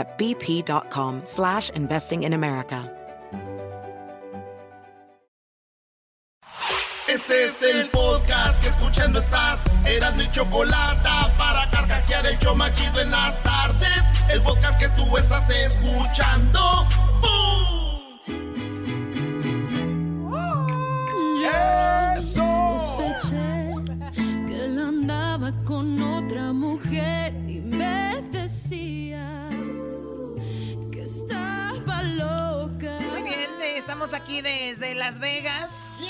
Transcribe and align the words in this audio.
at 0.00 0.18
bp.com 0.18 1.20
slash 1.24 1.70
investing 1.70 2.24
in 2.24 2.32
America. 2.32 2.90
Este 7.06 7.44
es 7.44 7.62
el 7.62 7.88
podcast 7.90 8.62
que 8.62 8.68
escuchando 8.68 9.18
estás. 9.18 9.64
Eran 9.84 10.16
mi 10.16 10.30
chocolate 10.30 11.08
para 11.36 11.68
carcajear 11.70 12.24
el 12.26 12.38
yo 12.38 12.54
machido 12.54 13.00
en 13.00 13.10
las 13.10 13.42
tardes. 13.42 14.02
El 14.28 14.40
podcast 14.42 14.78
que 14.78 14.88
tú 14.90 15.16
estás 15.16 15.44
escuchando. 15.50 16.60
Sospeché 22.20 23.74
que 24.46 24.64
él 24.66 24.78
andaba 24.78 25.52
con 25.64 26.00
otra 26.00 26.52
mujer 26.52 27.32
y 27.48 27.60
me 27.60 28.22
decía 28.30 29.39
estamos 34.04 34.14
aquí 34.18 34.40
desde 34.40 34.94
Las 34.94 35.18
Vegas. 35.18 36.00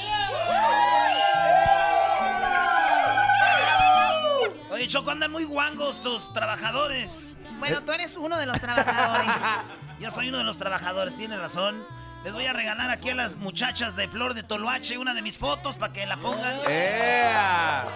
Oye, 4.71 4.87
Choco, 4.87 5.11
andan 5.11 5.33
muy 5.33 5.43
guangos 5.43 6.01
tus 6.01 6.33
trabajadores. 6.33 7.37
Bueno, 7.59 7.83
tú 7.83 7.91
eres 7.91 8.17
uno 8.17 8.39
de 8.39 8.47
los 8.47 8.61
trabajadores. 8.61 9.35
Yo 9.99 10.09
soy 10.13 10.29
uno 10.29 10.39
de 10.39 10.45
los 10.45 10.57
trabajadores, 10.57 11.17
tiene 11.17 11.37
razón. 11.37 11.85
Les 12.23 12.33
voy 12.33 12.47
a 12.47 12.53
regalar 12.53 12.91
aquí 12.91 13.11
a 13.11 13.15
las 13.17 13.35
muchachas 13.35 13.97
de 13.97 14.07
Flor 14.07 14.35
de 14.35 14.45
Toloache 14.45 14.97
una 14.97 15.13
de 15.13 15.23
mis 15.23 15.37
fotos 15.37 15.77
para 15.77 15.93
que 15.93 16.07
la 16.07 16.17
pongan. 16.19 16.61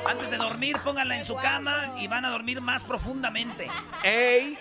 Antes 0.09 0.31
de 0.33 0.39
dormir, 0.39 0.77
pónganla 0.83 1.19
en 1.19 1.25
su 1.25 1.37
cama 1.37 1.95
y 2.01 2.09
van 2.09 2.25
a 2.25 2.31
dormir 2.31 2.61
más 2.61 2.83
profundamente. 2.83 3.71
¡Ey! 4.03 4.59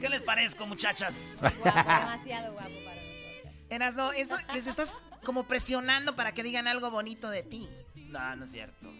¿Qué 0.00 0.08
les 0.08 0.24
parezco, 0.24 0.66
muchachas? 0.66 1.38
demasiado 1.40 2.52
guapo 2.54 2.79
nosotros. 3.78 4.06
Erasno, 4.06 4.12
eso 4.12 4.36
les 4.52 4.66
estás 4.66 5.00
como 5.24 5.44
presionando 5.44 6.16
para 6.16 6.32
que 6.32 6.42
digan 6.42 6.66
algo 6.68 6.90
bonito 6.90 7.30
de 7.30 7.42
ti. 7.42 7.68
No, 7.94 8.36
no 8.36 8.44
es 8.44 8.50
cierto. 8.52 8.90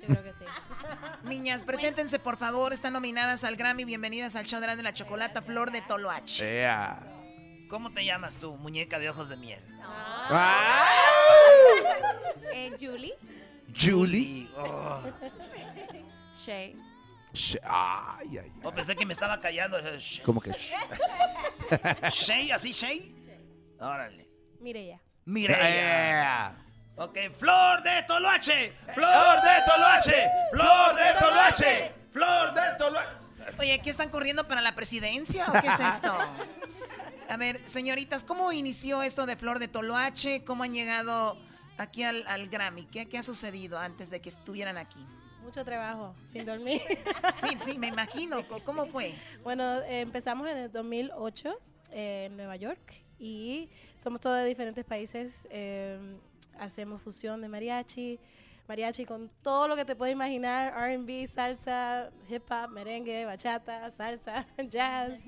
Yo 0.00 0.06
creo 0.06 0.22
que 0.22 0.32
sí. 0.32 0.44
Niñas, 1.24 1.64
preséntense 1.64 2.18
por 2.18 2.36
favor, 2.36 2.72
están 2.72 2.92
nominadas 2.92 3.42
al 3.44 3.56
Grammy. 3.56 3.84
Bienvenidas 3.84 4.36
al 4.36 4.46
show 4.46 4.60
de 4.60 4.82
la 4.82 4.92
chocolata 4.94 5.42
Flor 5.42 5.72
de 5.72 5.82
Toloache. 5.82 6.60
¡Ea! 6.60 6.98
¿Cómo 7.68 7.90
te 7.92 8.04
llamas 8.04 8.38
tú, 8.38 8.56
muñeca 8.56 8.98
de 8.98 9.10
ojos 9.10 9.28
de 9.28 9.36
miel? 9.36 9.60
Eh, 12.54 12.72
Julie, 12.80 13.14
Julie. 13.78 14.48
Oh, 14.56 15.02
Shay, 16.34 16.76
Sh- 17.32 17.58
Ay, 17.64 18.28
ay, 18.30 18.38
ay. 18.44 18.52
oh, 18.62 18.72
pensé 18.72 18.96
que 18.96 19.04
me 19.04 19.12
estaba 19.12 19.38
callando. 19.40 19.76
¿Cómo 20.24 20.40
que? 20.40 20.50
sh- 20.52 20.72
¿Shay? 22.10 22.50
¿Así, 22.52 22.72
Shay? 22.72 23.14
Órale. 23.80 24.28
Mireya. 24.60 25.00
Mireya. 25.24 26.54
Ok, 26.96 27.16
Flor 27.38 27.82
de 27.82 28.02
Toloache. 28.04 28.72
Flor 28.92 29.40
de 29.42 29.62
Toloache. 29.66 30.30
Flor 30.50 30.96
de 30.96 31.18
Toloache. 31.20 31.92
Flor 32.10 32.54
de 32.54 32.60
Toloache. 32.78 33.08
Oye, 33.58 33.72
¿aquí 33.74 33.90
están 33.90 34.10
corriendo 34.10 34.46
para 34.48 34.60
la 34.60 34.74
presidencia 34.74 35.46
o 35.48 35.52
qué 35.60 35.68
es 35.68 35.80
esto? 35.80 36.12
A 37.28 37.36
ver, 37.36 37.58
señoritas, 37.66 38.24
¿cómo 38.24 38.50
inició 38.52 39.02
esto 39.02 39.26
de 39.26 39.36
Flor 39.36 39.58
de 39.58 39.68
Toloache? 39.68 40.44
¿Cómo 40.44 40.64
han 40.64 40.72
llegado 40.72 41.38
aquí 41.76 42.02
al, 42.02 42.26
al 42.26 42.48
Grammy? 42.48 42.86
¿Qué, 42.86 43.06
¿Qué 43.08 43.18
ha 43.18 43.22
sucedido 43.22 43.78
antes 43.78 44.10
de 44.10 44.20
que 44.20 44.28
estuvieran 44.30 44.76
aquí? 44.76 45.06
Mucho 45.42 45.64
trabajo, 45.64 46.14
sin 46.26 46.44
dormir. 46.44 46.82
Sí, 47.36 47.56
sí, 47.62 47.78
me 47.78 47.86
imagino. 47.86 48.46
¿Cómo- 48.48 48.64
¿Cómo 48.64 48.86
fue? 48.86 49.14
bueno, 49.42 49.80
eh, 49.82 50.00
empezamos 50.00 50.48
en 50.48 50.56
el 50.58 50.72
2008 50.72 51.58
en 51.90 52.36
Nueva 52.36 52.56
York 52.56 53.02
y 53.18 53.68
somos 53.96 54.20
todos 54.20 54.38
de 54.38 54.44
diferentes 54.44 54.84
países. 54.84 55.46
eh, 55.50 55.98
hacemos 56.58 57.00
fusión 57.02 57.40
de 57.40 57.48
mariachi, 57.48 58.18
mariachi 58.68 59.06
con 59.06 59.30
todo 59.42 59.66
lo 59.66 59.74
que 59.76 59.84
te 59.86 59.96
puedes 59.96 60.12
imaginar, 60.12 60.74
R&B, 60.76 61.26
salsa, 61.26 62.10
hip 62.28 62.42
hop, 62.50 62.70
merengue, 62.70 63.24
bachata, 63.24 63.90
salsa, 63.90 64.46
jazz. 64.68 65.18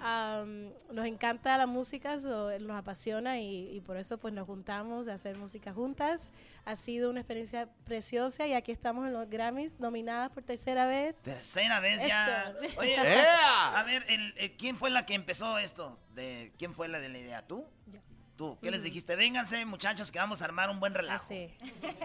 Um, 0.00 0.70
nos 0.92 1.06
encanta 1.06 1.56
la 1.58 1.66
música, 1.66 2.18
so, 2.20 2.56
nos 2.60 2.76
apasiona 2.76 3.38
y, 3.40 3.70
y 3.74 3.80
por 3.80 3.96
eso 3.96 4.18
pues 4.18 4.32
nos 4.34 4.46
juntamos 4.46 5.08
a 5.08 5.14
hacer 5.14 5.36
música 5.36 5.72
juntas. 5.72 6.32
Ha 6.66 6.76
sido 6.76 7.10
una 7.10 7.20
experiencia 7.20 7.68
preciosa 7.84 8.46
y 8.46 8.52
aquí 8.54 8.70
estamos 8.72 9.06
en 9.06 9.12
los 9.12 9.28
Grammys, 9.28 9.78
nominadas 9.80 10.30
por 10.30 10.42
tercera 10.44 10.86
vez. 10.86 11.16
Tercera 11.22 11.80
vez 11.80 12.00
ya. 12.06 12.54
Eso. 12.62 12.78
Oye, 12.80 12.96
a 13.74 13.82
ver, 13.84 14.04
el- 14.08 14.34
el- 14.36 14.56
¿quién 14.56 14.76
fue 14.76 14.90
la 14.90 15.04
que 15.04 15.14
empezó 15.14 15.58
esto? 15.58 15.98
De, 16.14 16.52
¿Quién 16.58 16.74
fue 16.74 16.86
la 16.88 17.00
de 17.00 17.08
la 17.08 17.18
idea? 17.18 17.42
¿Tú? 17.46 17.64
Yo. 17.86 17.98
Tú. 18.36 18.58
¿Qué 18.60 18.70
les 18.70 18.82
dijiste? 18.82 19.14
Vénganse, 19.14 19.64
muchachas, 19.64 20.10
que 20.10 20.18
vamos 20.18 20.42
a 20.42 20.46
armar 20.46 20.68
un 20.68 20.80
buen 20.80 20.92
relajo. 20.92 21.24
Así. 21.24 21.50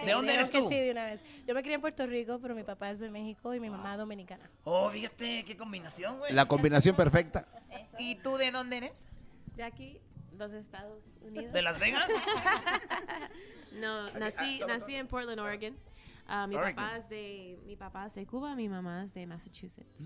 ¿De 0.05 0.11
dónde 0.11 0.35
eres 0.35 0.51
tú? 0.51 0.69
Sí, 0.69 0.79
de 0.79 0.91
una 0.91 1.05
vez. 1.05 1.21
Yo 1.47 1.55
me 1.55 1.61
crié 1.61 1.75
en 1.75 1.81
Puerto 1.81 2.05
Rico, 2.05 2.39
pero 2.39 2.53
mi 2.53 2.63
papá 2.63 2.91
es 2.91 2.99
de 2.99 3.09
México 3.09 3.53
y 3.55 3.59
mi 3.59 3.69
mamá 3.69 3.97
dominicana. 3.97 4.47
Oh, 4.63 4.91
fíjate, 4.91 5.43
qué 5.43 5.57
combinación, 5.57 6.19
güey. 6.19 6.31
La 6.33 6.45
combinación 6.45 6.95
perfecta. 6.95 7.47
¿Y 7.97 8.15
tú 8.15 8.37
de 8.37 8.51
dónde 8.51 8.77
eres? 8.77 9.07
De 9.55 9.63
aquí, 9.63 9.99
los 10.37 10.53
Estados 10.53 11.17
Unidos. 11.21 11.51
¿De 11.51 11.61
Las 11.61 11.79
Vegas? 11.79 12.07
No, 13.71 14.09
nací, 14.11 14.61
nací 14.67 14.95
en 14.95 15.07
Portland, 15.07 15.39
Oregon. 15.39 15.77
Ah, 16.27 16.47
mi, 16.47 16.55
Oregon. 16.55 16.75
papá 16.75 16.97
es 16.97 17.07
de, 17.07 17.59
mi 17.65 17.75
papá 17.75 18.07
es 18.07 18.15
de 18.15 18.25
Cuba, 18.25 18.55
mi 18.55 18.67
mamá 18.67 19.03
es 19.03 19.13
de 19.13 19.25
Massachusetts. 19.27 20.05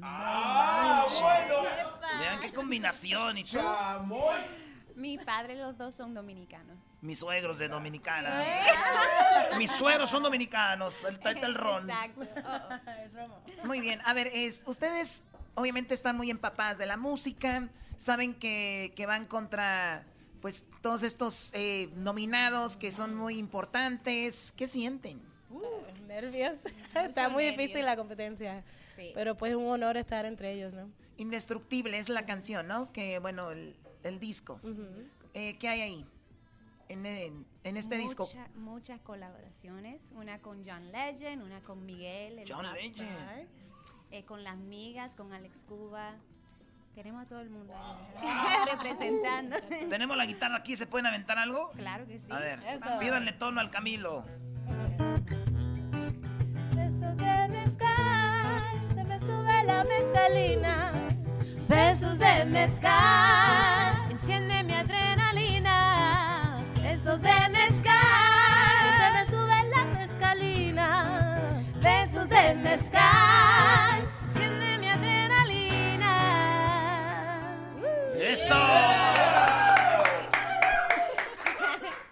Vean 2.19 2.39
qué 2.41 2.51
combinación. 2.53 3.37
¿Y 3.37 3.43
tú? 3.45 3.57
Mi 4.95 5.17
padre, 5.17 5.55
los 5.55 5.77
dos 5.77 5.95
son 5.95 6.13
dominicanos. 6.13 6.77
Mis 7.01 7.19
suegros 7.19 7.57
de 7.59 7.67
Dominicana. 7.67 8.43
Mis 9.57 9.71
suegros 9.71 10.09
son 10.09 10.23
dominicanos. 10.23 11.03
El, 11.03 11.19
el, 11.23 11.43
el 11.43 11.55
ron. 11.55 11.87
Muy 13.65 13.79
bien, 13.79 13.99
a 14.05 14.13
ver, 14.13 14.27
es, 14.33 14.63
ustedes 14.65 15.25
obviamente 15.55 15.93
están 15.93 16.17
muy 16.17 16.29
empapadas 16.29 16.77
de 16.77 16.85
la 16.85 16.97
música, 16.97 17.69
saben 17.97 18.33
que, 18.33 18.93
que 18.95 19.05
van 19.05 19.25
contra 19.25 20.03
pues 20.41 20.67
todos 20.81 21.03
estos 21.03 21.51
eh, 21.53 21.89
nominados 21.95 22.75
que 22.75 22.91
son 22.91 23.15
muy 23.15 23.37
importantes. 23.37 24.53
¿Qué 24.57 24.67
sienten? 24.67 25.21
Nervios. 26.07 26.55
Está 26.95 27.29
muy 27.29 27.45
difícil 27.45 27.85
la 27.85 27.95
competencia. 27.95 28.63
Sí. 28.95 29.11
Pero 29.15 29.35
pues 29.35 29.55
un 29.55 29.67
honor 29.67 29.95
estar 29.95 30.25
entre 30.25 30.51
ellos, 30.51 30.73
¿no? 30.73 30.89
Indestructible 31.17 31.97
es 31.97 32.09
la 32.09 32.25
canción, 32.25 32.67
¿no? 32.67 32.91
Que 32.91 33.19
bueno, 33.19 33.51
el, 33.51 33.73
el 34.03 34.19
disco. 34.19 34.59
Eh, 35.33 35.57
¿Qué 35.57 35.67
hay 35.69 35.81
ahí? 35.81 36.05
En, 36.89 37.05
en- 37.05 37.45
en 37.63 37.77
este 37.77 37.97
disco. 37.97 38.25
Mucha- 38.25 38.47
Muchas 38.55 38.99
colaboraciones, 39.01 40.11
una 40.15 40.39
con 40.39 40.63
John 40.65 40.91
Legend, 40.91 41.41
una 41.41 41.61
con 41.61 41.85
Miguel, 41.85 42.39
el 42.39 42.51
John 42.51 42.65
Legend. 42.73 43.47
eh, 44.11 44.23
con 44.25 44.43
las 44.43 44.57
migas, 44.57 45.15
con 45.15 45.33
Alex 45.33 45.63
Cuba. 45.63 46.15
Tenemos 46.93 47.23
a 47.23 47.25
todo 47.27 47.39
el 47.39 47.49
mundo 47.49 47.73
ahí 47.75 48.69
representando. 48.71 49.55
Tenemos 49.89 50.15
la 50.15 50.25
guitarra 50.27 50.57
aquí, 50.57 50.75
¿se 50.75 50.85
pueden 50.85 51.07
aventar 51.07 51.39
algo? 51.39 51.71
claro 51.71 52.05
que 52.05 52.19
sí. 52.19 52.31
A 52.31 52.37
ver, 52.39 52.59
Eso. 52.67 52.99
pídanle 52.99 53.31
tono 53.33 53.59
al 53.61 53.71
Camilo. 53.71 54.23
Besos 56.75 57.17
de 57.17 57.47
mezcal, 57.49 58.89
se 58.93 59.03
me 59.03 59.19
sube 59.19 59.63
la 59.63 59.83
mezcalina 59.85 60.93
besos 61.67 62.17
de 62.19 62.45
mezcal, 62.45 64.11
enciende 64.11 64.63
mi 64.63 64.73
adrenalina, 64.73 66.63
besos 66.81 67.21
de 67.21 67.49
mezcal, 67.49 67.93
se 68.97 69.11
me 69.11 69.25
sube 69.25 69.63
la 69.69 69.83
mezcalina, 69.85 71.29
besos 71.81 72.29
de 72.29 72.55
mezcal, 72.55 74.07
enciende 74.25 74.77
mi 74.77 74.87
adrenalina. 74.89 76.15
¡Eso! 78.15 78.55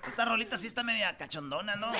Esta 0.07 0.25
rolita 0.25 0.57
sí 0.57 0.67
está 0.67 0.83
media 0.83 1.15
cachondona, 1.17 1.75
¿no? 1.75 1.91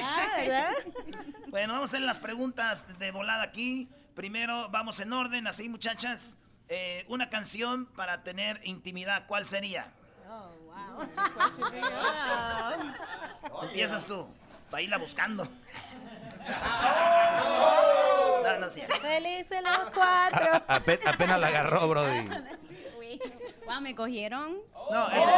Bueno, 1.49 1.73
vamos 1.73 1.89
a 1.89 1.95
hacer 1.95 2.01
las 2.05 2.19
preguntas 2.19 2.85
de 2.99 3.11
volada 3.11 3.43
aquí. 3.43 3.89
Primero, 4.15 4.69
vamos 4.69 4.99
en 4.99 5.13
orden, 5.13 5.47
así 5.47 5.69
muchachas. 5.69 6.37
Eh, 6.73 7.03
una 7.09 7.29
canción 7.29 7.85
para 7.85 8.23
tener 8.23 8.61
intimidad, 8.63 9.25
¿cuál 9.27 9.45
sería? 9.45 9.87
Oh, 10.29 10.51
wow. 10.63 11.01
Empiezas 13.63 14.05
tú, 14.05 14.25
para 14.69 14.81
irla 14.81 14.97
buscando. 14.97 15.45
No, 18.43 18.57
no 18.59 18.65
es 18.67 18.73
cierto. 18.73 18.95
Felices 19.01 19.61
los 19.61 19.91
cuatro. 19.93 20.63
Ape- 20.67 20.99
apenas 21.05 21.39
la 21.39 21.47
agarró, 21.47 21.87
Brody. 21.87 22.27
Wow, 23.67 23.81
me 23.81 23.93
cogieron. 23.95 24.57
No, 24.89 25.07
ese- 25.09 25.29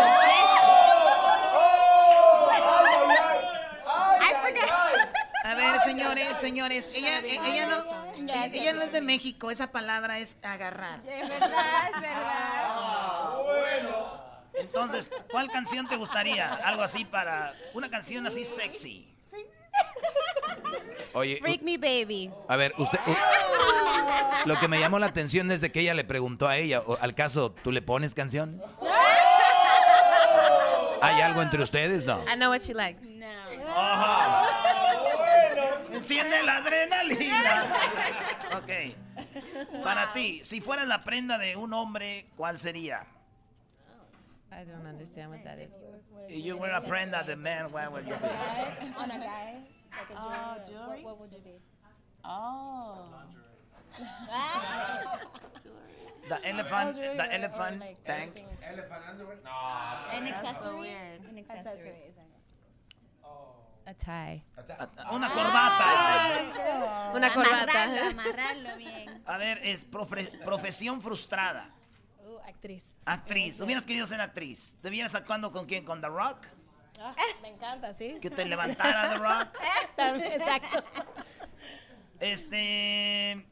A 5.54 5.56
ver, 5.56 5.80
señores, 5.82 6.38
señores, 6.38 6.92
ella, 6.96 7.20
ella 7.20 7.68
no, 7.68 7.84
ella, 8.16 8.74
no 8.74 8.82
es 8.82 8.92
de 8.92 9.02
México, 9.02 9.52
esa 9.52 9.72
palabra 9.72 10.18
es 10.18 10.36
agarrar. 10.42 11.00
Es 11.06 11.30
verdad, 11.30 11.92
es 11.94 12.02
verdad. 12.02 13.34
Entonces, 14.56 15.12
¿cuál 15.30 15.52
canción 15.52 15.88
te 15.88 15.96
gustaría? 15.96 16.56
Algo 16.56 16.82
así 16.82 17.06
para... 17.06 17.54
Una 17.74 17.88
canción 17.90 18.26
así 18.26 18.44
sexy. 18.46 19.14
Oye, 21.14 21.38
Freak 21.40 21.62
me 21.62 21.78
baby. 21.78 22.32
a 22.48 22.56
ver, 22.56 22.74
usted. 22.78 23.00
lo 24.46 24.60
que 24.60 24.68
me 24.68 24.80
llamó 24.80 24.98
la 24.98 25.06
atención 25.08 25.52
es 25.52 25.62
de 25.62 25.72
que 25.72 25.82
ella 25.82 25.94
le 25.94 26.04
preguntó 26.04 26.48
a 26.48 26.58
ella, 26.58 26.82
o, 26.82 26.98
al 27.00 27.14
caso, 27.14 27.52
¿tú 27.64 27.72
le 27.72 27.84
pones 27.84 28.16
canción? 28.16 28.60
¿Hay 31.02 31.22
algo 31.22 31.42
entre 31.42 31.62
ustedes? 31.62 32.06
No. 32.06 32.24
I 32.26 32.36
know 32.36 32.50
what 32.50 32.62
she 32.62 32.74
likes. 32.74 33.06
Enciende 36.04 36.44
la 36.44 36.58
adrenalina. 36.58 37.64
Ok. 38.58 38.70
Para 39.84 40.12
ti, 40.14 40.44
si 40.44 40.60
fueras 40.62 40.86
la 40.88 41.04
prenda 41.04 41.38
de 41.40 41.56
un 41.56 41.74
hombre, 41.74 42.28
¿cuál 42.36 42.60
sería? 42.60 43.06
I 44.52 44.64
don't 44.66 44.86
understand 44.86 45.32
what 45.32 45.44
that 45.44 45.58
is. 45.60 45.70
If 46.30 46.44
you 46.44 46.58
were 46.58 46.70
a 46.72 46.82
prenda 46.82 47.22
of 47.22 47.28
the 47.28 47.36
man, 47.36 47.72
what 47.72 47.92
would 47.92 48.06
you 48.06 48.16
be? 48.16 48.28
On 48.98 49.10
a 49.10 49.18
guy. 49.18 49.64
Like 49.92 50.12
a 50.12 50.16
Oh, 50.20 50.56
jewelry. 50.68 50.68
jewelry? 50.68 51.04
What, 51.04 51.06
what 51.06 51.20
would 51.22 51.34
you 51.34 51.40
be? 51.40 51.56
Oh. 52.24 53.10
The 56.30 56.48
elephant, 56.48 56.96
Oh, 56.96 57.02
jewelry 57.02 57.18
the 57.18 57.34
elephant 57.34 57.80
like 57.80 58.04
tank. 58.06 58.30
everything. 58.30 58.48
An 58.68 58.76
That's 60.26 60.44
so 60.44 60.48
accessory. 60.48 60.80
weird. 60.80 61.22
An 61.30 61.38
accessory. 61.40 62.14
A 63.86 63.94
tie. 63.94 64.44
Una 65.12 65.30
corbata. 65.32 67.12
Una 67.14 67.28
Amarrarlo, 67.28 67.34
corbata. 67.34 68.08
amarrarlo 68.10 68.78
bien. 68.78 69.22
A 69.26 69.38
ver, 69.38 69.60
es 69.64 69.90
profe- 69.90 70.44
profesión 70.44 71.02
frustrada. 71.02 71.70
Uh, 72.26 72.38
actriz. 72.48 72.86
Actriz. 73.06 73.60
Hubieras 73.62 73.84
querido 73.84 74.06
ser 74.06 74.22
actriz. 74.22 74.78
¿Te 74.82 74.90
vieras 74.90 75.14
actuando 75.16 75.52
con 75.52 75.66
quién? 75.66 75.84
¿Con 75.84 76.00
The 76.02 76.08
Rock? 76.08 76.46
Ah, 77.00 77.14
me 77.42 77.50
encanta, 77.50 77.94
sí. 77.94 78.18
Que 78.22 78.30
te 78.30 78.46
levantara 78.46 79.10
The 79.14 79.16
Rock. 79.20 79.58
También, 79.98 80.32
Exacto. 80.34 80.84
Este. 82.20 83.46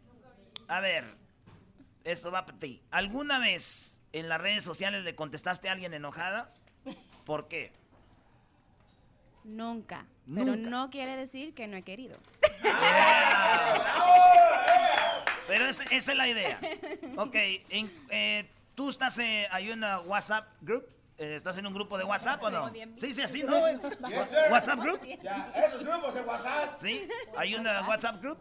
A 0.68 0.80
ver. 0.80 1.18
Esto 2.04 2.32
va 2.32 2.46
para 2.46 2.58
ti. 2.58 2.82
¿Alguna 2.90 3.38
vez 3.40 4.02
en 4.14 4.28
las 4.30 4.42
redes 4.42 4.64
sociales 4.64 5.04
le 5.04 5.14
contestaste 5.14 5.70
a 5.70 5.74
alguien 5.74 5.94
enojada? 5.94 6.52
¿Por 7.26 7.48
qué? 7.48 7.74
Nunca. 9.44 10.06
Pero 10.34 10.56
no 10.56 10.90
quiere 10.90 11.16
decir 11.18 11.54
que 11.54 11.68
no 11.68 11.78
he 11.78 11.84
querido. 11.84 12.18
Pero 15.48 15.66
es- 15.68 15.80
esa 15.92 16.12
es 16.12 16.18
la 16.18 16.28
idea. 16.28 16.60
Ok, 17.18 17.36
en- 17.70 17.92
eh, 18.10 18.50
¿tú 18.76 18.90
estás 18.90 19.18
eh, 19.20 19.48
hay 19.52 19.72
una 19.72 20.00
WhatsApp 20.02 20.48
group? 20.62 20.88
Eh, 21.18 21.36
¿Estás 21.36 21.58
en 21.58 21.68
un 21.68 21.74
grupo 21.74 21.98
de 21.98 22.04
WhatsApp 22.04 22.42
o 22.44 22.50
no? 22.50 22.72
Sí, 22.96 23.14
sí, 23.14 23.22
así, 23.22 23.44
¿no? 23.44 23.60
güey? 23.60 23.76
¿WhatsApp 24.50 24.80
group? 24.80 25.02
esos 25.04 25.84
grupos 25.84 26.16
de 26.16 26.22
WhatsApp. 26.22 26.70
¿Sí? 26.80 27.08
¿Hay 27.38 27.56
una 27.56 27.88
WhatsApp 27.88 28.22
group? 28.22 28.38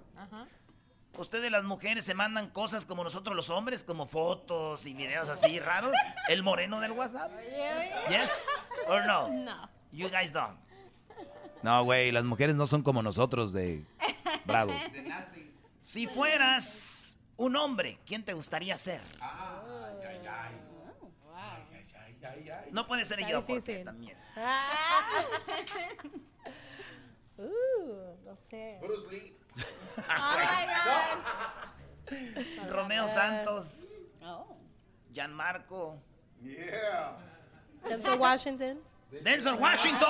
¿Ustedes 1.18 1.50
las 1.50 1.64
mujeres 1.64 2.04
se 2.04 2.14
mandan 2.14 2.48
cosas 2.50 2.86
como 2.86 3.04
nosotros 3.04 3.36
los 3.36 3.50
hombres, 3.50 3.84
como 3.84 4.06
fotos 4.06 4.86
y 4.86 4.94
videos 4.94 5.28
así 5.28 5.58
raros? 5.58 5.92
¿El 6.28 6.42
moreno 6.42 6.80
del 6.80 6.92
WhatsApp? 6.92 7.30
¿Yes 8.08 8.46
or 8.86 9.04
no? 9.04 9.28
No. 9.28 9.68
You 9.92 10.08
guys 10.08 10.32
don't. 10.32 10.56
No, 11.62 11.84
güey, 11.84 12.10
las 12.12 12.24
mujeres 12.24 12.56
no 12.56 12.66
son 12.66 12.82
como 12.82 13.02
nosotros 13.02 13.52
de 13.52 13.84
bravos. 14.44 14.76
Si 15.82 16.06
fueras 16.06 17.18
un 17.38 17.56
hombre, 17.56 17.98
¿quién 18.06 18.22
te 18.22 18.34
gustaría 18.34 18.76
ser? 18.76 19.00
No 22.70 22.86
puede 22.86 23.04
ser 23.04 23.18
Está 23.20 23.30
yo, 23.32 23.40
porque 23.40 23.54
difícil. 23.54 23.84
también. 23.84 24.16
Ah. 24.36 24.70
Uh, 27.38 28.16
no 28.26 28.36
sé. 28.50 28.78
Bruce 28.82 29.06
Lee. 29.10 29.34
Oh 32.10 32.68
Romeo 32.70 33.08
Santos, 33.08 33.66
Oh. 34.22 34.58
Gianmarco, 35.10 35.96
Yeah. 36.42 37.16
Denzel 37.88 38.18
Washington. 38.18 38.80
Denzel 39.10 39.54
Washington. 39.54 40.08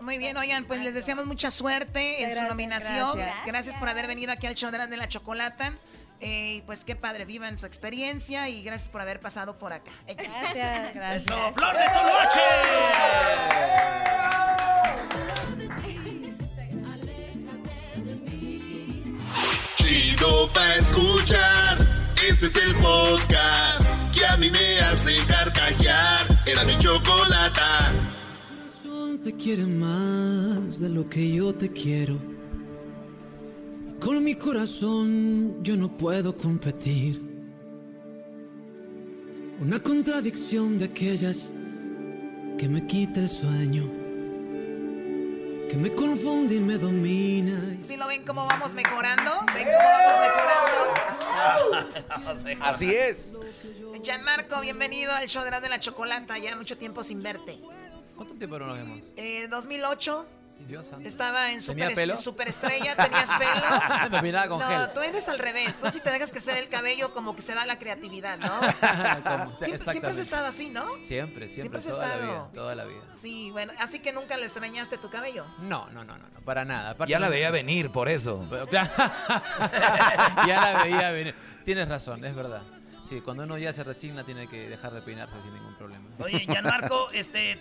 Muy 0.00 0.18
bien, 0.18 0.36
oigan, 0.36 0.64
pues 0.64 0.80
les 0.80 0.92
deseamos 0.92 1.24
mucha 1.26 1.50
suerte 1.50 2.22
en 2.22 2.32
su 2.32 2.42
nominación. 2.42 3.16
gracias. 3.16 3.46
Gracias. 3.46 3.76
por 3.76 3.88
haber 3.88 4.06
venido 4.06 4.32
aquí 4.32 4.46
al 4.46 4.54
show 4.54 4.70
de 4.70 4.96
la, 4.96 5.08
chocolata. 5.08 5.72
Eh, 6.20 6.62
pues 6.66 6.84
qué 6.84 6.96
padre, 6.96 7.24
vivan 7.24 7.58
su 7.58 7.66
experiencia 7.66 8.48
y 8.48 8.62
gracias 8.62 8.88
por 8.88 9.00
haber 9.00 9.20
pasado 9.20 9.58
por 9.58 9.72
acá. 9.72 9.92
Éxito. 10.06 10.34
Gracias. 10.40 10.94
Gracias. 10.94 11.26
Eso, 11.26 11.52
Flor 11.54 11.76
de 11.76 11.84
Toloache. 11.94 12.40
Chido 19.76 20.52
pa' 20.52 20.74
escuchar. 20.74 21.86
Este 22.28 22.46
es 22.46 22.56
el 22.56 22.74
podcast 22.76 23.84
que 24.14 24.26
a 24.26 24.36
mí 24.36 24.50
me 24.50 24.80
hace 24.80 25.16
carcajear. 25.26 26.26
Era 26.46 26.64
mi 26.64 26.78
chocolata. 26.78 27.33
Te 29.24 29.32
quiere 29.32 29.64
más 29.64 30.78
de 30.78 30.90
lo 30.90 31.08
que 31.08 31.32
yo 31.32 31.54
te 31.54 31.72
quiero. 31.72 32.18
Con 33.98 34.22
mi 34.22 34.34
corazón 34.34 35.64
yo 35.64 35.78
no 35.78 35.96
puedo 35.96 36.36
competir. 36.36 37.22
Una 39.58 39.82
contradicción 39.82 40.78
de 40.78 40.84
aquellas 40.84 41.48
que 42.58 42.68
me 42.68 42.86
quita 42.86 43.20
el 43.20 43.30
sueño, 43.30 43.90
que 45.70 45.76
me 45.78 45.94
confunde 45.94 46.56
y 46.56 46.60
me 46.60 46.76
domina. 46.76 47.76
¿Sí 47.78 47.96
lo 47.96 48.06
ven 48.06 48.26
cómo 48.26 48.44
vamos 48.44 48.74
mejorando? 48.74 49.30
¿Ven 49.54 49.64
cómo 49.64 49.88
vamos 52.18 52.42
mejorando? 52.42 52.66
Así 52.66 52.94
es. 52.94 53.30
Gianmarco, 54.02 54.60
bienvenido 54.60 55.12
al 55.12 55.28
show 55.28 55.44
de 55.44 55.50
la, 55.50 55.62
de 55.62 55.70
la 55.70 55.80
chocolata. 55.80 56.36
Ya 56.36 56.54
mucho 56.56 56.76
tiempo 56.76 57.02
sin 57.02 57.22
verte. 57.22 57.58
¿Cuánto 58.16 58.34
tiempo 58.34 58.58
no 58.58 58.66
nos 58.66 58.76
vemos? 58.78 59.00
Eh, 59.16 59.48
2008 59.48 60.26
Dios 60.68 60.86
santo. 60.86 61.06
estaba 61.08 61.50
en 61.50 61.60
¿Tenía 61.64 61.86
super, 61.90 61.94
pelo? 61.96 62.16
superestrella, 62.16 62.94
tenías 62.96 63.28
pelo. 63.32 64.10
Me 64.12 64.22
miraba 64.22 64.48
con 64.48 64.60
no, 64.60 64.66
gel. 64.66 64.92
tú 64.94 65.00
eres 65.00 65.28
al 65.28 65.38
revés. 65.40 65.76
Tú 65.78 65.90
si 65.90 66.00
te 66.00 66.10
dejas 66.10 66.30
crecer 66.30 66.56
el 66.58 66.68
cabello, 66.68 67.12
como 67.12 67.34
que 67.34 67.42
se 67.42 67.54
va 67.56 67.66
la 67.66 67.76
creatividad, 67.78 68.38
¿no? 68.38 68.60
Siempre, 69.56 69.78
siempre 69.92 70.10
has 70.12 70.18
estado 70.18 70.46
así, 70.46 70.70
¿no? 70.70 70.84
Siempre, 71.02 71.48
siempre, 71.48 71.48
Siempre 71.48 71.78
has 71.80 71.86
toda 71.86 71.98
la 72.06 72.14
estado. 72.14 72.32
vida, 72.32 72.50
toda 72.54 72.74
la 72.76 72.84
vida. 72.84 73.02
Sí, 73.14 73.50
bueno, 73.50 73.72
así 73.80 73.98
que 73.98 74.12
nunca 74.12 74.36
le 74.36 74.44
extrañaste 74.44 74.96
tu 74.98 75.10
cabello. 75.10 75.44
No, 75.58 75.88
no, 75.90 76.04
no, 76.04 76.16
no, 76.16 76.28
no, 76.32 76.40
para 76.42 76.64
nada. 76.64 76.90
Aparte 76.90 77.10
Ya 77.10 77.18
la 77.18 77.26
no- 77.26 77.32
veía 77.32 77.50
venir, 77.50 77.90
por 77.90 78.08
eso. 78.08 78.46
Pero, 78.48 78.66
claro, 78.68 78.90
ya 80.46 80.72
la 80.72 80.84
veía 80.84 81.10
venir. 81.10 81.34
Tienes 81.64 81.88
razón, 81.88 82.24
es 82.24 82.34
verdad. 82.34 82.62
Sí, 83.02 83.20
cuando 83.20 83.42
uno 83.42 83.58
ya 83.58 83.72
se 83.72 83.84
resigna 83.84 84.24
tiene 84.24 84.48
que 84.48 84.68
dejar 84.68 84.92
de 84.94 85.02
peinarse 85.02 85.40
sin 85.42 85.52
ningún 85.52 85.74
problema. 85.74 86.04
Oye, 86.20 86.46
Gianmarco, 86.46 87.10
este, 87.10 87.58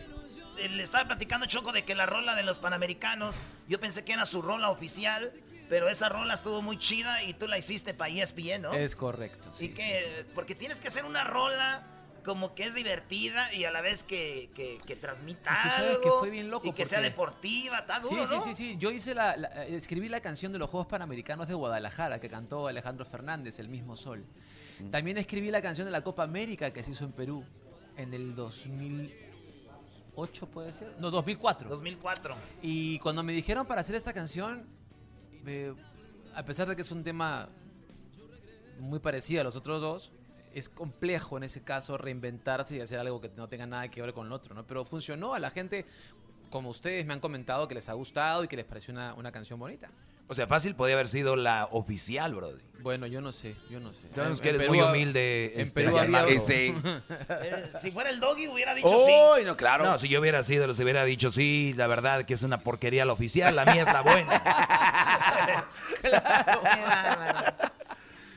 le 0.57 0.83
estaba 0.83 1.05
platicando 1.05 1.45
Choco 1.45 1.71
de 1.71 1.83
que 1.85 1.95
la 1.95 2.05
rola 2.05 2.35
de 2.35 2.43
los 2.43 2.59
Panamericanos, 2.59 3.43
yo 3.67 3.79
pensé 3.79 4.03
que 4.05 4.13
era 4.13 4.25
su 4.25 4.41
rola 4.41 4.69
oficial, 4.69 5.31
pero 5.69 5.89
esa 5.89 6.09
rola 6.09 6.33
estuvo 6.33 6.61
muy 6.61 6.77
chida 6.77 7.23
y 7.23 7.33
tú 7.33 7.47
la 7.47 7.57
hiciste 7.57 7.93
para 7.93 8.13
ESPN, 8.13 8.61
¿no? 8.61 8.73
Es 8.73 8.95
correcto, 8.95 9.51
sí. 9.51 9.65
y 9.65 9.69
que, 9.69 10.25
porque 10.35 10.55
tienes 10.55 10.79
que 10.79 10.87
hacer 10.87 11.05
una 11.05 11.23
rola 11.23 11.83
como 12.23 12.55
que 12.55 12.63
es 12.63 12.73
divertida 12.75 13.53
y 13.53 13.65
a 13.65 13.71
la 13.71 13.81
vez 13.81 14.03
que, 14.03 14.49
que, 14.55 14.77
que 14.85 14.95
transmita 14.95 15.59
Y 15.59 15.67
tú 15.67 15.75
sabes 15.75 15.97
que 15.97 16.07
algo 16.07 16.19
fue 16.19 16.29
bien 16.29 16.49
loco 16.49 16.67
y 16.67 16.71
que 16.71 16.85
sea 16.85 17.01
deportiva, 17.01 17.79
está 17.79 17.99
Sí, 17.99 18.07
duro, 18.15 18.27
sí, 18.27 18.35
¿no? 18.35 18.41
sí, 18.41 18.53
sí. 18.53 18.75
Yo 18.77 18.91
hice 18.91 19.13
la, 19.13 19.35
la- 19.35 19.65
eh, 19.65 19.75
escribí 19.75 20.07
la 20.07 20.21
canción 20.21 20.53
de 20.53 20.59
los 20.59 20.69
Juegos 20.69 20.87
Panamericanos 20.87 21.49
de 21.49 21.53
Guadalajara 21.53 22.19
que 22.21 22.29
cantó 22.29 22.67
Alejandro 22.67 23.03
Fernández, 23.05 23.59
El 23.59 23.67
mismo 23.67 23.97
sol. 23.97 24.25
También 24.89 25.17
escribí 25.17 25.51
la 25.51 25.61
canción 25.61 25.85
de 25.85 25.91
la 25.91 26.01
Copa 26.01 26.23
América 26.23 26.71
que 26.71 26.81
se 26.83 26.91
hizo 26.91 27.03
en 27.05 27.11
Perú 27.11 27.43
en 27.97 28.13
el 28.13 28.35
2000. 28.35 29.13
2008 30.15 30.47
puede 30.47 30.73
ser. 30.73 30.95
No, 30.99 31.11
2004. 31.11 31.69
2004. 31.69 32.35
Y 32.61 32.99
cuando 32.99 33.23
me 33.23 33.33
dijeron 33.33 33.65
para 33.65 33.81
hacer 33.81 33.95
esta 33.95 34.13
canción, 34.13 34.65
eh, 35.45 35.73
a 36.35 36.43
pesar 36.43 36.67
de 36.67 36.75
que 36.75 36.83
es 36.83 36.91
un 36.91 37.03
tema 37.03 37.49
muy 38.79 38.99
parecido 38.99 39.41
a 39.41 39.43
los 39.43 39.55
otros 39.55 39.81
dos, 39.81 40.11
es 40.53 40.69
complejo 40.69 41.37
en 41.37 41.43
ese 41.43 41.63
caso 41.63 41.97
reinventarse 41.97 42.77
y 42.77 42.81
hacer 42.81 42.99
algo 42.99 43.19
que 43.19 43.29
no 43.29 43.49
tenga 43.49 43.65
nada 43.65 43.89
que 43.89 44.01
ver 44.01 44.13
con 44.13 44.27
el 44.27 44.33
otro, 44.33 44.53
¿no? 44.53 44.65
Pero 44.67 44.85
funcionó 44.85 45.33
a 45.33 45.39
la 45.39 45.49
gente, 45.49 45.85
como 46.49 46.69
ustedes 46.69 47.05
me 47.05 47.13
han 47.13 47.19
comentado, 47.19 47.67
que 47.67 47.75
les 47.75 47.89
ha 47.89 47.93
gustado 47.93 48.43
y 48.43 48.47
que 48.47 48.55
les 48.55 48.65
pareció 48.65 48.93
una, 48.93 49.13
una 49.15 49.31
canción 49.31 49.59
bonita. 49.59 49.89
O 50.27 50.35
sea, 50.35 50.47
fácil 50.47 50.75
podía 50.75 50.95
haber 50.95 51.07
sido 51.09 51.35
la 51.35 51.67
oficial, 51.71 52.33
brody. 52.35 52.61
Bueno, 52.79 53.07
yo 53.07 53.21
no 53.21 53.31
sé, 53.31 53.55
yo 53.69 53.79
no 53.79 53.93
sé. 53.93 54.09
Sabemos 54.13 54.39
En- 54.39 54.43
que 54.43 54.49
eres 54.49 54.61
Perú 54.63 54.73
muy 54.73 54.81
humilde. 54.83 55.53
En 55.55 55.61
este, 55.61 55.83
Perú 55.83 55.97
había. 55.97 56.25
Eh, 56.27 57.71
si 57.81 57.91
fuera 57.91 58.09
el 58.09 58.19
doggy 58.19 58.47
hubiera 58.47 58.73
dicho 58.73 58.89
¡Uy, 58.89 59.39
sí. 59.41 59.45
no, 59.45 59.55
claro! 59.55 59.85
No, 59.85 59.97
si 59.97 60.09
yo 60.09 60.19
hubiera 60.19 60.43
sido, 60.43 60.67
les 60.67 60.77
hubiera 60.79 61.05
dicho 61.05 61.31
sí, 61.31 61.73
la 61.77 61.87
verdad 61.87 62.25
que 62.25 62.33
es 62.33 62.43
una 62.43 62.59
porquería 62.59 63.05
la 63.05 63.13
oficial, 63.13 63.55
la 63.55 63.63
mía 63.65 63.83
es 63.83 63.93
la 63.93 64.01
buena. 64.01 64.43
Bárbaro. 66.03 67.72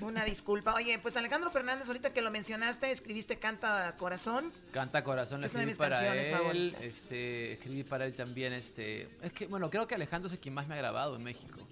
Una 0.00 0.24
disculpa. 0.24 0.74
Oye, 0.74 0.98
pues 0.98 1.16
Alejandro 1.16 1.50
Fernández, 1.50 1.88
ahorita 1.88 2.12
que 2.12 2.20
lo 2.20 2.30
mencionaste, 2.30 2.90
escribiste 2.90 3.38
Canta 3.38 3.96
Corazón. 3.96 4.52
Canta 4.72 5.02
Corazón, 5.02 5.40
la 5.40 5.46
Es 5.46 5.54
una 5.54 5.64
de 5.64 5.70
escribí 5.72 5.88
para 5.88 6.14
él. 6.16 6.26
favoritas. 6.26 6.80
Este, 6.84 7.52
escribí 7.52 7.82
para 7.84 8.04
él 8.04 8.14
también. 8.14 8.52
Este, 8.52 9.08
es 9.22 9.32
que, 9.32 9.46
bueno, 9.46 9.70
creo 9.70 9.86
que 9.86 9.94
Alejandro 9.94 10.26
es 10.26 10.34
el 10.34 10.38
quien 10.40 10.54
más 10.54 10.66
me 10.68 10.74
ha 10.74 10.78
grabado 10.78 11.16
en 11.16 11.22
México. 11.22 11.66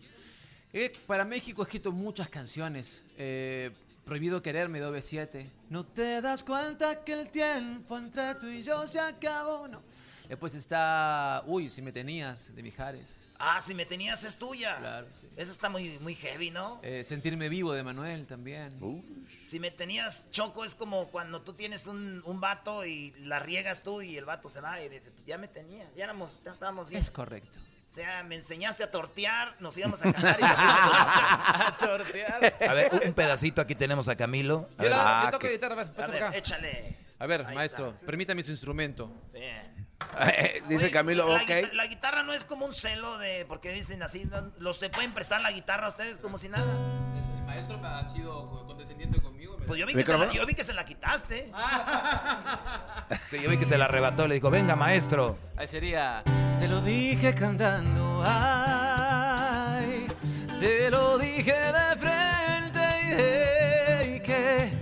Eh, 0.73 0.91
para 1.07 1.25
México 1.25 1.63
he 1.63 1.65
escrito 1.65 1.93
muchas 1.93 2.29
canciones. 2.29 3.05
Eh, 3.19 3.71
Prohibido 4.05 4.43
quererme 4.43 4.81
de 4.81 4.87
OV7. 4.87 5.49
No 5.71 5.85
te 5.87 6.21
das 6.21 6.43
cuenta 6.43 7.03
que 7.05 7.15
el 7.15 7.31
tiempo 7.31 7.97
entre 7.97 8.35
tú 8.35 8.47
y 8.49 8.63
yo 8.63 8.87
se 8.87 9.01
acabó. 9.01 9.67
No. 9.67 9.83
Después 10.29 10.55
está. 10.55 11.43
Uy, 11.47 11.71
si 11.71 11.81
me 11.81 11.91
tenías, 11.91 12.55
de 12.55 12.63
Mijares. 12.63 13.09
Ah, 13.39 13.61
si 13.61 13.75
me 13.75 13.85
tenías 13.85 14.23
es 14.25 14.37
tuya. 14.39 14.77
Claro, 14.79 15.07
sí. 15.21 15.29
Esa 15.37 15.51
está 15.53 15.69
muy, 15.69 15.99
muy 15.99 16.15
heavy, 16.15 16.51
¿no? 16.51 16.79
Eh, 16.83 17.03
Sentirme 17.05 17.49
vivo 17.49 17.73
de 17.73 17.83
Manuel 17.83 18.27
también. 18.27 18.79
Si 19.45 19.59
me 19.59 19.71
tenías 19.71 20.31
choco 20.31 20.65
es 20.65 20.75
como 20.75 21.09
cuando 21.09 21.43
tú 21.43 21.53
tienes 21.53 21.87
un, 21.87 22.23
un 22.25 22.41
vato 22.41 22.85
y 22.87 23.11
la 23.21 23.41
riegas 23.41 23.83
tú 23.83 24.03
y 24.03 24.17
el 24.17 24.25
vato 24.25 24.49
se 24.49 24.61
va 24.61 24.81
y 24.81 24.89
dice, 24.89 25.11
pues 25.11 25.27
ya 25.27 25.37
me 25.37 25.49
tenías, 25.49 25.93
ya, 25.95 26.05
éramos, 26.05 26.39
ya 26.45 26.53
estábamos 26.53 26.89
bien. 26.89 27.01
Es 27.03 27.11
correcto. 27.11 27.59
O 27.59 27.87
sea, 27.95 28.23
me 28.25 28.37
enseñaste 28.37 28.83
a 28.83 28.91
tortear, 28.91 29.55
nos 29.61 29.77
íbamos 29.77 30.01
a 30.05 30.13
casar 30.13 30.39
y. 30.41 30.45
A 30.47 31.77
tortear. 31.79 32.57
A 32.69 32.73
ver, 32.73 32.91
un 33.07 33.13
pedacito 33.13 33.61
aquí 33.61 33.75
tenemos 33.75 34.09
a 34.09 34.17
Camilo. 34.17 34.69
A 34.79 34.83
ver, 34.83 34.93
ah, 34.95 35.23
yo 35.27 35.31
toco 35.33 35.39
que- 35.47 35.53
guitarra, 35.53 35.83
A 35.97 36.07
ver, 36.07 36.23
acá. 36.23 36.37
échale. 36.37 36.97
A 37.19 37.27
ver, 37.27 37.45
Ahí 37.47 37.55
maestro, 37.55 37.91
está. 37.91 38.07
permítame 38.07 38.43
su 38.43 38.51
instrumento. 38.53 39.13
Bien. 39.33 39.74
Eh, 40.21 40.63
Dice 40.69 40.85
Oye, 40.85 40.93
Camilo, 40.93 41.29
la, 41.29 41.37
ok. 41.43 41.49
guita- 41.49 41.73
la 41.73 41.87
guitarra 41.87 42.23
no 42.23 42.33
es 42.33 42.45
como 42.45 42.67
un 42.67 42.73
celo 42.73 43.19
de, 43.19 43.45
porque 43.49 43.73
dicen 43.73 44.01
así, 44.03 44.25
¿no? 44.27 44.53
los 44.59 44.79
se 44.79 44.91
pueden 44.91 45.13
prestar 45.13 45.41
la 45.41 45.51
guitarra 45.53 45.87
a 45.87 45.89
ustedes 45.89 46.21
como 46.21 46.39
si 46.39 46.49
nada. 46.49 46.73
El 47.37 47.43
maestro 47.45 47.81
ha 47.85 48.05
sido 48.09 48.65
condescendiente 48.67 49.21
conmigo. 49.21 49.57
Pues 49.67 49.79
yo 49.81 49.87
vi, 49.87 49.95
que 49.95 50.03
se 50.05 50.13
la, 50.13 50.19
¿Micrófono? 50.19 50.41
yo 50.41 50.47
vi 50.47 50.55
que 50.55 50.65
se 50.65 50.75
la 50.75 50.85
quitaste. 50.85 51.51
Sí, 53.29 53.39
yo 53.43 53.51
vi 53.51 53.57
que 53.59 53.67
se 53.67 53.77
la 53.79 53.85
arrebató, 53.87 54.27
le 54.27 54.35
dijo, 54.37 54.51
venga 54.51 54.77
maestro. 54.77 55.39
Ahí 55.57 55.67
sería. 55.67 56.23
Te 56.59 56.69
lo 56.69 56.81
dije 56.81 57.35
cantando, 57.35 58.23
ay. 58.25 60.07
Te 60.61 60.91
lo 60.91 61.19
dije 61.19 61.53
de 61.53 61.97
frente 61.97 64.17
y 64.17 64.21
que 64.21 64.73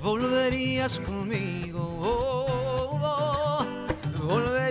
volverías 0.00 0.98
conmigo. 1.00 1.80
oh, 2.00 3.00
oh. 3.02 3.66
volverías 4.22 4.61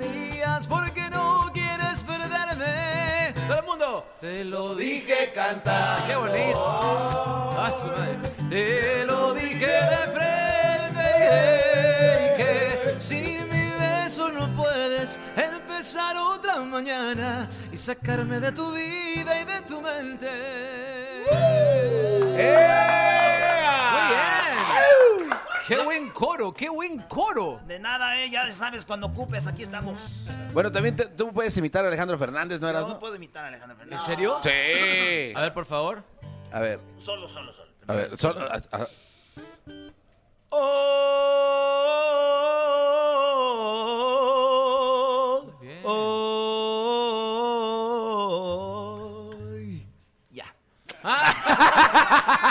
Te 4.19 4.43
lo 4.45 4.75
dije 4.75 5.31
cantando. 5.33 6.07
Qué 6.07 6.15
bonito. 6.15 6.65
Ah. 6.65 7.71
Te 8.49 9.05
lo 9.05 9.33
dije 9.33 9.65
de 9.65 10.11
frente 10.15 11.07
y 12.17 12.37
que 12.37 12.95
sin 12.99 13.49
mi 13.49 13.69
beso 13.79 14.29
no 14.29 14.47
puedes 14.55 15.19
empezar 15.35 16.17
otra 16.17 16.57
mañana 16.57 17.49
y 17.71 17.77
sacarme 17.77 18.39
de 18.39 18.51
tu 18.51 18.71
vida 18.73 19.41
y 19.41 19.45
de 19.45 19.61
tu 19.61 19.81
mente. 19.81 20.29
Bien. 22.35 23.00
Qué 25.71 25.81
buen 25.85 26.09
coro, 26.09 26.53
qué 26.53 26.67
buen 26.67 26.99
coro. 27.03 27.61
De 27.65 27.79
nada, 27.79 28.17
eh, 28.21 28.29
ya 28.29 28.51
sabes, 28.51 28.85
cuando 28.85 29.07
ocupes, 29.07 29.47
aquí 29.47 29.63
estamos. 29.63 30.27
Bueno, 30.51 30.69
también 30.69 30.97
te- 30.97 31.05
tú 31.07 31.31
puedes 31.31 31.55
imitar 31.55 31.85
a 31.85 31.87
Alejandro 31.87 32.17
Fernández, 32.17 32.59
¿no 32.59 32.67
eras? 32.67 32.81
No 32.81 32.89
no? 32.95 32.99
puedo 32.99 33.15
imitar 33.15 33.45
a 33.45 33.47
Alejandro 33.47 33.75
¿En 33.75 33.79
Fernández. 33.79 34.05
serio? 34.05 34.33
Sí. 34.43 35.33
A 35.33 35.39
ver, 35.39 35.53
por 35.53 35.65
favor. 35.65 36.03
A 36.51 36.59
ver, 36.59 36.81
Solo, 36.97 37.29
solo, 37.29 37.53
solo. 37.53 37.69
a 37.87 37.93
ver. 37.93 38.17
solo- 38.17 38.41
a- 38.51 38.61
a- 38.77 38.87
Oh, 44.13 45.51
Bien. 45.61 45.79
oh, 48.41 49.31
ya. 50.31 50.53
Favor, 51.01 51.17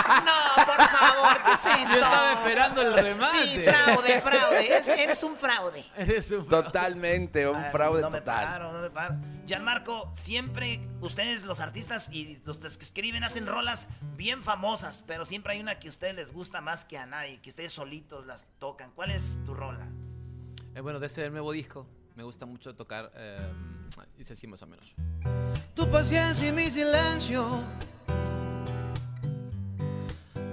¿qué 1.63 1.81
es 1.81 1.89
esto? 1.89 1.93
Yo 1.99 2.03
estaba 2.03 2.33
esperando 2.33 2.81
el 2.81 2.93
remate. 2.93 3.37
Sí, 3.47 3.59
fraude, 3.63 4.21
fraude. 4.21 4.77
Es- 4.77 4.87
eres 4.87 5.23
un 5.23 5.35
fraude. 5.37 5.85
Eres 5.97 6.31
un 6.31 6.47
Totalmente, 6.47 7.47
un 7.47 7.63
fraude 7.71 8.01
no 8.01 8.09
me 8.09 8.19
total. 8.19 8.45
pagaron, 8.45 8.73
no 8.73 8.81
me 8.81 8.89
pagaron. 8.89 9.41
Gianmarco, 9.47 10.09
siempre 10.13 10.81
ustedes, 11.01 11.43
los 11.43 11.59
artistas 11.59 12.09
y 12.11 12.39
los 12.45 12.57
que 12.57 12.67
escriben, 12.67 13.23
hacen 13.23 13.45
rolas 13.47 13.87
bien 14.15 14.43
famosas, 14.43 15.03
pero 15.05 15.25
siempre 15.25 15.53
hay 15.53 15.59
una 15.59 15.79
que 15.79 15.87
a 15.87 15.91
ustedes 15.91 16.15
les 16.15 16.31
gusta 16.33 16.61
más 16.61 16.85
que 16.85 16.97
a 16.97 17.05
nadie, 17.05 17.39
que 17.41 17.49
ustedes 17.49 17.73
solitos 17.73 18.25
las 18.25 18.47
tocan. 18.59 18.91
¿Cuál 18.91 19.11
es 19.11 19.37
tu 19.45 19.53
rola? 19.53 19.87
Eh, 20.75 20.79
bueno, 20.81 20.99
de 20.99 21.07
este 21.07 21.29
nuevo 21.29 21.51
disco 21.51 21.85
me 22.15 22.23
gusta 22.23 22.45
mucho 22.45 22.75
tocar. 22.75 23.11
Eh, 23.15 23.51
dice 24.17 24.33
así 24.33 24.47
más 24.47 24.61
o 24.61 24.67
menos. 24.67 24.93
Tu 25.73 25.89
paciencia 25.89 26.47
y 26.47 26.51
mi 26.51 26.69
silencio 26.69 27.63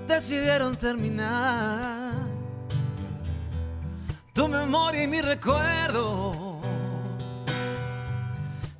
decidieron 0.08 0.74
terminar. 0.74 2.12
Tu 4.32 4.48
memoria 4.48 5.02
y 5.02 5.06
mi 5.06 5.20
recuerdo 5.20 6.60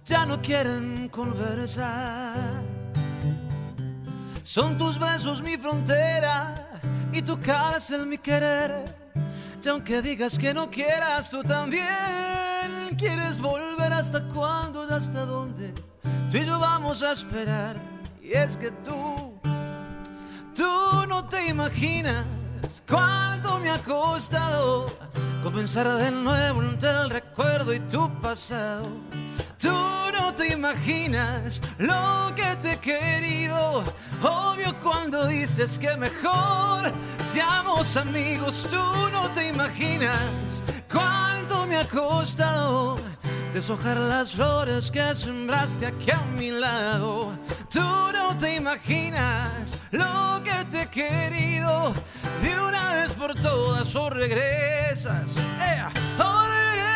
ya 0.04 0.24
no 0.24 0.40
quieren 0.40 1.08
conversar. 1.08 2.62
Son 4.42 4.78
tus 4.78 4.98
besos 4.98 5.42
mi 5.42 5.58
frontera 5.58 6.80
y 7.12 7.20
tu 7.20 7.38
cárcel 7.38 8.06
mi 8.06 8.16
querer. 8.16 8.96
Y 9.62 9.68
aunque 9.68 10.00
digas 10.00 10.38
que 10.38 10.54
no 10.54 10.70
quieras, 10.70 11.28
tú 11.28 11.42
también 11.42 12.96
quieres 12.96 13.38
volver 13.38 13.92
hasta 13.92 14.26
cuándo 14.28 14.88
y 14.88 14.92
hasta 14.92 15.26
dónde. 15.26 15.74
Tú 16.30 16.38
y 16.38 16.46
yo 16.46 16.58
vamos 16.58 17.02
a 17.02 17.12
esperar. 17.12 17.76
Y 18.22 18.32
es 18.32 18.56
que 18.56 18.70
tú, 18.70 19.37
tú 20.58 21.06
no 21.06 21.24
te 21.24 21.46
imaginas 21.46 22.24
cuánto 22.88 23.60
me 23.60 23.70
ha 23.70 23.78
costado 23.78 24.86
comenzar 25.40 25.88
de 25.88 26.10
nuevo 26.10 26.62
entre 26.62 26.90
el 26.90 27.10
recuerdo 27.10 27.72
y 27.72 27.78
tu 27.80 28.10
pasado. 28.20 28.88
Tú 29.56 29.70
no 30.12 30.34
te 30.34 30.52
imaginas 30.52 31.62
lo 31.78 32.34
que 32.34 32.56
te 32.60 32.72
he 32.72 32.76
querido. 32.78 33.84
Obvio 34.20 34.74
cuando 34.82 35.26
dices 35.26 35.78
que 35.78 35.96
mejor 35.96 36.90
seamos 37.18 37.96
amigos. 37.96 38.66
Tú 38.68 38.82
no 39.12 39.28
te 39.34 39.48
imaginas 39.50 40.64
cuánto 40.90 41.66
me 41.66 41.76
ha 41.76 41.86
costado 41.86 42.96
deshojar 43.52 43.96
las 43.98 44.32
flores 44.32 44.90
que 44.90 45.14
sembraste 45.14 45.86
aquí 45.86 46.10
a 46.10 46.20
mi 46.36 46.50
lado. 46.50 47.32
Tú 47.70 47.80
no 47.80 48.36
te 48.38 48.56
imaginas 48.56 49.78
lo 49.90 50.42
que 50.42 50.64
te 50.70 50.82
he 50.82 50.86
querido. 50.88 51.92
De 52.42 52.60
una 52.60 52.94
vez 52.94 53.14
por 53.14 53.34
todas 53.34 53.94
o 53.96 54.10
regresas, 54.10 55.34
¡eh! 55.60 55.82
o 56.18 56.46
regresas 56.46 56.87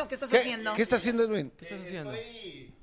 trabajando, 0.00 0.02
Edwin, 0.02 0.04
o 0.04 0.08
qué 0.08 0.14
estás 0.14 0.30
¿Qué, 0.30 0.36
haciendo? 0.38 0.74
¿Qué 0.74 0.82
está 0.82 0.96
haciendo 0.96 1.22
Edwin? 1.24 1.50
¿Qué 1.50 1.64
estás 1.64 1.80
haciendo? 1.82 2.12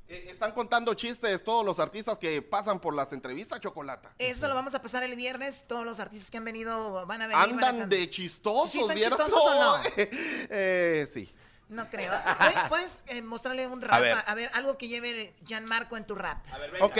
Eh, 0.10 0.30
están 0.30 0.54
contando 0.54 0.94
chistes 0.94 1.44
todos 1.44 1.66
los 1.66 1.80
artistas 1.80 2.18
que 2.18 2.42
pasan 2.42 2.80
por 2.80 2.96
las 2.96 3.12
entrevistas, 3.12 3.60
Chocolata. 3.60 4.14
Eso 4.18 4.48
lo 4.48 4.56
vamos 4.56 4.74
a 4.74 4.82
pasar 4.82 5.04
el 5.04 5.16
viernes. 5.16 5.66
Todos 5.68 5.86
los 5.86 6.00
artistas 6.00 6.32
que 6.32 6.38
han 6.38 6.46
venido 6.46 7.06
van 7.06 7.22
a 7.22 7.28
venir. 7.28 7.42
a 7.42 7.44
¿Andan 7.44 7.90
de 7.90 8.10
chistosos, 8.10 8.72
¿Sí 8.72 8.80
están 8.80 8.96
vieras? 8.96 9.18
chistosos 9.18 9.44
o 9.46 9.54
no? 9.54 9.82
eh, 9.98 11.08
sí. 11.14 11.30
No 11.70 11.90
creo. 11.90 12.14
¿Puedes, 12.38 12.70
puedes, 12.70 13.04
eh, 13.08 13.22
mostrarle 13.22 13.68
un 13.68 13.82
rap? 13.82 13.94
A 13.94 14.00
ver. 14.00 14.18
ver. 14.36 14.50
algo 14.54 14.78
que 14.78 14.88
lleve 14.88 15.36
Gianmarco 15.46 15.98
en 15.98 16.06
tu 16.06 16.16
rap. 16.16 16.46
Ok. 16.80 16.98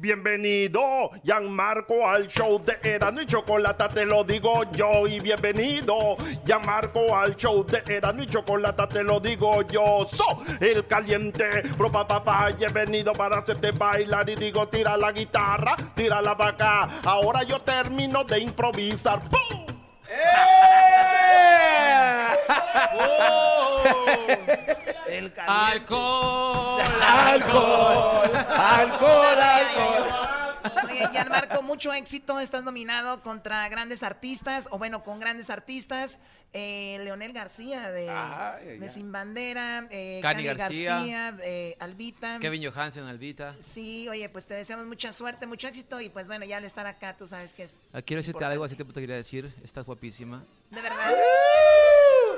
Bienvenido, 0.00 1.10
Gianmarco, 1.24 2.08
al 2.08 2.28
show 2.28 2.62
de 2.64 2.78
Erano 2.84 3.20
y 3.20 3.26
Chocolata, 3.26 3.88
te 3.88 4.06
lo 4.06 4.22
digo 4.22 4.62
yo. 4.70 5.08
Y 5.08 5.18
bienvenido, 5.18 6.16
Gianmarco, 6.44 7.16
al 7.16 7.34
show 7.34 7.66
de 7.66 7.82
Erano 7.84 8.22
y 8.22 8.26
Chocolata, 8.28 8.86
te 8.88 9.02
lo 9.02 9.18
digo 9.18 9.62
yo. 9.62 10.06
So, 10.12 10.44
el 10.60 10.86
caliente, 10.86 11.64
pro 11.76 11.90
pa, 11.90 12.06
pa, 12.06 12.48
he 12.50 12.68
venido 12.68 13.12
para 13.12 13.38
hacerte 13.38 13.72
bailar. 13.72 14.30
Y 14.30 14.36
digo, 14.36 14.68
tira 14.68 14.96
la 14.96 15.10
guitarra, 15.10 15.74
tira 15.96 16.22
la 16.22 16.34
vaca. 16.34 16.88
Ahora 17.02 17.42
yo 17.42 17.58
termino 17.58 18.22
de 18.22 18.38
improvisar. 18.38 19.20
¡Pum! 19.28 19.66
El 25.08 25.32
Alcohol, 25.46 26.80
alcohol, 27.02 28.30
alcohol, 28.34 29.38
alcohol. 29.40 30.04
Oye, 30.90 31.08
Gianmarco, 31.12 31.62
mucho 31.62 31.92
éxito. 31.92 32.38
Estás 32.40 32.64
nominado 32.64 33.22
contra 33.22 33.68
grandes 33.68 34.02
artistas, 34.02 34.68
o 34.70 34.78
bueno, 34.78 35.02
con 35.04 35.18
grandes 35.20 35.50
artistas. 35.50 36.18
Eh, 36.52 36.98
Leonel 37.04 37.32
García 37.34 37.90
de, 37.90 38.08
Ay, 38.10 38.78
de. 38.78 38.88
Sin 38.88 39.12
Bandera, 39.12 39.86
eh, 39.90 40.18
Cani 40.22 40.44
García. 40.44 40.94
García, 40.94 41.36
eh, 41.42 41.76
Albita. 41.78 42.38
Kevin 42.40 42.64
Johansen, 42.70 43.04
Albita. 43.04 43.54
Sí, 43.60 44.08
oye, 44.08 44.28
pues 44.30 44.46
te 44.46 44.54
deseamos 44.54 44.86
mucha 44.86 45.12
suerte, 45.12 45.46
mucho 45.46 45.68
éxito 45.68 46.00
y 46.00 46.08
pues 46.08 46.26
bueno, 46.26 46.44
ya 46.46 46.56
al 46.56 46.64
estar 46.64 46.86
acá, 46.86 47.16
tú 47.16 47.26
sabes 47.26 47.52
que 47.52 47.64
es 47.64 47.88
Ah, 47.92 48.00
Quiero 48.02 48.20
decirte 48.20 48.44
algo, 48.44 48.64
así 48.64 48.76
te 48.76 48.84
quería 48.84 49.16
decir. 49.16 49.54
Estás 49.62 49.84
guapísima. 49.84 50.44
de 50.70 50.80
verdad. 50.82 51.12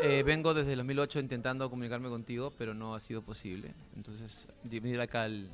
Eh, 0.02 0.23
vengo 0.23 0.54
desde 0.54 0.73
el 0.73 0.78
2008 0.78 1.19
intentando 1.21 1.69
comunicarme 1.71 2.09
contigo, 2.09 2.52
pero 2.57 2.75
no 2.75 2.95
ha 2.95 3.00
sido 3.00 3.23
posible. 3.23 3.75
Entonces, 3.97 4.49
venir 4.62 5.00
acá 5.00 5.23
al... 5.25 5.50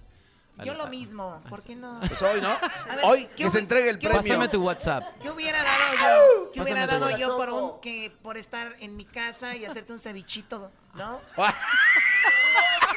al- 0.59 0.67
Yo 0.67 0.75
lo 0.75 0.85
a- 0.85 0.89
mismo, 0.89 1.43
¿por 1.49 1.63
qué 1.63 1.75
no? 1.77 2.01
Pues 2.07 2.21
hoy, 2.23 2.41
¿no? 2.41 2.49
Ver, 2.51 2.99
Hoy 3.05 3.27
¿qué 3.37 3.45
que 3.45 3.51
se 3.51 3.59
entregue 3.59 3.91
el 3.91 3.99
premio. 3.99 4.17
Pásame 4.19 4.49
tu 4.49 4.63
WhatsApp. 4.63 5.05
¿Qué 5.21 5.31
hubiera 5.31 5.63
dado 5.63 5.95
yo? 5.95 6.51
¿Qué 6.53 6.61
hubiera 6.63 6.87
Pásame 6.87 7.05
dado 7.07 7.19
yo 7.19 7.37
por 7.37 7.51
un 7.51 7.81
que 7.81 8.13
por 8.23 8.37
estar 8.37 8.75
en 8.81 8.97
mi 8.97 9.05
casa 9.05 9.55
y 9.57 9.65
hacerte 9.65 9.93
un 9.93 9.99
cevichito, 9.99 10.71
¿no? 10.95 11.21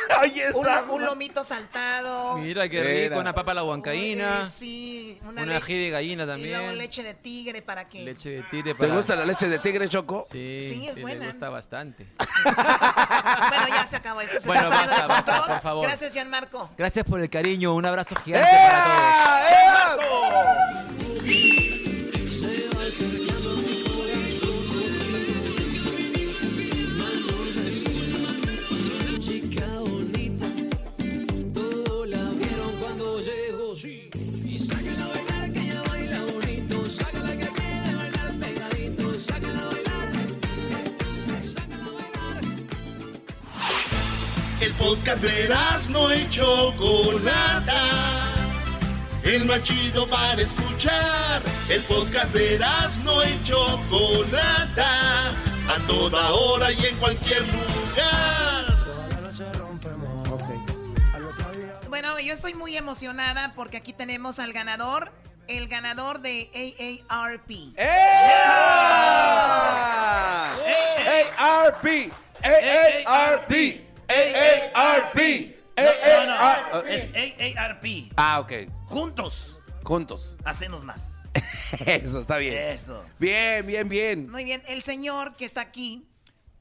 Oye, 0.21 0.43
un, 0.53 0.65
esa- 0.65 0.83
un 0.83 1.03
lomito 1.05 1.43
saltado. 1.43 2.37
Mira 2.37 2.67
qué 2.67 2.81
rico, 3.09 3.19
una 3.19 3.33
papa 3.33 3.51
a 3.51 3.55
la 3.55 3.63
huancaína. 3.63 4.41
Eh, 4.41 4.45
sí, 4.45 5.19
una, 5.23 5.43
Una 5.43 5.57
ají 5.57 5.77
de 5.77 5.89
gallina 5.91 6.23
Y 6.23 6.25
luego 6.25 6.33
también. 6.33 6.77
leche 6.77 7.03
de 7.03 7.13
tigre 7.13 7.61
para 7.61 7.87
que. 7.87 8.03
Leche 8.03 8.29
de 8.31 8.43
tigre 8.43 8.73
¿Te 8.73 8.75
para... 8.75 8.95
gusta 8.95 9.15
la 9.15 9.25
leche 9.25 9.47
de 9.47 9.59
tigre, 9.59 9.87
Choco? 9.87 10.25
Sí, 10.29 10.61
Sí, 10.61 10.87
es 10.87 10.95
sí, 10.95 11.01
buena. 11.01 11.19
me 11.21 11.27
gusta 11.27 11.49
bastante. 11.49 12.07
Bueno, 13.49 13.67
ya 13.69 13.85
se 13.85 13.95
acabó 13.97 14.21
esto. 14.21 14.39
Se 14.39 14.47
Bueno, 14.47 14.63
está 14.63 14.75
saliendo 14.75 15.07
basta, 15.07 15.31
basta, 15.31 15.47
por 15.53 15.61
favor. 15.61 15.85
Gracias, 15.85 16.13
Gianmarco. 16.13 16.69
Gracias 16.77 17.05
por 17.05 17.19
el 17.21 17.29
cariño, 17.29 17.73
un 17.73 17.85
abrazo 17.85 18.15
gigante 18.15 18.47
para 18.49 19.95
todos. 19.95 19.99
Chica 19.99 20.98
podcast 44.89 45.21
de 45.21 45.47
no 45.91 46.12
y 46.15 46.28
Chocolata. 46.32 47.84
El 49.23 49.45
más 49.45 49.62
chido 49.62 50.10
para 50.10 50.41
escuchar. 50.41 51.43
El 51.69 51.84
podcast 51.84 52.34
de 52.34 52.60
no 53.04 53.23
y 53.23 53.43
Chocolata. 53.43 55.30
A 55.30 55.78
toda 55.86 56.32
hora 56.32 56.71
y 56.71 56.88
en 56.88 56.95
cualquier 56.97 57.41
lugar. 57.41 58.65
Bueno, 61.88 62.19
yo 62.19 62.34
estoy 62.34 62.56
muy 62.56 62.75
emocionada 62.75 63.54
porque 63.56 63.78
aquí 63.78 63.93
tenemos 63.93 64.39
al 64.39 64.54
ganador, 64.54 65.12
el 65.47 65.67
ganador 65.67 66.19
de 66.21 66.49
AARP. 67.08 67.52
AARP, 71.38 72.12
AARP, 73.06 73.88
AARP, 74.10 75.56
AARP. 75.78 76.86
es 76.88 77.56
AARP. 77.58 77.86
Ah, 78.17 78.39
ok. 78.39 78.52
Juntos, 78.86 79.60
Juntos. 79.84 80.36
hacemos 80.43 80.84
más. 80.84 81.13
Eso, 81.86 82.19
está 82.22 82.38
bien. 82.38 82.56
Eso. 82.58 83.04
Bien, 83.19 83.65
bien, 83.65 83.88
bien. 83.88 84.30
Muy 84.30 84.43
bien, 84.43 84.62
el 84.67 84.82
señor 84.84 85.36
que 85.36 85.45
está 85.45 85.62
aquí, 85.62 86.08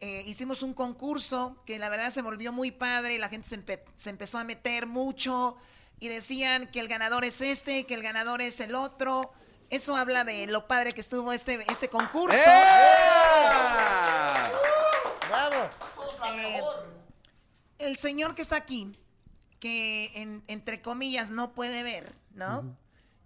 eh, 0.00 0.22
hicimos 0.26 0.62
un 0.62 0.74
concurso 0.74 1.56
que 1.66 1.78
la 1.78 1.88
verdad 1.88 2.10
se 2.10 2.22
volvió 2.22 2.52
muy 2.52 2.70
padre 2.70 3.14
y 3.14 3.18
la 3.18 3.28
gente 3.28 3.48
se, 3.48 3.58
empe- 3.58 3.82
se 3.96 4.10
empezó 4.10 4.38
a 4.38 4.44
meter 4.44 4.86
mucho 4.86 5.56
y 5.98 6.08
decían 6.08 6.66
que 6.68 6.80
el 6.80 6.86
ganador 6.88 7.24
es 7.24 7.40
este, 7.40 7.84
que 7.86 7.94
el 7.94 8.02
ganador 8.02 8.42
es 8.42 8.60
el 8.60 8.74
otro. 8.74 9.32
Eso 9.70 9.96
habla 9.96 10.24
de 10.24 10.46
lo 10.46 10.66
padre 10.68 10.92
que 10.92 11.00
estuvo 11.00 11.32
este, 11.32 11.58
este 11.70 11.88
concurso. 11.88 12.38
¡Bravo! 15.28 15.68
Eh, 16.34 16.60
el 17.78 17.96
señor 17.96 18.34
que 18.34 18.42
está 18.42 18.56
aquí, 18.56 18.92
que 19.60 20.10
en- 20.14 20.42
entre 20.46 20.80
comillas 20.82 21.30
no 21.30 21.52
puede 21.52 21.82
ver, 21.82 22.12
¿no? 22.34 22.76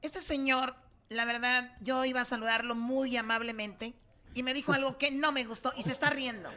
Este 0.02 0.20
señor, 0.20 0.74
la 1.08 1.24
verdad, 1.24 1.76
yo 1.80 2.04
iba 2.04 2.20
a 2.20 2.24
saludarlo 2.24 2.74
muy 2.74 3.16
amablemente 3.16 3.94
y 4.34 4.42
me 4.42 4.54
dijo 4.54 4.72
algo 4.72 4.96
que 4.98 5.10
no 5.10 5.30
me 5.32 5.44
gustó 5.44 5.72
y 5.76 5.82
se 5.82 5.92
está 5.92 6.10
riendo. 6.10 6.50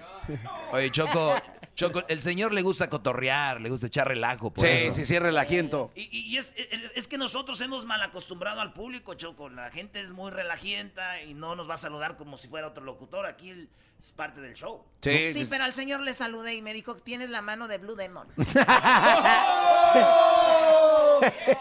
Oye, 0.72 0.90
Choco, 0.92 1.36
Choco, 1.76 2.04
el 2.08 2.22
señor 2.22 2.54
le 2.54 2.62
gusta 2.62 2.90
cotorrear, 2.90 3.60
le 3.60 3.70
gusta 3.70 3.88
echar 3.88 4.08
relajo. 4.08 4.52
Por 4.52 4.66
Sí, 4.66 4.72
eso. 4.72 4.94
sí, 4.94 5.06
sí, 5.06 5.20
relajiento. 5.20 5.92
Y, 5.94 6.04
y- 6.04 6.22
y 6.22 6.38
es, 6.38 6.54
es- 6.58 6.68
es 6.96 7.08
que 7.08 7.18
nosotros 7.18 7.60
hemos 7.62 7.86
mal 7.86 8.02
acostumbrado 8.02 8.62
al 8.62 8.72
público, 8.74 9.14
Choco. 9.16 9.50
La 9.50 9.70
gente 9.70 10.00
es 10.00 10.12
muy 10.12 10.32
relajienta 10.32 11.22
y 11.22 11.34
no 11.34 11.56
nos 11.56 11.70
va 11.70 11.74
a 11.74 11.78
saludar 11.78 12.16
como 12.16 12.38
si 12.38 12.48
fuera 12.48 12.68
otro 12.68 12.84
locutor. 12.84 13.26
Aquí 13.26 13.50
el- 13.50 13.70
es 14.00 14.12
parte 14.14 14.40
del 14.42 14.54
show. 14.56 14.84
Sí, 15.02 15.34
Sí, 15.34 15.46
pero 15.50 15.64
al 15.66 15.74
señor 15.74 16.00
le 16.02 16.14
saludé 16.14 16.56
y 16.56 16.62
me 16.62 16.74
dijo, 16.74 16.96
tienes 16.96 17.30
la 17.30 17.42
mano 17.42 17.68
de 17.68 17.78
Blue 17.78 17.96
Demon. 17.96 18.28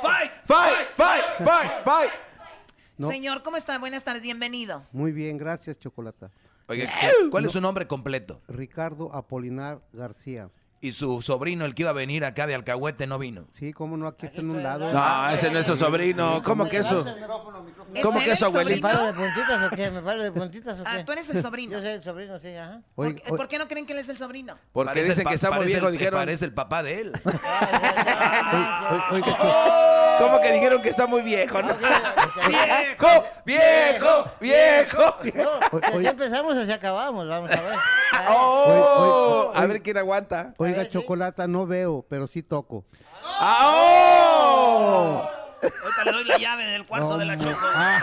¡Fight! 0.00 0.30
Fight, 0.46 0.88
fight, 0.96 1.24
fight, 1.44 1.84
fight. 1.84 2.10
No. 2.98 3.08
Señor, 3.08 3.42
¿cómo 3.42 3.56
está? 3.56 3.78
Buenas 3.78 4.04
tardes, 4.04 4.22
bienvenido. 4.22 4.84
Muy 4.92 5.10
bien, 5.12 5.36
gracias, 5.38 5.78
Chocolata. 5.78 6.30
Oiga, 6.68 6.86
¿qué- 7.00 7.30
¿cuál 7.30 7.44
es 7.44 7.52
su 7.52 7.60
nombre 7.60 7.86
completo? 7.86 8.40
Ricardo 8.48 9.14
Apolinar 9.14 9.82
García. 9.92 10.50
Y 10.84 10.92
su 10.92 11.22
sobrino, 11.22 11.64
el 11.64 11.74
que 11.74 11.80
iba 11.80 11.88
a 11.92 11.94
venir 11.94 12.26
acá 12.26 12.46
de 12.46 12.54
Alcahuete, 12.54 13.06
no 13.06 13.18
vino. 13.18 13.46
Sí, 13.52 13.72
cómo 13.72 13.96
no, 13.96 14.06
aquí 14.06 14.26
está 14.26 14.42
en 14.42 14.50
un 14.50 14.62
lado. 14.62 14.92
No, 14.92 15.30
ese 15.30 15.50
no 15.50 15.58
es 15.58 15.64
su 15.64 15.76
sobrino. 15.76 16.42
¿Cómo 16.42 16.68
que 16.68 16.76
eso? 16.76 17.06
¿Cómo 18.02 18.18
¿Es 18.18 18.24
que 18.24 18.30
él 18.30 18.32
es 18.34 18.38
su 18.38 18.44
el 18.48 18.52
¿Me 18.52 18.60
abuelito? 18.60 18.86
paro 18.86 19.06
de 19.06 19.12
puntitas 19.14 19.62
o 19.62 19.70
qué? 19.74 19.90
¿Me 19.90 20.02
paro 20.02 20.22
de 20.22 20.30
puntitas 20.32 20.80
o 20.80 20.84
qué? 20.84 20.90
Ah, 20.90 21.02
tú 21.02 21.12
eres 21.12 21.30
el 21.30 21.40
sobrino. 21.40 21.72
Yo 21.72 21.78
soy 21.78 21.88
el 21.88 22.02
sobrino, 22.02 22.38
sí, 22.38 22.54
ajá. 22.54 22.82
¿Por, 22.94 23.14
qué- 23.14 23.22
por 23.30 23.48
qué 23.48 23.58
no 23.58 23.66
creen 23.66 23.86
que 23.86 23.94
él 23.94 23.98
es 24.00 24.10
el 24.10 24.18
sobrino? 24.18 24.58
Porque 24.74 24.88
Parece 24.90 25.08
dicen 25.08 25.26
que 25.26 25.34
está 25.36 25.50
muy 25.52 25.64
viejo, 25.64 25.90
dijeron. 25.90 26.20
Parece 26.20 26.44
el 26.44 26.52
papá 26.52 26.82
de 26.82 27.00
él. 27.00 27.12
Oiga, 29.10 30.16
¿Cómo 30.18 30.38
que 30.42 30.52
dijeron 30.52 30.82
que 30.82 30.90
está 30.90 31.06
muy 31.06 31.22
viejo? 31.22 31.62
no? 31.62 31.74
¡Viejo! 32.48 33.24
¡Viejo! 33.46 34.30
¡Viejo! 35.22 35.60
Así 35.82 36.06
empezamos, 36.06 36.56
así 36.58 36.70
acabamos, 36.72 37.26
vamos 37.26 37.50
a 37.50 37.54
ver. 37.60 37.74
¡Oh! 38.28 39.52
A 39.54 39.66
ver 39.66 39.82
quién 39.82 39.96
aguanta. 39.98 40.54
Oiga. 40.58 40.88
Chocolata, 40.88 41.46
no 41.46 41.66
veo, 41.66 42.04
pero 42.08 42.26
sí 42.26 42.42
toco. 42.42 42.84
¡Ah, 43.22 43.60
¡Oh! 43.66 45.30
Ahorita 45.62 46.04
le 46.04 46.12
doy 46.12 46.24
la 46.24 46.36
llave 46.36 46.64
del 46.64 46.84
cuarto 46.86 47.08
No, 47.08 47.18
de 47.18 47.24
la 47.24 47.36
no. 47.36 47.44
Choco. 47.44 47.66
Ah, 47.74 48.00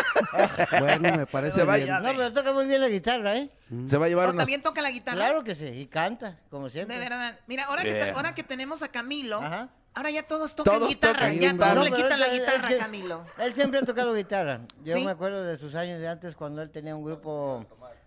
bueno, 0.79 1.15
me 1.15 1.25
parece 1.27 1.59
Se 1.59 1.63
va 1.63 1.75
bien. 1.75 1.89
No, 2.01 2.09
pero 2.15 2.33
toca 2.33 2.53
muy 2.53 2.65
bien 2.65 2.81
la 2.81 2.89
guitarra, 2.89 3.35
¿eh? 3.35 3.51
Se 3.87 3.97
va 3.97 4.07
a 4.07 4.09
llevar 4.09 4.27
¿O 4.27 4.31
unas... 4.31 4.43
también 4.45 4.63
toca 4.63 4.81
la 4.81 4.89
guitarra? 4.89 5.17
Claro 5.17 5.43
que 5.43 5.53
sí, 5.53 5.65
y 5.67 5.85
canta, 5.85 6.39
como 6.49 6.65
De 6.65 6.71
siempre. 6.71 6.97
verdad. 6.97 7.37
Mira, 7.45 7.65
ahora 7.65 7.83
que, 7.83 8.11
ahora 8.11 8.33
que 8.33 8.41
tenemos 8.43 8.81
a 8.81 8.87
Camilo, 8.87 9.37
Ajá. 9.37 9.69
ahora 9.93 10.09
ya 10.09 10.23
todos 10.23 10.55
tocan 10.55 10.73
Todos 10.73 10.89
guitarra. 10.89 11.19
tocan 11.19 11.39
ya 11.39 11.51
guitarra. 11.51 11.73
no 11.75 11.83
le 11.83 11.89
No, 11.91 11.95
quitan 11.97 12.19
la 12.19 12.25
él- 12.27 12.33
él- 12.33 12.39
guitarra 12.39 12.67
a 12.67 12.77
Camilo. 12.79 13.25
Él 13.37 13.53
siempre 13.53 13.79
ha 13.79 13.83
tocado 13.85 14.13
guitarra. 14.15 14.61
Yo 14.83 14.95
¿Sí? 14.95 15.05
me 15.05 15.11
acuerdo 15.11 15.43
de 15.43 15.57
sus 15.59 15.75
años 15.75 15.99
de 15.99 16.07
antes 16.07 16.35
cuando 16.35 16.63
él 16.63 16.71
tenía 16.71 16.95
un 16.95 17.03
grupo, 17.05 17.63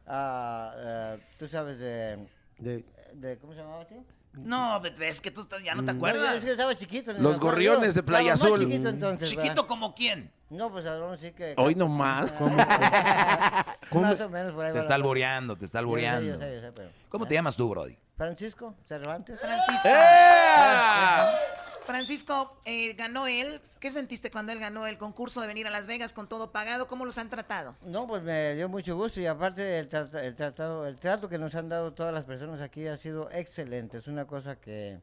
ah, 0.06 1.16
tú 1.38 1.46
sabes, 1.48 1.78
de, 1.78 2.26
De- 2.58 2.84
de 3.14 3.38
¿Cómo 3.38 3.52
se 3.52 3.60
llamaba, 3.60 3.84
tío? 3.86 4.04
No, 4.34 4.82
es 4.84 5.20
que 5.20 5.30
tú 5.30 5.42
estás- 5.42 5.62
ya 5.62 5.74
no 5.76 5.84
te 5.84 5.92
acuerdas. 5.92 6.28
No, 6.30 6.34
es 6.36 6.44
que 6.44 6.50
estaba 6.50 6.74
chiquito. 6.74 7.14
me 7.14 7.20
Los 7.20 7.38
gorriones 7.38 7.88
yo. 7.90 7.94
de 7.94 8.02
Playa 8.02 8.32
más 8.32 8.42
Azul. 8.42 8.58
chiquito 8.60 8.88
entonces. 8.88 9.28
¿Chiquito 9.30 9.48
¿verdad? 9.54 9.66
como 9.68 9.94
quién? 9.94 10.30
No, 10.50 10.70
pues 10.72 10.84
ahora 10.86 11.16
sí 11.16 11.30
que... 11.32 11.54
Hoy 11.56 11.74
nomás. 11.76 12.32
Más 13.92 14.20
o 14.20 14.28
menos 14.28 14.52
por 14.54 14.64
ahí 14.64 14.72
Te 14.72 14.78
está 14.80 14.94
alboreando, 14.96 15.56
te 15.56 15.64
está 15.64 15.78
Yo 15.78 15.82
sé, 15.82 15.84
yo 15.84 15.88
alboreando. 15.88 16.38
sé, 16.38 16.54
yo 16.54 16.60
sé, 16.60 16.72
pero- 16.72 16.90
¿Cómo 17.08 17.26
te 17.26 17.34
llamas 17.34 17.56
tú, 17.56 17.68
Brody? 17.68 17.96
Francisco 18.16 18.74
Cervantes. 18.86 19.40
Francisco. 19.40 19.88
¡Ea! 19.88 21.38
Francisco, 21.86 22.56
eh, 22.64 22.94
ganó 22.94 23.26
él. 23.26 23.60
¿Qué 23.78 23.90
sentiste 23.90 24.30
cuando 24.30 24.52
él 24.52 24.58
ganó 24.58 24.86
el 24.86 24.96
concurso 24.96 25.42
de 25.42 25.46
venir 25.46 25.66
a 25.66 25.70
Las 25.70 25.86
Vegas 25.86 26.14
con 26.14 26.26
todo 26.28 26.50
pagado? 26.50 26.86
¿Cómo 26.86 27.04
los 27.04 27.18
han 27.18 27.28
tratado? 27.28 27.76
No, 27.82 28.06
pues 28.06 28.22
me 28.22 28.54
dio 28.54 28.68
mucho 28.70 28.96
gusto 28.96 29.20
y 29.20 29.26
aparte 29.26 29.78
el, 29.78 29.88
trata- 29.88 30.24
el 30.24 30.34
tratado, 30.34 30.86
el 30.86 30.96
trato 30.96 31.28
que 31.28 31.36
nos 31.36 31.54
han 31.54 31.68
dado 31.68 31.92
todas 31.92 32.14
las 32.14 32.24
personas 32.24 32.62
aquí 32.62 32.86
ha 32.86 32.96
sido 32.96 33.30
excelente. 33.32 33.98
Es 33.98 34.06
una 34.06 34.26
cosa 34.26 34.56
que 34.56 34.98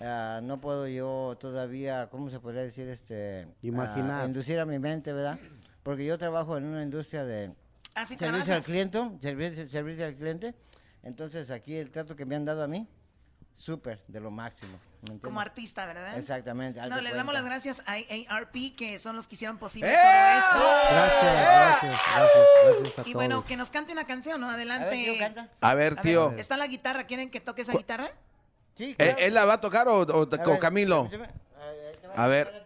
ah, 0.00 0.40
no 0.42 0.60
puedo 0.60 0.88
yo 0.88 1.36
todavía, 1.38 2.08
¿cómo 2.10 2.30
se 2.30 2.40
podría 2.40 2.62
decir? 2.62 2.88
Este, 2.88 3.46
Imaginar. 3.62 4.22
ah, 4.22 4.26
inducir 4.26 4.58
a 4.58 4.64
mi 4.64 4.80
mente, 4.80 5.12
¿verdad? 5.12 5.38
Porque 5.84 6.04
yo 6.04 6.18
trabajo 6.18 6.56
en 6.56 6.64
una 6.64 6.82
industria 6.82 7.24
de 7.24 7.52
Ah, 7.94 8.04
sí 8.06 8.16
servicio 8.18 8.54
al 8.54 8.62
cliente, 8.62 9.00
servicio, 9.20 9.68
servicio 9.68 10.06
al 10.06 10.14
cliente. 10.14 10.54
Entonces 11.02 11.50
aquí 11.50 11.76
el 11.76 11.90
trato 11.90 12.14
que 12.16 12.24
me 12.24 12.36
han 12.36 12.44
dado 12.44 12.62
a 12.62 12.66
mí, 12.66 12.86
súper, 13.56 14.02
de 14.08 14.20
lo 14.20 14.30
máximo. 14.30 14.78
Como 15.22 15.38
artista, 15.40 15.86
¿verdad? 15.86 16.18
Exactamente. 16.18 16.80
No, 16.88 17.00
les 17.00 17.14
damos 17.14 17.32
las 17.32 17.44
gracias 17.44 17.84
a 17.86 17.92
AARP, 17.92 18.74
que 18.76 18.98
son 18.98 19.14
los 19.14 19.28
que 19.28 19.36
hicieron 19.36 19.56
posible 19.56 19.88
¡Eh! 19.92 19.94
todo 19.94 20.38
esto. 20.38 20.58
Gracias, 20.90 21.22
gracias, 21.22 21.82
gracias, 22.16 22.46
gracias 22.82 23.06
a 23.06 23.08
Y 23.08 23.14
bueno, 23.14 23.36
todos. 23.36 23.46
que 23.46 23.56
nos 23.56 23.70
cante 23.70 23.92
una 23.92 24.04
canción, 24.08 24.40
¿no? 24.40 24.50
Adelante. 24.50 25.20
A 25.20 25.22
ver, 25.22 25.34
tío. 25.34 25.48
A 25.60 25.74
ver, 25.74 25.96
tío. 26.00 26.32
¿Está 26.36 26.56
la 26.56 26.66
guitarra? 26.66 27.04
¿Quieren 27.06 27.30
que 27.30 27.40
toque 27.40 27.62
esa 27.62 27.74
guitarra? 27.74 28.10
Sí, 28.74 28.96
¿Él, 28.98 29.14
él 29.18 29.34
la 29.34 29.44
va 29.44 29.54
a 29.54 29.60
tocar 29.60 29.86
o, 29.88 30.00
o- 30.00 30.22
A 30.22 30.28
con 30.42 30.52
ver, 30.54 30.58
Camilo? 30.58 31.08
A 32.16 32.26
ver. 32.26 32.64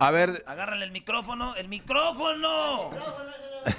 A 0.00 0.10
ver. 0.10 0.44
Agárrale 0.46 0.84
el 0.86 0.92
micrófono. 0.92 1.54
¡El 1.56 1.68
micrófono! 1.68 2.90
el 2.90 3.74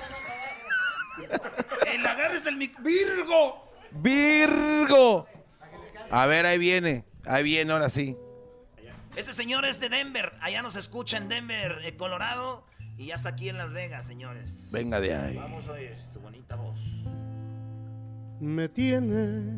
agarre 2.05 2.37
es 2.37 2.45
el 2.45 2.57
mic... 2.57 2.81
¡Virgo! 2.81 3.71
Virgo. 3.91 5.27
A 6.09 6.25
ver, 6.25 6.45
ahí 6.45 6.57
viene. 6.57 7.05
Ahí 7.25 7.43
viene, 7.43 7.71
ahora 7.71 7.89
sí. 7.89 8.15
Este 9.15 9.33
señor 9.33 9.65
es 9.65 9.79
de 9.79 9.89
Denver. 9.89 10.33
Allá 10.41 10.61
nos 10.61 10.75
escucha 10.75 11.17
en 11.17 11.29
Denver, 11.29 11.79
eh, 11.83 11.95
Colorado. 11.95 12.65
Y 12.97 13.07
ya 13.07 13.15
está 13.15 13.29
aquí 13.29 13.49
en 13.49 13.57
Las 13.57 13.73
Vegas, 13.73 14.05
señores. 14.05 14.69
Venga 14.71 14.99
de 14.99 15.15
ahí. 15.15 15.35
Vamos 15.35 15.67
a 15.67 15.73
oír 15.73 15.95
su 16.11 16.19
bonita 16.19 16.55
voz. 16.55 16.79
me 18.39 18.67
tiene, 18.69 19.55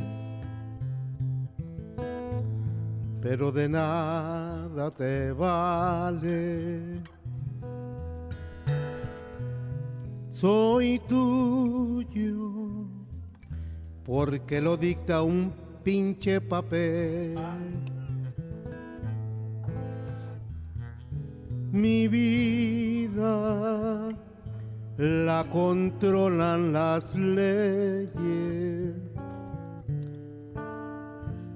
pero 3.21 3.51
de 3.51 3.67
nada 3.69 4.91
te 4.91 5.31
vale. 5.31 7.01
Soy 10.39 11.01
tuyo, 11.09 12.85
porque 14.05 14.61
lo 14.61 14.77
dicta 14.77 15.23
un 15.23 15.51
pinche 15.83 16.39
papel. 16.39 17.35
Mi 21.71 22.07
vida 22.07 23.29
la 24.99 25.43
controlan 25.51 26.71
las 26.71 27.15
leyes. 27.15 28.93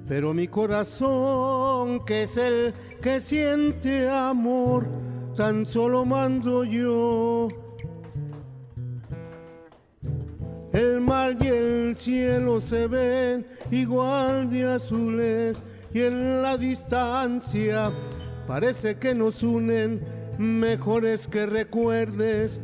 Pero 0.07 0.33
mi 0.33 0.47
corazón, 0.47 2.03
que 2.03 2.23
es 2.23 2.35
el 2.35 2.73
que 2.99 3.21
siente 3.21 4.09
amor, 4.09 4.87
tan 5.37 5.67
solo 5.67 6.03
mando 6.03 6.63
yo. 6.63 7.47
El 10.73 11.01
mar 11.01 11.35
y 11.41 11.47
el 11.47 11.95
cielo 11.97 12.61
se 12.61 12.87
ven 12.87 13.45
igual 13.71 14.49
de 14.49 14.71
azules 14.71 15.57
y 15.93 16.01
en 16.01 16.41
la 16.41 16.57
distancia 16.57 17.91
parece 18.47 18.95
que 18.95 19.13
nos 19.13 19.43
unen. 19.43 20.01
Mejor 20.37 21.05
es 21.05 21.27
que 21.27 21.45
recuerdes 21.45 22.61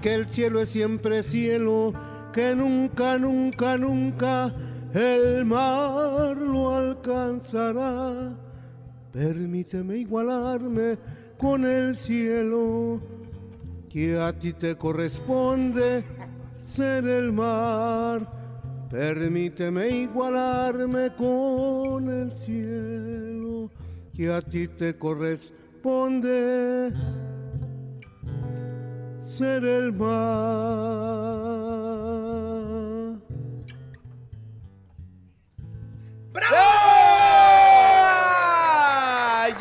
que 0.00 0.14
el 0.14 0.26
cielo 0.26 0.60
es 0.60 0.70
siempre 0.70 1.22
cielo, 1.22 1.92
que 2.32 2.54
nunca, 2.54 3.18
nunca, 3.18 3.76
nunca 3.76 4.54
el 4.94 5.44
mar 5.44 6.36
lo 6.36 6.74
alcanzará. 6.74 8.34
Permíteme 9.12 9.98
igualarme 9.98 10.96
con 11.36 11.64
el 11.64 11.94
cielo, 11.94 13.00
que 13.88 14.18
a 14.18 14.32
ti 14.32 14.52
te 14.52 14.76
corresponde 14.76 16.04
ser 16.70 17.06
el 17.06 17.32
mar. 17.32 18.26
Permíteme 18.90 19.88
igualarme 19.88 21.10
con 21.16 22.08
el 22.10 22.32
cielo, 22.32 23.70
que 24.14 24.32
a 24.32 24.40
ti 24.40 24.68
te 24.68 24.96
corresponde 24.96 26.92
ser 29.24 29.64
el 29.64 29.92
mar. 29.92 31.40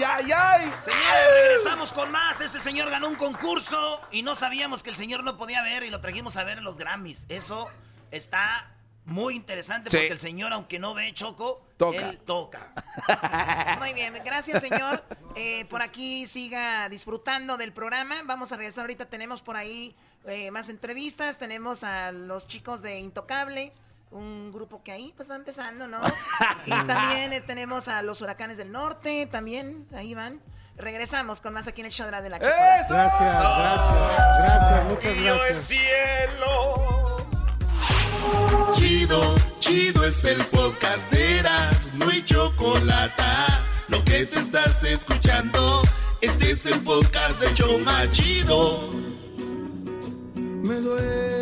¡Ay, 0.06 0.32
ay, 0.32 0.32
ay! 0.32 0.74
Señores, 0.82 1.34
regresamos 1.44 1.92
con 1.94 2.12
más. 2.12 2.40
Este 2.42 2.60
señor 2.60 2.90
ganó 2.90 3.08
un 3.10 3.16
concurso 3.16 4.00
y 4.12 4.22
no 4.24 4.36
sabíamos 4.36 4.82
que 4.84 4.90
el 4.90 4.96
señor 4.96 5.24
no 5.24 5.38
podía 5.38 5.62
ver 5.62 5.84
y 5.84 5.90
lo 5.90 6.00
trajimos 6.00 6.38
a 6.38 6.44
ver 6.44 6.58
en 6.60 6.64
los 6.64 6.78
Grammys. 6.78 7.26
Eso 7.30 7.68
está 8.12 8.72
muy 9.06 9.36
interesante 9.36 9.90
Sí. 9.90 9.98
porque 9.98 10.14
el 10.14 10.20
señor, 10.20 10.54
aunque 10.54 10.80
no 10.80 10.94
ve 10.94 11.14
Choco, 11.14 11.66
Toca. 11.78 12.10
él 12.10 12.20
toca. 12.20 12.72
Muy 13.80 13.94
bien, 13.94 14.14
gracias 14.24 14.62
señor. 14.62 15.04
Eh, 15.36 15.66
por 15.66 15.82
aquí 15.82 16.28
siga 16.28 16.88
disfrutando 16.90 17.58
del 17.58 17.74
programa. 17.74 18.16
Vamos 18.26 18.52
a 18.52 18.58
regresar 18.58 18.84
ahorita. 18.84 19.08
Tenemos 19.08 19.42
por 19.42 19.58
ahí 19.58 19.96
eh, 20.26 20.52
más 20.52 20.70
entrevistas. 20.70 21.40
Tenemos 21.40 21.84
a 21.84 22.12
los 22.12 22.48
chicos 22.48 22.82
de 22.82 23.00
Intocable. 23.00 23.74
Un 24.12 24.52
grupo 24.52 24.82
que 24.84 24.92
ahí 24.92 25.14
pues 25.16 25.30
va 25.30 25.36
empezando, 25.36 25.88
¿no? 25.88 26.00
Y 26.66 26.72
también 26.72 27.34
eh, 27.34 27.42
tenemos 27.42 27.88
a 27.88 28.02
los 28.02 28.22
huracanes 28.22 28.58
del 28.58 28.72
norte, 28.72 29.28
también, 29.28 29.88
ahí 29.94 30.14
van. 30.16 30.42
Regresamos 30.76 31.42
con 31.42 31.54
más 31.54 31.68
aquí 31.68 31.82
en 31.82 31.88
el 31.88 31.92
show 31.94 32.06
de 32.06 32.12
la, 32.12 32.22
de 32.22 32.30
la 32.30 32.40
chocolate. 32.40 32.86
Gracias, 32.90 32.90
gracias, 32.90 33.38
gracias, 34.40 34.86
muchas 34.86 35.16
gracias. 35.22 35.64
cielo. 35.66 37.18
Chido, 38.76 39.36
chido 39.60 40.06
es 40.06 40.24
el 40.24 40.44
podcast 40.46 41.12
de 41.12 41.40
Eras, 41.40 41.90
no 41.96 42.10
hay 42.10 42.24
chocolate. 42.24 43.24
Lo 43.90 44.04
que 44.06 44.26
te 44.26 44.40
estás 44.40 44.84
escuchando, 44.84 45.82
este 46.22 46.52
es 46.52 46.66
el 46.66 46.80
podcast 46.82 47.40
de 47.42 47.54
Choma 47.56 48.10
Chido. 48.12 48.94
Me 50.36 50.76
dueles, 50.76 51.39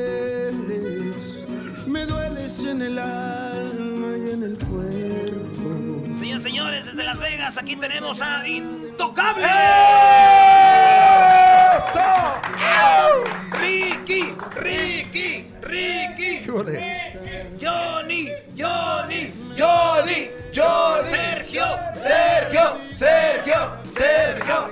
Las 7.08 7.20
Vegas, 7.20 7.58
aquí 7.58 7.78
tenemos 7.78 8.22
a 8.22 8.46
Intocable. 8.46 9.48
Ricky, 13.52 14.36
Ricky, 14.58 15.48
Ricky. 15.62 16.44
Johnny, 16.46 18.30
Johnny, 18.58 19.32
Johnny, 19.56 20.30
Johnny. 20.54 21.08
Sergio, 21.08 21.80
Sergio, 21.96 22.78
Sergio, 22.94 23.72
Sergio. 23.88 24.70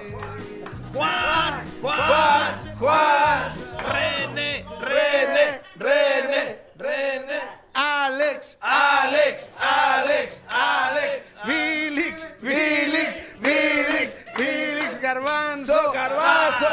Juan, 0.91 1.63
Juan, 1.81 2.53
Juan. 2.77 3.51
René, 3.79 4.65
René, 4.81 5.61
René, 5.79 6.59
René. 6.75 7.54
Alex, 7.75 8.57
Alex, 8.61 9.51
Alex, 9.59 10.43
Alex. 10.47 11.35
Félix, 11.45 12.33
Félix, 12.41 13.19
Félix, 13.41 14.25
Félix 14.35 14.97
Garbanzo, 15.01 15.91
Garbanzo. 15.91 16.67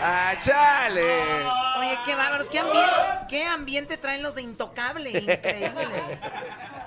¡Ah, 0.00 0.34
chale! 0.42 1.02
Oye, 1.78 1.98
qué 2.04 2.14
bárbaros, 2.14 2.48
qué, 2.50 2.60
ambi- 2.60 3.26
qué 3.28 3.44
ambiente 3.46 3.96
traen 3.96 4.22
los 4.22 4.34
de 4.34 4.42
Intocable, 4.42 5.10
increíble. 5.10 6.18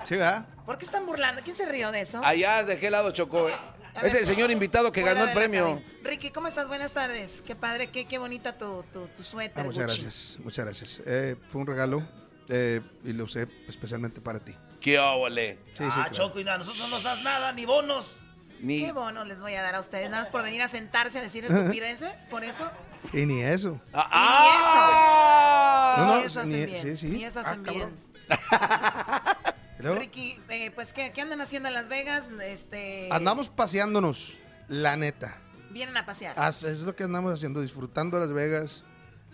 Sí, 0.03 0.15
¿verdad? 0.15 0.45
¿Por 0.65 0.77
qué 0.77 0.85
están 0.85 1.05
burlando? 1.05 1.41
¿Quién 1.43 1.55
se 1.55 1.65
rió 1.65 1.91
de 1.91 2.01
eso? 2.01 2.21
Allá, 2.23 2.63
¿de 2.63 2.77
qué 2.77 2.89
lado 2.91 3.11
chocó? 3.11 3.47
eh? 3.49 3.53
A 3.93 3.97
Es 3.99 4.13
ver, 4.13 4.21
el 4.21 4.25
señor 4.25 4.51
invitado 4.51 4.91
que 4.91 5.01
ganó 5.01 5.23
el 5.25 5.33
premio. 5.33 5.81
Ricky, 6.03 6.31
¿cómo 6.31 6.47
estás? 6.47 6.67
Buenas 6.69 6.93
tardes. 6.93 7.41
Qué 7.45 7.55
padre, 7.55 7.87
qué, 7.87 8.05
qué 8.05 8.17
bonita 8.17 8.57
tu, 8.57 8.83
tu, 8.93 9.07
tu 9.07 9.23
suéter. 9.23 9.61
Ah, 9.61 9.63
muchas 9.65 9.83
Gucci. 9.87 10.01
gracias, 10.01 10.37
muchas 10.43 10.65
gracias. 10.65 11.01
Eh, 11.05 11.35
fue 11.51 11.61
un 11.61 11.67
regalo 11.67 12.01
eh, 12.49 12.81
y 13.03 13.13
lo 13.13 13.23
usé 13.25 13.47
especialmente 13.67 14.21
para 14.21 14.39
ti. 14.39 14.53
¡Qué 14.79 14.97
óvole! 14.99 15.59
ah, 15.79 16.07
Choco, 16.11 16.39
y 16.39 16.47
a 16.47 16.57
nosotros 16.57 16.81
no 16.89 16.95
nos 16.95 17.03
das 17.03 17.21
nada, 17.23 17.51
ni 17.53 17.65
bonos. 17.65 18.15
Ni... 18.59 18.85
¿Qué 18.85 18.91
bono 18.91 19.23
les 19.25 19.39
voy 19.41 19.53
a 19.55 19.61
dar 19.63 19.75
a 19.75 19.79
ustedes? 19.79 20.09
Nada 20.09 20.21
más 20.23 20.29
por 20.29 20.43
venir 20.43 20.61
a 20.61 20.67
sentarse 20.67 21.19
a 21.19 21.21
decir 21.21 21.45
estupideces, 21.45 22.27
por 22.27 22.43
eso. 22.43 22.69
Y 23.13 23.25
ni 23.25 23.41
eso. 23.41 23.81
Ah, 23.93 25.95
No, 25.97 26.05
no, 26.05 26.19
ni 26.19 26.25
eso 26.27 26.41
hacen 26.41 26.59
ni- 26.59 26.65
bien. 26.67 26.81
sí, 26.83 26.97
sí. 26.97 27.07
Ni 27.07 27.25
eso 27.25 27.39
Ah, 27.39 27.41
hacen 27.41 27.63
bien. 27.63 27.89
¿Y 29.79 29.83
luego? 29.83 29.99
Ricky, 29.99 30.39
eh, 30.49 30.71
pues, 30.71 30.93
¿qué, 30.93 31.11
qué 31.11 31.21
andan 31.21 31.41
haciendo 31.41 31.67
en 31.69 31.73
Las 31.73 31.89
Vegas? 31.89 32.31
Este, 32.43 33.09
Andamos 33.11 33.49
paseándonos, 33.49 34.35
la 34.67 34.95
neta. 34.95 35.35
Vienen 35.71 35.97
a 35.97 36.05
pasear. 36.05 36.35
Es 36.49 36.81
lo 36.81 36.95
que 36.95 37.03
andamos 37.03 37.33
haciendo, 37.33 37.61
disfrutando 37.61 38.19
Las 38.19 38.33
Vegas. 38.33 38.83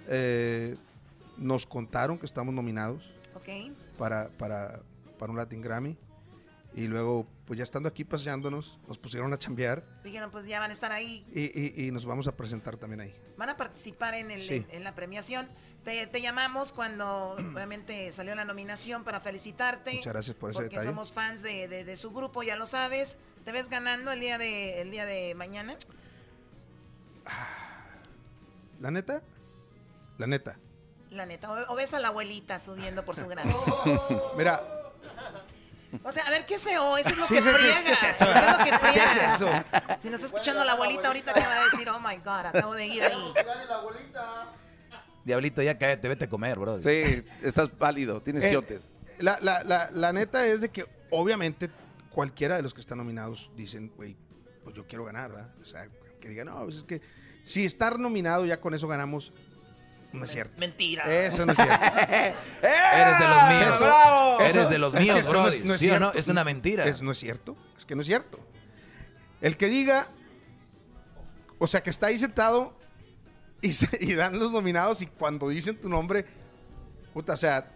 Eh, 0.07 0.77
nos 1.37 1.65
contaron 1.65 2.17
que 2.17 2.25
estamos 2.25 2.53
nominados 2.53 3.11
Ok. 3.35 3.71
para, 3.97 4.29
para, 4.37 4.81
para 5.19 5.31
un 5.31 5.37
Latin 5.37 5.61
Grammy. 5.61 5.97
Y 6.73 6.87
luego, 6.87 7.25
pues 7.45 7.57
ya 7.57 7.63
estando 7.63 7.89
aquí 7.89 8.03
paseándonos, 8.03 8.77
nos 8.87 8.99
pusieron 8.99 9.33
a 9.33 9.37
chambear 9.37 9.83
Dijeron, 10.03 10.29
pues 10.29 10.45
ya 10.45 10.59
van 10.59 10.69
a 10.69 10.73
estar 10.73 10.91
ahí. 10.91 11.25
y, 11.33 11.45
y- 11.59 11.87
y 11.87 11.91
nos 11.91 12.05
vamos 12.05 12.27
a 12.27 12.35
presentar 12.35 12.77
también 12.77 13.01
ahí. 13.01 13.15
Van 13.35 13.49
a 13.49 13.57
participar 13.57 14.13
en, 14.13 14.29
el, 14.29 14.43
Sí. 14.43 14.55
en, 14.55 14.67
en 14.69 14.83
la 14.83 14.93
premiación. 14.93 15.47
Te, 15.83 16.05
te 16.05 16.21
llamamos 16.21 16.73
cuando 16.73 17.31
obviamente 17.55 18.11
salió 18.11 18.35
la 18.35 18.45
nominación 18.45 19.03
para 19.03 19.19
felicitarte. 19.21 19.93
Muchas 19.95 20.13
gracias 20.13 20.35
por 20.35 20.51
ese 20.51 20.57
porque 20.59 20.69
detalle. 20.75 20.89
somos 20.89 21.11
fans 21.13 21.41
de, 21.41 21.67
de- 21.67 21.83
de 21.83 21.95
su 21.95 22.11
grupo, 22.11 22.43
ya 22.43 22.55
lo 22.57 22.67
sabes. 22.67 23.17
¿Te 23.43 23.51
ves 23.51 23.69
ganando 23.69 24.11
el 24.11 24.19
día 24.19 24.37
de, 24.37 24.81
el 24.81 24.91
día 24.91 25.05
de 25.07 25.33
mañana? 25.33 25.77
¿La 28.79 28.91
neta? 28.91 29.21
La 30.19 30.27
neta. 30.27 30.57
La 31.11 31.25
neta. 31.25 31.51
O, 31.51 31.73
o 31.73 31.75
ves 31.75 31.93
a 31.93 31.99
la 31.99 32.09
abuelita 32.09 32.59
subiendo 32.59 33.03
por 33.05 33.15
su 33.15 33.27
gran. 33.29 33.47
Mira, 34.37 34.61
O 36.03 36.11
sea, 36.11 36.25
a 36.25 36.29
ver, 36.29 36.45
¿qué 36.45 36.55
es 36.55 36.65
eso? 36.65 36.97
Eso 36.97 37.09
es 37.09 37.17
lo 37.17 37.25
Sí, 37.27 37.35
que 37.35 37.41
sí, 37.41 37.47
sí, 37.49 37.55
friega. 37.55 37.83
¿qué 37.83 37.91
es 37.93 38.03
eso? 38.03 38.25
Eso 38.25 38.31
es 38.31 38.51
lo 38.51 38.57
que 38.57 38.69
¿Qué 38.71 38.77
friega. 38.77 39.05
es 39.05 39.33
eso? 39.41 39.49
Si 39.99 40.09
nos 40.09 40.19
está 40.21 40.25
escuchando 40.27 40.65
la 40.65 40.73
abuelita 40.73 41.07
ahorita, 41.07 41.33
¿qué 41.33 41.39
va 41.41 41.61
a 41.61 41.63
decir? 41.65 41.87
Oh 41.89 41.99
my 41.99 42.17
God, 42.17 42.45
acabo 42.47 42.73
de 42.75 42.85
ir 42.87 43.03
ahí. 43.03 43.33
Diablito, 45.23 45.61
ya 45.61 45.77
cállate, 45.77 46.07
vete 46.07 46.25
a 46.25 46.29
comer, 46.29 46.57
bro. 46.57 46.79
Sí, 46.81 47.23
estás 47.43 47.75
válido, 47.77 48.21
tienes 48.21 48.43
Eh, 48.45 48.49
quiotes. 48.49 48.91
La, 49.19 49.39
la, 49.41 49.63
la, 49.63 49.89
la 49.91 50.13
neta 50.13 50.45
es 50.45 50.61
de 50.61 50.69
que 50.69 50.85
obviamente 51.09 51.69
cualquiera 52.11 52.55
de 52.55 52.61
los 52.61 52.73
que 52.73 52.79
están 52.81 52.97
nominados 52.99 53.49
dicen, 53.55 53.91
güey, 53.95 54.15
pues 54.63 54.75
yo 54.75 54.85
quiero 54.87 55.03
ganar, 55.05 55.31
¿verdad? 55.31 55.49
O 55.61 55.65
sea, 55.65 55.87
que 56.21 56.29
digan, 56.29 56.47
no, 56.47 56.63
pues 56.63 56.77
es 56.77 56.83
que 56.83 57.01
si 57.45 57.65
estar 57.65 57.99
nominado 57.99 58.45
ya 58.45 58.61
con 58.61 58.73
eso 58.73 58.87
ganamos, 58.87 59.33
no 60.13 60.23
es 60.25 60.31
cierto. 60.31 60.53
Mentira. 60.59 61.03
Eso 61.25 61.45
no 61.45 61.51
es 61.51 61.57
cierto. 61.57 61.85
Eres 62.61 63.19
de 63.19 63.27
los 63.27 63.49
míos. 63.49 63.75
Eso- 63.75 63.83
bravo. 63.85 64.39
Eres 64.41 64.55
eso- 64.55 64.69
de 64.69 64.77
los 64.79 64.93
es 64.93 64.99
que 64.99 65.03
míos, 65.13 65.29
bro. 65.29 65.41
no 65.43 65.47
es- 65.49 65.63
no 65.65 65.73
es 65.73 65.79
¿Sí 65.79 65.89
o 65.89 65.93
no? 65.93 65.97
cierto. 66.07 66.19
Es 66.19 66.27
una 66.27 66.43
mentira. 66.43 66.85
Es, 66.85 67.01
no 67.01 67.11
es 67.11 67.17
cierto. 67.19 67.55
Es 67.77 67.85
que 67.85 67.95
no 67.95 68.01
es 68.01 68.07
cierto. 68.07 68.39
El 69.41 69.57
que 69.57 69.67
diga, 69.67 70.07
o 71.59 71.67
sea, 71.67 71.81
que 71.83 71.89
está 71.89 72.07
ahí 72.07 72.17
sentado 72.17 72.75
y, 73.61 73.73
se- 73.73 73.97
y 74.03 74.13
dan 74.13 74.37
los 74.39 74.51
nominados 74.51 75.01
y 75.01 75.07
cuando 75.07 75.49
dicen 75.49 75.79
tu 75.79 75.89
nombre, 75.89 76.25
puta, 77.13 77.33
o 77.33 77.37
sea, 77.37 77.71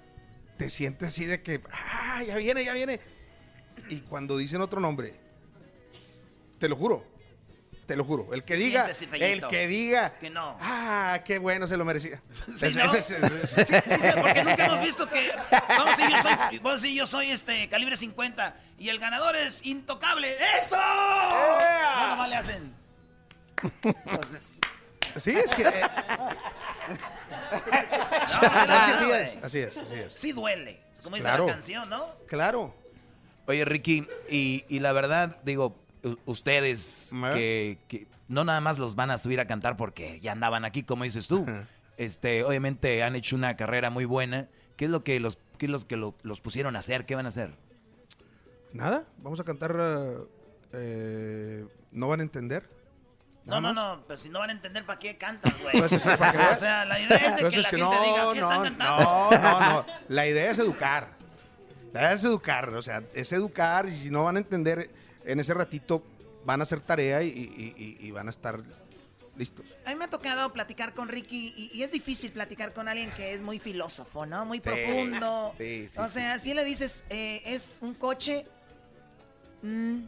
te 0.57 0.69
sientes 0.69 1.09
así 1.09 1.25
de 1.25 1.41
que, 1.41 1.61
ah, 1.71 2.23
ya 2.23 2.35
viene, 2.37 2.63
ya 2.63 2.73
viene. 2.73 2.99
Y 3.89 4.01
cuando 4.01 4.37
dicen 4.37 4.61
otro 4.61 4.79
nombre, 4.79 5.15
te 6.59 6.69
lo 6.69 6.75
juro, 6.75 7.03
te 7.91 7.97
lo 7.97 8.05
juro, 8.05 8.33
el 8.33 8.39
que 8.41 8.55
Se 8.55 8.63
diga, 8.63 8.89
el 9.19 9.47
que 9.49 9.67
diga, 9.67 10.13
Que 10.17 10.29
no. 10.29 10.55
ah, 10.61 11.19
qué 11.25 11.39
bueno, 11.39 11.67
se 11.67 11.75
lo 11.75 11.83
merecía. 11.83 12.21
Sí, 12.31 12.67
Es- 12.67 12.75
¿no? 12.75 12.85
es- 12.85 12.93
es- 12.95 13.11
es- 13.11 13.49
Sí, 13.51 13.65
sí, 13.65 13.95
sí, 14.01 14.07
porque 14.21 14.43
nunca 14.45 14.65
hemos 14.67 14.79
visto 14.79 15.09
que. 15.09 15.29
Vamos 15.67 15.93
a 15.93 15.97
decir, 15.97 16.07
yo 16.09 16.21
soy, 16.21 16.59
vamos 16.59 16.83
a 16.83 16.87
yo 16.87 17.05
soy 17.05 17.31
este 17.31 17.67
calibre 17.67 17.97
50 17.97 18.55
y 18.79 18.87
el 18.87 18.97
ganador 18.97 19.35
es 19.35 19.65
intocable. 19.65 20.37
¡Eso! 20.57 20.77
No 20.77 22.07
nomás 22.11 22.29
le 22.29 22.35
hacen. 22.37 22.73
Sí, 25.19 25.31
es 25.31 25.53
que... 25.53 25.63
eh, 25.63 25.71
así 28.69 29.11
es, 29.11 29.37
así 29.43 29.59
es, 29.59 29.77
así 29.77 29.95
es. 29.95 30.13
Sí 30.13 30.31
duele. 30.31 30.79
Como 31.03 31.17
dice 31.17 31.27
Claro. 31.27 31.47
la 31.47 31.51
canción, 31.51 31.89
¿no? 31.89 32.15
Claro. 32.27 32.73
Oye, 33.47 33.65
Ricky, 33.65 34.07
y, 34.29 34.63
y 34.69 34.79
la 34.79 34.93
verdad, 34.93 35.35
digo, 35.43 35.75
ustedes 36.25 37.11
que, 37.33 37.77
que 37.87 38.07
no 38.27 38.43
nada 38.43 38.61
más 38.61 38.79
los 38.79 38.95
van 38.95 39.11
a 39.11 39.17
subir 39.17 39.39
a 39.39 39.45
cantar 39.45 39.77
porque 39.77 40.19
ya 40.19 40.31
andaban 40.31 40.65
aquí, 40.65 40.83
como 40.83 41.03
dices 41.03 41.27
tú. 41.27 41.45
Este, 41.97 42.43
obviamente 42.43 43.03
han 43.03 43.15
hecho 43.15 43.35
una 43.35 43.55
carrera 43.57 43.89
muy 43.89 44.05
buena. 44.05 44.47
¿Qué 44.77 44.85
es 44.85 44.91
lo 44.91 45.03
que 45.03 45.19
los, 45.19 45.37
qué 45.57 45.65
es 45.67 45.71
lo 45.71 45.79
que 45.87 45.97
lo- 45.97 46.15
los 46.23 46.41
pusieron 46.41 46.75
a 46.75 46.79
hacer? 46.79 47.05
¿Qué 47.05 47.15
van 47.15 47.25
a 47.25 47.29
hacer? 47.29 47.51
Nada, 48.73 49.03
vamos 49.17 49.39
a 49.39 49.43
cantar. 49.43 49.75
eh, 49.77 50.17
eh, 50.73 51.65
no 51.91 52.07
van 52.07 52.21
a 52.21 52.23
entender. 52.23 52.67
No, 53.43 53.59
no, 53.59 53.73
no, 53.73 54.03
pero 54.07 54.17
si 54.19 54.29
no 54.29 54.39
van 54.39 54.51
a 54.51 54.53
entender 54.53 54.85
para 54.85 54.99
qué 54.99 55.17
cantan, 55.17 55.53
güey. 55.61 55.77
Pues 55.77 55.91
eso, 55.91 56.09
para 56.17 56.31
que 56.31 56.37
o 56.53 56.55
sea, 56.55 56.85
la 56.85 56.99
idea 56.99 57.17
es 57.17 57.41
Pues 57.41 57.53
que 57.53 57.59
es 57.59 57.63
la 57.63 57.69
que 57.69 57.77
gente 57.77 57.95
no, 57.95 58.03
diga, 58.03 58.33
¿qué 58.33 58.39
están 58.39 58.57
no, 58.57 58.63
cantando? 58.63 59.03
No, 59.03 59.29
no, 59.31 59.59
no. 59.73 59.85
La 60.07 60.27
idea 60.27 60.51
es 60.51 60.59
educar. 60.59 61.09
La 61.91 62.01
idea 62.01 62.13
es 62.13 62.23
educar. 62.23 62.69
O 62.69 62.81
sea, 62.81 63.03
es 63.13 63.31
educar. 63.33 63.87
Y 63.87 63.95
si 63.95 64.09
no 64.11 64.23
van 64.23 64.37
a 64.37 64.39
entender 64.39 64.89
en 65.25 65.39
ese 65.39 65.53
ratito, 65.53 66.03
van 66.45 66.61
a 66.61 66.63
hacer 66.63 66.79
tarea 66.81 67.21
y, 67.23 67.27
y- 67.29 67.73
y- 67.77 67.97
y 68.07 68.11
van 68.11 68.27
a 68.27 68.31
estar 68.31 68.59
listos. 69.37 69.65
A 69.85 69.89
mí 69.91 69.95
me 69.95 70.05
ha 70.05 70.09
tocado 70.09 70.51
platicar 70.51 70.93
con 70.93 71.07
Ricky 71.07 71.53
y, 71.55 71.71
y 71.77 71.83
es 71.83 71.91
difícil 71.91 72.31
platicar 72.31 72.73
con 72.73 72.87
alguien 72.87 73.11
que 73.11 73.33
es 73.33 73.41
muy 73.41 73.59
filósofo, 73.59 74.25
¿no? 74.25 74.45
Muy 74.45 74.59
profundo. 74.59 75.53
sí, 75.57 75.87
sí, 75.89 75.99
o 75.99 76.07
sea, 76.07 76.37
si 76.39 76.53
le 76.53 76.63
dices, 76.65 77.03
eh, 77.09 77.41
¿es 77.45 77.79
un 77.81 77.93
coche? 77.93 78.45
Mm, 79.61 80.01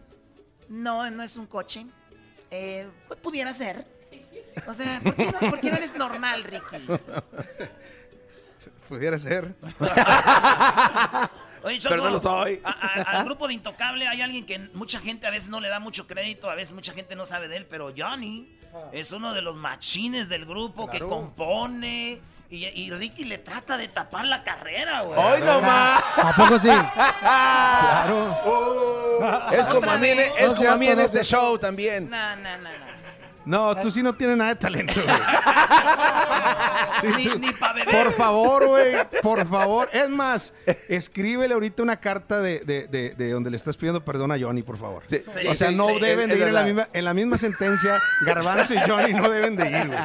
no, 0.69 1.09
no 1.11 1.23
es 1.23 1.37
un 1.37 1.45
coche. 1.47 1.85
Eh, 2.51 2.87
pues 3.07 3.19
pudiera 3.19 3.53
ser. 3.53 3.85
O 4.67 4.73
sea, 4.73 4.99
¿por 5.03 5.15
qué, 5.15 5.25
no, 5.25 5.39
por 5.49 5.59
qué 5.59 5.71
no 5.71 5.77
eres 5.77 5.95
normal, 5.95 6.43
Ricky? 6.43 6.85
Pudiera 8.87 9.17
ser. 9.17 9.55
Oye, 11.63 11.79
Choco, 11.79 11.95
Pero 11.95 12.03
no 12.03 12.09
lo 12.11 12.19
soy. 12.21 12.61
a- 12.63 12.71
a- 12.71 13.19
al 13.19 13.25
grupo 13.25 13.47
de 13.47 13.53
Intocable 13.53 14.07
hay 14.07 14.21
alguien 14.21 14.45
que 14.45 14.59
mucha 14.73 14.99
gente 14.99 15.27
a 15.27 15.31
veces 15.31 15.49
no 15.49 15.59
le 15.59 15.69
da 15.69 15.79
mucho 15.79 16.07
crédito, 16.07 16.49
a 16.49 16.55
veces 16.55 16.73
mucha 16.75 16.93
gente 16.93 17.15
no 17.15 17.25
sabe 17.25 17.47
de 17.47 17.57
él, 17.57 17.65
pero 17.65 17.91
Johnny 17.97 18.49
es 18.91 19.11
uno 19.11 19.33
de 19.33 19.41
los 19.41 19.55
machines 19.55 20.29
del 20.29 20.45
grupo 20.45 20.87
que 20.89 20.99
compone. 20.99 22.19
Y, 22.49 22.65
y 22.67 22.91
Ricky 22.91 23.25
le 23.25 23.39
trata 23.39 23.77
de 23.77 23.87
tapar 23.87 24.25
la 24.25 24.43
carrera, 24.43 25.01
güey. 25.01 25.19
¡Hoy 25.19 25.41
no 25.41 25.59
más! 25.61 26.03
¿A 26.17 26.33
poco 26.37 26.59
sí? 26.59 26.69
Claro. 27.19 28.37
Es 29.51 29.67
como 29.67 29.89
a 29.89 29.97
mí, 29.97 30.09
en- 30.09 30.19
es 30.19 30.47
No 30.49 30.55
como 30.55 30.69
a 30.71 30.77
mí 30.77 30.87
en 30.87 30.99
este 30.99 31.23
show 31.23 31.57
también. 31.57 32.09
No, 32.09 32.35
no, 32.35 32.57
no, 32.57 32.69
no. 32.69 32.92
No, 33.45 33.75
tú 33.75 33.91
sí 33.91 34.01
no 34.03 34.13
tienes 34.13 34.37
nada 34.37 34.51
de 34.51 34.55
talento, 34.59 34.93
güey. 35.03 35.15
Sí, 37.01 37.07
Ni- 37.17 37.25
tú- 37.27 37.39
ni 37.39 37.51
pa' 37.51 37.73
beber. 37.73 37.93
Por 37.93 38.13
favor, 38.13 38.65
güey, 38.67 38.95
por 39.21 39.45
favor. 39.45 39.89
Es 39.91 40.09
más, 40.09 40.53
escríbele 40.87 41.53
ahorita 41.53 41.83
una 41.83 41.97
carta 41.99 42.39
de, 42.39 42.59
de- 42.61 42.87
de- 42.87 43.13
de 43.15 43.31
donde 43.31 43.49
le 43.49 43.57
estás 43.57 43.75
pidiendo 43.75 44.05
perdón 44.05 44.31
a 44.31 44.39
Johnny, 44.39 44.63
por 44.63 44.77
favor. 44.77 45.03
Sí, 45.07 45.21
o 45.49 45.53
sea, 45.53 45.69
sí, 45.69 45.75
no 45.75 45.87
sí, 45.89 45.99
deben 45.99 46.31
es- 46.31 46.37
de 46.37 46.41
ir 46.43 46.47
en 46.47 46.53
la, 46.53 46.61
verdad. 46.61 46.65
misma, 46.85 46.89
en 46.93 47.05
la 47.05 47.13
misma 47.13 47.37
sentencia. 47.37 47.99
Garbanzo 48.25 48.73
y 48.73 48.77
Johnny 48.87 49.13
no 49.13 49.29
deben 49.29 49.57
de 49.57 49.69
ir, 49.69 49.87
güey. 49.87 49.99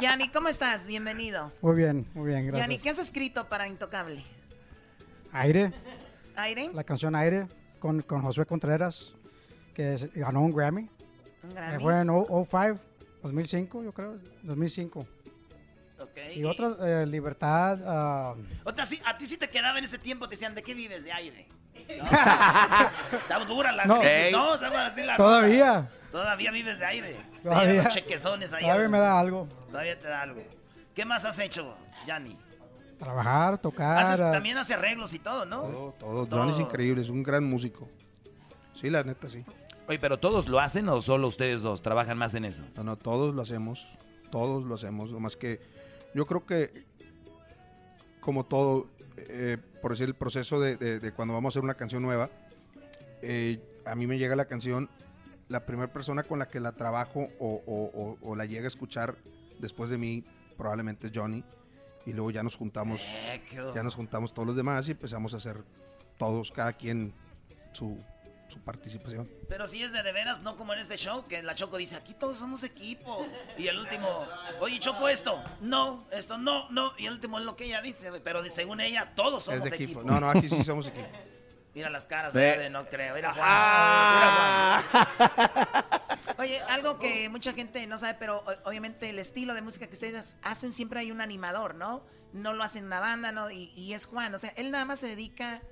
Yanni, 0.00 0.28
¿cómo 0.30 0.48
estás? 0.48 0.86
Bienvenido. 0.86 1.52
Muy 1.60 1.76
bien, 1.76 2.06
muy 2.14 2.28
bien, 2.28 2.46
gracias. 2.46 2.66
Yanni, 2.68 2.78
¿qué 2.78 2.88
has 2.88 2.98
escrito 2.98 3.46
para 3.50 3.66
Intocable? 3.66 4.24
Aire, 5.32 5.72
¿Aire? 6.36 6.70
la 6.72 6.84
canción 6.84 7.14
Aire, 7.14 7.48
con, 7.80 8.00
con 8.00 8.22
Josué 8.22 8.46
Contreras, 8.46 9.14
que 9.74 9.92
es- 9.94 10.10
ganó 10.14 10.40
un 10.40 10.54
Grammy. 10.54 10.88
¿Un 11.42 11.50
Eh, 11.50 11.54
Grammy? 11.54 11.82
Fue 11.82 12.00
en 12.00 12.10
o- 12.10 12.26
05, 12.50 12.80
2005, 13.22 13.82
yo 13.84 13.92
creo, 13.92 14.16
2005. 14.42 15.06
Ok, 16.00 16.18
Y 16.34 16.44
otra, 16.44 16.74
eh, 17.02 17.06
Libertad, 17.06 17.78
ah, 17.86 18.34
O 18.64 18.72
sea, 18.72 18.84
sí- 18.84 19.00
a 19.04 19.16
ti 19.16 19.26
sí 19.26 19.36
te 19.36 19.48
quedaba 19.48 19.78
en 19.78 19.84
ese 19.84 19.98
tiempo, 19.98 20.26
te 20.28 20.32
decían, 20.34 20.54
¿de 20.54 20.62
qué 20.62 20.74
vives? 20.74 21.04
De 21.04 21.12
aire. 21.12 21.46
¿No? 21.98 22.04
Estaba 23.18 23.44
dura 23.44 23.72
la 23.72 23.84
No. 23.86 24.00
crisis. 24.00 24.32
¿no? 24.32 24.52
Así 24.52 25.02
la 25.02 25.16
Todavía. 25.16 25.90
Todavía 26.10 26.50
vives 26.50 26.78
de 26.78 26.84
aire. 26.86 27.16
Todavía. 27.42 27.82
los 27.84 27.94
chequezones 27.94 28.52
ahí. 28.52 28.62
Todavía 28.62 28.88
me 28.88 28.98
da 28.98 29.18
algo. 29.18 29.48
Todavía 29.70 29.98
te 29.98 30.06
da 30.08 30.22
algo. 30.22 30.42
¿Qué 30.94 31.04
más 31.04 31.24
has 31.24 31.38
hecho, 31.38 31.74
Yanni? 32.06 32.36
trabajar, 32.98 33.58
tocar. 33.58 33.98
Haces- 34.04 34.20
ah, 34.20 34.30
también 34.30 34.56
hace 34.58 34.74
arreglos 34.74 35.12
y 35.12 35.18
todo, 35.18 35.44
¿no? 35.44 35.92
Todo, 35.98 36.24
Johnny 36.30 36.52
es 36.52 36.60
increíble, 36.60 37.02
es 37.02 37.08
un 37.08 37.24
gran 37.24 37.42
músico. 37.42 37.88
Sí, 38.74 38.90
la 38.90 39.02
neta, 39.02 39.28
sí. 39.28 39.44
Oye, 39.92 39.98
pero 40.00 40.18
¿todos 40.18 40.48
lo 40.48 40.58
hacen 40.58 40.88
o 40.88 41.02
solo 41.02 41.28
ustedes 41.28 41.60
dos 41.60 41.82
trabajan 41.82 42.16
más 42.16 42.34
en 42.34 42.46
eso? 42.46 42.64
No, 42.76 42.82
no, 42.82 42.96
todos 42.96 43.34
lo 43.34 43.42
hacemos. 43.42 43.86
Todos 44.30 44.64
lo 44.64 44.74
hacemos. 44.74 45.12
Nomás 45.12 45.36
que 45.36 45.60
yo 46.14 46.24
creo 46.26 46.46
que, 46.46 46.86
como 48.20 48.46
todo, 48.46 48.86
eh, 49.18 49.58
por 49.82 49.90
decir 49.90 50.08
el 50.08 50.14
proceso 50.14 50.58
de, 50.60 50.76
de- 50.78 50.98
de 50.98 51.12
cuando 51.12 51.34
vamos 51.34 51.50
a 51.50 51.58
hacer 51.58 51.64
una 51.64 51.74
canción 51.74 52.02
nueva, 52.02 52.30
eh, 53.20 53.60
a 53.84 53.94
mí 53.94 54.06
me 54.06 54.16
llega 54.16 54.34
la 54.34 54.46
canción, 54.46 54.88
la 55.50 55.66
primera 55.66 55.92
persona 55.92 56.22
con 56.22 56.38
la 56.38 56.48
que 56.48 56.58
la 56.58 56.72
trabajo 56.72 57.28
o, 57.38 57.62
o- 57.66 57.90
o- 57.94 58.18
o 58.22 58.34
la 58.34 58.46
llega 58.46 58.64
a 58.64 58.68
escuchar 58.68 59.16
después 59.58 59.90
de 59.90 59.98
mí 59.98 60.24
probablemente 60.56 61.08
es 61.08 61.12
Johnny. 61.14 61.44
Y 62.06 62.12
luego 62.14 62.30
ya 62.30 62.42
nos 62.42 62.56
juntamos, 62.56 63.06
ya 63.74 63.82
nos 63.82 63.94
juntamos 63.94 64.32
todos 64.32 64.46
los 64.48 64.56
demás 64.56 64.88
y 64.88 64.92
empezamos 64.92 65.34
a 65.34 65.36
hacer 65.36 65.62
todos, 66.16 66.50
cada 66.50 66.72
quien 66.72 67.12
su, 67.72 67.98
su 68.52 68.60
participación. 68.60 69.28
Pero 69.48 69.66
si 69.66 69.82
es 69.82 69.92
de 69.92 70.02
de 70.02 70.12
veras, 70.12 70.40
no 70.40 70.56
como 70.56 70.72
en 70.72 70.78
este 70.80 70.96
show, 70.96 71.26
que 71.26 71.42
la 71.42 71.54
Choco 71.54 71.76
dice, 71.76 71.96
aquí 71.96 72.14
todos 72.14 72.36
somos 72.38 72.62
equipo. 72.62 73.26
Y 73.58 73.66
el 73.68 73.78
último, 73.78 74.26
oye, 74.60 74.78
Choco, 74.80 75.08
esto, 75.08 75.42
no, 75.60 76.06
esto, 76.12 76.38
no, 76.38 76.68
no. 76.70 76.92
Y 76.98 77.06
el 77.06 77.14
último 77.14 77.38
es 77.38 77.44
lo 77.44 77.56
que 77.56 77.64
ella 77.64 77.80
dice, 77.82 78.10
pero 78.22 78.44
según 78.50 78.80
ella, 78.80 79.12
todos 79.16 79.44
somos 79.44 79.64
es 79.64 79.70
de 79.70 79.76
equipo. 79.76 80.00
equipo. 80.00 80.10
No, 80.12 80.20
no, 80.20 80.30
aquí 80.30 80.48
sí 80.48 80.62
somos 80.64 80.86
equipo. 80.86 81.08
Mira 81.74 81.88
las 81.88 82.04
caras. 82.04 82.34
¿eh? 82.36 82.58
de 82.58 82.68
no 82.70 82.86
creo. 82.86 83.14
Mira 83.14 83.32
Juan. 83.32 83.46
Ah. 83.48 84.82
Mira 84.92 85.06
Juan. 85.16 86.36
Oye, 86.38 86.60
algo 86.68 86.98
que 86.98 87.28
mucha 87.30 87.52
gente 87.52 87.86
no 87.86 87.96
sabe, 87.98 88.14
pero 88.18 88.44
obviamente 88.64 89.08
el 89.08 89.18
estilo 89.18 89.54
de 89.54 89.62
música 89.62 89.86
que 89.86 89.94
ustedes 89.94 90.36
hacen 90.42 90.72
siempre 90.72 91.00
hay 91.00 91.10
un 91.10 91.20
animador, 91.20 91.74
¿no? 91.74 92.04
No 92.32 92.52
lo 92.52 92.62
hacen 92.62 92.84
una 92.84 93.00
banda, 93.00 93.32
¿no? 93.32 93.50
Y, 93.50 93.72
y 93.76 93.94
es 93.94 94.06
Juan, 94.06 94.34
o 94.34 94.38
sea, 94.38 94.50
él 94.56 94.70
nada 94.70 94.84
más 94.84 94.98
se 95.00 95.06
dedica 95.06 95.62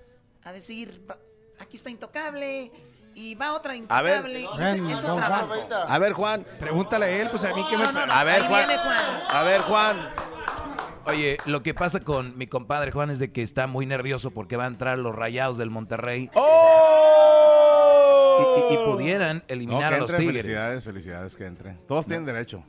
a 0.43 0.53
decir, 0.53 1.05
"Va- 1.11 1.19
aquí 1.61 1.77
está 1.77 1.91
Intocable 1.91 2.71
y 3.15 3.35
va 3.35 3.55
otra 3.55 3.75
A 3.89 4.03
ver. 4.03 4.25
Intocable. 4.29 4.49
es. 4.93 5.05
A 5.89 5.99
ver, 5.99 6.13
Juan. 6.13 6.47
Pregúntale 6.59 7.07
a 7.07 7.11
él, 7.11 7.29
pues 7.31 7.45
a 7.45 7.55
mí 7.55 7.65
que 7.69 7.77
me... 7.77 7.85
No, 7.85 7.93
no, 7.93 8.07
no, 8.07 8.13
A 8.13 8.25
ver, 8.25 8.43
Juan. 8.47 8.67
viene 8.67 8.83
Juan. 8.83 9.05
A 9.29 9.43
ver, 9.43 9.61
Juan. 9.63 10.11
Oye, 11.07 11.39
lo 11.47 11.63
que 11.63 11.73
pasa 11.75 12.01
con 12.01 12.37
mi 12.39 12.47
compadre 12.47 12.93
Juan 12.93 13.11
es 13.11 13.19
de 13.19 13.33
que 13.33 13.43
está 13.43 13.67
muy 13.67 13.87
nervioso 13.87 14.31
porque 14.31 14.57
va 14.57 14.65
a 14.65 14.69
entrar 14.69 14.99
los 14.99 15.15
rayados 15.15 15.57
del 15.57 15.71
Monterrey. 15.71 16.31
Y, 18.39 18.73
y- 18.73 18.75
y 18.75 18.77
pudieran 18.87 19.43
eliminar 19.49 19.85
No, 19.85 19.89
que 19.91 19.95
a 19.97 19.99
los 19.99 20.11
Tigres. 20.17 20.43
Felicidades, 20.45 20.85
felicidades 20.85 21.37
que 21.37 21.47
entre. 21.47 21.73
Todos 21.89 22.07
tienen 22.07 22.27
derecho. 22.27 22.63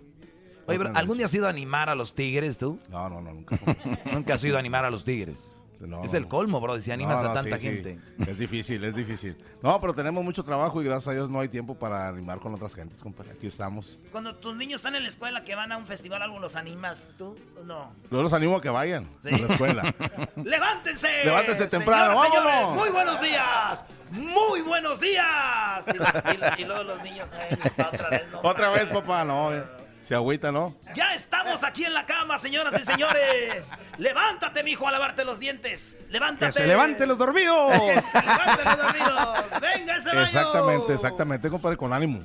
Oye, 0.68 0.78
tienen 0.78 0.98
¿algún 0.98 1.18
día 1.18 1.26
has 1.26 1.34
ido 1.34 1.48
a 1.48 1.50
animar 1.50 1.90
a 1.90 1.96
los 1.96 2.14
Tigres 2.16 2.58
tú? 2.58 2.80
No, 2.90 3.10
no, 3.10 3.22
no, 3.22 3.34
nunca. 3.34 3.58
Nunca 4.12 4.34
has 4.36 4.44
ido 4.44 4.56
a 4.58 4.60
animar 4.60 4.86
a 4.86 4.90
los 4.92 5.04
Tigres. 5.04 5.56
No, 5.88 6.04
es 6.04 6.14
el 6.14 6.28
colmo, 6.28 6.60
bro, 6.62 6.80
si 6.80 6.92
animas 6.92 7.22
No, 7.24 7.30
a 7.30 7.34
tanta 7.34 7.58
sí, 7.58 7.68
sí. 7.70 7.74
gente. 7.84 8.00
Es 8.32 8.38
difícil, 8.38 8.84
es 8.84 8.96
difícil. 8.96 9.36
No, 9.64 9.80
pero 9.82 9.94
tenemos 9.94 10.24
mucho 10.24 10.44
trabajo 10.44 10.82
y 10.82 10.86
gracias 10.86 11.08
a 11.10 11.12
Dios 11.14 11.30
no 11.30 11.40
hay 11.40 11.50
tiempo 11.50 11.76
para 11.76 12.08
animar 12.08 12.40
con 12.40 12.54
otras 12.54 12.74
gentes, 12.76 13.02
compadre. 13.02 13.32
Aquí 13.32 13.48
estamos. 13.48 14.00
Cuando 14.12 14.36
tus 14.36 14.56
niños 14.56 14.80
están 14.82 14.96
en 14.96 15.04
la 15.04 15.10
escuela 15.10 15.44
que 15.44 15.56
van 15.56 15.72
a 15.72 15.78
un 15.78 15.86
festival, 15.88 16.22
algo 16.22 16.40
los 16.40 16.56
animas, 16.56 17.08
¿tú? 17.18 17.36
No. 17.66 17.92
Yo 18.12 18.22
los 18.22 18.34
animo 18.34 18.58
a 18.58 18.62
que 18.62 18.70
vayan 18.70 19.10
Sí. 19.22 19.30
a 19.34 19.38
la 19.38 19.48
escuela. 19.48 19.96
¡Levántense! 20.36 21.10
Levántense 21.26 21.68
temprano, 21.68 22.12
Señoras, 22.22 22.32
vámonos. 22.32 22.68
señores, 22.68 22.80
muy 22.80 22.90
buenos 22.90 23.22
días. 23.22 23.86
Muy 24.12 24.62
buenos 24.62 25.00
días. 25.00 25.86
Y, 25.88 25.98
los- 25.98 26.58
y- 26.58 26.62
y 26.62 26.66
luego 26.66 26.84
los 26.84 27.02
niños, 27.04 27.30
"Ay, 27.34 27.56
papá, 27.58 27.90
otra 27.94 28.10
vez 28.10 28.24
no. 28.32 28.40
Otra 28.44 28.70
vez, 28.72 28.86
papá, 28.88 29.24
no. 29.26 29.81
Se 30.02 30.16
agüita, 30.16 30.52
¿no? 30.52 30.76
Ya 30.96 31.14
estamos 31.14 31.64
aquí 31.64 31.86
en 31.86 31.94
la 31.94 32.06
cama, 32.06 32.38
señoras 32.38 32.76
y 32.80 32.84
señores. 32.84 33.72
Levántate, 33.98 34.64
mijo, 34.64 34.88
a 34.88 34.92
lavarte 34.92 35.24
los 35.24 35.40
dientes. 35.40 36.04
Levántate. 36.10 36.48
¡Que 36.48 36.52
se 36.54 36.68
levanten 36.68 37.08
los 37.08 37.18
dormidos! 37.18 37.72
Que 37.80 38.02
se 38.02 38.20
levanten 38.22 38.66
los 38.66 38.78
dormidos. 38.78 39.62
Venga 39.62 39.98
ese 39.98 40.10
baño. 40.10 40.24
Exactamente, 40.24 40.94
exactamente, 40.94 41.50
compadre, 41.50 41.78
con 41.78 41.94
ánimo. 41.94 42.24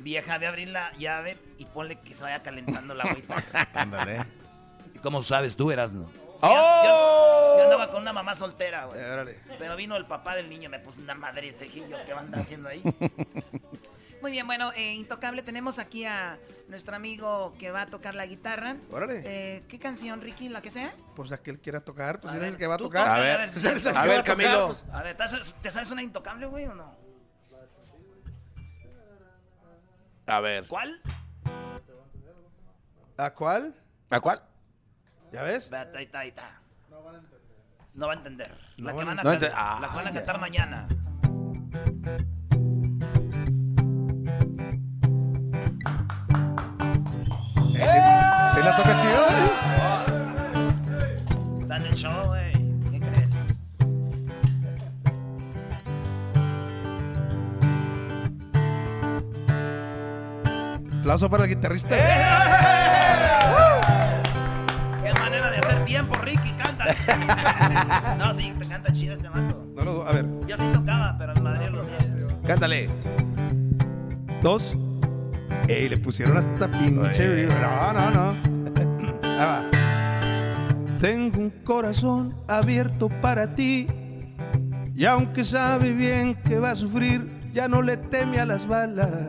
Vieja, 0.00 0.36
ve 0.38 0.46
a 0.46 0.48
abrir 0.50 0.68
la 0.68 0.92
llave 0.98 1.38
y 1.58 1.64
ponle 1.64 1.98
que 2.00 2.12
se 2.12 2.22
vaya 2.24 2.42
calentando 2.42 2.92
la 2.94 3.04
agüita. 3.04 3.42
Ándale. 3.74 4.24
¿Y 4.94 4.98
cómo 4.98 5.22
sabes 5.22 5.56
tú, 5.56 5.70
Erasno? 5.70 6.10
Sí, 6.36 6.42
yo- 6.46 6.48
yo, 6.52 7.54
yo 7.58 7.64
andaba 7.64 7.90
con 7.90 8.02
una 8.02 8.12
mamá 8.12 8.34
soltera, 8.34 8.84
güey. 8.86 9.00
Pero 9.58 9.74
vino 9.76 9.96
el 9.96 10.04
papá 10.06 10.34
del 10.36 10.50
niño, 10.50 10.68
me 10.68 10.78
puso 10.80 11.00
una 11.00 11.14
madre 11.14 11.46
y 11.46 11.50
dije, 11.52 11.88
yo, 11.88 11.96
¿qué 12.04 12.12
van 12.12 12.34
haciendo 12.34 12.68
ahí? 12.68 12.82
Muy 14.26 14.32
bien, 14.32 14.44
bueno, 14.48 14.72
eh, 14.72 14.94
Intocable, 14.94 15.40
tenemos 15.44 15.78
aquí 15.78 16.04
a 16.04 16.36
nuestro 16.66 16.96
amigo 16.96 17.54
que 17.60 17.70
va 17.70 17.82
a 17.82 17.86
tocar 17.86 18.16
la 18.16 18.26
guitarra. 18.26 18.74
Órale. 18.90 19.22
Eh, 19.24 19.64
¿Qué 19.68 19.78
canción, 19.78 20.20
Ricky? 20.20 20.48
¿La 20.48 20.60
que 20.60 20.68
sea? 20.68 20.92
Pues 21.14 21.30
la 21.30 21.38
que 21.38 21.52
él 21.52 21.60
quiera 21.60 21.78
tocar, 21.78 22.20
pues 22.20 22.32
A 22.32 22.34
él 22.34 22.40
ver, 22.40 22.48
es 22.48 22.54
el 22.54 22.58
que 22.58 22.66
va 22.66 22.74
a 22.74 22.78
tocar. 22.78 23.06
a 23.08 23.14
a 23.14 23.20
ver, 23.20 23.40
a 23.96 24.02
ver, 24.04 24.18
a 24.18 24.22
Camilo. 24.24 24.66
pues. 24.66 24.84
A 24.92 25.02
ver, 25.04 25.16
¿te 25.16 25.70
sabes, 25.70 25.90
una 25.92 26.02
intocable, 26.02 26.46
güey, 26.46 26.64
o 26.66 26.74
no? 26.74 26.92
A 30.26 30.40
ver. 30.40 30.66
¿Cuál? 30.66 31.00
¿A 33.18 33.30
cuál? 33.32 33.76
¿A 34.10 34.18
cuál? 34.20 34.42
¿Ya 35.32 35.44
ves? 35.44 35.70
Ve, 35.70 35.76
Ahí 35.94 36.04
está, 36.06 36.18
ahí 36.18 36.28
está. 36.30 36.60
No 37.94 38.08
va 38.08 38.12
a 38.14 38.16
entender. 38.16 38.50
La 38.78 38.90
No 38.90 38.98
que 38.98 39.04
van 39.04 39.16
van 39.16 39.18
a- 39.18 39.20
a, 39.20 39.24
no 39.24 39.30
ah, 39.54 39.78
la 39.80 39.88
que 39.88 39.94
van 39.94 40.06
a 40.08 40.12
cantar 40.12 40.40
mañana. 40.40 40.88
La 48.66 48.76
toca 48.76 48.96
chido? 49.00 49.26
Está 51.60 51.76
en 51.76 51.82
el 51.86 51.94
show, 51.94 52.26
güey. 52.26 52.52
¿Qué 52.90 52.98
crees? 53.00 53.34
Aplauso 61.00 61.30
para 61.30 61.44
el 61.44 61.50
guitarrista. 61.50 61.96
Qué 65.02 65.12
manera 65.20 65.50
de 65.50 65.58
hacer 65.58 65.84
tiempo, 65.84 66.14
Ricky, 66.16 66.52
cántale. 66.52 66.96
no, 68.18 68.32
sí, 68.32 68.52
te 68.58 68.66
canta 68.66 68.92
chido 68.92 69.14
este 69.14 69.28
mato. 69.30 69.64
No 69.76 69.84
lo- 69.84 70.06
a 70.06 70.12
ver, 70.12 70.26
Yo 70.46 70.56
sí 70.56 70.64
tocaba, 70.72 71.14
pero 71.18 71.32
en 71.36 71.42
Madrid 71.42 71.68
los 71.70 71.86
días. 71.86 72.04
Cántale. 72.46 72.88
dos. 74.42 74.76
Ey, 75.68 75.88
le 75.88 75.96
pusieron 75.96 76.36
hasta 76.36 76.68
pinche. 76.68 77.46
No, 77.60 77.92
no, 77.92 78.10
no. 78.10 78.55
Tengo 81.00 81.40
un 81.40 81.50
corazón 81.64 82.34
abierto 82.48 83.08
para 83.20 83.54
ti. 83.54 83.86
Y 84.94 85.04
aunque 85.04 85.44
sabe 85.44 85.92
bien 85.92 86.34
que 86.42 86.58
va 86.58 86.70
a 86.70 86.74
sufrir, 86.74 87.50
ya 87.52 87.68
no 87.68 87.82
le 87.82 87.98
teme 87.98 88.40
a 88.40 88.46
las 88.46 88.66
balas. 88.66 89.28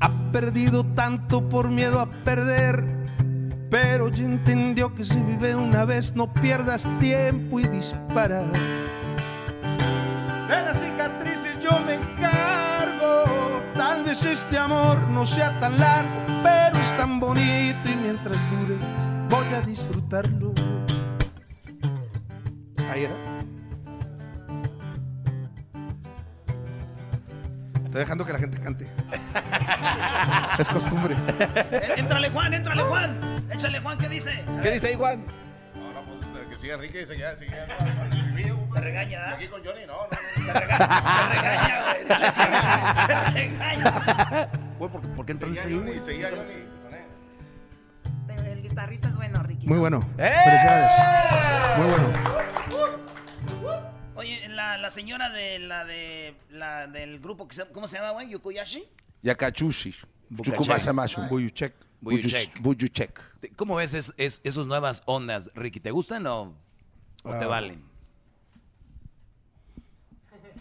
Ha 0.00 0.32
perdido 0.32 0.84
tanto 0.94 1.48
por 1.48 1.70
miedo 1.70 1.98
a 2.00 2.10
perder. 2.24 2.84
Pero 3.70 4.08
ya 4.08 4.24
entendió 4.24 4.94
que 4.94 5.04
si 5.04 5.16
vive 5.22 5.56
una 5.56 5.84
vez, 5.84 6.14
no 6.14 6.32
pierdas 6.32 6.86
tiempo 7.00 7.58
y 7.58 7.64
dispara. 7.68 8.42
De 10.48 10.62
las 10.62 10.78
cicatrices 10.78 11.58
yo 11.62 11.70
me 11.86 11.94
encargo. 11.94 13.24
Tal 13.74 14.04
vez 14.04 14.24
este 14.24 14.58
amor 14.58 14.98
no 15.10 15.24
sea 15.24 15.58
tan 15.60 15.78
largo, 15.78 16.10
pero 16.42 16.67
tan 16.98 17.20
bonito 17.20 17.88
y 17.88 17.94
mientras 17.94 18.36
dure 18.50 18.74
voy 19.28 19.54
a 19.54 19.60
disfrutarlo. 19.60 20.52
Ahí 22.90 23.04
era. 23.04 23.14
Estoy 27.84 28.00
dejando 28.00 28.26
que 28.26 28.32
la 28.32 28.38
gente 28.40 28.58
cante. 28.60 28.88
es 30.58 30.68
costumbre. 30.68 31.14
Éntrale, 31.96 32.30
Juan, 32.30 32.52
éntrale, 32.52 32.82
Juan. 32.82 33.20
Échale, 33.48 33.78
Juan, 33.78 33.96
¿qué 33.96 34.08
dice? 34.08 34.44
¿Qué 34.60 34.72
dice 34.72 34.88
ahí, 34.88 34.94
Juan? 34.96 35.24
No, 35.76 35.92
no, 35.92 36.02
pues 36.02 36.48
que 36.48 36.56
siga 36.56 36.74
Enrique 36.74 37.02
y 37.02 37.06
siga, 37.06 37.36
siga 37.36 37.78
con 37.78 38.12
el 38.12 38.34
review. 38.34 38.58
Te 38.74 38.80
regaña, 38.80 39.20
¿ah? 39.24 39.34
Aquí 39.34 39.46
con 39.46 39.64
Johnny, 39.64 39.86
no, 39.86 39.94
no. 39.94 40.52
Te 40.52 40.60
regaña, 40.60 41.82
güey. 41.84 42.04
Te 43.34 43.48
regaña. 43.48 44.48
Güey, 44.78 44.90
¿por, 44.90 45.00
por 45.14 45.26
qué 45.26 45.32
entraste 45.32 45.60
Seguía 45.60 45.76
ahí, 45.76 45.78
Johnny, 45.80 45.92
güey? 45.92 46.04
seguía 46.04 46.30
Johnny. 46.30 46.67
Guitarrista 48.78 49.08
es 49.08 49.16
bueno, 49.16 49.42
Ricky. 49.42 49.66
Muy 49.66 49.78
bueno. 49.78 49.98
¡Eh! 50.18 50.30
Felicidades. 50.44 51.78
Muy 51.78 51.86
bueno. 51.90 52.08
Oye, 54.14 54.48
la, 54.50 54.78
la 54.78 54.90
señora 54.90 55.30
de 55.30 55.58
la 55.58 55.84
de 55.84 56.36
la 56.50 56.86
del 56.86 57.18
grupo 57.18 57.48
que 57.48 57.56
se, 57.56 57.66
¿cómo 57.66 57.88
se 57.88 57.96
llama, 57.96 58.12
güey? 58.12 58.28
Yukoyashi. 58.30 58.84
Yakachushi. 59.22 59.94
Buyuchek. 60.30 61.74
Buyuchek. 62.00 62.60
Buyuchek. 62.62 63.20
¿Cómo 63.56 63.74
ves 63.76 63.94
es, 63.94 64.14
es- 64.16 64.40
esas 64.44 64.66
nuevas 64.68 65.02
ondas, 65.06 65.50
Ricky? 65.56 65.80
¿Te 65.80 65.90
gustan 65.90 66.24
o, 66.28 66.54
o 67.24 67.30
te 67.30 67.44
Ah. 67.44 67.46
valen? 67.48 67.82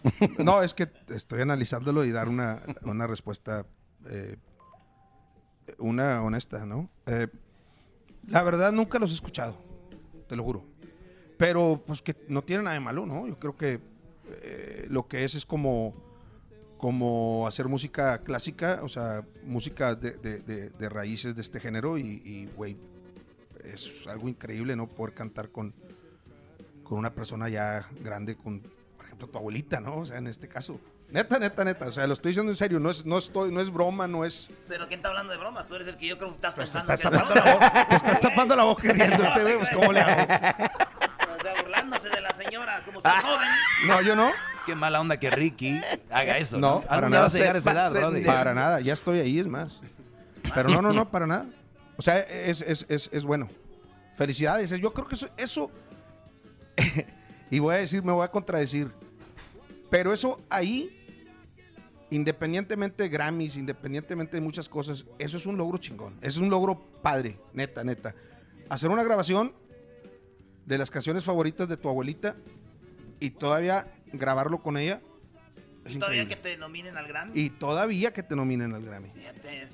No, 0.40 0.64
es 0.64 0.74
que 0.74 0.88
estoy 1.10 1.42
analizándolo 1.42 2.04
y 2.06 2.12
dar 2.12 2.30
una, 2.30 2.62
una 2.84 3.06
respuesta, 3.08 3.66
eh, 4.10 4.38
una 5.80 6.22
honesta, 6.24 6.66
¿no? 6.66 6.90
Eh, 7.08 7.28
la 8.28 8.44
verdad 8.44 8.72
nunca 8.72 9.00
los 9.00 9.12
he 9.12 9.16
escuchado, 9.16 9.58
te 10.28 10.36
lo 10.36 10.44
juro. 10.44 10.64
Pero 11.38 11.84
pues 11.86 12.02
que 12.02 12.16
no 12.28 12.42
tiene 12.44 12.64
nada 12.64 12.74
de 12.74 12.80
malo, 12.80 13.06
¿no? 13.06 13.28
Yo 13.28 13.38
creo 13.40 13.56
que 13.56 13.80
eh, 14.42 14.88
lo 14.90 15.08
que 15.08 15.24
es 15.24 15.36
es 15.36 15.46
como, 15.46 15.94
como 16.78 17.48
hacer 17.48 17.68
música 17.68 18.20
clásica, 18.24 18.80
o 18.84 18.88
sea, 18.88 19.24
música 19.44 19.96
de, 19.96 20.12
de- 20.14 20.70
de- 20.70 20.90
raíces 20.90 21.36
de 21.36 21.42
este 21.42 21.60
género 21.60 21.98
y, 21.98 22.22
y, 22.26 22.50
güey, 22.56 22.76
es 23.64 24.08
algo 24.08 24.28
increíble, 24.30 24.76
¿no? 24.76 24.88
Poder 24.88 25.14
cantar 25.14 25.50
con, 25.50 25.74
con 26.84 26.98
una 26.98 27.14
persona 27.14 27.50
ya 27.50 27.88
grande, 28.04 28.36
con, 28.36 28.62
por 28.96 29.06
ejemplo, 29.06 29.28
tu 29.28 29.38
abuelita, 29.38 29.80
¿no? 29.80 29.98
O 30.00 30.06
sea, 30.06 30.18
en 30.18 30.28
este 30.28 30.48
caso. 30.48 30.80
Neta, 31.10 31.40
neta, 31.40 31.64
neta. 31.64 31.88
O 31.88 31.92
sea, 31.92 32.06
lo 32.06 32.14
estoy 32.14 32.32
diciendo 32.32 32.52
en 32.52 32.56
serio. 32.58 32.80
No 32.80 32.90
es, 32.90 33.06
no 33.06 33.18
estoy, 33.18 33.52
no 33.52 33.62
es 33.62 33.72
broma, 33.72 34.08
no 34.08 34.26
es. 34.26 34.50
Pero 34.68 34.88
¿quién 34.88 35.00
está 35.00 35.10
hablando 35.10 35.32
de 35.32 35.40
bromas? 35.40 35.68
Tú 35.68 35.76
eres 35.76 35.88
el 35.88 35.98
que 35.98 36.08
yo 36.08 36.18
creo 36.18 36.30
que 36.30 36.36
estás 36.36 36.56
Pues 36.56 36.72
te 36.72 36.80
pensando 36.80 36.94
estás 36.94 37.12
que 37.12 37.18
tapando 37.18 37.44
la 37.46 37.54
boca. 37.54 37.88
Te 37.90 37.96
estás 37.96 38.20
tapando 38.20 38.56
la 38.56 38.64
boca 38.64 39.70
¿cómo 39.74 39.94
le 39.94 40.02
hago? 40.02 40.28
O 41.38 41.42
sea, 41.42 41.62
burlándose 41.62 42.10
de 42.10 42.20
la 42.20 42.34
señora. 42.34 42.82
como 42.84 42.98
estás 42.98 43.24
joven. 43.24 43.48
No, 43.86 44.02
yo 44.02 44.16
no. 44.16 44.32
Qué 44.66 44.76
mala 44.76 45.00
onda 45.00 45.18
que 45.18 45.30
Ricky 45.30 45.80
haga 46.10 46.38
eso. 46.38 46.58
No, 46.58 46.80
¿no? 46.80 46.82
para 46.82 47.10
nada. 47.10 47.24
vas 47.24 47.36
a 47.36 47.38
llegar 47.38 47.56
a 47.56 47.60
esa 47.60 47.72
edad, 47.72 47.92
brody. 47.92 48.24
Para 48.24 48.54
nada, 48.54 48.82
ya 48.82 48.94
estoy 48.94 49.20
ahí, 49.20 49.40
es 49.40 49.48
más. 49.48 49.80
Pero 50.54 50.70
no, 50.70 50.82
no, 50.82 50.92
no, 50.92 51.10
para 51.10 51.28
nada. 51.28 51.46
O 51.96 52.02
sea, 52.02 52.20
es, 52.20 52.62
es, 52.62 52.86
es, 52.90 53.10
es 53.14 53.24
bueno. 53.24 53.50
Felicidades. 54.18 54.72
Yo 54.72 54.94
creo 54.94 55.08
que 55.08 55.16
eso, 55.16 55.30
eso 55.38 55.72
y 57.52 57.60
voy 57.60 57.76
a 57.76 57.78
decir, 57.80 58.04
me 58.04 58.12
voy 58.12 58.24
a 58.24 58.32
contradecir, 58.32 58.92
pero 59.90 60.14
eso 60.14 60.42
ahí, 60.50 60.97
independientemente 62.10 63.04
de 63.04 63.10
Grammys, 63.10 63.56
independientemente 63.58 64.38
de 64.38 64.42
muchas 64.42 64.70
cosas, 64.70 65.06
eso 65.20 65.38
es 65.38 65.46
un 65.46 65.58
logro 65.58 65.78
chingón. 65.78 66.14
Eso 66.22 66.40
es 66.40 66.44
un 66.44 66.50
logro 66.50 66.80
padre, 67.02 67.40
neta, 67.54 67.84
neta. 67.84 68.16
Hacer 68.70 68.90
una 68.90 69.04
grabación 69.04 69.54
de 70.66 70.78
las 70.78 70.90
canciones 70.92 71.24
favoritas 71.24 71.68
de 71.68 71.78
tu 71.78 71.88
abuelita 71.90 72.36
y 73.20 73.30
todavía 73.32 73.88
grabarlo 74.14 74.62
con 74.62 74.78
ella. 74.78 75.02
Y 75.90 75.96
todavía 75.96 76.24
increíble. 76.24 76.36
que 76.50 76.50
te 76.56 76.58
nominen 76.58 76.98
al 76.98 77.08
Grammy. 77.08 77.32
Y 77.40 77.50
todavía 77.50 78.12
que 78.12 78.22
te 78.22 78.36
nominen 78.36 78.74
al 78.74 78.84
Grammy. 78.84 79.10
Fíjate, 79.12 79.70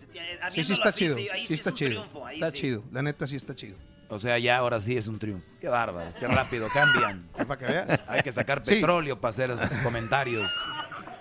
Sí, 0.51 0.63
sí 0.63 0.73
está 0.73 0.89
así, 0.89 0.99
chido. 1.05 1.15
sí, 1.15 1.27
ahí 1.29 1.41
Sí, 1.41 1.47
sí 1.47 1.53
está 1.55 1.69
es 1.69 1.73
un 1.73 1.77
chido. 1.77 1.89
triunfo, 2.01 2.25
ahí 2.27 2.35
Está 2.35 2.51
sí. 2.51 2.57
chido. 2.57 2.83
La 2.91 3.01
neta 3.01 3.25
sí 3.25 3.35
está 3.35 3.55
chido. 3.55 3.77
O 4.09 4.19
sea, 4.19 4.37
ya 4.37 4.57
ahora 4.57 4.79
sí 4.79 4.95
es 4.95 5.07
un 5.07 5.17
triunfo. 5.17 5.47
Qué 5.59 5.67
bárbaros, 5.67 6.15
qué 6.15 6.27
rápido 6.27 6.67
cambian. 6.71 7.27
Para 7.47 7.57
que 7.57 7.65
veas. 7.65 7.99
Hay 8.07 8.21
que 8.21 8.31
sacar 8.31 8.61
Sí. 8.63 8.75
petróleo 8.75 9.19
para 9.19 9.31
hacer 9.31 9.49
esos 9.49 9.71
comentarios. 9.81 10.51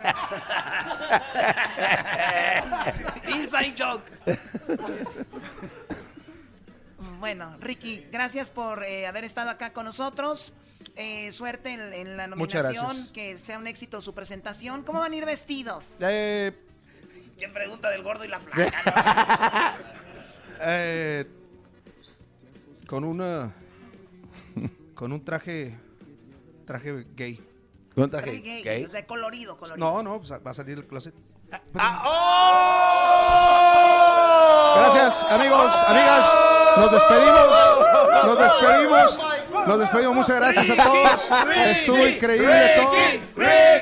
Inside 3.28 3.74
joke. 3.78 4.10
Bueno, 7.18 7.56
Ricky, 7.60 8.06
gracias 8.10 8.50
por 8.50 8.82
eh, 8.84 9.06
haber 9.06 9.24
estado 9.24 9.50
acá 9.50 9.72
con 9.72 9.84
nosotros. 9.84 10.54
Eh, 10.96 11.30
suerte 11.32 11.72
en, 11.72 11.80
en 11.92 12.16
la 12.16 12.26
Muchas 12.28 12.64
nominación, 12.64 12.96
gracias. 12.96 13.10
que 13.12 13.38
sea 13.38 13.58
un 13.58 13.66
éxito 13.66 14.00
su 14.00 14.14
presentación. 14.14 14.82
¿Cómo 14.82 15.00
van 15.00 15.12
a 15.12 15.16
ir 15.16 15.24
vestidos? 15.24 15.96
Eh, 16.00 16.52
¿Quién 17.38 17.52
pregunta 17.52 17.88
del 17.90 18.02
gordo 18.02 18.24
y 18.24 18.28
la 18.28 18.40
flaca? 18.40 19.78
eh, 20.60 21.26
con 22.86 23.04
una. 23.04 23.52
Con 24.94 25.12
un 25.12 25.24
traje. 25.24 25.76
Traje 26.66 27.06
gay. 27.16 27.40
Con 27.94 28.10
Traje 28.10 28.38
gay, 28.38 28.86
de 28.86 29.06
colorido, 29.06 29.56
colorido. 29.58 29.86
No, 29.86 30.02
no, 30.02 30.18
pues, 30.18 30.32
va 30.32 30.50
a 30.50 30.54
salir 30.54 30.78
el 30.78 30.86
closet. 30.86 31.14
Ah, 31.74 32.02
¡oh! 32.06 33.32
Gracias, 34.76 35.22
amigos, 35.30 35.70
amigas. 35.86 36.24
Nos 36.76 36.90
despedimos. 36.92 37.48
Nos 38.24 38.38
despedimos. 38.38 39.20
Nos 39.66 39.78
despedimos. 39.78 40.14
Muchas 40.14 40.36
gracias 40.36 40.70
a 40.70 40.84
todos. 40.84 41.28
Estuvo 41.54 42.06
increíble 42.06 42.72
todo. 42.76 42.92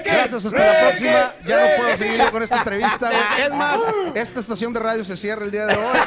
Gracias, 0.04 0.44
hasta 0.44 0.58
la 0.58 0.80
próxima. 0.80 1.34
Ya 1.46 1.60
no 1.60 1.76
puedo 1.76 1.96
seguir 1.96 2.30
con 2.30 2.42
esta 2.42 2.56
entrevista. 2.58 3.10
Es 3.38 3.52
más, 3.52 3.80
esta 4.14 4.40
estación 4.40 4.72
de 4.72 4.80
radio 4.80 5.04
se 5.04 5.16
cierra 5.16 5.44
el 5.44 5.52
día 5.52 5.66
de 5.66 5.76
hoy. 5.76 5.98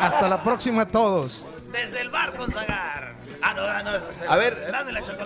Hasta 0.00 0.28
la 0.28 0.42
próxima 0.42 0.82
a 0.82 0.86
todos. 0.86 1.46
Desde 1.72 2.00
el 2.00 2.10
bar 2.10 2.34
con 2.34 2.50
Zagar. 2.50 3.05
Ah, 3.42 3.54
no, 3.54 3.62
ah, 3.62 3.82
no. 3.82 3.90
A 4.32 4.36
ver. 4.36 4.72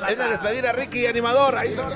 Es 0.09 0.19
la 0.19 0.29
despedida, 0.29 0.73
Ricky, 0.73 1.07
animador. 1.07 1.57
Ahí 1.57 1.71
está. 1.71 1.89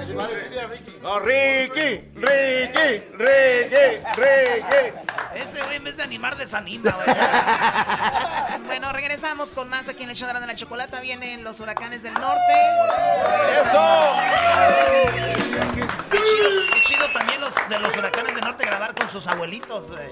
No, 1.03 1.21
Ricky, 1.21 2.01
Ricky, 2.15 3.05
Ricky, 3.17 4.01
Ricky. 4.17 4.95
Ese 5.35 5.62
güey 5.62 5.77
en 5.77 5.85
vez 5.85 5.97
de 5.97 6.03
animar 6.03 6.37
desanima, 6.37 6.91
güey. 6.91 7.07
Bueno, 8.67 8.93
regresamos 8.93 9.53
con 9.53 9.69
más 9.69 9.89
aquí 9.89 10.05
en 10.05 10.11
el 10.11 10.17
show 10.17 10.29
de 10.29 10.47
la 10.47 10.57
chocolata. 10.57 11.01
Vienen 11.01 11.45
los 11.45 11.61
huracanes 11.61 12.03
del 12.03 12.15
norte. 12.15 12.53
¡Eso! 13.53 14.15
Qué 16.11 16.19
chido, 16.19 16.49
qué 16.73 16.81
chido 16.83 17.07
también 17.12 17.41
los 17.41 17.55
de 17.69 17.79
los 17.79 17.97
huracanes 17.97 18.35
del 18.35 18.45
norte 18.45 18.65
grabar 18.65 18.95
con 18.95 19.09
sus 19.09 19.27
abuelitos, 19.27 19.91
güey. 19.91 20.09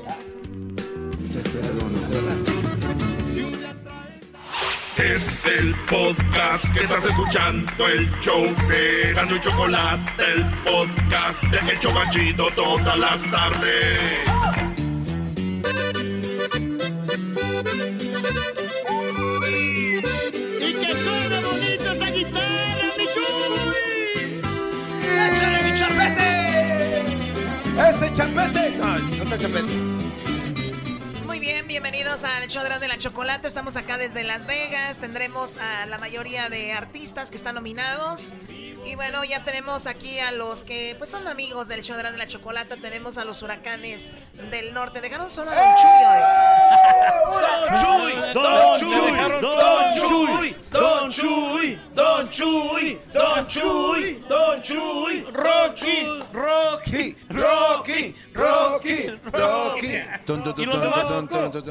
Es 5.05 5.47
el 5.47 5.75
podcast 5.91 6.73
que 6.73 6.85
estás 6.85 7.05
escuchando, 7.05 7.89
el 7.89 8.09
show 8.21 8.43
de 8.69 9.13
Gano 9.13 9.35
y 9.35 9.41
Chocolate, 9.41 10.25
el 10.33 10.45
podcast 10.63 11.43
de 11.43 11.73
El 11.73 11.81
Chocachito 11.81 12.49
todas 12.55 12.97
las 12.97 13.23
tardes. 13.31 14.21
Y 20.61 20.73
que 20.73 20.95
suena 21.05 21.41
bonita 21.41 21.93
esa 21.93 22.07
guitarra, 22.07 22.89
mi 22.97 23.07
Chuy. 23.13 24.41
¡Échale 25.33 25.63
mi 25.65 25.79
chapete! 25.79 27.03
¡Ese 27.91 28.13
chapete! 28.15 28.79
No, 28.79 28.99
no 28.99 29.23
está 29.25 29.37
chapete. 29.37 30.02
Bien, 31.43 31.67
bienvenidos 31.67 32.23
al 32.23 32.47
show 32.47 32.63
de 32.63 32.87
la 32.87 32.99
chocolate. 32.99 33.49
Estamos 33.49 33.75
acá 33.75 33.99
desde 33.99 34.23
Las 34.23 34.47
Vegas. 34.47 35.01
Tendremos 35.01 35.59
a 35.59 35.87
la 35.87 35.99
mayoría 35.99 36.49
de 36.49 36.73
artistas 36.73 37.33
que 37.33 37.37
están 37.37 37.57
nominados. 37.57 38.33
Y 38.87 38.95
bueno, 38.95 39.25
ya 39.25 39.43
tenemos 39.43 39.89
aquí 39.89 40.21
a 40.21 40.31
los 40.31 40.63
que 40.63 40.95
pues 40.99 41.11
son 41.11 41.27
amigos 41.27 41.67
del 41.67 41.83
show 41.83 41.97
de 41.97 42.05
la 42.05 42.29
chocolate. 42.29 42.77
Tenemos 42.77 43.19
a 43.19 43.25
los 43.25 43.43
huracanes 43.43 44.07
del 44.53 44.73
norte. 44.73 45.01
Dejaron 45.01 45.31
solo 45.31 45.51
a 45.51 45.55
Don 45.57 45.75
Chuy 45.75 45.91
hoy. 47.89 48.15
Don 48.35 48.79
Chuy, 48.79 49.35
Don 49.51 49.93
Chuy, 49.95 50.55
Don 50.71 51.11
Chuy, 51.11 51.79
Don 51.93 52.29
Chuy, 52.31 53.01
Don 53.13 53.47
Chuy, 53.49 54.25
Don 54.29 54.63
Chuy, 54.63 55.25
Rocky, 55.33 56.07
Rocky, 56.33 57.17
Rocky, 57.31 58.15
Rocky, 58.33 59.21
Rocky. 59.25 59.62
Tun. 60.27 60.43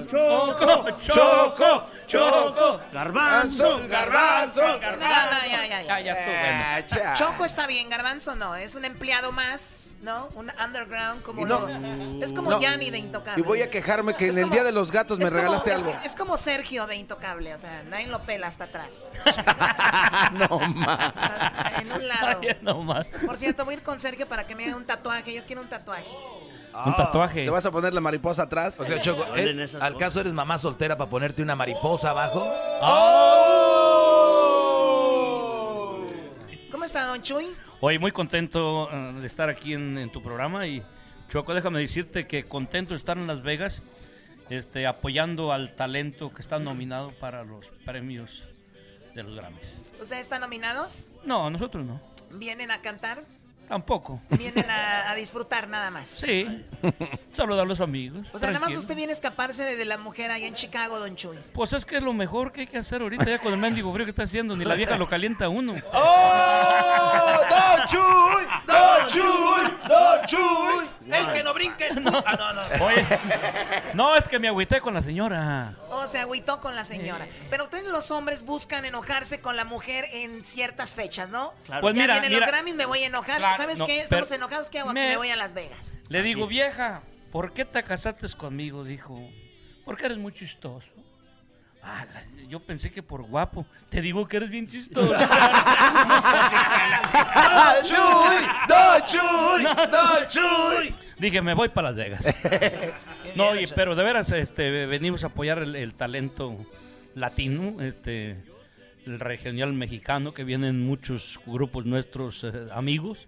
Choco, 0.08 0.86
Choco, 1.00 1.88
Choco, 2.08 2.80
Garbanzo, 2.92 3.82
Garbanzo, 3.88 4.62
No, 4.62 4.98
no, 4.98 5.46
ya, 5.50 5.82
ya, 5.82 6.00
ya. 6.00 7.14
Choco 7.14 7.46
está 7.46 7.68
bien, 7.68 7.90
Garbanzo 7.90 8.36
no. 8.36 8.56
Es 8.56 8.76
un 8.76 8.86
empleado 8.86 9.32
más, 9.32 9.96
¿no? 10.02 10.28
Un 10.36 10.52
underground 10.64 11.22
como 11.24 11.46
no- 11.46 11.68
lo- 11.68 12.24
Es 12.24 12.34
como 12.34 12.52
no. 12.52 12.62
Yanni 12.62 12.90
de 12.92 12.98
Intocable. 13.00 13.42
Y 13.42 13.44
voy 13.46 13.62
a 13.62 13.70
quejarme 13.70 14.14
que 14.16 14.28
Es 14.28 14.36
en 14.38 14.44
el 14.44 14.50
Día 14.50 14.64
de 14.64 14.72
los 14.72 14.92
Gatos 14.92 15.20
me 15.20 15.30
regalaste 15.30 15.72
es- 15.74 15.80
algo. 15.82 15.96
Es, 16.04 16.16
como 16.16 16.38
Sergio 16.38 16.88
de 16.88 16.96
Intocable, 16.96 17.54
o 17.54 17.58
sea, 17.58 17.84
nadie 17.90 18.08
lo 18.08 18.22
pela 18.24 18.48
hasta 18.48 18.66
atrás. 18.66 19.14
No 20.34 20.60
más. 20.60 21.14
En 21.82 21.92
un 21.92 22.08
lado. 22.08 22.40
Ay, 22.42 22.58
no 22.62 22.82
más. 22.84 23.08
Por 23.26 23.38
cierto, 23.38 23.66
voy 23.66 23.76
a 23.76 23.78
ir 23.78 23.84
con 23.84 24.00
Sergio 24.00 24.28
para 24.28 24.46
que 24.46 24.56
me 24.56 24.66
haga 24.66 24.76
un 24.76 24.86
tatuaje. 24.86 25.34
Yo 25.34 25.44
quiero 25.46 25.62
un 25.62 25.68
tatuaje. 25.70 26.06
Un 26.74 26.96
tatuaje. 26.96 27.44
¿Te 27.44 27.50
vas 27.50 27.66
a 27.66 27.72
poner 27.72 27.94
la 27.94 28.02
mariposa 28.02 28.44
atrás? 28.44 28.80
O 28.80 28.86
sea, 28.86 29.00
Choco, 29.00 29.26
¿eh, 29.36 29.68
¿al 29.80 29.98
caso 29.98 30.22
eres 30.22 30.34
mamá 30.34 30.58
soltera 30.58 30.98
para 30.98 31.10
ponerte 31.10 31.42
una 31.42 31.56
mariposa 31.56 32.12
abajo? 32.12 32.48
¿Cómo 36.72 36.86
está, 36.86 37.06
Don 37.06 37.22
Chuy? 37.22 37.48
Hoy 37.80 38.00
muy 38.00 38.12
contento 38.12 38.90
eh, 38.92 39.14
de 39.20 39.28
estar 39.28 39.50
aquí 39.50 39.74
en, 39.74 39.98
en 39.98 40.12
tu 40.12 40.24
programa 40.24 40.66
y 40.68 40.84
Choco, 41.30 41.54
déjame 41.54 41.80
decirte 41.80 42.28
que 42.28 42.46
contento 42.46 42.94
de 42.94 42.98
estar 42.98 43.18
en 43.18 43.28
Las 43.28 43.42
Vegas, 43.42 43.82
este, 44.50 44.86
apoyando 44.88 45.52
al 45.54 45.76
talento 45.76 46.34
que 46.34 46.42
está 46.42 46.60
nominado 46.60 47.12
para 47.20 47.44
los 47.44 47.66
premios 47.86 48.44
de 49.16 49.24
los 49.24 49.36
Grammys. 49.36 49.62
¿Ustedes 50.00 50.22
están 50.22 50.42
nominados? 50.42 51.08
No, 51.24 51.50
nosotros 51.50 51.86
no, 51.86 52.02
¿Vienen 52.32 52.72
a 52.72 52.82
cantar? 52.82 53.24
Tampoco. 53.72 54.20
¿Vienen 54.32 54.70
a, 54.70 55.12
a 55.12 55.16
disfrutar 55.16 55.66
nada 55.70 55.90
más? 55.92 56.10
Sí, 56.10 56.46
saludar 57.34 57.64
a 57.64 57.66
los 57.66 57.80
amigos. 57.80 58.28
O 58.34 58.38
sea, 58.38 58.50
nada 58.50 58.60
más 58.60 58.68
tranquilo. 58.68 58.80
usted 58.82 58.96
viene 58.98 59.12
a 59.12 59.14
escaparse 59.14 59.64
de, 59.64 59.78
de 59.78 59.86
la 59.86 59.98
mujer 59.98 60.30
allá 60.30 60.46
en 60.46 60.54
Chicago, 60.54 61.00
Don 61.00 61.16
Chuy. 61.16 61.38
Pues 61.54 61.72
es 61.72 61.86
que 61.86 61.96
es 61.96 62.04
lo 62.04 62.12
mejor 62.12 62.52
que 62.52 62.62
hay 62.62 62.68
que 62.68 62.78
hacer 62.78 63.02
ahorita 63.02 63.24
ya 63.24 63.40
con 63.40 63.54
el 63.54 63.60
mendigo 63.60 63.94
frío 63.94 64.06
que 64.06 64.10
está 64.10 64.24
haciendo, 64.24 64.58
ni 64.58 64.66
la 64.66 64.76
vieja 64.76 64.98
lo 64.98 65.08
calienta 65.08 65.48
uno. 65.48 65.74
¡Oh! 65.94 67.40
¡Don 67.50 67.88
Chuy! 67.88 68.46
¡Don 68.68 69.08
Chuy! 69.08 69.88
¡Don 69.88 70.26
Chuy! 70.28 70.90
El 71.10 71.32
que 71.32 71.44
no 71.44 71.54
brinque 71.54 71.88
es 71.88 71.96
puto. 71.96 72.24
Ah, 72.26 72.36
no, 72.38 72.54
no. 72.54 72.86
Oye, 72.86 73.06
no, 73.94 74.16
es 74.16 74.28
que 74.28 74.40
me 74.40 74.48
agüité 74.48 74.80
con 74.80 74.94
la 74.94 75.02
señora. 75.02 75.76
O 75.90 76.08
se 76.08 76.20
agüitó 76.20 76.62
con 76.62 76.76
la 76.76 76.84
señora. 76.86 77.28
Pero 77.50 77.64
ustedes 77.66 77.86
los 77.86 78.12
hombres 78.12 78.46
buscan 78.46 78.86
enojarse 78.86 79.42
con 79.42 79.56
la 79.56 79.66
mujer 79.66 80.06
en 80.12 80.44
ciertas 80.44 80.94
fechas, 80.96 81.30
¿no? 81.30 81.54
Claro. 81.66 81.82
Pues 81.82 81.96
ya 81.96 82.02
mira, 82.04 82.14
vienen 82.16 82.32
mira. 82.32 82.46
los 82.46 82.52
Grammys, 82.52 82.76
me 82.76 82.86
voy 82.86 83.04
a 83.04 83.08
enojar. 83.08 83.38
Claro, 83.40 83.61
¿Sabes 83.62 83.80
no, 83.80 83.86
qué? 83.86 84.06
pero- 84.10 84.24
Estamos 84.24 84.32
enojados, 84.32 84.70
¿qué 84.70 84.80
hago? 84.80 84.94
Me- 84.94 85.10
Me 85.10 85.18
voy 85.18 85.30
a 85.30 85.36
Las 85.36 85.54
Vegas. 85.54 86.04
Le 86.10 86.22
digo, 86.24 86.48
vieja, 86.48 87.02
¿por 87.32 87.54
qué 87.54 87.66
te 87.66 87.82
casaste 87.84 88.28
conmigo? 88.36 88.84
Dijo, 88.84 89.30
porque 89.86 90.06
eres 90.06 90.18
muy 90.18 90.34
chistoso. 90.34 90.86
Ah, 91.84 92.06
la- 92.14 92.24
yo 92.48 92.60
pensé 92.60 92.92
que 92.92 93.02
por 93.02 93.24
guapo. 93.24 93.66
Te 93.90 94.02
digo 94.02 94.28
que 94.28 94.38
eres 94.38 94.50
bien 94.52 94.68
chistoso. 94.68 95.14
¡Don 97.52 97.84
Chuy! 97.84 98.46
¡Don 98.68 99.02
Chuy! 99.08 99.64
¡Don 99.92 100.28
Chuy! 100.30 100.96
Dije, 101.18 101.42
me 101.42 101.54
voy 101.54 101.70
para 101.70 101.90
Las 101.92 101.98
Vegas. 101.98 102.24
no, 103.36 103.56
y- 103.60 103.68
pero 103.68 103.96
de 103.96 104.04
veras, 104.04 104.32
este, 104.32 104.86
venimos 104.86 105.24
a 105.24 105.28
apoyar 105.28 105.60
el, 105.60 105.76
el 105.76 105.94
talento 105.94 106.58
latino. 107.16 107.82
Este, 107.82 108.38
el 109.06 109.20
regional 109.20 109.74
mexicano, 109.74 110.34
que 110.34 110.44
vienen 110.44 110.86
muchos 110.86 111.40
grupos 111.46 111.86
nuestros 111.86 112.44
eh, 112.44 112.52
amigos. 112.74 113.28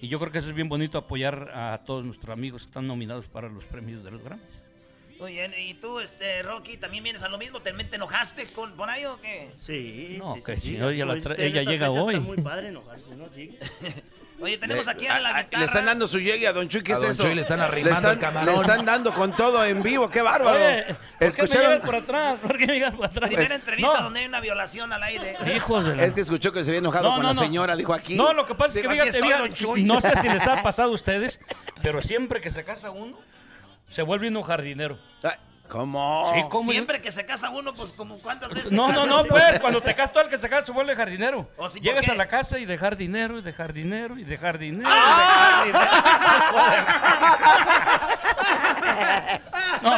Y 0.00 0.08
yo 0.08 0.18
creo 0.20 0.30
que 0.30 0.38
eso 0.38 0.50
es 0.50 0.54
bien 0.54 0.68
bonito 0.68 0.96
apoyar 0.96 1.50
a 1.54 1.82
todos 1.84 2.04
nuestros 2.04 2.32
amigos 2.32 2.62
que 2.62 2.68
están 2.68 2.86
nominados 2.86 3.26
para 3.26 3.48
los 3.48 3.64
premios 3.64 4.04
de 4.04 4.12
los 4.12 4.22
Grammys. 4.22 4.57
Muy 5.18 5.32
bien, 5.32 5.52
y 5.58 5.74
tú, 5.74 5.98
este, 6.00 6.42
Rocky, 6.42 6.76
también 6.76 7.02
vienes 7.02 7.22
a 7.24 7.28
lo 7.28 7.38
mismo. 7.38 7.60
¿Te, 7.60 7.72
te 7.72 7.96
enojaste 7.96 8.46
con 8.52 8.76
Bonayo 8.76 9.14
o 9.14 9.20
qué? 9.20 9.50
Sí, 9.56 10.16
No, 10.18 10.34
sí, 10.34 10.42
que 10.44 10.54
sí, 10.56 10.60
sí, 10.60 10.76
ella, 10.76 11.04
la 11.04 11.14
llega 11.64 11.90
hoy. 11.90 12.14
está 12.14 12.24
muy 12.26 12.36
padre 12.36 12.68
enojarse, 12.68 13.14
¿no? 13.16 13.28
Sí. 13.34 13.58
Oye, 14.40 14.56
tenemos 14.56 14.86
Le- 14.86 14.92
aquí 14.92 15.06
a 15.08 15.18
la 15.18 15.30
a- 15.30 15.42
guitarra. 15.42 15.58
Le 15.58 15.64
están 15.66 15.84
dando 15.86 16.06
su 16.06 16.20
llegue 16.20 16.46
a 16.46 16.52
Don 16.52 16.68
Chuy, 16.68 16.84
¿qué 16.84 16.92
A 16.92 16.94
es 16.94 17.00
Don 17.02 17.10
eso? 17.10 17.22
Chuy 17.24 17.34
le 17.34 17.40
están 17.42 17.58
arrimando 17.60 17.96
están- 17.98 18.12
el 18.12 18.18
camarón. 18.20 18.54
Le 18.54 18.60
están 18.60 18.84
dando 18.86 19.12
con 19.12 19.34
todo 19.34 19.64
en 19.64 19.82
vivo, 19.82 20.08
qué 20.08 20.22
bárbaro. 20.22 20.56
Oye, 20.64 20.84
¿por 20.84 20.96
qué 20.96 20.96
me 21.18 21.26
¿Escucharon? 21.26 21.80
por 21.80 21.96
atrás? 21.96 22.38
¿Por 22.40 22.56
qué 22.56 22.66
me 22.68 22.92
por 22.92 23.06
atrás? 23.06 23.28
Primera 23.30 23.54
entrevista 23.56 23.94
No. 23.96 24.02
donde 24.04 24.20
hay 24.20 24.26
una 24.26 24.40
violación 24.40 24.92
al 24.92 25.02
aire. 25.02 25.36
Hijos 25.56 25.84
de 25.84 25.96
la- 25.96 26.04
Es 26.04 26.14
que 26.14 26.20
escuchó 26.20 26.52
que 26.52 26.62
se 26.62 26.70
había 26.70 26.78
enojado 26.78 27.08
No, 27.08 27.14
con 27.16 27.22
no, 27.22 27.28
la 27.30 27.34
no. 27.34 27.40
señora, 27.40 27.74
dijo 27.74 27.92
aquí. 27.92 28.14
No, 28.14 28.32
lo 28.32 28.46
que 28.46 28.54
pasa 28.54 28.78
es 28.78 28.82
que 28.86 28.88
fíjate, 28.88 29.08
estoy, 29.48 29.82
no 29.82 30.00
sé 30.00 30.12
si 30.20 30.28
les 30.28 30.46
ha 30.46 30.62
pasado 30.62 30.90
a 30.90 30.94
ustedes, 30.94 31.40
pero 31.82 32.00
siempre 32.00 32.40
que 32.40 32.52
se 32.52 32.62
casa 32.62 32.90
uno, 32.90 33.18
se 33.90 34.02
vuelve 34.02 34.28
uno 34.28 34.42
jardinero. 34.42 34.98
¿Cómo? 35.68 36.30
Sí, 36.34 36.40
¿cómo? 36.48 36.72
Siempre 36.72 37.02
que 37.02 37.12
se 37.12 37.26
casa 37.26 37.50
uno, 37.50 37.74
pues 37.74 37.92
como 37.92 38.18
cuántas 38.20 38.54
veces. 38.54 38.72
No, 38.72 38.90
no, 38.90 39.04
no, 39.04 39.24
pues, 39.24 39.60
cuando 39.60 39.82
te 39.82 39.94
casas, 39.94 40.12
todo 40.14 40.24
el 40.24 40.30
que 40.30 40.38
se 40.38 40.48
casa 40.48 40.64
se 40.66 40.72
vuelve 40.72 40.96
jardinero. 40.96 41.46
¿Oh, 41.58 41.68
sí? 41.68 41.78
¿Por 41.78 41.86
Llegas 41.86 42.08
a 42.08 42.14
la 42.14 42.26
casa 42.26 42.58
y 42.58 42.64
dejar 42.64 42.96
dinero, 42.96 43.38
y 43.38 43.42
dejar 43.42 43.74
dinero, 43.74 44.18
y 44.18 44.24
dejar 44.24 44.58
dinero. 44.58 44.88
¡Ah! 44.90 45.64
y 45.64 45.68
dejar 45.68 45.88
dinero. 46.50 46.88
No, 49.82 49.92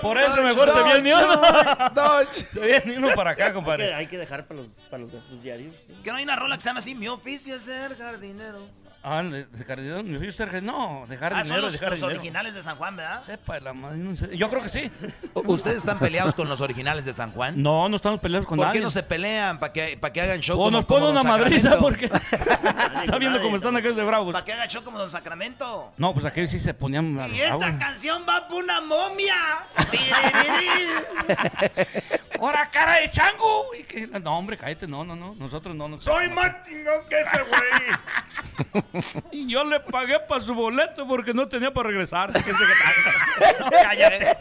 por 0.00 0.18
eso 0.18 0.42
mejor 0.42 0.72
se 0.72 0.82
viene 0.82 1.14
uno. 1.14 1.40
Se 2.50 2.60
viene 2.60 2.98
uno 2.98 3.14
para 3.14 3.32
acá, 3.32 3.52
compadre. 3.52 3.92
Hay 3.94 4.06
que 4.06 4.16
dejar 4.16 4.46
para 4.46 4.62
los, 4.62 4.68
para 4.90 5.02
los 5.02 5.12
gastos 5.12 5.42
diarios. 5.42 5.74
Que 6.02 6.10
no 6.10 6.16
hay 6.16 6.24
una 6.24 6.36
rola 6.36 6.56
que 6.56 6.62
se 6.62 6.68
llama 6.68 6.78
así, 6.78 6.94
mi 6.94 7.08
oficio 7.08 7.56
es 7.56 7.62
ser 7.62 7.96
jardinero. 7.98 8.66
Ah, 9.02 9.22
de, 9.22 9.44
de 9.44 9.64
jardinero, 9.64 10.02
me 10.02 10.18
fui 10.18 10.28
a 10.28 10.32
ser- 10.32 10.62
no, 10.62 11.04
dejar 11.08 11.32
Ah, 11.32 11.36
son 11.36 11.42
dinero, 11.44 11.62
los, 11.62 11.72
dejar 11.74 11.90
los 11.90 12.00
dinero. 12.00 12.18
originales 12.18 12.54
de 12.54 12.62
San 12.62 12.76
Juan, 12.76 12.96
¿verdad? 12.96 13.22
Sepa 13.24 13.60
la 13.60 13.72
madre, 13.72 13.98
no 13.98 14.16
sé. 14.16 14.36
Yo 14.36 14.48
creo 14.50 14.62
que 14.62 14.68
sí. 14.68 14.90
¿Ustedes 15.32 15.76
están 15.76 15.98
peleados 16.00 16.34
con 16.34 16.48
los 16.48 16.60
originales 16.60 17.04
de 17.04 17.12
San 17.12 17.30
Juan? 17.30 17.62
No, 17.62 17.88
no 17.88 17.96
estamos 17.96 18.18
peleados 18.20 18.48
con 18.48 18.56
¿Por 18.56 18.66
nadie. 18.66 18.80
qué 18.80 18.84
no 18.84 18.90
se 18.90 19.04
pelean? 19.04 19.60
¿Para 19.60 19.72
que, 19.72 19.96
para 19.96 20.12
que 20.12 20.20
hagan 20.22 20.40
show 20.40 20.56
O 20.56 20.64
como, 20.64 20.70
nos 20.72 20.84
pone 20.86 21.00
como 21.06 21.12
una 21.12 21.22
Don 21.22 21.30
madriza 21.40 21.70
Sacramento? 21.70 21.84
porque 21.84 22.06
está 23.04 23.18
viendo 23.18 23.40
cómo 23.40 23.56
están 23.56 23.76
aquellos 23.76 23.96
de 23.96 24.04
bravos. 24.04 24.32
¿Para 24.32 24.44
qué 24.44 24.52
haga 24.54 24.66
show 24.66 24.82
como 24.82 24.98
Don 24.98 25.08
Sacramento? 25.10 25.92
No, 25.96 26.12
pues 26.12 26.26
aquellos 26.26 26.50
sí 26.50 26.58
se 26.58 26.74
ponían 26.74 27.16
Y 27.32 27.40
esta 27.40 27.56
bravos. 27.58 27.78
canción 27.78 28.24
va 28.28 28.48
por 28.48 28.64
una 28.64 28.80
momia. 28.80 29.36
¡Hora, 32.38 32.70
cara 32.70 32.94
de 33.00 33.10
chango! 33.10 33.74
Y 33.78 33.82
que- 33.84 34.06
No, 34.06 34.38
hombre, 34.38 34.56
cállate, 34.56 34.86
no, 34.86 35.04
no, 35.04 35.14
no. 35.16 35.34
Nosotros 35.34 35.74
no 35.74 35.88
nos. 35.88 36.02
Soy 36.04 36.28
más 36.30 36.62
chingón 36.66 37.06
que 37.08 37.20
ese 37.20 37.38
güey. 37.42 38.92
Y 39.32 39.50
yo 39.50 39.64
le 39.64 39.80
pagué 39.80 40.18
para 40.20 40.40
su 40.40 40.54
boleto 40.54 41.06
porque 41.06 41.34
no 41.34 41.46
tenía 41.48 41.72
para 41.72 41.88
regresar. 41.90 42.30
No, 43.60 43.70
cállate. 43.70 44.36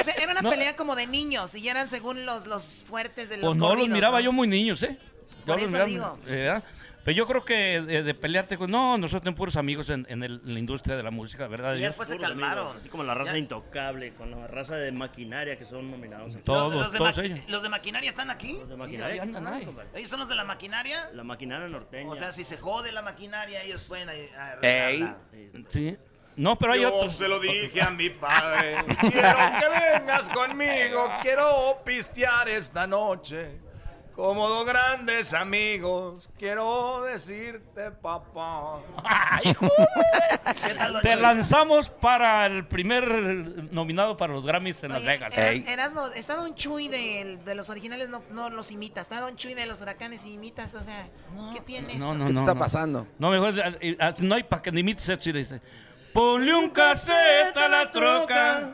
O 0.00 0.04
sea, 0.04 0.14
era 0.14 0.32
una 0.32 0.42
No. 0.42 0.50
pelea 0.50 0.76
como 0.76 0.94
de 0.96 1.06
niños 1.06 1.54
y 1.54 1.68
eran 1.68 1.88
según 1.88 2.24
los, 2.26 2.46
los 2.46 2.84
fuertes 2.88 3.28
de 3.28 3.36
los 3.38 3.46
Pues 3.46 3.56
no 3.58 3.74
los 3.74 3.88
miraba 3.88 4.18
¿no? 4.18 4.24
yo 4.24 4.32
muy 4.32 4.46
niños, 4.48 4.82
¿eh? 4.82 4.96
Yo 5.40 5.46
Por 5.54 5.60
los 5.60 5.72
eso 5.74 5.86
miraba, 5.86 5.86
digo. 5.86 6.18
eh, 6.26 6.60
Pero 7.04 7.16
yo 7.16 7.26
creo 7.26 7.44
que 7.44 7.80
de, 7.80 8.02
de 8.04 8.14
pelearte 8.14 8.56
con... 8.56 8.70
No, 8.70 8.96
nosotros 8.96 9.22
tenemos 9.22 9.36
puros 9.38 9.56
amigos 9.56 9.90
en, 9.90 10.06
en 10.08 10.22
el- 10.22 10.40
en 10.44 10.54
la 10.54 10.60
industria 10.60 10.96
de 10.96 11.02
la 11.02 11.10
música, 11.10 11.48
¿verdad? 11.48 11.74
Y 11.74 11.78
Dios? 11.78 11.88
después 11.90 12.06
se 12.08 12.16
calmaron. 12.16 12.76
Así 12.76 12.88
como 12.88 13.02
la 13.02 13.12
raza 13.14 13.36
intocable, 13.36 14.14
con 14.14 14.30
la 14.30 14.46
raza 14.46 14.76
de 14.76 14.92
maquinaria 14.92 15.56
que 15.58 15.64
son 15.64 15.90
nominados. 15.90 16.40
Todos, 16.44 16.72
los, 16.72 16.92
de 16.92 16.98
todos 16.98 17.18
ellos. 17.18 17.40
¿Los 17.48 17.62
de 17.64 17.68
maquinaria 17.70 18.08
están 18.08 18.30
aquí? 18.30 18.52
Los 18.52 18.68
de 18.68 18.76
maquinaria 18.76 19.16
Ya 19.16 19.22
aquí 19.22 19.34
andan 19.34 19.58
están, 19.60 19.78
ahí. 19.80 19.86
¿Ellos 19.96 20.10
son 20.10 20.20
los 20.20 20.28
de 20.28 20.36
la 20.36 20.44
maquinaria? 20.44 21.10
La 21.12 21.24
maquinaria 21.24 21.66
norteña. 21.66 22.08
O 22.10 22.14
sea, 22.14 22.30
si 22.30 22.44
se 22.44 22.56
jode 22.58 22.92
la 22.92 23.02
maquinaria, 23.02 23.62
ellos 23.64 23.82
pueden 23.82 24.08
eh, 24.10 24.28
Ey. 24.62 25.04
Sí. 25.72 25.96
No, 26.36 26.56
pero 26.56 26.72
hay 26.72 26.80
Yo 26.82 26.94
otros. 26.94 27.12
se 27.12 27.26
lo 27.28 27.40
dije 27.40 27.82
a 27.82 27.90
mi 27.90 28.10
padre. 28.10 28.76
Quiero 29.00 29.38
que 29.58 29.98
vengas 29.98 30.30
conmigo. 30.30 31.10
Quiero 31.22 31.82
pistear 31.84 32.48
esta 32.48 32.86
noche. 32.86 33.58
Como 34.14 34.46
dos 34.48 34.66
grandes 34.66 35.32
amigos. 35.32 36.28
Quiero 36.38 37.02
decirte, 37.02 37.90
papá. 37.92 38.80
Te 41.02 41.16
lanzamos 41.16 41.88
para 41.88 42.46
el 42.46 42.66
primer 42.66 43.08
nominado 43.72 44.16
para 44.16 44.32
los 44.34 44.44
Grammys 44.46 44.82
en 44.84 44.92
Las 44.92 45.04
Vegas. 45.04 45.36
Eras- 45.36 45.66
Erasno, 45.66 46.06
está 46.08 46.36
Don 46.36 46.54
Chuy 46.54 46.88
de, 46.88 47.38
de 47.44 47.54
los 47.54 47.70
originales, 47.70 48.08
no, 48.08 48.22
no 48.30 48.50
los 48.50 48.70
imitas. 48.70 49.02
Está 49.06 49.20
Don 49.20 49.36
Chuy 49.36 49.54
de 49.54 49.66
los 49.66 49.80
huracanes 49.80 50.24
y 50.26 50.34
imitas, 50.34 50.74
o 50.74 50.82
sea, 50.82 51.08
¿qué 51.54 51.60
tienes? 51.60 51.98
No, 51.98 52.14
no, 52.14 52.24
¿Qué 52.24 52.28
te 52.28 52.32
no, 52.34 52.40
está 52.40 52.54
no. 52.54 52.60
pasando? 52.60 53.06
No, 53.18 53.30
mejor 53.30 53.58
eh, 53.58 53.76
eh, 53.80 53.96
no 54.18 54.34
hay 54.34 54.42
para 54.42 54.62
que 54.62 54.72
ni 54.72 54.80
imites 54.80 55.06
dice. 55.22 55.60
Ponle 56.12 56.52
un 56.52 56.68
cassette 56.68 57.56
a 57.56 57.68
la 57.68 57.90
troca, 57.90 58.70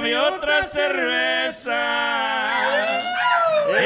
mi 0.00 0.12
otra 0.14 0.66
cerveza. 0.66 1.78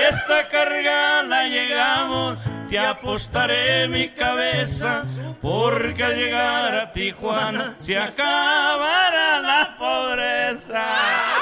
Esta 0.09 0.49
carga 0.49 1.23
la 1.23 1.45
llegamos, 1.45 2.39
te 2.71 2.79
apostaré 2.79 3.87
mi 3.89 4.09
cabeza, 4.09 5.05
porque 5.43 6.03
al 6.03 6.17
llegar 6.17 6.75
a 6.75 6.93
Tijuana 6.93 7.77
se 7.83 7.99
acabará 7.99 9.39
la 9.41 9.77
pobreza. 9.79 10.83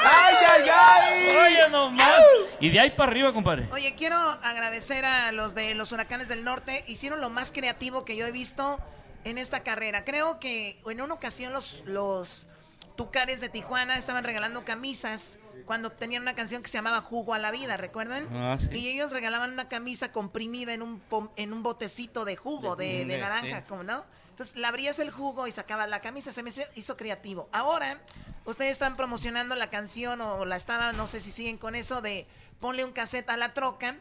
¡Ay, 0.03 0.35
ay, 0.49 0.69
ay! 0.69 1.37
Oye 1.37 1.69
nomás. 1.71 2.23
Y 2.59 2.71
de 2.71 2.81
ahí 2.81 2.91
para 2.91 3.13
arriba, 3.13 3.33
compadre. 3.33 3.69
Oye, 3.71 3.95
quiero 3.95 4.17
agradecer 4.17 5.05
a 5.05 5.31
los 5.31 5.55
de 5.55 5.77
los 5.77 5.93
huracanes 5.93 6.27
del 6.27 6.43
norte. 6.43 6.83
Hicieron 6.89 7.21
lo 7.21 7.31
más 7.31 7.53
creativo 7.53 8.05
que 8.05 8.17
yo 8.17 8.27
he 8.27 8.33
visto 8.33 8.81
en 9.25 9.39
esta 9.39 9.63
carrera. 9.63 10.05
Creo 10.05 10.39
que 10.41 10.81
en 10.87 11.01
una 11.01 11.15
ocasión 11.15 11.53
los, 11.53 11.83
los 11.87 12.47
tucares 12.97 13.41
de 13.41 13.49
Tijuana 13.49 13.97
estaban 13.97 14.25
regalando 14.25 14.65
camisas 14.65 15.39
cuando 15.67 15.91
tenían 15.91 16.23
una 16.23 16.35
canción 16.35 16.63
que 16.63 16.69
se 16.69 16.79
llamaba 16.79 17.01
Jugo 17.01 17.35
a 17.35 17.39
la 17.39 17.51
Vida, 17.51 17.77
¿recuerdan? 17.77 18.29
Ah, 18.37 18.59
sí. 18.61 18.69
Y 18.79 18.89
ellos 18.89 19.11
regalaban 19.13 19.53
una 19.53 19.69
camisa 19.69 20.13
comprimida 20.13 20.75
en 20.75 20.83
un, 20.83 21.03
en 21.37 21.53
un 21.53 21.63
botecito 21.63 22.25
de 22.25 22.37
jugo, 22.37 22.77
de, 22.77 23.05
de 23.05 23.05
De- 23.07 23.19
naranja, 23.19 23.59
sí. 23.61 23.65
como 23.69 23.83
no? 23.83 24.05
Entonces, 24.31 24.57
le 24.57 24.67
abrías 24.67 24.99
el 24.99 25.11
jugo 25.11 25.47
y 25.47 25.53
sacabas 25.53 25.89
la 25.89 26.01
camisa. 26.01 26.33
Se 26.33 26.43
me 26.43 26.51
hizo- 26.51 26.63
hizo 26.75 26.97
creativo. 26.97 27.49
Ahora, 27.53 28.01
ustedes 28.45 28.73
están 28.73 28.97
promocionando 28.97 29.55
la 29.55 29.71
canción 29.71 30.21
o 30.21 30.45
la 30.45 30.57
estaban, 30.57 30.97
no 30.97 31.07
sé 31.07 31.21
si 31.21 31.31
siguen 31.31 31.57
con 31.57 31.75
eso, 31.77 32.03
de 32.03 32.27
ponle 32.61 32.85
un 32.85 32.93
cassette 32.93 33.31
a 33.31 33.37
la 33.37 33.55
troca. 33.55 33.97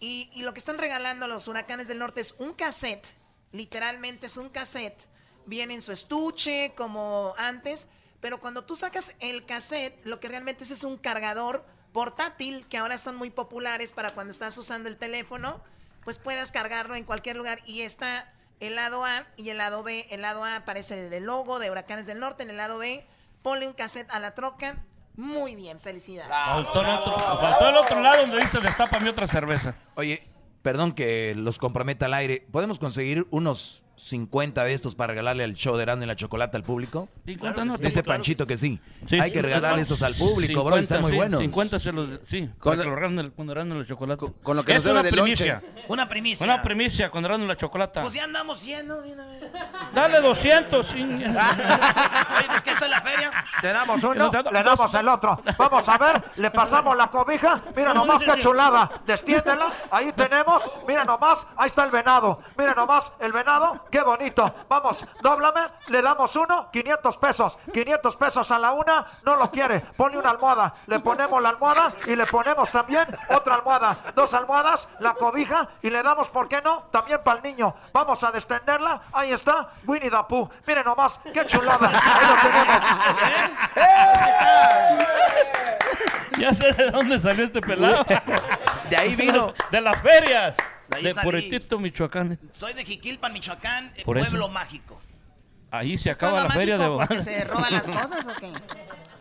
Y, 0.00 0.30
y 0.34 0.42
lo 0.42 0.52
que 0.52 0.60
están 0.60 0.78
regalando 0.78 1.26
los 1.26 1.48
huracanes 1.48 1.88
del 1.88 1.98
norte 1.98 2.20
es 2.20 2.34
un 2.38 2.52
cassette. 2.52 3.04
Literalmente 3.52 4.26
es 4.26 4.36
un 4.36 4.48
cassette. 4.48 5.06
Viene 5.46 5.74
en 5.74 5.82
su 5.82 5.92
estuche, 5.92 6.72
como 6.76 7.34
antes. 7.38 7.88
Pero 8.20 8.40
cuando 8.40 8.64
tú 8.64 8.76
sacas 8.76 9.14
el 9.20 9.46
cassette, 9.46 10.04
lo 10.04 10.20
que 10.20 10.28
realmente 10.28 10.64
es 10.64 10.70
es 10.70 10.84
un 10.84 10.98
cargador 10.98 11.64
portátil, 11.92 12.66
que 12.68 12.78
ahora 12.78 12.94
están 12.94 13.16
muy 13.16 13.30
populares 13.30 13.92
para 13.92 14.10
cuando 14.12 14.32
estás 14.32 14.58
usando 14.58 14.88
el 14.88 14.96
teléfono, 14.96 15.60
pues 16.04 16.18
puedas 16.18 16.52
cargarlo 16.52 16.96
en 16.96 17.04
cualquier 17.04 17.36
lugar. 17.36 17.60
Y 17.64 17.82
está 17.82 18.32
el 18.60 18.74
lado 18.74 19.04
A 19.04 19.26
y 19.36 19.50
el 19.50 19.58
lado 19.58 19.82
B. 19.82 20.06
El 20.10 20.22
lado 20.22 20.44
A 20.44 20.56
aparece 20.56 21.16
el 21.16 21.24
logo 21.24 21.58
de 21.58 21.70
Huracanes 21.70 22.06
del 22.06 22.20
Norte, 22.20 22.42
en 22.42 22.50
el 22.50 22.56
lado 22.56 22.78
B 22.78 23.06
ponle 23.42 23.66
un 23.66 23.72
cassette 23.72 24.10
a 24.10 24.18
la 24.18 24.34
troca. 24.34 24.76
Muy 25.16 25.56
bien, 25.56 25.80
felicidades. 25.80 26.30
Faltó 26.30 26.80
el 26.80 26.86
otro, 26.88 27.12
faltó 27.40 27.68
el 27.68 27.76
otro 27.76 28.00
lado 28.00 28.20
donde 28.22 28.38
dice 28.38 28.60
destapa 28.60 29.00
mi 29.00 29.08
otra 29.08 29.26
cerveza. 29.26 29.74
Oye, 29.94 30.22
perdón 30.62 30.92
que 30.92 31.34
los 31.36 31.58
comprometa 31.58 32.06
al 32.06 32.14
aire. 32.14 32.46
¿Podemos 32.50 32.78
conseguir 32.78 33.26
unos 33.30 33.82
50 33.98 34.64
de 34.64 34.72
estos 34.72 34.94
para 34.94 35.08
regalarle 35.08 35.44
al 35.44 35.54
show 35.54 35.76
de 35.76 35.82
Erasmo 35.82 36.04
y 36.04 36.06
la 36.06 36.16
Chocolata 36.16 36.56
al 36.56 36.62
público? 36.62 37.08
50 37.26 37.64
no, 37.64 37.76
Dice 37.78 38.02
claro. 38.02 38.18
Panchito 38.18 38.46
que 38.46 38.56
sí. 38.56 38.80
Sí, 39.08 39.18
Hay 39.18 39.30
sí, 39.30 39.34
que 39.34 39.42
regalarle 39.42 39.84
sí. 39.84 39.92
estos 39.92 40.02
al 40.02 40.14
público, 40.14 40.62
bro. 40.64 40.76
50, 40.76 40.80
Están 40.80 41.02
muy 41.02 41.10
sí, 41.10 41.16
buenos. 41.16 41.40
50 41.40 41.78
se 41.78 41.92
los, 41.92 42.08
sí, 42.26 42.48
Con- 42.58 42.78
regalen 42.78 43.30
cuando 43.30 43.54
regalen 43.54 43.78
los 43.78 43.86
chocolates. 43.88 44.30
con 44.42 44.56
lo 44.56 44.64
que 44.64 44.72
es 44.72 44.76
nos 44.76 44.84
debe 44.84 45.00
una 45.00 45.02
de 45.02 45.10
primicia. 45.10 45.60
lonche. 45.62 45.84
Una 45.88 46.08
primicia. 46.08 46.44
Una 46.44 46.62
primicia 46.62 47.10
cuando 47.10 47.28
regalen 47.28 47.48
la 47.48 47.56
chocolata. 47.56 48.02
Pues 48.02 48.14
ya 48.14 48.24
andamos 48.24 48.62
yendo. 48.64 49.02
de 49.02 49.12
una 49.12 49.26
vez. 49.26 49.42
Dale 49.94 50.20
200. 50.20 50.86
sí. 50.86 51.02
Oye, 51.02 52.46
pues 52.48 52.62
que 52.64 52.70
esto 52.70 52.84
es 52.84 52.90
la 52.90 53.00
feria. 53.00 53.30
Te 53.60 53.72
damos 53.72 54.02
uno, 54.02 54.30
le 54.52 54.62
damos 54.62 54.94
el 54.94 55.08
otro. 55.08 55.42
Vamos 55.58 55.88
a 55.88 55.98
ver, 55.98 56.22
le 56.36 56.50
pasamos 56.50 56.96
la 56.96 57.08
cobija. 57.08 57.60
Mira 57.76 57.92
nomás 57.94 58.22
qué 58.22 58.38
chulada. 58.38 58.90
Destiéndela. 59.06 59.72
Ahí 59.90 60.12
tenemos. 60.12 60.70
Mira 60.86 61.04
nomás, 61.04 61.46
ahí 61.56 61.66
está 61.68 61.84
el 61.84 61.90
venado. 61.90 62.40
Mira 62.56 62.74
nomás 62.74 63.10
el 63.20 63.32
venado. 63.32 63.86
Qué 63.90 64.02
bonito. 64.02 64.54
Vamos, 64.68 65.04
dóblame. 65.20 65.60
Le 65.86 66.02
damos 66.02 66.34
uno, 66.36 66.70
500 66.70 67.16
pesos. 67.18 67.58
500 67.72 68.16
pesos 68.16 68.50
a 68.50 68.58
la 68.58 68.72
una. 68.72 69.06
No 69.24 69.36
lo 69.36 69.50
quiere. 69.50 69.80
Pone 69.80 70.18
una 70.18 70.30
almohada. 70.30 70.74
Le 70.86 71.00
ponemos 71.00 71.42
la 71.42 71.50
almohada 71.50 71.92
y 72.06 72.14
le 72.14 72.26
ponemos 72.26 72.70
también 72.70 73.06
otra 73.30 73.56
almohada. 73.56 73.96
Dos 74.14 74.34
almohadas, 74.34 74.88
la 75.00 75.14
cobija 75.14 75.68
y 75.82 75.90
le 75.90 76.02
damos, 76.02 76.28
¿por 76.28 76.48
qué 76.48 76.60
no? 76.62 76.84
También 76.90 77.22
para 77.22 77.38
el 77.38 77.42
niño. 77.44 77.74
Vamos 77.92 78.22
a 78.24 78.30
descenderla. 78.30 79.00
Ahí 79.12 79.32
está, 79.32 79.70
Winnie 79.86 80.10
the 80.10 80.16
Pooh. 80.28 80.48
Mire 80.66 80.84
nomás, 80.84 81.20
qué 81.32 81.46
chulada. 81.46 81.88
Ahí 81.88 82.26
lo 82.26 82.36
tenemos. 82.42 82.82
Ya 86.38 86.54
sé 86.54 86.72
de 86.72 86.90
dónde 86.90 87.18
salió 87.18 87.46
este 87.46 87.60
pelado. 87.60 88.04
De 88.88 88.96
ahí 88.96 89.16
vino. 89.16 89.52
De 89.70 89.80
las 89.80 89.96
ferias. 90.00 90.56
De 90.88 91.02
De. 91.02 91.14
Puretito, 91.22 91.78
Michoacán. 91.78 92.38
Soy 92.52 92.72
de 92.72 92.84
Jiquilpan, 92.84 93.32
Michoacán, 93.32 93.92
eh, 93.96 94.02
Por 94.04 94.18
eso. 94.18 94.28
pueblo 94.28 94.48
mágico. 94.48 95.00
Ahí 95.70 95.98
se 95.98 96.08
¿Es 96.10 96.16
acaba 96.16 96.44
la 96.44 96.50
feria 96.50 96.78
de 96.78 96.88
porque 96.88 97.20
se 97.20 97.44
roban 97.44 97.72
las 97.72 97.86
cosas 97.88 98.26
o 98.26 98.34
qué? 98.40 98.50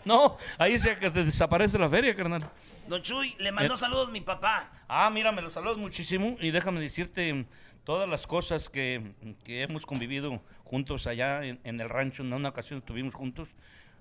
No, 0.05 0.37
ahí 0.57 0.79
se 0.79 0.95
que 0.97 1.09
desaparece 1.09 1.77
la 1.77 1.89
feria, 1.89 2.15
carnal. 2.15 2.41
Don 2.87 3.01
Chuy, 3.01 3.35
le 3.39 3.51
mandó 3.51 3.73
Eh. 3.73 3.77
saludos 3.77 4.09
mi 4.11 4.21
papá. 4.21 4.71
Ah, 4.87 5.09
mira, 5.09 5.33
me 5.33 5.41
los 5.41 5.53
saludos 5.53 5.77
muchísimo 5.77 6.37
y 6.39 6.51
déjame 6.51 6.79
decirte 6.79 7.33
mm, 7.33 7.45
todas 7.83 8.07
las 8.07 8.25
cosas 8.25 8.69
que, 8.69 9.11
que 9.43 9.63
hemos 9.63 9.85
convivido 9.85 10.41
juntos 10.63 11.05
allá 11.05 11.43
en, 11.43 11.59
en 11.65 11.81
el 11.81 11.89
rancho. 11.89 12.23
En 12.23 12.31
una 12.31 12.47
ocasión 12.49 12.79
estuvimos 12.79 13.13
juntos 13.13 13.49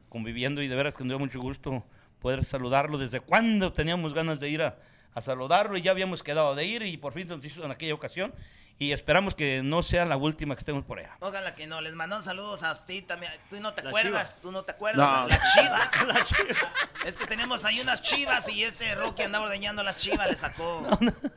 conviviendo 0.09 0.63
y 0.63 0.69
de 0.69 0.77
veras 0.77 0.95
que 0.95 1.03
nos 1.03 1.09
dio 1.11 1.19
mucho 1.19 1.41
gusto 1.41 1.83
poder 2.21 2.45
saludarlo. 2.45 2.97
Desde 2.99 3.19
cuando 3.19 3.73
teníamos 3.73 4.15
ganas 4.15 4.39
de 4.39 4.49
ir 4.49 4.63
a, 4.63 4.77
a 5.17 5.23
saludarlo 5.23 5.79
y 5.79 5.83
ya 5.83 5.93
habíamos 5.93 6.23
quedado 6.23 6.55
de 6.55 6.67
ir 6.67 6.83
y 6.83 6.99
por 6.99 7.15
fin 7.15 7.27
nos 7.27 7.43
hizo 7.43 7.65
en 7.65 7.71
aquella 7.71 7.95
ocasión. 7.95 8.35
Y 8.79 8.93
esperamos 8.93 9.35
que 9.35 9.63
no 9.63 9.83
sea 9.83 10.05
la 10.05 10.19
última 10.19 10.55
que 10.55 10.59
estemos 10.59 10.85
por 10.85 10.99
allá. 10.99 11.17
Ojalá 11.21 11.55
que 11.55 11.67
no, 11.67 11.81
les 11.81 11.95
mandó 11.95 12.21
saludos 12.21 12.63
a 12.63 12.75
ti 12.85 13.01
también. 13.01 13.33
Tú 13.49 13.59
no 13.59 13.73
te 13.73 13.83
La 13.83 13.89
acuerdas, 13.89 14.33
chiva. 14.33 14.43
tú 14.43 14.53
no 14.53 14.65
te 14.65 14.73
acuerdas. 14.73 14.99
No. 14.99 15.29
La 15.29 15.41
chiva. 15.55 15.91
La 16.13 16.25
chiva. 16.25 16.73
Es 17.07 17.17
que 17.17 17.27
tenemos 17.27 17.65
ahí 17.65 17.81
unas 17.81 18.03
chivas 18.03 18.49
y 18.51 18.65
este 18.65 18.95
Rocky 18.95 19.23
andaba 19.23 19.47
ordeñando 19.47 19.83
las 19.83 19.97
chivas, 19.97 20.29
le 20.29 20.37
sacó. 20.37 20.87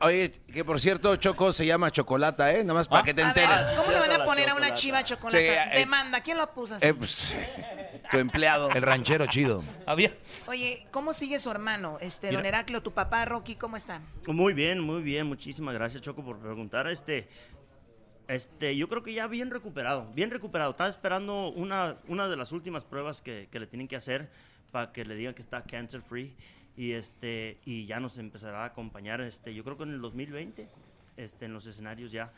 Oye, 0.00 0.32
que 0.52 0.64
por 0.64 0.80
cierto, 0.80 1.16
Choco 1.16 1.52
se 1.52 1.64
llama 1.64 1.90
Chocolata, 1.90 2.52
¿eh? 2.52 2.62
Nada 2.62 2.74
más 2.74 2.88
para 2.88 3.04
que 3.04 3.14
te 3.14 3.22
ver, 3.22 3.28
enteres. 3.28 3.62
¿cómo 3.76 3.90
le 3.90 4.00
van 4.00 4.12
a 4.12 4.24
poner 4.24 4.50
a 4.50 4.54
una 4.54 4.74
chiva 4.74 5.02
chocolate? 5.02 5.38
Sí, 5.38 5.46
eh, 5.46 5.78
Demanda, 5.78 6.20
¿quién 6.20 6.36
lo 6.36 6.52
puso 6.52 6.74
así? 6.74 6.86
Eh, 6.86 6.92
pues, 6.92 7.34
tu 8.10 8.18
empleado. 8.18 8.70
El 8.72 8.82
ranchero 8.82 9.26
chido. 9.26 9.62
Había. 9.86 10.12
Oye, 10.46 10.86
¿cómo 10.90 11.14
sigue 11.14 11.38
su 11.38 11.50
hermano? 11.50 11.98
Este, 12.00 12.32
don. 12.32 12.44
Heraclio, 12.44 12.82
tu 12.82 12.92
papá, 12.92 13.24
Rocky, 13.24 13.54
¿cómo 13.54 13.76
están? 13.76 14.04
Muy 14.26 14.52
bien, 14.52 14.80
muy 14.80 15.02
bien. 15.02 15.26
Muchísimas 15.26 15.72
gracias, 15.74 16.02
Choco, 16.02 16.24
por 16.24 16.38
preguntar. 16.38 16.88
Este, 16.88 17.28
este, 18.30 18.76
yo 18.76 18.88
creo 18.88 19.02
que 19.02 19.12
ya 19.12 19.26
bien 19.26 19.50
recuperado, 19.50 20.06
bien 20.14 20.30
recuperado. 20.30 20.70
Estaba 20.70 20.88
esperando 20.88 21.48
una, 21.48 21.96
una 22.06 22.28
de 22.28 22.36
las 22.36 22.52
últimas 22.52 22.84
pruebas 22.84 23.22
que, 23.22 23.48
que 23.50 23.58
le 23.58 23.66
tienen 23.66 23.88
que 23.88 23.96
hacer 23.96 24.28
para 24.70 24.92
que 24.92 25.04
le 25.04 25.16
digan 25.16 25.34
que 25.34 25.42
está 25.42 25.62
cancer 25.64 26.00
free 26.00 26.32
y 26.76 26.92
este 26.92 27.58
y 27.64 27.86
ya 27.86 27.98
nos 27.98 28.18
empezará 28.18 28.62
a 28.62 28.66
acompañar. 28.66 29.20
Este, 29.20 29.52
yo 29.52 29.64
creo 29.64 29.76
que 29.76 29.82
en 29.82 29.94
el 29.94 30.00
2020, 30.00 30.68
este, 31.16 31.46
en 31.46 31.52
los 31.52 31.66
escenarios 31.66 32.12
ya 32.12 32.30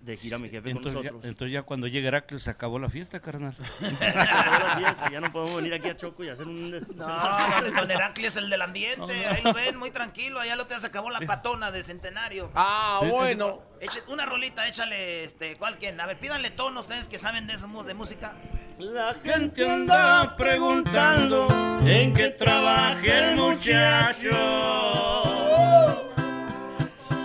de 0.00 0.16
gira 0.16 0.38
mi 0.38 0.48
jefe 0.48 0.70
Entonces 0.70 0.94
con 0.94 1.02
ya, 1.02 1.10
nosotros. 1.10 1.28
entonces 1.30 1.52
ya 1.52 1.62
cuando 1.62 1.86
llegue 1.88 2.06
Heracles 2.08 2.42
se 2.44 2.50
acabó 2.50 2.78
la 2.78 2.88
fiesta, 2.88 3.20
carnal. 3.20 3.54
ya 5.12 5.20
no 5.20 5.32
podemos 5.32 5.56
venir 5.56 5.74
aquí 5.74 5.88
a 5.88 5.96
Choco 5.96 6.22
y 6.24 6.28
hacer 6.28 6.46
un... 6.46 6.70
No, 6.70 6.78
don- 6.96 7.74
don 7.74 7.90
Heraclio 7.90 8.28
es 8.28 8.36
el 8.36 8.48
del 8.48 8.62
ambiente. 8.62 9.26
Ahí 9.26 9.42
lo 9.42 9.52
ven, 9.52 9.76
muy 9.76 9.90
tranquilo. 9.90 10.38
Allá 10.40 10.56
lo 10.56 10.66
te 10.66 10.78
se 10.78 10.86
acabó 10.86 11.10
la 11.10 11.20
patona 11.20 11.70
de 11.72 11.82
centenario. 11.82 12.50
Ah, 12.54 13.00
bueno. 13.08 13.60
Eche- 13.80 14.02
una 14.08 14.24
rolita, 14.24 14.66
échale, 14.68 15.24
este, 15.24 15.56
¿cuál 15.56 15.78
quién? 15.78 16.00
A 16.00 16.06
ver, 16.06 16.18
pídanle 16.18 16.50
tono 16.50 16.80
ustedes 16.80 17.08
que 17.08 17.18
saben 17.18 17.46
de, 17.46 17.54
eso, 17.54 17.66
de 17.84 17.94
música. 17.94 18.34
La 18.78 19.14
gente 19.24 19.68
anda 19.68 20.36
preguntando 20.36 21.48
en 21.84 22.12
qué 22.14 22.30
trabaja 22.30 23.30
el 23.30 23.36
muchacho. 23.36 24.30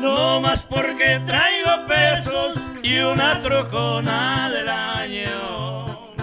No 0.04 0.42
más 0.42 0.66
porque 0.66 1.22
traigo 1.26 1.88
pesos 1.88 2.58
y 2.84 2.98
una 2.98 3.42
trocona 3.42 4.50
del 4.50 4.68
año. 4.68 6.14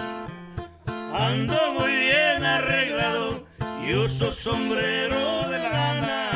Ando 1.11 1.57
muy 1.79 1.95
bien 1.95 2.45
arreglado 2.45 3.43
y 3.83 3.95
uso 3.95 4.31
sombrero 4.33 5.49
de 5.49 5.57
lana. 5.57 6.29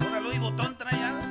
Ahora 0.00 0.18
Luis 0.18 0.40
Botón 0.40 0.76
trae 0.76 1.00
algo. 1.00 1.22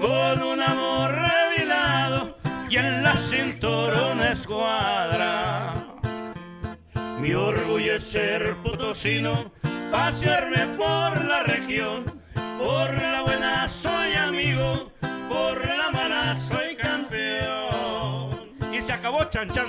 Con 0.00 0.42
un 0.42 0.60
amor 0.60 1.12
revilado 1.12 2.36
y 2.68 2.76
en 2.76 3.04
la 3.04 3.14
cintura 3.14 4.08
una 4.12 4.32
escuadra. 4.32 5.74
Mi 7.20 7.34
orgullo 7.34 7.94
es 7.94 8.02
ser 8.02 8.56
potosino, 8.64 9.52
pasearme 9.92 10.66
por 10.76 11.24
la 11.24 11.44
región. 11.44 12.19
Por 12.60 12.94
la 12.94 13.22
buena 13.22 13.66
soy 13.68 14.12
amigo, 14.12 14.92
por 15.30 15.66
la 15.66 15.90
mala 15.90 16.36
soy 16.36 16.76
campeón. 16.76 18.52
Y 18.70 18.82
se 18.82 18.92
acabó 18.92 19.24
Chan 19.24 19.50
Chan. 19.50 19.64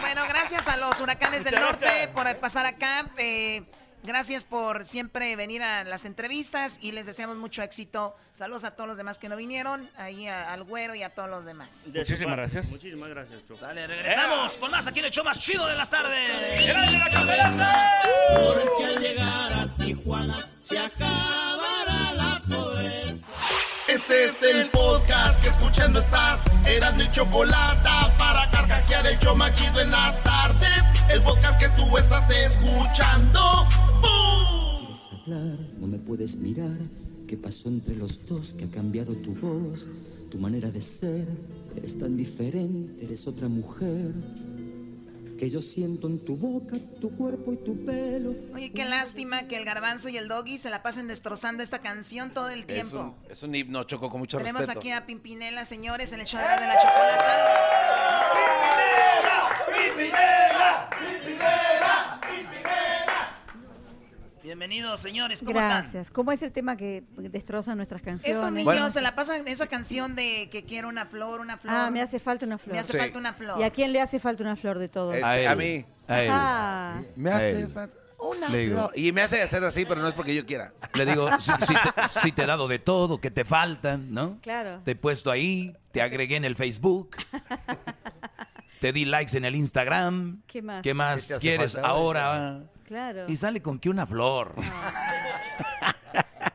Bueno, 0.00 0.22
gracias 0.28 0.68
a 0.68 0.76
los 0.76 1.00
huracanes 1.00 1.42
del 1.42 1.56
norte 1.56 1.84
gracias. 1.84 2.10
por 2.10 2.36
pasar 2.36 2.66
acá. 2.66 3.06
Eh, 3.16 3.64
gracias 4.08 4.44
por 4.44 4.84
siempre 4.86 5.36
venir 5.36 5.62
a 5.62 5.84
las 5.84 6.04
entrevistas 6.04 6.78
y 6.82 6.90
les 6.92 7.06
deseamos 7.06 7.36
mucho 7.36 7.62
éxito. 7.62 8.16
Saludos 8.32 8.64
a 8.64 8.72
todos 8.72 8.88
los 8.88 8.96
demás 8.96 9.18
que 9.18 9.28
no 9.28 9.36
vinieron, 9.36 9.88
ahí 9.96 10.26
a- 10.26 10.52
al 10.52 10.64
güero 10.64 10.94
y 10.94 11.02
a 11.02 11.10
todos 11.14 11.28
los 11.30 11.44
demás. 11.44 11.90
Muchísimas 11.94 12.36
gracias. 12.36 12.66
Muchísimas 12.66 13.08
gracias, 13.10 13.44
Choco. 13.46 13.66
Regresamos 13.66 14.58
con 14.58 14.70
más 14.70 14.86
aquí 14.86 14.98
en 15.00 15.04
el 15.06 15.10
show 15.12 15.24
más 15.24 15.38
chido 15.38 15.66
de 15.66 15.76
las 15.76 15.90
tardes. 15.90 16.30
Porque 18.36 18.84
al 18.84 18.98
llegar 19.00 19.52
a 19.58 19.76
Tijuana 19.76 20.36
se 20.62 20.78
acabará 20.78 22.12
la 22.14 22.42
pobreza. 22.48 23.26
Este 23.88 24.24
es 24.26 24.42
el 24.42 24.68
podcast 24.70 25.42
que 25.42 25.48
escuchando 25.48 25.98
estás. 26.00 26.40
Eran 26.66 26.96
mi 26.96 27.10
chocolate 27.10 27.88
para 28.18 28.50
carcajear 28.50 29.06
el 29.06 29.18
show 29.18 29.34
más 29.36 29.54
chido 29.54 29.80
en 29.80 29.90
las 29.90 30.22
tardes. 30.22 30.82
El 31.10 31.22
podcast 31.22 31.58
que 31.58 31.68
tú 31.70 31.96
estás 31.96 32.28
escuchando. 32.30 33.66
Quieres 34.00 35.08
hablar, 35.12 35.58
no 35.78 35.86
me 35.86 35.98
puedes 35.98 36.36
mirar. 36.36 36.76
¿Qué 37.26 37.36
pasó 37.36 37.68
entre 37.68 37.94
los 37.96 38.24
dos? 38.26 38.54
que 38.54 38.64
ha 38.64 38.68
cambiado 38.70 39.14
tu 39.14 39.34
voz? 39.34 39.88
Tu 40.30 40.38
manera 40.38 40.70
de 40.70 40.80
ser 40.80 41.26
es 41.82 41.98
tan 41.98 42.16
diferente, 42.16 43.04
eres 43.04 43.26
otra 43.26 43.48
mujer. 43.48 44.12
Que 45.38 45.50
yo 45.50 45.62
siento 45.62 46.08
en 46.08 46.18
tu 46.24 46.36
boca, 46.36 46.76
tu 47.00 47.10
cuerpo 47.10 47.52
y 47.52 47.56
tu 47.58 47.84
pelo. 47.84 48.34
Oye, 48.54 48.72
qué 48.72 48.84
lástima 48.84 49.46
que 49.46 49.56
el 49.56 49.64
garbanzo 49.64 50.08
y 50.08 50.16
el 50.16 50.26
doggy 50.26 50.58
se 50.58 50.68
la 50.68 50.82
pasen 50.82 51.06
destrozando 51.06 51.62
esta 51.62 51.78
canción 51.80 52.30
todo 52.32 52.48
el 52.50 52.60
Es 52.60 52.66
tiempo. 52.66 52.98
un, 53.24 53.30
es 53.30 53.42
un 53.44 53.54
himno, 53.54 53.84
Choco, 53.84 54.10
con 54.10 54.18
mucho 54.20 54.38
Tenemos 54.38 54.60
respeto. 54.62 54.80
aquí 54.80 54.90
a 54.90 55.06
Pimpinela, 55.06 55.64
señores, 55.64 56.10
en 56.12 56.20
el 56.20 56.26
show 56.26 56.40
de 56.40 56.46
la, 56.46 56.60
de 56.60 56.66
la 56.66 56.74
chocolata. 56.74 58.38
Bienvenidos, 64.42 65.00
señores, 65.00 65.40
¿cómo 65.40 65.58
están? 65.58 65.82
Gracias. 65.82 66.10
¿Cómo 66.10 66.30
es 66.32 66.42
el 66.42 66.52
tema 66.52 66.76
que 66.76 67.02
destroza 67.16 67.74
nuestras 67.74 68.02
canciones? 68.02 68.36
Estos 68.36 68.52
niños 68.52 68.92
se 68.92 69.00
la 69.00 69.14
pasan 69.14 69.46
esa 69.48 69.66
canción 69.66 70.14
de 70.14 70.48
que 70.50 70.64
quiero 70.64 70.88
una 70.88 71.06
flor, 71.06 71.40
una 71.40 71.56
flor. 71.58 71.74
Ah, 71.76 71.90
me 71.90 72.00
hace 72.00 72.20
falta 72.20 72.46
una 72.46 72.56
flor. 72.58 72.74
Me 72.74 72.78
hace 72.80 72.92
Sí. 72.92 72.98
falta 72.98 73.18
una 73.18 73.32
flor. 73.32 73.60
¿Y 73.60 73.64
a 73.64 73.70
quién 73.70 73.92
le 73.92 74.00
hace 74.00 74.18
falta 74.20 74.42
una 74.44 74.56
flor 74.56 74.78
de 74.78 74.88
todos? 74.88 75.14
Este, 75.16 75.48
A 75.48 75.56
mí. 75.56 75.84
A 76.06 76.22
él. 76.22 76.30
Ah. 76.32 77.02
Me 77.16 77.30
hace 77.30 77.68
falta 77.68 77.94
una 78.18 78.48
Le 78.48 78.58
digo. 78.58 78.74
flor. 78.76 78.92
Y 78.96 79.12
me 79.12 79.22
hace 79.22 79.42
hacer 79.42 79.62
así, 79.64 79.84
pero 79.84 80.00
no 80.00 80.08
es 80.08 80.14
porque 80.14 80.34
yo 80.34 80.46
quiera. 80.46 80.72
Le 80.94 81.04
digo, 81.04 81.28
si, 81.40 81.50
si 81.66 81.74
te, 81.74 82.08
si 82.08 82.32
te 82.32 82.42
he 82.42 82.46
dado 82.46 82.68
de 82.68 82.78
todo, 82.78 83.20
que 83.20 83.30
te 83.30 83.44
faltan, 83.44 84.12
¿no? 84.12 84.38
Claro. 84.40 84.80
Te 84.84 84.92
he 84.92 84.96
puesto 84.96 85.30
ahí, 85.30 85.74
te 85.92 86.00
agregué 86.00 86.36
en 86.36 86.44
el 86.44 86.54
Facebook, 86.56 87.16
te 88.80 88.92
di 88.92 89.04
likes 89.04 89.36
en 89.36 89.44
el 89.44 89.56
Instagram. 89.56 90.42
¿Qué 90.46 90.62
más? 90.62 90.82
¿Qué 90.82 90.94
más 90.94 91.22
¿Qué 91.22 91.28
te 91.28 91.34
hace 91.34 91.40
quieres 91.40 91.76
ahora? 91.76 92.60
Claro. 92.88 93.26
Y 93.28 93.36
sale 93.36 93.62
con 93.62 93.78
que 93.78 93.88
una 93.90 94.06
flor. 94.06 94.54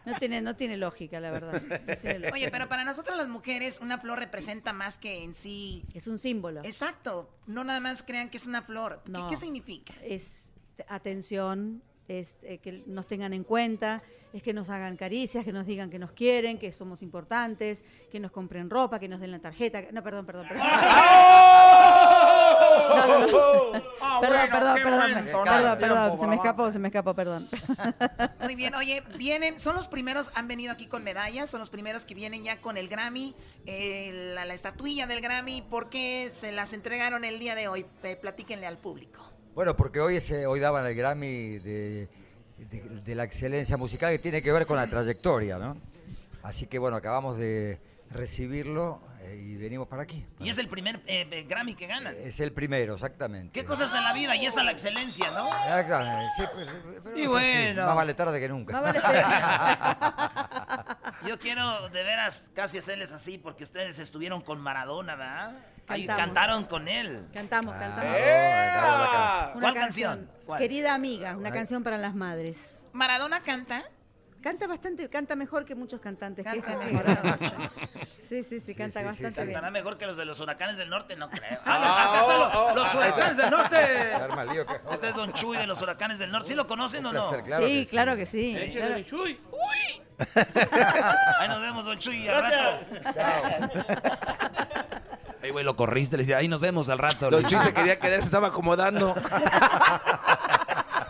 No 0.06 0.14
tiene, 0.20 0.42
no 0.42 0.56
tiene 0.56 0.76
lógica, 0.76 1.20
la 1.22 1.32
verdad. 1.32 1.62
No 1.62 1.96
tiene 1.98 2.20
lógica. 2.20 2.34
Oye, 2.34 2.52
pero 2.52 2.68
para 2.68 2.84
nosotras 2.84 3.16
las 3.18 3.30
mujeres 3.30 3.80
una 3.82 3.98
flor 4.00 4.20
representa 4.20 4.74
más 4.74 4.98
que 4.98 5.24
en 5.24 5.34
sí. 5.34 5.86
Es 5.94 6.08
un 6.08 6.20
símbolo. 6.20 6.62
Exacto. 6.66 7.30
No 7.48 7.64
nada 7.64 7.80
más 7.80 8.04
crean 8.04 8.30
que 8.30 8.36
es 8.38 8.46
una 8.46 8.64
flor. 8.64 9.02
¿Qué- 9.06 9.12
No. 9.12 9.28
¿Qué, 9.30 9.38
significa? 9.38 9.94
Es 10.04 10.52
atención, 10.90 11.82
es 12.10 12.38
eh, 12.44 12.58
que 12.58 12.84
nos 12.86 13.08
tengan 13.08 13.32
en 13.32 13.44
cuenta, 13.46 14.04
es 14.34 14.44
que 14.44 14.54
nos 14.54 14.70
hagan 14.70 14.98
caricias, 14.98 15.46
que 15.46 15.54
nos 15.54 15.66
digan 15.66 15.90
que 15.90 16.00
nos 16.00 16.12
quieren, 16.12 16.58
que 16.58 16.74
somos 16.74 17.02
importantes, 17.02 17.84
que 18.12 18.20
nos 18.20 18.32
compren 18.32 18.70
ropa, 18.70 19.00
que 19.00 19.08
nos 19.08 19.22
den 19.22 19.32
la 19.32 19.40
tarjeta. 19.40 19.84
No, 19.94 20.04
perdón, 20.04 20.26
perdón, 20.26 20.48
perdón. 20.50 20.66
Ah, 20.70 21.53
Perdón, 24.22 24.50
bueno, 24.50 24.52
perdón, 24.52 24.76
perdón, 24.76 25.34
perdón, 25.34 25.80
perdón, 25.80 26.20
se 26.20 26.28
me 26.28 26.36
escapó, 26.36 26.72
se 26.72 26.80
me 26.80 26.88
escapó, 26.88 27.14
perdón. 27.14 27.50
Muy 28.42 28.56
bien, 28.56 28.74
oye, 28.76 29.04
vienen, 29.18 29.60
son 29.60 29.76
los 29.76 29.88
primeros, 29.88 30.32
han 30.36 30.48
venido 30.48 30.72
aquí 30.72 30.88
con 30.88 31.04
medallas, 31.04 31.50
son 31.50 31.60
los 31.60 31.70
primeros 31.70 32.06
que 32.06 32.14
vienen 32.16 32.44
ya 32.44 32.62
con 32.62 32.78
el 32.78 32.88
Grammy, 32.88 33.36
eh, 33.66 34.32
la, 34.36 34.46
la 34.46 34.54
estatuilla 34.54 35.08
del 35.08 35.20
Grammy, 35.22 35.62
¿por 35.64 35.90
qué 35.90 36.30
se 36.32 36.52
las 36.52 36.74
entregaron 36.74 37.26
el 37.26 37.40
día 37.40 37.56
de 37.56 37.68
hoy? 37.68 37.86
Platíquenle 38.22 38.66
al 38.68 38.78
público. 38.78 39.22
Bueno, 39.56 39.76
porque 39.76 40.00
hoy, 40.00 40.20
se, 40.22 40.46
hoy 40.48 40.60
daban 40.60 40.86
el 40.86 40.96
Grammy 40.96 41.60
de, 41.60 42.08
de- 42.58 43.02
de 43.04 43.16
la 43.16 43.24
excelencia 43.24 43.78
musical 43.78 44.12
que 44.12 44.20
tiene 44.20 44.42
que 44.42 44.52
ver 44.52 44.66
con 44.66 44.78
la 44.78 44.88
trayectoria, 44.88 45.58
¿no? 45.58 45.76
Así 46.44 46.66
que 46.68 46.80
bueno, 46.80 46.98
acabamos 46.98 47.38
de 47.38 47.80
recibirlo 48.10 49.00
y 49.40 49.56
venimos 49.56 49.88
para 49.88 50.04
aquí. 50.04 50.26
Y 50.40 50.50
es 50.50 50.58
el 50.58 50.68
primer 50.68 50.98
eh, 51.08 51.28
eh, 51.32 51.46
Grammy 51.48 51.76
que 51.76 51.88
ganan. 51.88 52.16
Es 52.18 52.40
el 52.40 52.52
primero, 52.52 52.96
exactamente. 52.96 53.52
¿Qué 53.60 53.66
cosas 53.66 53.92
de 53.92 54.02
la 54.02 54.14
vida? 54.14 54.36
Y 54.36 54.46
esa 54.46 54.64
la 54.64 54.72
excelencia, 54.72 55.32
¿no? 55.32 55.48
Exactamente, 55.48 56.26
sí, 56.36 56.44
pues, 56.54 56.68
eh, 56.68 57.00
pero 57.04 57.18
Y 57.18 57.22
es 57.22 57.26
así, 57.28 57.34
bueno. 57.34 57.86
Más 57.86 57.96
vale 57.96 58.14
tarde 58.14 58.40
que 58.40 58.50
nunca. 58.50 58.74
Yo 61.28 61.40
quiero 61.40 61.90
de 61.90 62.04
veras 62.04 62.52
casi 62.54 62.78
hacerles 62.78 63.12
así 63.12 63.38
porque 63.38 63.64
ustedes 63.64 64.00
estuvieron 64.00 64.42
con 64.42 64.60
Maradona, 64.62 65.16
¿verdad? 65.16 65.54
Ahí 65.88 66.08
Cantamos. 66.08 66.26
cantaron 66.26 66.64
con 66.66 66.88
él. 66.88 67.28
Cantamos, 67.34 67.76
cantamos. 67.76 68.16
¡Ea! 68.16 69.52
Una 69.56 69.62
¿Cuál 69.62 69.74
canción? 69.74 70.30
¿Cuál? 70.46 70.60
Querida 70.60 70.94
amiga, 70.94 71.36
una 71.36 71.52
canción 71.52 71.84
para 71.84 71.98
las 71.98 72.16
madres. 72.16 72.84
¿Maradona 72.94 73.42
canta? 73.42 73.84
Canta 74.44 74.68
bastante, 74.68 75.10
canta 75.10 75.38
mejor 75.38 75.64
que 75.64 75.74
muchos 75.74 76.02
cantantes. 76.02 76.46
que 76.46 76.62
Canta 76.62 76.86
he 76.86 76.92
mejor. 76.92 77.06
Sí, 78.22 78.44
sí, 78.44 78.60
sí, 78.60 78.76
canta 78.76 79.00
sí, 79.00 79.06
bastante 79.06 79.42
bien. 79.42 79.54
Cantará 79.54 79.72
mejor 79.72 79.98
que 79.98 80.06
los 80.06 80.18
de 80.18 80.26
los 80.26 80.38
huracanes 80.42 80.76
del 80.76 80.90
norte, 80.90 81.16
no 81.16 81.30
creo. 81.30 81.60
Ah, 81.66 81.80
Ah, 81.82 82.10
acá 82.10 82.20
están 82.20 82.40
los, 82.40 82.56
oh, 82.56 82.76
los 82.76 82.94
oh, 82.94 82.98
huracanes 82.98 83.30
ahí 83.30 83.36
del 83.38 83.50
norte. 83.50 83.76
Que- 84.66 84.94
Este 84.94 85.10
es 85.10 85.16
Don 85.16 85.32
Chuy 85.32 85.58
de 85.58 85.66
los 85.66 85.82
huracanes 85.82 86.20
del 86.20 86.30
norte. 86.30 86.50
¿Sí 86.50 86.56
lo 86.56 86.68
conocen 86.68 87.06
o 87.06 87.14
no? 87.14 87.22
placer, 87.22 87.44
claro 87.46 87.66
sí, 87.68 87.88
claro 87.90 88.16
que 88.18 88.26
sí. 88.26 88.58
Sí. 88.66 88.72
claro. 88.74 89.02
Chuy. 89.04 89.40
Ahí 91.40 91.48
nos 91.48 91.62
vemos, 91.62 91.86
Don 91.86 91.98
Chuy, 92.00 92.28
al 92.28 92.42
rato. 92.42 92.86
Ey, 95.42 95.52
güey, 95.52 95.64
lo 95.66 95.76
corriste, 95.76 96.18
le 96.18 96.24
decía, 96.24 96.38
ahí 96.38 96.48
nos 96.50 96.60
vemos 96.60 96.90
al 96.90 96.98
rato. 97.00 97.30
Don 97.30 97.44
Chuy 97.46 97.60
se 97.60 97.74
quería 97.74 97.98
quedar, 98.00 98.20
se 98.20 98.26
estaba 98.26 98.48
acomodando. 98.48 99.16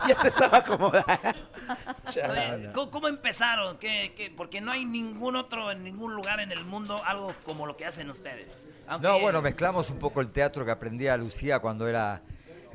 ya 0.08 0.20
se 0.22 0.28
estaba 0.30 0.58
acomodando. 0.60 1.06
Oye, 2.08 2.70
¿cómo, 2.74 2.92
cómo 2.92 3.08
empezaron? 3.08 3.78
¿Qué, 3.78 4.14
qué? 4.16 4.32
Porque 4.36 4.62
no 4.62 4.72
hay 4.72 4.86
ningún 4.86 5.36
otro, 5.36 5.72
en 5.72 5.84
ningún 5.84 6.14
lugar 6.14 6.40
en 6.40 6.52
el 6.52 6.66
mundo, 6.66 7.02
algo 7.06 7.34
como 7.46 7.66
lo 7.66 7.76
que 7.78 7.86
hacen 7.86 8.10
ustedes. 8.10 8.68
Aunque- 8.88 9.08
No, 9.08 9.20
bueno, 9.20 9.42
mezclamos 9.42 9.90
un 9.90 10.00
poco 10.00 10.22
el 10.22 10.30
teatro 10.30 10.66
que 10.66 10.72
aprendía 10.72 11.16
Lucía 11.18 11.60
cuando 11.60 11.88
era 11.88 12.22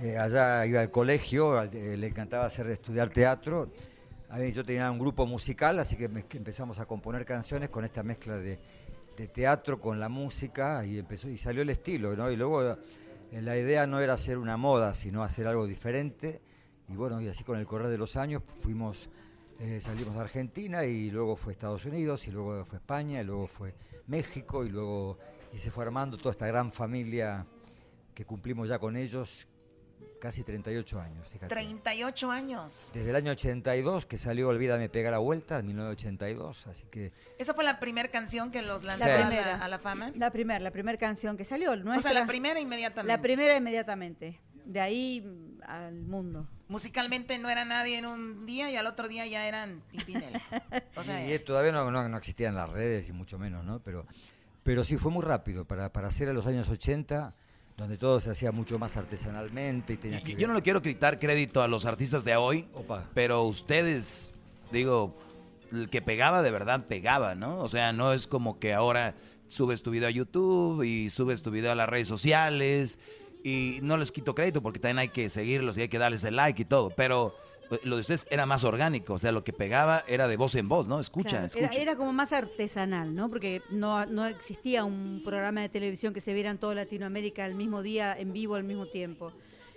eh, 0.01 0.17
allá, 0.19 0.65
iba 0.67 0.81
al 0.81 0.91
colegio, 0.91 1.63
eh, 1.63 1.97
le 1.97 2.07
encantaba 2.07 2.47
hacer 2.47 2.67
estudiar 2.69 3.11
teatro. 3.11 3.71
A 4.31 4.37
mí 4.39 4.53
yo 4.53 4.65
tenía 4.65 4.91
un 4.91 4.99
grupo 4.99 5.27
musical, 5.27 5.79
así 5.79 5.97
que 5.97 6.05
empezamos 6.05 6.79
a 6.79 6.87
componer 6.87 7.25
canciones 7.25 7.69
con 7.71 7.85
esta 7.85 8.03
mezcla 8.03 8.37
de, 8.37 8.59
de 9.17 9.29
teatro 9.29 9.81
con 9.81 9.99
la 10.01 10.09
música 10.09 10.85
y 10.85 10.99
empezó 10.99 11.29
y 11.29 11.39
salió 11.39 11.63
el 11.63 11.71
estilo, 11.71 12.15
¿no? 12.15 12.31
Y 12.31 12.37
luego 12.37 12.73
eh, 12.73 12.77
la 13.43 13.57
idea 13.57 13.87
no 13.87 14.01
era 14.01 14.15
hacer 14.15 14.37
una 14.39 14.57
moda, 14.57 14.95
sino 14.95 15.23
hacer 15.23 15.47
algo 15.47 15.67
diferente. 15.67 16.41
Y 16.89 16.95
bueno, 16.97 17.21
y 17.21 17.29
así 17.29 17.45
con 17.45 17.59
el 17.59 17.67
correr 17.67 17.89
de 17.89 17.99
los 17.99 18.17
años 18.17 18.43
fuimos, 18.61 19.09
eh, 19.61 19.81
salimos 19.81 20.15
de 20.15 20.21
Argentina 20.21 20.85
y 20.85 21.11
luego 21.11 21.37
fue 21.37 21.53
Estados 21.53 21.85
Unidos 21.85 22.27
y 22.29 22.31
luego 22.31 22.65
fue 22.65 22.79
España 22.79 23.21
y 23.21 23.25
luego 23.25 23.47
fue 23.47 23.75
México 24.07 24.65
y 24.65 24.71
luego 24.71 25.19
y 25.53 25.59
se 25.59 25.71
fue 25.71 25.85
armando 25.85 26.17
toda 26.17 26.31
esta 26.33 26.47
gran 26.47 26.73
familia 26.73 27.47
que 28.15 28.25
cumplimos 28.25 28.69
ya 28.69 28.79
con 28.79 28.97
ellos 28.97 29.47
casi 30.21 30.43
38 30.43 31.01
años, 31.01 31.29
fíjate. 31.29 31.47
38 31.55 32.31
años. 32.31 32.91
Desde 32.93 33.11
el 33.11 33.17
año 33.17 33.33
82 33.33 34.07
que 34.07 34.19
salió 34.19 34.49
Olvídame 34.49 34.89
Pega 34.89 35.11
la 35.11 35.19
Vuelta, 35.19 35.59
en 35.59 35.67
1982, 35.67 36.67
así 36.67 36.85
que 36.91 37.13
¿Esa 37.39 37.55
fue 37.55 37.65
la 37.65 37.79
primera 37.79 38.09
canción 38.09 38.51
que 38.51 38.63
los 38.63 38.83
lanzó 38.83 39.05
a, 39.05 39.09
La 39.69 39.77
a 39.77 39.79
fama? 39.79 40.11
La 40.17 40.31
primera, 40.31 40.59
la 40.61 40.71
primera 40.73 40.99
canción 40.99 41.37
que 41.37 41.45
salió. 41.45 41.71
O 41.73 41.75
sea, 41.75 41.85
nuestra- 41.85 42.13
la 42.15 42.27
primera 42.27 42.59
inmediatamente. 42.59 43.13
La 43.17 43.23
primera 43.23 43.57
inmediatamente. 43.57 44.41
De 44.65 44.81
ahí 44.81 45.25
al 45.67 46.03
mundo. 46.03 46.49
Musicalmente 46.69 47.39
no 47.39 47.49
era 47.49 47.65
nadie 47.65 47.99
en 47.99 48.07
un 48.07 48.45
día 48.45 48.71
y 48.71 48.77
al 48.77 48.87
otro 48.87 49.09
día 49.09 49.27
ya 49.27 49.49
eran 49.49 49.83
Pimpinela. 49.91 50.41
O 50.97 51.03
sea, 51.03 51.27
y, 51.27 51.33
y 51.33 51.39
todavía 51.39 51.73
no, 51.73 51.91
no, 51.91 52.09
no 52.09 52.17
existían 52.17 52.55
las 52.55 52.69
redes 52.69 53.09
y 53.09 53.13
mucho 53.13 53.39
menos, 53.39 53.65
¿no? 53.65 53.81
Pero, 53.81 54.07
pero 54.63 54.85
sí 54.85 54.97
fue 54.99 55.11
muy 55.11 55.23
rápido 55.25 55.65
para, 55.65 55.91
para 55.93 56.09
hacer 56.09 56.29
a 56.29 56.35
los 56.35 56.47
años 56.47 56.69
80, 56.69 57.35
donde 57.79 57.97
todo 57.97 58.21
se 58.21 58.31
hacía 58.31 58.53
mucho 58.53 58.79
más 58.79 58.97
artesanalmente 58.99 59.95
y 59.95 59.97
tenía 59.97 60.23
que 60.23 60.35
Yo 60.35 60.47
no 60.47 60.55
le 60.55 60.63
quiero 60.63 60.83
quitar 60.83 61.19
crédito 61.19 61.63
a 61.63 61.69
los 61.69 61.87
artistas 61.87 62.25
de 62.25 62.37
hoy, 62.37 62.67
pero 63.15 63.45
ustedes, 63.45 64.35
digo, 64.71 65.17
el 65.73 65.89
que 65.89 66.03
pegaba 66.03 66.43
de 66.43 66.51
verdad 66.51 66.85
pegaba, 66.87 67.35
¿no? 67.35 67.59
O 67.61 67.69
sea, 67.69 67.93
no 67.95 68.13
es 68.13 68.27
como 68.27 68.59
que 68.59 68.75
ahora 68.75 69.15
subes 69.49 69.83
tu 69.83 69.91
video 69.91 70.09
a 70.09 70.11
YouTube 70.11 70.83
y 70.83 71.09
subes 71.09 71.43
tu 71.43 71.51
video 71.51 71.73
a 71.73 71.75
las 71.75 71.89
redes 71.89 72.09
sociales 72.09 72.99
y 73.43 73.79
no 73.83 73.97
les 73.97 74.13
quito 74.13 74.35
crédito 74.35 74.63
porque 74.63 74.79
también 74.79 74.99
hay 74.99 75.09
que 75.09 75.31
seguirlos 75.31 75.79
y 75.79 75.83
hay 75.83 75.89
que 75.89 75.99
darles 75.99 76.25
el 76.25 76.37
like 76.37 76.63
y 76.63 76.65
todo, 76.65 76.91
pero 76.91 77.35
eh, 77.71 77.79
lo 77.85 77.97
de 77.97 78.01
ustedes 78.01 78.27
era 78.31 78.47
más 78.47 78.65
orgánico, 78.65 79.15
o 79.15 79.19
sea, 79.19 79.33
lo 79.33 79.45
que 79.45 79.53
pegaba 79.53 80.05
era 80.07 80.29
de 80.29 80.37
voz 80.37 80.55
en 80.55 80.69
voz, 80.69 80.89
¿no? 80.89 81.01
Escucha, 81.01 81.31
Claro, 81.31 81.47
escucha. 81.47 81.67
Era, 81.67 81.75
era 81.75 81.97
como 81.97 82.13
más 82.13 82.33
artesanal, 82.33 83.15
¿no? 83.15 83.29
Porque 83.29 83.63
no, 83.71 84.07
no 84.07 84.27
existía 84.27 84.85
un 84.85 85.23
programa 85.25 85.61
de 85.61 85.69
televisión 85.69 86.15
que 86.15 86.21
se 86.21 86.33
viera 86.33 86.51
en 86.51 86.59
toda 86.59 86.75
Latinoamérica 86.75 87.45
al 87.45 87.55
mismo 87.55 87.83
día, 87.83 88.19
en 88.19 88.33
vivo, 88.33 88.55
al 88.55 88.65
mismo 88.65 88.87
tiempo. 88.87 89.33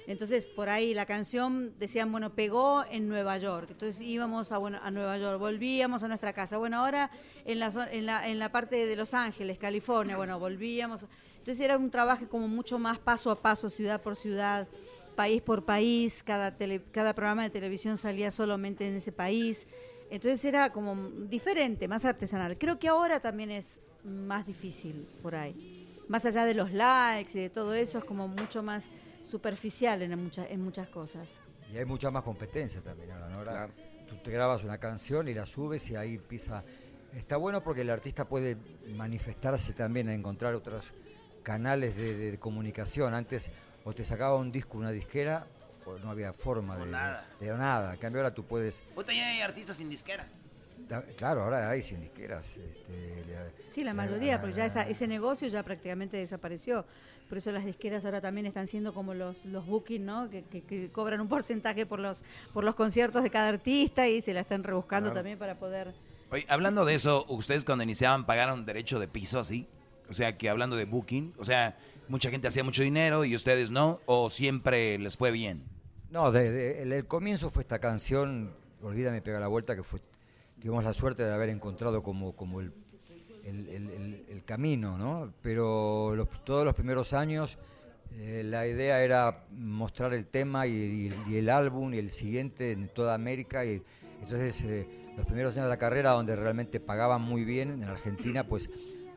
Entonces, 0.07 0.45
por 0.45 0.68
ahí 0.70 0.93
la 0.93 1.05
canción, 1.05 1.74
decían, 1.78 2.12
bueno, 2.12 2.32
pegó 2.32 2.84
en 2.89 3.07
Nueva 3.07 3.38
York. 3.38 3.68
Entonces 3.72 4.01
íbamos 4.01 4.51
a, 4.51 4.57
bueno, 4.57 4.80
a 4.82 4.89
Nueva 4.89 5.18
York, 5.18 5.39
volvíamos 5.39 6.01
a 6.03 6.07
nuestra 6.07 6.34
casa. 6.34 6.57
Bueno, 6.57 6.78
ahora 6.78 7.12
en 7.45 7.59
la, 7.59 7.72
en, 7.91 8.05
la, 8.05 8.28
en 8.28 8.39
la 8.39 8.51
parte 8.51 8.86
de 8.86 8.95
Los 8.95 9.14
Ángeles, 9.14 9.57
California, 9.57 10.18
bueno, 10.18 10.39
volvíamos. 10.39 11.05
Entonces 11.41 11.65
era 11.65 11.75
un 11.75 11.89
trabajo 11.89 12.27
como 12.29 12.47
mucho 12.47 12.77
más 12.77 12.99
paso 12.99 13.31
a 13.31 13.41
paso, 13.41 13.67
ciudad 13.67 13.99
por 13.99 14.15
ciudad, 14.15 14.67
país 15.15 15.41
por 15.41 15.65
país. 15.65 16.21
Cada, 16.21 16.55
tele- 16.55 16.83
cada 16.91 17.15
programa 17.15 17.41
de 17.41 17.49
televisión 17.49 17.97
salía 17.97 18.29
solamente 18.29 18.87
en 18.87 18.97
ese 18.97 19.11
país. 19.11 19.65
Entonces 20.11 20.45
era 20.45 20.71
como 20.71 20.95
diferente, 21.27 21.87
más 21.87 22.05
artesanal. 22.05 22.59
Creo 22.59 22.77
que 22.77 22.87
ahora 22.87 23.19
también 23.19 23.49
es 23.49 23.79
más 24.03 24.45
difícil 24.45 25.07
por 25.23 25.33
ahí. 25.33 25.87
Más 26.07 26.25
allá 26.25 26.45
de 26.45 26.53
los 26.53 26.71
likes 26.73 27.35
y 27.35 27.41
de 27.41 27.49
todo 27.49 27.73
eso, 27.73 27.97
es 27.97 28.03
como 28.03 28.27
mucho 28.27 28.61
más 28.61 28.87
superficial 29.23 29.99
en, 30.03 30.23
muchas 30.23 30.47
en 30.51 30.61
muchas 30.61 30.89
cosas. 30.89 31.27
Y 31.73 31.77
hay 31.77 31.85
mucha 31.85 32.11
más 32.11 32.21
competencia 32.21 32.81
también 32.81 33.09
ahora, 33.13 33.29
¿no? 33.29 33.39
Ahora 33.39 33.69
tú 34.07 34.15
te 34.17 34.29
grabas 34.29 34.63
una 34.63 34.77
canción 34.77 35.27
y 35.27 35.33
la 35.33 35.47
subes 35.47 35.89
y 35.89 35.95
ahí 35.95 36.15
empieza... 36.15 36.63
Está 37.15 37.35
bueno 37.37 37.63
porque 37.63 37.81
el 37.81 37.89
artista 37.89 38.25
puede 38.29 38.57
manifestarse 38.95 39.73
también, 39.73 40.07
a 40.07 40.13
encontrar 40.13 40.53
otros 40.53 40.93
canales 41.43 41.95
de, 41.95 42.15
de 42.31 42.37
comunicación. 42.39 43.13
Antes 43.13 43.51
o 43.83 43.93
te 43.93 44.05
sacaba 44.05 44.35
un 44.35 44.51
disco, 44.51 44.77
una 44.77 44.91
disquera, 44.91 45.47
o 45.85 45.97
no 45.99 46.11
había 46.11 46.33
forma 46.33 46.77
de, 46.77 46.85
nada. 46.85 47.27
de, 47.39 47.51
de 47.51 47.57
nada. 47.57 47.93
En 47.93 47.99
cambio 47.99 48.21
ahora 48.21 48.33
tú 48.33 48.43
puedes... 48.45 48.83
Ahorita 48.95 49.13
ya 49.13 49.27
hay 49.27 49.41
artistas 49.41 49.77
sin 49.77 49.89
disqueras. 49.89 50.27
da- 50.87 51.01
Claro, 51.17 51.43
ahora 51.43 51.69
hay 51.69 51.81
sin 51.81 51.99
disqueras. 51.99 52.57
este, 52.57 53.23
Sí, 53.67 53.83
la 53.83 53.93
mayoría, 53.93 54.35
la- 54.35 54.41
porque 54.41 54.55
ya 54.57 54.65
esa- 54.65 54.87
ese 54.87 55.07
negocio 55.07 55.47
ya 55.47 55.63
prácticamente 55.63 56.17
desapareció. 56.17 56.85
Por 57.29 57.37
eso 57.37 57.51
las 57.53 57.65
disqueras 57.65 58.03
ahora 58.05 58.19
también 58.19 58.45
están 58.45 58.67
siendo 58.67 58.93
como 58.93 59.13
los, 59.13 59.45
los 59.45 59.65
booking, 59.65 60.05
¿no? 60.05 60.29
Que, 60.29 60.43
que- 60.43 60.61
que 60.63 60.91
cobran 60.91 61.21
un 61.21 61.29
porcentaje 61.29 61.85
por 61.85 61.99
los, 61.99 62.23
por 62.53 62.63
los 62.63 62.75
conciertos 62.75 63.23
de 63.23 63.29
cada 63.31 63.47
artista 63.49 64.07
y 64.07 64.21
se 64.21 64.33
la 64.33 64.41
están 64.41 64.63
rebuscando 64.63 65.09
Claro. 65.09 65.19
también 65.19 65.39
para 65.39 65.57
poder... 65.57 65.93
Oye, 66.29 66.45
hablando 66.49 66.85
de 66.85 66.93
eso, 66.93 67.25
¿ustedes 67.29 67.65
cuando 67.65 67.83
iniciaban 67.83 68.25
pagaron 68.25 68.65
derecho 68.65 68.99
de 68.99 69.07
piso 69.07 69.39
así? 69.39 69.67
O 70.12 70.14
sea, 70.14 70.38
que 70.38 70.49
hablando 70.49 70.76
de 70.76 70.86
booking, 70.86 71.34
o 71.39 71.45
sea, 71.45 71.76
mucha 72.09 72.30
gente 72.30 72.47
hacía 72.47 72.64
mucho 72.64 72.84
dinero 72.84 73.26
y 73.26 73.34
ustedes 73.36 73.72
no, 73.72 73.99
o 74.05 74.30
siempre 74.30 74.99
les 74.99 75.18
fue 75.18 75.32
bien. 75.32 75.64
No, 76.12 76.32
desde 76.32 76.84
el, 76.84 76.91
el 76.91 77.07
comienzo 77.07 77.49
fue 77.49 77.62
esta 77.62 77.80
canción, 77.80 78.51
Olvídame 78.84 79.22
pega 79.22 79.39
la 79.39 79.47
vuelta, 79.47 79.76
que 79.76 79.84
fue, 79.84 80.01
tuvimos 80.59 80.84
la 80.84 80.93
suerte 80.93 81.24
de 81.24 81.34
haber 81.34 81.47
encontrado 81.49 82.03
como, 82.03 82.34
como 82.36 82.59
el, 82.59 82.74
el- 83.45 83.70
el- 83.70 84.26
camino, 84.43 84.97
¿no? 84.97 85.34
Pero 85.41 86.14
los- 86.16 86.28
todos 86.43 86.66
los 86.66 86.74
primeros 86.74 87.14
años 87.14 87.57
eh, 88.18 88.41
la 88.45 88.68
idea 88.68 89.01
era 89.03 89.45
mostrar 89.51 90.14
el 90.14 90.26
tema 90.26 90.68
y, 90.68 90.72
y- 90.74 91.32
y 91.32 91.38
el 91.38 91.49
álbum 91.49 91.93
y 91.93 91.97
el 91.99 92.12
siguiente 92.12 92.74
en 92.74 92.89
toda 92.89 93.14
América. 93.14 93.64
Y, 93.64 93.82
entonces, 94.22 94.62
eh, 94.64 94.88
los 95.16 95.26
primeros 95.26 95.53
años 95.53 95.66
de 95.66 95.70
la 95.70 95.78
carrera, 95.78 96.09
donde 96.12 96.36
realmente 96.36 96.82
pagaban 96.82 97.22
muy 97.22 97.45
bien 97.45 97.70
en 97.72 97.84
Argentina, 97.86 98.45
pues 98.45 98.70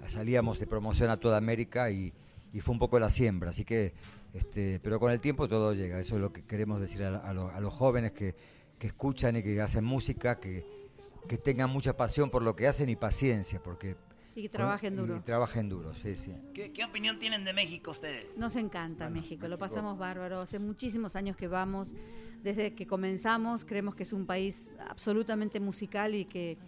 salíamos 0.09 0.59
de 0.59 0.67
promoción 0.67 1.11
a 1.11 1.17
toda 1.19 1.37
América 1.39 1.91
y, 1.91 2.13
y 2.53 2.61
fue 2.61 2.73
un 2.73 2.79
poco 2.79 2.99
la 2.99 3.11
siembra. 3.11 3.51
Así 3.51 3.65
que, 3.65 3.93
este, 4.33 4.81
pero 4.83 4.99
con 5.01 5.13
el 5.13 5.21
tiempo 5.21 5.49
todo 5.49 5.75
llega. 5.75 5.99
Eso 6.01 6.17
es 6.17 6.21
lo 6.21 6.33
que 6.33 6.43
queremos 6.45 6.81
decir 6.81 7.03
a, 7.05 7.19
a 7.19 7.33
lo- 7.33 7.49
a 7.51 7.61
los 7.61 7.73
jóvenes 7.73 8.13
que, 8.13 8.35
que 8.79 8.87
escuchan 8.89 9.37
y 9.37 9.43
que 9.43 9.61
hacen 9.61 9.85
música, 9.85 10.41
que, 10.41 10.65
que 11.29 11.39
tengan 11.39 11.71
mucha 11.71 11.97
pasión 11.97 12.31
por 12.31 12.43
lo 12.43 12.55
que 12.57 12.67
hacen 12.67 12.89
y 12.89 12.97
paciencia, 12.97 13.63
porque 13.63 13.97
Y 14.37 14.43
que 14.43 14.49
trabajen 14.49 14.95
y 14.95 14.97
duro. 14.97 15.23
trabajen 15.23 15.69
duro, 15.69 15.95
sí, 15.95 16.17
sí. 16.17 16.33
¿Qué, 16.53 16.73
qué 16.73 16.85
opinión 16.85 17.19
tienen 17.21 17.45
de 17.45 17.53
México 17.53 17.93
ustedes? 17.93 18.37
Nos 18.37 18.57
encanta 18.57 19.09
México, 19.09 19.47
lo 19.49 19.57
pasamos 19.59 19.97
bárbaro. 19.99 20.41
Hace 20.41 20.59
muchísimos 20.59 21.15
años 21.17 21.37
que 21.37 21.47
vamos, 21.49 21.95
desde 22.43 22.75
que 22.75 22.87
comenzamos, 22.87 23.65
creemos 23.65 23.95
que 23.95 24.03
es 24.03 24.13
un 24.13 24.27
país 24.27 24.71
absolutamente 24.91 25.61
musical 25.61 26.15
y 26.15 26.25
que, 26.27 26.59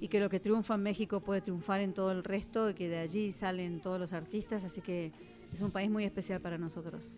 y 0.00 0.08
que 0.08 0.20
lo 0.20 0.28
que 0.28 0.40
triunfa 0.40 0.74
en 0.74 0.82
México 0.82 1.20
puede 1.20 1.40
triunfar 1.40 1.80
en 1.80 1.92
todo 1.92 2.12
el 2.12 2.22
resto 2.24 2.70
y 2.70 2.74
que 2.74 2.88
de 2.88 2.98
allí 2.98 3.32
salen 3.32 3.80
todos 3.80 3.98
los 3.98 4.12
artistas, 4.12 4.64
así 4.64 4.80
que 4.80 5.12
es 5.52 5.60
un 5.60 5.70
país 5.70 5.90
muy 5.90 6.04
especial 6.04 6.40
para 6.40 6.58
nosotros. 6.58 7.16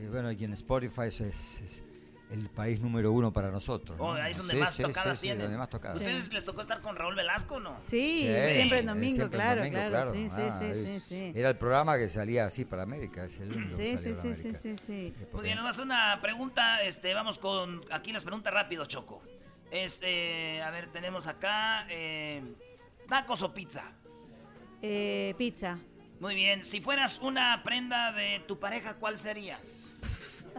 Y 0.00 0.06
bueno, 0.06 0.30
y 0.32 0.44
en 0.44 0.52
Spotify 0.52 1.02
es, 1.06 1.20
es- 1.20 1.62
es- 1.62 1.84
el 2.30 2.48
país 2.48 2.80
número 2.80 3.12
uno 3.12 3.30
para 3.30 3.50
nosotros. 3.50 3.98
Oh, 4.00 4.14
¿no? 4.14 4.22
ahí 4.22 4.30
es 4.30 4.38
donde 4.38 4.54
Sí, 4.54 4.60
más 4.60 4.74
sí, 4.74 4.82
tocadas 4.82 5.18
sí, 5.18 5.20
sí, 5.20 5.26
tienen. 5.26 5.42
donde 5.42 5.58
más 5.58 5.68
tocadas. 5.68 5.98
¿Ustedes 5.98 6.32
les 6.32 6.42
tocó 6.46 6.62
estar 6.62 6.80
con 6.80 6.96
Raúl 6.96 7.14
Velasco 7.14 7.60
no? 7.60 7.76
Sí, 7.84 8.20
Sí, 8.22 8.52
siempre 8.54 8.78
en 8.78 8.84
eh, 8.88 8.88
domingo, 8.88 9.14
siempre 9.16 9.36
claro, 9.38 9.60
domingo, 9.60 9.78
claro, 9.88 10.12
sí, 10.14 10.26
Ah, 10.30 10.56
sí, 10.58 10.64
es- 10.64 10.86
sí, 10.86 11.00
sí. 11.00 11.32
Era 11.38 11.50
el 11.50 11.58
programa 11.58 11.98
que 11.98 12.08
salía 12.08 12.46
así 12.46 12.64
para 12.64 12.84
América, 12.84 13.26
es 13.26 13.38
el 13.38 13.52
único 13.52 13.76
Sí, 13.76 13.82
que 13.82 13.96
sí, 13.98 14.14
salió 14.14 14.14
sí, 14.14 14.22
para 14.22 14.34
sí, 14.36 14.40
América. 14.48 14.58
sí, 14.62 14.76
sí. 14.78 15.14
Muy 15.34 15.42
bien, 15.44 15.58
hace 15.58 15.82
una 15.82 16.18
pregunta. 16.22 16.82
Este, 16.84 17.12
vamos 17.12 17.36
con 17.38 17.82
aquí 17.90 18.12
las 18.14 18.24
preguntas 18.24 18.50
rápido, 18.54 18.86
Choco. 18.86 19.20
Es, 19.72 20.00
eh, 20.04 20.60
a 20.62 20.70
ver, 20.70 20.88
tenemos 20.92 21.26
acá 21.26 21.86
eh, 21.88 22.42
tacos 23.08 23.42
o 23.42 23.54
pizza. 23.54 23.84
Eh, 24.82 25.34
pizza. 25.38 25.78
Muy 26.20 26.34
bien, 26.34 26.62
si 26.62 26.82
fueras 26.82 27.18
una 27.22 27.62
prenda 27.64 28.12
de 28.12 28.44
tu 28.46 28.60
pareja, 28.60 28.96
¿cuál 28.96 29.18
serías? 29.18 29.78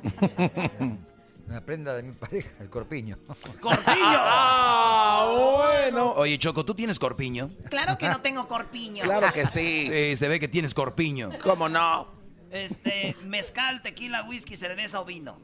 Una 1.45 1.59
prenda 1.59 1.93
de 1.93 2.03
mi 2.03 2.13
pareja, 2.13 2.55
el 2.61 2.69
corpiño. 2.69 3.17
¡Corpiño! 3.59 3.97
Ah, 4.01 5.31
bueno. 5.57 6.13
Oye, 6.13 6.39
Choco, 6.39 6.65
¿tú 6.65 6.73
tienes 6.73 6.97
corpiño? 6.97 7.51
Claro 7.69 7.97
que 7.97 8.07
no 8.07 8.21
tengo 8.21 8.47
corpiño. 8.47 9.03
sí. 9.51 10.15
se 10.15 10.27
ve 10.27 10.39
que 10.39 10.47
tienes 10.47 10.73
corpiño. 10.73 11.31
¿Cómo 11.43 11.69
no? 11.69 12.07
Este, 12.49 13.15
mezcal, 13.25 13.81
tequila, 13.83 14.23
whisky, 14.23 14.55
cerveza 14.55 15.01
o 15.01 15.05
vino. 15.05 15.37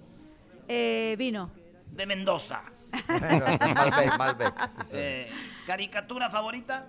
Eh, 0.67 1.15
vino. 1.19 1.51
De 1.91 2.05
Mendoza. 2.05 2.63
Malbec, 2.91 4.17
Malbec. 4.17 4.53
Eh, 4.93 5.29
¿Caricatura 5.65 6.29
favorita? 6.29 6.87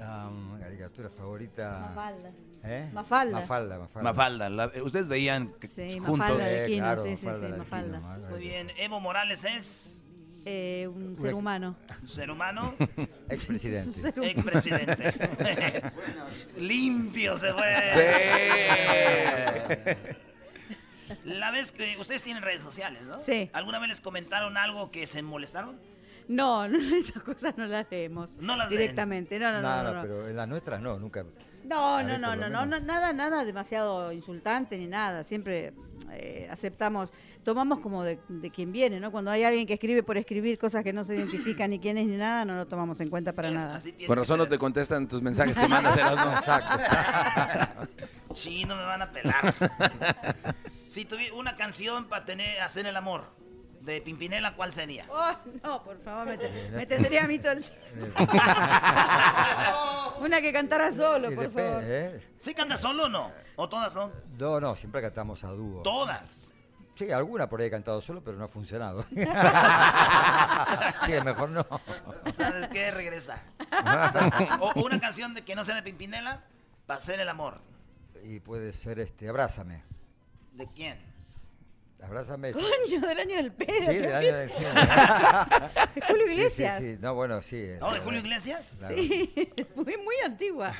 Um, 0.00 0.58
caricatura 0.60 1.08
favorita. 1.10 1.78
Mafalda. 1.94 2.30
¿Eh? 2.62 2.90
Mafalda. 2.92 3.40
Mafalda, 3.40 3.78
Mafalda. 3.78 4.10
Mafalda. 4.12 4.48
la- 4.50 4.70
eh, 4.74 4.82
ustedes 4.82 5.08
veían 5.08 5.52
que- 5.60 5.66
Sí, 5.68 5.94
juntos. 5.98 6.18
Mafalda 6.18 6.50
Eh, 6.50 6.66
Quino, 6.66 6.78
claro, 6.84 7.02
sí, 7.02 7.16
sí, 7.16 7.26
Mafalda 7.26 7.48
sí, 7.48 7.54
Mafalda. 7.58 7.98
Quino. 7.98 8.28
Muy 8.30 8.38
bien, 8.40 8.70
Evo 8.76 9.00
Morales 9.00 9.44
es 9.44 10.02
Eh, 10.46 10.88
un 10.88 11.16
ser 11.18 11.34
humano. 11.34 11.76
un 12.02 12.08
ser 12.08 12.30
humano. 12.30 12.74
Expresidente. 13.28 14.00
Expresidente. 14.30 15.92
Limpio 16.56 17.36
se 17.36 17.52
fue. 17.52 17.70
La 21.24 21.50
vez 21.50 21.72
que 21.72 21.96
ustedes 21.98 22.22
tienen 22.22 22.42
redes 22.42 22.62
sociales, 22.62 23.02
¿no? 23.02 23.20
Sí. 23.20 23.50
¿Alguna 23.52 23.78
vez 23.78 23.88
les 23.88 24.00
comentaron 24.00 24.56
algo 24.56 24.90
que 24.90 25.06
se 25.06 25.22
molestaron? 25.22 25.78
No, 26.28 26.68
no, 26.68 26.78
esas 26.96 27.22
cosas 27.22 27.56
no 27.58 27.66
las 27.66 27.86
leemos. 27.90 28.36
No 28.38 28.56
las. 28.56 28.70
Directamente, 28.70 29.38
no, 29.38 29.52
no, 29.52 29.60
no. 29.60 29.62
No, 29.62 29.76
no, 29.76 29.82
no, 29.82 29.94
no. 29.94 30.02
pero 30.02 30.28
en 30.28 30.36
las 30.36 30.48
nuestras 30.48 30.80
no, 30.80 30.98
nunca. 30.98 31.24
No, 31.64 32.02
no, 32.02 32.18
no, 32.18 32.28
por 32.28 32.38
no, 32.38 32.48
no, 32.48 32.66
no, 32.66 32.80
nada, 32.80 33.12
nada 33.12 33.44
demasiado 33.44 34.12
insultante 34.12 34.78
ni 34.78 34.86
nada. 34.86 35.22
Siempre 35.22 35.72
eh, 36.12 36.48
aceptamos, 36.50 37.12
tomamos 37.44 37.80
como 37.80 38.02
de, 38.02 38.18
de 38.28 38.50
quien 38.50 38.72
viene, 38.72 38.98
¿no? 38.98 39.10
Cuando 39.10 39.30
hay 39.30 39.44
alguien 39.44 39.66
que 39.66 39.74
escribe 39.74 40.02
por 40.02 40.16
escribir 40.16 40.58
cosas 40.58 40.82
que 40.82 40.92
no 40.92 41.04
se 41.04 41.16
identifican 41.16 41.70
ni 41.70 41.78
quién 41.78 41.98
es 41.98 42.06
ni 42.06 42.16
nada, 42.16 42.44
no 42.44 42.54
lo 42.56 42.66
tomamos 42.66 43.00
en 43.00 43.08
cuenta 43.08 43.32
para 43.32 43.50
nada. 43.50 43.80
Con 44.06 44.16
razón 44.16 44.38
no 44.38 44.48
te 44.48 44.58
contestan 44.58 45.06
tus 45.06 45.20
mensajes 45.20 45.58
que 45.58 45.68
mandas 45.68 45.96
en 45.96 46.04
las 46.06 46.38
Exacto. 46.38 46.78
Sí, 48.34 48.64
no 48.64 48.76
me 48.76 48.82
van 48.82 49.02
a 49.02 49.10
pelar. 49.10 49.54
si 50.90 51.04
tuviera 51.04 51.34
una 51.34 51.56
canción 51.56 52.06
para 52.08 52.24
tener, 52.24 52.60
hacer 52.60 52.84
el 52.86 52.96
amor 52.96 53.24
de 53.80 54.00
Pimpinela, 54.02 54.54
¿cuál 54.56 54.72
sería? 54.72 55.06
Oh, 55.08 55.32
no, 55.62 55.82
por 55.82 55.98
favor, 56.00 56.26
me, 56.26 56.36
te- 56.36 56.70
me 56.72 56.84
tendría 56.86 57.24
a 57.24 57.26
mí 57.26 57.38
todo 57.38 57.52
el 57.52 57.62
tiempo. 57.70 58.22
Una 60.20 60.40
que 60.40 60.52
cantara 60.52 60.92
solo, 60.92 61.30
por 61.30 61.44
depende, 61.44 61.70
favor. 61.70 61.82
¿eh? 61.86 62.20
¿Sí 62.38 62.52
canta 62.54 62.76
solo 62.76 63.04
o 63.04 63.08
no? 63.08 63.32
¿O 63.56 63.68
todas 63.68 63.92
son? 63.92 64.12
No, 64.38 64.60
no, 64.60 64.74
siempre 64.76 65.00
cantamos 65.00 65.42
a 65.44 65.48
dúo. 65.48 65.82
Todas. 65.82 66.48
Sí, 66.94 67.10
alguna 67.10 67.48
por 67.48 67.60
ahí 67.60 67.68
he 67.68 67.70
cantado 67.70 68.00
solo, 68.02 68.22
pero 68.22 68.36
no 68.36 68.44
ha 68.44 68.48
funcionado. 68.48 69.02
sí, 71.06 71.12
mejor 71.24 71.48
no. 71.50 71.66
¿Sabes 72.36 72.68
qué? 72.68 72.90
Regresa. 72.90 73.42
o 74.60 74.72
o 74.74 74.84
una 74.84 75.00
canción 75.00 75.32
de 75.32 75.42
que 75.42 75.54
no 75.54 75.64
sea 75.64 75.76
de 75.76 75.82
Pimpinela 75.82 76.42
para 76.86 76.98
hacer 76.98 77.18
el 77.20 77.28
amor. 77.30 77.62
Y 78.24 78.40
puede 78.40 78.74
ser 78.74 78.98
este, 78.98 79.28
Abrázame. 79.30 79.82
¿De 80.60 80.68
quién? 80.74 80.98
Abrázame. 82.02 82.52
sí. 82.54 82.60
Coño, 82.60 83.06
del 83.08 83.18
año 83.20 83.36
del 83.36 83.52
pedo. 83.52 83.72
Sí, 83.90 83.96
del 83.98 84.14
año 84.14 84.36
del 84.36 84.50
sí. 84.52 84.64
De 85.94 86.00
Julio 86.06 86.26
Sí, 86.26 86.32
Iglesias. 86.32 86.78
Sí, 86.78 86.92
sí, 86.94 86.98
no, 87.00 87.14
bueno, 87.14 87.42
sí. 87.42 87.66
¿No? 87.80 87.92
¿De 87.92 88.00
Julio 88.00 88.20
Iglesias? 88.20 88.76
Claro. 88.78 88.96
Sí, 88.96 89.34
muy, 89.74 89.96
muy 89.96 90.14
antigua. 90.24 90.72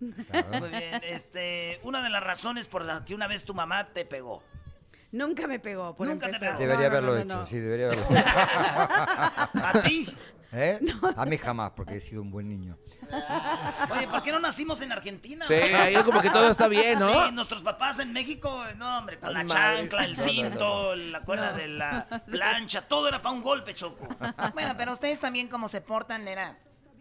Muy 0.00 0.68
bien. 0.70 1.00
Este, 1.04 1.80
una 1.82 2.02
de 2.02 2.10
las 2.10 2.22
razones 2.22 2.68
por 2.68 2.84
las 2.84 3.02
que 3.02 3.14
una 3.14 3.26
vez 3.28 3.44
tu 3.44 3.54
mamá 3.54 3.92
te 3.92 4.04
pegó. 4.04 4.42
Nunca 5.12 5.46
me 5.48 5.58
pegó, 5.58 5.94
por 5.96 6.06
Nunca 6.08 6.30
te 6.30 6.38
pegó. 6.38 6.56
Debería 6.58 6.74
No, 6.76 6.80
no, 6.82 6.86
haberlo 6.86 7.14
no, 7.14 7.20
hecho, 7.20 7.36
no. 7.40 7.46
sí, 7.46 7.58
debería 7.58 7.86
haberlo 7.86 8.04
hecho. 8.10 8.20
¿A 8.34 9.82
ti? 9.84 10.06
¿Eh? 10.52 10.80
A 11.16 11.24
mí 11.26 11.38
jamás, 11.38 11.72
porque 11.76 11.96
he 11.96 12.00
sido 12.00 12.22
un 12.22 12.30
buen 12.30 12.48
niño. 12.48 12.76
Oye, 13.90 14.08
¿por 14.08 14.22
qué 14.22 14.32
no 14.32 14.40
nacimos 14.40 14.80
en 14.80 14.92
Argentina? 14.92 15.46
Sí, 15.46 15.54
ahí 15.54 15.94
como 16.02 16.20
que 16.20 16.30
todo 16.30 16.48
está 16.50 16.66
bien, 16.68 16.98
¿no? 16.98 17.26
Sí, 17.26 17.32
nuestros 17.32 17.62
papás 17.62 17.98
en 18.00 18.12
México, 18.12 18.64
no, 18.76 18.98
hombre, 18.98 19.18
con 19.18 19.32
la 19.32 19.44
Madre. 19.44 19.80
chancla, 19.80 20.04
el 20.04 20.16
cinto, 20.16 20.94
la 20.96 21.22
cuerda 21.22 21.52
de 21.52 21.68
la 21.68 22.24
plancha, 22.26 22.82
todo 22.88 23.08
era 23.08 23.22
para 23.22 23.34
un 23.34 23.42
golpe, 23.42 23.74
Choco. 23.74 24.08
Bueno, 24.54 24.74
pero 24.76 24.92
ustedes 24.92 25.20
también 25.20 25.48
como 25.48 25.68
se 25.68 25.80
portan, 25.80 26.26
era 26.26 26.58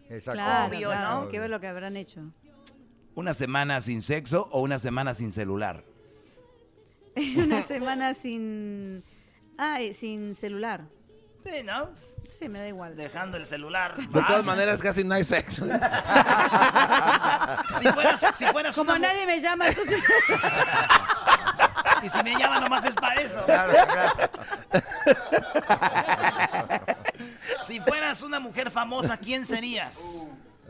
Exacto. 0.10 0.42
Claro, 0.42 0.68
Obvio, 0.68 0.90
claro, 0.90 1.22
¿no? 1.22 1.30
Que 1.30 1.40
ver 1.40 1.50
lo 1.50 1.60
que 1.60 1.68
habrán 1.68 1.96
hecho. 1.96 2.22
¿Una 3.16 3.34
semana 3.34 3.82
sin 3.82 4.02
sexo 4.02 4.48
o 4.52 4.62
una 4.62 4.80
semana 4.80 5.14
sin 5.14 5.32
celular? 5.32 5.84
Una 7.38 7.62
semana 7.64 8.14
sin... 8.14 9.04
Ay, 9.58 9.94
sin 9.94 10.36
celular. 10.36 10.88
Sí, 11.44 11.64
¿no? 11.64 11.90
Sí, 12.28 12.48
me 12.48 12.60
da 12.60 12.68
igual. 12.68 12.96
Dejando 12.96 13.38
el 13.38 13.46
celular. 13.46 13.96
De 13.96 14.08
todas 14.08 14.46
maneras, 14.46 14.82
casi 14.82 15.04
no 15.04 15.16
hay 15.16 15.24
sexo. 15.24 15.66
Si 17.82 17.88
fueras, 17.88 18.20
si 18.36 18.46
fueras 18.46 18.76
Como 18.76 18.92
una 18.92 19.00
nadie 19.00 19.26
me 19.26 19.40
llama, 19.40 19.68
entonces... 19.68 20.00
Y 22.02 22.08
si 22.08 22.24
me 22.24 22.34
llama 22.38 22.62
nomás 22.62 22.86
es 22.86 22.96
para 22.96 23.22
eso. 23.22 23.44
Claro, 23.46 23.74
claro. 23.74 24.30
Si 27.66 27.80
fueras 27.82 28.22
una 28.22 28.40
mujer 28.40 28.72
famosa, 28.72 29.18
¿quién 29.18 29.46
serías? 29.46 30.00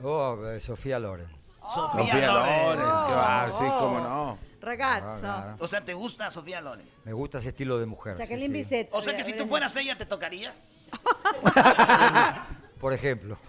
Oh, 0.03 0.37
eh, 0.47 0.59
Sofía 0.59 0.97
Loren. 0.97 1.27
Sofía, 1.61 2.05
Sofía 2.05 2.31
Loren. 2.31 2.63
Loren, 2.63 3.07
qué 3.07 3.13
va, 3.13 3.49
sí, 3.51 3.63
cómo 3.79 3.99
no. 3.99 4.48
Ragazzo. 4.61 5.21
claro. 5.21 5.55
O 5.59 5.67
sea, 5.67 5.83
¿te 5.83 5.93
gusta 5.93 6.29
Sofía 6.31 6.61
Loren? 6.61 6.87
Me 7.05 7.13
gusta 7.13 7.39
ese 7.39 7.49
estilo 7.49 7.79
de 7.79 7.85
mujer. 7.85 8.15
sí, 8.17 8.23
Jacqueline 8.23 8.47
sí. 8.51 8.53
Bisset. 8.59 8.89
O 8.91 9.01
sea 9.01 9.15
que 9.15 9.23
si 9.23 9.33
tú 9.33 9.45
fueras 9.47 9.75
ella, 9.75 9.97
¿te 9.97 10.05
tocarías? 10.05 10.53
Por 12.79 12.93
ejemplo. 12.93 13.37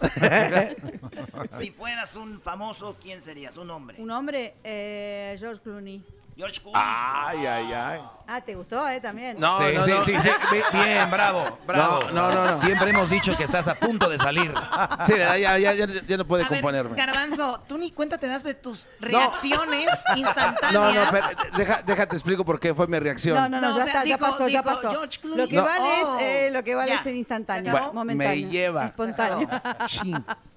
Si 1.59 1.71
fueras 1.71 2.17
un 2.17 2.41
famoso, 2.41 2.97
¿quién 3.01 3.23
serías? 3.23 3.57
Un 3.57 3.71
hombre. 3.71 4.01
Un 4.01 4.11
hombre, 4.11 4.55
eh, 4.63 5.37
George 5.39 5.63
Clooney. 5.63 6.05
George 6.41 6.61
Clooney. 6.61 6.80
Ay, 6.82 7.47
ay, 7.47 7.72
ay. 7.72 8.01
Ah, 8.32 8.41
¿te 8.41 8.55
gustó, 8.55 8.88
eh? 8.88 9.01
También. 9.01 9.38
No, 9.41 9.59
sí, 9.59 9.64
no, 9.74 9.82
sí, 9.84 9.91
no. 9.91 10.03
sí, 10.03 10.14
sí. 10.20 10.30
Bi- 10.53 10.78
Bien, 10.78 11.11
bravo, 11.11 11.59
bravo. 11.66 12.05
No, 12.12 12.30
no, 12.30 12.32
no, 12.32 12.45
no. 12.53 12.57
Siempre 12.57 12.91
hemos 12.91 13.11
dicho 13.11 13.36
que 13.36 13.43
estás 13.45 13.66
a 13.68 13.74
punto 13.74 14.09
de 14.09 14.18
salir. 14.18 14.55
Sí, 15.07 15.14
ya, 15.16 15.36
ya, 15.36 15.59
ya, 15.59 15.86
ya, 15.86 16.16
no 16.16 16.24
puede 16.26 16.45
A 16.45 16.49
ver, 16.49 16.61
componerme. 16.61 16.97
Garbanzo, 16.97 17.61
tú 17.66 17.76
ni 17.78 17.91
cuenta 17.91 18.18
te 18.18 18.26
das 18.28 18.43
de 18.45 18.55
tus 18.55 18.88
reacciones 19.01 19.91
No, 20.12 20.16
instantáneas. 20.18 20.72
no, 21.07 21.11
pero, 21.11 21.26
deja, 21.57 21.82
déjate 21.82 22.16
explico 22.16 22.45
por 22.45 22.61
qué 22.61 22.74
fue 22.74 22.86
mi 22.86 22.99
reacción. 22.99 23.34
No, 23.36 23.49
no, 23.49 23.61
no, 23.61 23.68
No, 23.70 23.76
ya 23.76 23.82
o 23.82 23.84
sea, 23.84 23.86
está, 23.86 24.05
ya 24.05 24.16
dijo- 24.16 24.30
pasó, 24.30 24.49
ya 24.49 24.62
pasó. 24.62 24.91
George 24.91 25.18
Clooney. 25.20 25.38
Lo 25.45 25.49
que 25.49 25.57
No. 25.57 25.64
vale 25.64 25.84
Oh, 26.05 26.18
es, 26.18 26.22
eh, 26.22 26.51
lo 26.53 26.62
que 26.62 26.74
vale 26.74 26.95
es 26.95 27.07
el 27.07 27.16
instantáneo, 27.16 27.74
acabó. 27.76 27.93
momentáneo, 27.95 28.47
me 28.47 28.51
lleva. 28.53 28.86
espontáneo. 28.86 29.49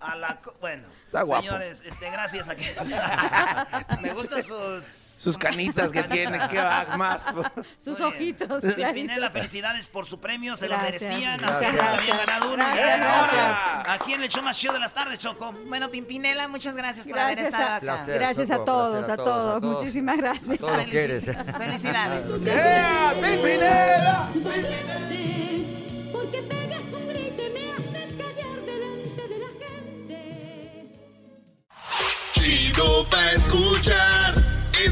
A 0.01 0.15
la 0.15 0.39
co- 0.41 0.55
bueno, 0.61 0.84
Está 1.07 1.23
guapo. 1.23 1.43
señores, 1.43 1.84
este, 1.86 2.09
gracias 2.11 2.49
a 2.49 2.55
que... 2.55 2.75
Me 4.01 4.13
gustan 4.13 4.43
sus... 4.43 5.12
Sus 5.24 5.38
canitas 5.38 5.91
que 5.91 6.03
tiene, 6.03 6.38
qué 6.49 6.57
va 6.57 6.86
más. 6.97 7.32
Sus 7.78 7.99
ojitos. 8.01 8.61
Pimpinela, 8.76 9.32
felicidades 9.32 9.88
por 9.88 10.05
su 10.05 10.19
premio, 10.19 10.55
se 10.57 10.67
Gracias. 10.67 11.01
lo 11.01 11.07
merecían, 11.07 11.38
Gracias. 11.39 11.71
nunca 11.74 11.93
habían 11.93 12.17
ganado 12.17 12.53
uno. 12.53 12.65
Gracias, 12.65 12.78
Y 12.88 13.01
ahora, 13.01 13.32
gracias. 13.32 13.88
¿A 13.88 13.99
quién 14.05 14.19
le 14.19 14.26
echó 14.26 14.41
más 14.41 14.57
chido 14.57 14.74
de 14.74 14.80
las 14.80 14.93
tardes, 14.93 15.19
Choco? 15.19 15.53
Bueno, 15.67 15.89
Pimpinela, 15.89 16.47
muchas 16.49 16.76
gracias 16.76 17.07
por 17.07 17.17
haber 17.17 17.36
Gracias 17.38 17.53
estado 17.53 17.71
a, 17.71 17.76
acá. 17.78 17.82
Placer, 17.86 18.19
gracias 18.19 18.51
a 18.51 18.53
Choco, 18.55 18.65
todos, 18.65 18.97
placer 19.05 19.11
a 19.13 19.17
todos, 19.24 19.63
Muchísimas 19.63 20.13
A 20.13 20.17
gracias. 20.17 20.59
todos 20.59 20.88
eres. 20.91 21.26
Felicidades. 21.57 22.28
¡Eh, 22.45 22.84
Pimpinela! 23.21 24.28
Porque 26.11 26.41
pegas 26.43 26.84
un 26.93 27.07
grito 27.07 27.43
y 27.43 27.49
me 27.51 27.71
haces 27.74 28.13
callar 28.17 28.61
delante 28.65 29.28
de 29.30 29.38
la 29.39 29.51
gente. 29.63 30.89
Chido 32.34 33.07
pa' 33.09 33.32
escuchar. 33.32 34.22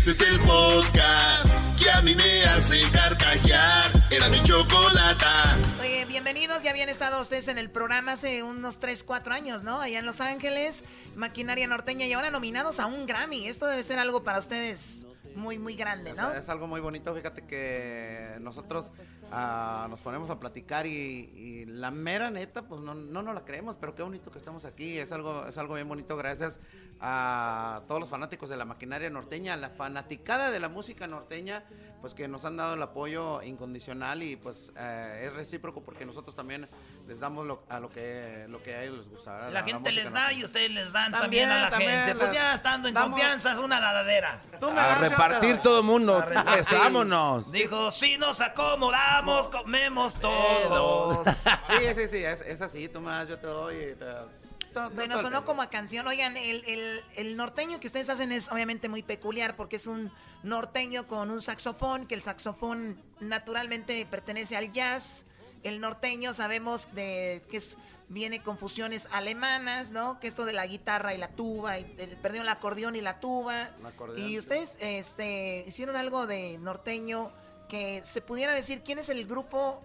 Este 0.03 0.23
es 0.23 0.31
el 0.31 0.39
podcast 0.39 1.45
que 1.79 1.91
a 1.91 2.01
mí 2.01 2.15
me 2.15 2.43
hace 2.45 2.81
carcajear. 2.91 3.91
Era 4.09 4.29
mi 4.29 4.41
chocolata. 4.43 5.55
Oye, 5.79 6.05
bienvenidos. 6.05 6.63
Ya 6.63 6.71
habían 6.71 6.89
estado 6.89 7.21
ustedes 7.21 7.47
en 7.49 7.59
el 7.59 7.69
programa 7.69 8.13
hace 8.13 8.41
unos 8.41 8.79
3, 8.79 9.03
4 9.03 9.31
años, 9.35 9.61
¿no? 9.61 9.79
Allá 9.79 9.99
en 9.99 10.07
Los 10.07 10.19
Ángeles, 10.19 10.85
Maquinaria 11.15 11.67
Norteña 11.67 12.07
y 12.07 12.13
ahora 12.13 12.31
nominados 12.31 12.79
a 12.79 12.87
un 12.87 13.05
Grammy. 13.05 13.47
Esto 13.47 13.67
debe 13.67 13.83
ser 13.83 13.99
algo 13.99 14.23
para 14.23 14.39
ustedes 14.39 15.05
muy, 15.35 15.59
muy 15.59 15.75
grande, 15.75 16.11
Es, 16.11 16.17
¿no? 16.17 16.31
es 16.33 16.49
algo 16.49 16.67
muy 16.67 16.81
bonito, 16.81 17.13
fíjate 17.15 17.45
que 17.45 18.37
nosotros 18.41 18.91
ah, 19.31 19.87
nos 19.89 20.01
ponemos 20.01 20.29
a 20.29 20.39
platicar 20.39 20.85
y, 20.85 20.91
y 20.91 21.65
la 21.65 21.91
mera 21.91 22.29
neta, 22.29 22.63
pues 22.63 22.81
no, 22.81 22.93
no 22.93 23.21
nos 23.21 23.35
la 23.35 23.45
creemos, 23.45 23.77
pero 23.77 23.95
qué 23.95 24.03
bonito 24.03 24.31
que 24.31 24.37
estamos 24.37 24.65
aquí, 24.65 24.97
es 24.97 25.11
algo, 25.11 25.45
es 25.47 25.57
algo 25.57 25.75
bien 25.75 25.87
bonito, 25.87 26.17
gracias 26.17 26.59
a 26.99 27.81
todos 27.87 27.99
los 27.99 28.09
fanáticos 28.09 28.49
de 28.49 28.57
la 28.57 28.65
maquinaria 28.65 29.09
norteña, 29.09 29.55
la 29.57 29.69
fanaticada 29.69 30.51
de 30.51 30.59
la 30.59 30.69
música 30.69 31.07
norteña, 31.07 31.65
pues 31.99 32.13
que 32.13 32.27
nos 32.27 32.45
han 32.45 32.57
dado 32.57 32.75
el 32.75 32.81
apoyo 32.81 33.41
incondicional 33.41 34.21
y 34.21 34.35
pues 34.35 34.71
eh, 34.77 35.23
es 35.25 35.33
recíproco 35.33 35.81
porque 35.81 36.05
nosotros 36.05 36.35
también 36.35 36.67
les 37.07 37.19
damos 37.19 37.45
lo, 37.45 37.63
a 37.69 37.79
lo 37.79 37.89
que, 37.89 38.45
lo 38.49 38.61
que 38.63 38.75
a 38.75 38.83
ellos 38.83 38.97
les 38.99 39.09
gusta. 39.09 39.31
¿verdad? 39.33 39.51
La 39.51 39.63
gente 39.63 39.91
les 39.91 40.11
da 40.13 40.31
y 40.33 40.43
ustedes 40.43 40.71
les 40.71 40.91
dan 40.93 41.11
también, 41.11 41.47
También, 41.47 41.49
a 41.51 41.59
la 41.59 41.69
también, 41.69 42.05
gente. 42.05 42.15
Pues 42.15 42.31
ya 42.33 42.53
estando 42.53 42.87
en 42.87 42.93
damos- 42.93 43.11
confianza 43.19 43.51
es 43.53 43.57
una 43.57 43.79
dadadera. 43.79 44.41
A 44.77 44.95
repartir 44.95 45.57
todo 45.57 45.79
el 45.79 45.85
mundo. 45.85 46.23
Pues, 46.45 46.71
vámonos. 46.71 47.51
Dijo, 47.51 47.91
si 47.91 48.17
nos 48.17 48.39
acomodamos, 48.41 49.47
comemos 49.49 50.15
todos. 50.19 51.27
Sí, 51.37 51.93
sí, 51.95 52.07
sí, 52.07 52.17
es, 52.17 52.41
es 52.41 52.61
así, 52.61 52.87
tú 52.89 53.01
más, 53.01 53.27
yo 53.27 53.37
te 53.37 53.47
doy. 53.47 53.75
y 53.75 53.95
te- 53.95 53.95
to- 53.95 54.29
to- 54.73 54.89
Bueno, 54.91 55.17
sonó 55.17 55.43
como 55.45 55.61
a 55.61 55.69
canción. 55.69 56.07
Oigan, 56.07 56.37
el, 56.37 56.63
el- 56.65 57.01
el 57.15 57.35
norteño 57.37 57.79
que 57.79 57.87
ustedes 57.87 58.09
hacen 58.09 58.31
es 58.31 58.51
obviamente 58.51 58.87
muy 58.89 59.03
peculiar 59.03 59.55
porque 59.55 59.75
es 59.77 59.87
un 59.87 60.11
norteño 60.43 61.07
con 61.07 61.29
un 61.29 61.41
saxofón, 61.41 62.07
que 62.07 62.15
el 62.15 62.21
saxofón 62.23 62.97
naturalmente 63.19 64.05
pertenece 64.09 64.55
al 64.57 64.71
jazz. 64.71 65.25
El 65.63 65.79
norteño 65.79 66.33
sabemos 66.33 66.93
de 66.93 67.43
que 67.49 67.57
es, 67.57 67.77
viene 68.09 68.41
con 68.41 68.57
fusiones 68.57 69.07
alemanas, 69.11 69.91
¿no? 69.91 70.19
Que 70.19 70.27
esto 70.27 70.45
de 70.45 70.53
la 70.53 70.65
guitarra 70.67 71.13
y 71.13 71.17
la 71.17 71.29
tuba, 71.29 71.79
y 71.79 71.95
el, 71.97 72.17
perdieron 72.17 72.47
el 72.47 72.53
acordeón 72.53 72.95
y 72.95 73.01
la 73.01 73.19
tuba. 73.19 73.71
Y 74.17 74.37
ustedes 74.37 74.77
este, 74.79 75.63
hicieron 75.67 75.95
algo 75.95 76.27
de 76.27 76.57
norteño 76.57 77.31
que 77.69 78.03
se 78.03 78.21
pudiera 78.21 78.53
decir 78.53 78.81
quién 78.83 78.99
es 78.99 79.09
el 79.09 79.25
grupo 79.25 79.81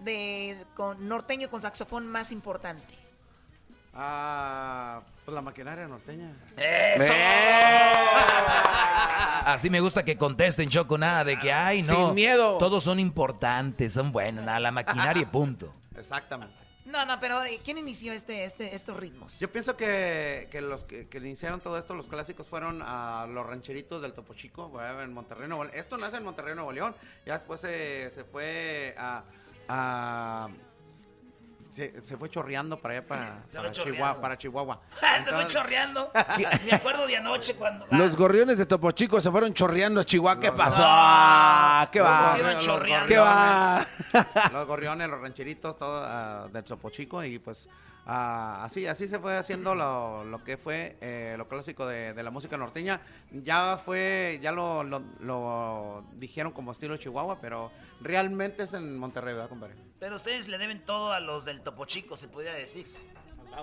de 0.00 0.66
con, 0.74 1.08
norteño 1.08 1.50
con 1.50 1.62
saxofón 1.62 2.06
más 2.06 2.32
importante. 2.32 2.99
Ah, 3.92 5.02
pues 5.24 5.34
la 5.34 5.42
maquinaria 5.42 5.88
norteña. 5.88 6.32
¡Eso! 6.56 7.12
Así 9.44 9.68
me 9.70 9.80
gusta 9.80 10.04
que 10.04 10.16
contesten, 10.16 10.68
Choco, 10.68 10.96
nada 10.96 11.24
de 11.24 11.38
que, 11.38 11.52
ay, 11.52 11.82
no. 11.82 12.06
Sin 12.06 12.14
miedo. 12.14 12.58
Todos 12.58 12.84
son 12.84 13.00
importantes, 13.00 13.92
son 13.92 14.12
buenos, 14.12 14.44
nada, 14.44 14.60
la 14.60 14.70
maquinaria 14.70 15.22
y 15.22 15.26
punto. 15.26 15.74
Exactamente. 15.96 16.54
No, 16.86 17.04
no, 17.06 17.20
pero 17.20 17.42
eh, 17.44 17.60
¿quién 17.64 17.78
inició 17.78 18.12
este, 18.12 18.44
este, 18.44 18.74
estos 18.74 18.96
ritmos? 18.96 19.38
Yo 19.38 19.50
pienso 19.52 19.76
que, 19.76 20.48
que 20.50 20.60
los 20.60 20.84
que, 20.84 21.08
que 21.08 21.18
iniciaron 21.18 21.60
todo 21.60 21.78
esto, 21.78 21.94
los 21.94 22.06
clásicos, 22.08 22.48
fueron 22.48 22.82
a 22.82 23.26
los 23.28 23.46
rancheritos 23.46 24.02
del 24.02 24.12
Topo 24.12 24.34
Chico, 24.34 24.72
en 24.82 25.12
Monterrey, 25.12 25.46
Nuevo 25.48 25.64
León. 25.64 25.76
Esto 25.76 25.96
nace 25.98 26.16
en 26.16 26.24
Monterrey, 26.24 26.54
Nuevo 26.54 26.72
León. 26.72 26.94
Ya 27.26 27.34
después 27.34 27.60
se, 27.60 28.10
se 28.10 28.24
fue 28.24 28.94
a... 28.98 29.22
a- 29.68 30.48
se, 31.70 32.04
se 32.04 32.16
fue 32.16 32.28
chorreando 32.28 32.80
para 32.80 32.94
allá, 32.98 33.06
para, 33.06 33.70
Chihuahua. 33.70 34.20
Para 34.20 34.36
Chihuahua. 34.36 34.80
Se 35.24 35.30
fue 35.32 35.46
chorreando. 35.46 36.10
Me 36.64 36.72
acuerdo 36.72 37.06
de 37.06 37.16
anoche 37.16 37.54
cuando. 37.54 37.86
Los 37.90 38.16
gorriones 38.16 38.58
de 38.58 38.66
Topo 38.66 38.90
Chico 38.90 39.20
se 39.20 39.30
fueron 39.30 39.54
chorreando 39.54 40.00
a 40.00 40.04
Chihuahua. 40.04 40.40
¿Qué 40.40 40.48
Los- 40.48 40.56
pasó? 40.56 40.82
No. 40.82 40.88
Ah, 40.88 41.88
¿Qué 41.92 42.00
va? 42.00 42.36
Los 42.38 42.66
gorriones, 42.66 43.08
¿Qué 43.08 43.18
va? 43.18 43.86
los 44.52 44.66
gorriones, 44.66 45.08
los 45.08 45.20
rancheritos, 45.20 45.78
todo 45.78 46.02
ah, 46.04 46.48
del 46.52 46.64
Topo 46.64 46.90
Chico 46.90 47.22
y 47.22 47.38
pues 47.38 47.68
ah, 48.10 48.64
así, 48.64 48.86
así 48.86 49.06
se 49.08 49.18
fue 49.18 49.36
haciendo 49.36 49.74
lo, 49.74 50.24
lo 50.24 50.42
que 50.42 50.56
fue 50.56 50.96
eh, 51.00 51.34
lo 51.38 51.48
clásico 51.48 51.86
de, 51.86 52.12
de 52.12 52.22
la 52.22 52.30
música 52.30 52.56
norteña. 52.56 53.00
Ya 53.30 53.78
fue, 53.78 54.38
ya 54.42 54.52
lo, 54.52 54.82
lo, 54.82 55.02
lo 55.20 56.04
dijeron 56.14 56.52
como 56.52 56.72
estilo 56.72 56.96
Chihuahua, 56.96 57.38
pero 57.40 57.70
realmente 58.00 58.64
es 58.64 58.74
en 58.74 58.98
Monterrey, 58.98 59.34
¿verdad, 59.34 59.48
compadre? 59.48 59.74
Pero 59.98 60.16
ustedes 60.16 60.48
le 60.48 60.58
deben 60.58 60.84
todo 60.84 61.12
a 61.12 61.20
los 61.20 61.44
del 61.44 61.60
Topo 61.62 61.84
Chico, 61.84 62.16
se 62.16 62.28
podría 62.28 62.52
decir. 62.52 62.86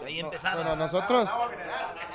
Ahí 0.06 0.20
empezaron. 0.20 0.64
Bueno, 0.64 0.76
nosotros, 0.76 1.30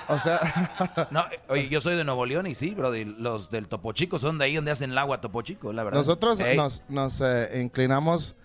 o 0.08 0.18
sea, 0.18 1.08
No, 1.10 1.24
oye, 1.48 1.68
yo 1.68 1.80
soy 1.80 1.96
de 1.96 2.04
Nuevo 2.04 2.26
León 2.26 2.46
y 2.46 2.54
sí, 2.54 2.74
bro, 2.74 2.92
los 2.92 3.50
del 3.50 3.66
Topo 3.68 3.92
Chico 3.92 4.18
son 4.18 4.38
de 4.38 4.44
ahí 4.44 4.56
donde 4.56 4.70
hacen 4.70 4.90
el 4.90 4.98
agua 4.98 5.20
Topo 5.20 5.42
Chico, 5.42 5.72
la 5.72 5.82
verdad. 5.82 5.98
nosotros 5.98 6.38
nos, 6.54 6.82
nos 6.88 7.20
eh, 7.22 7.60
inclinamos 7.62 8.36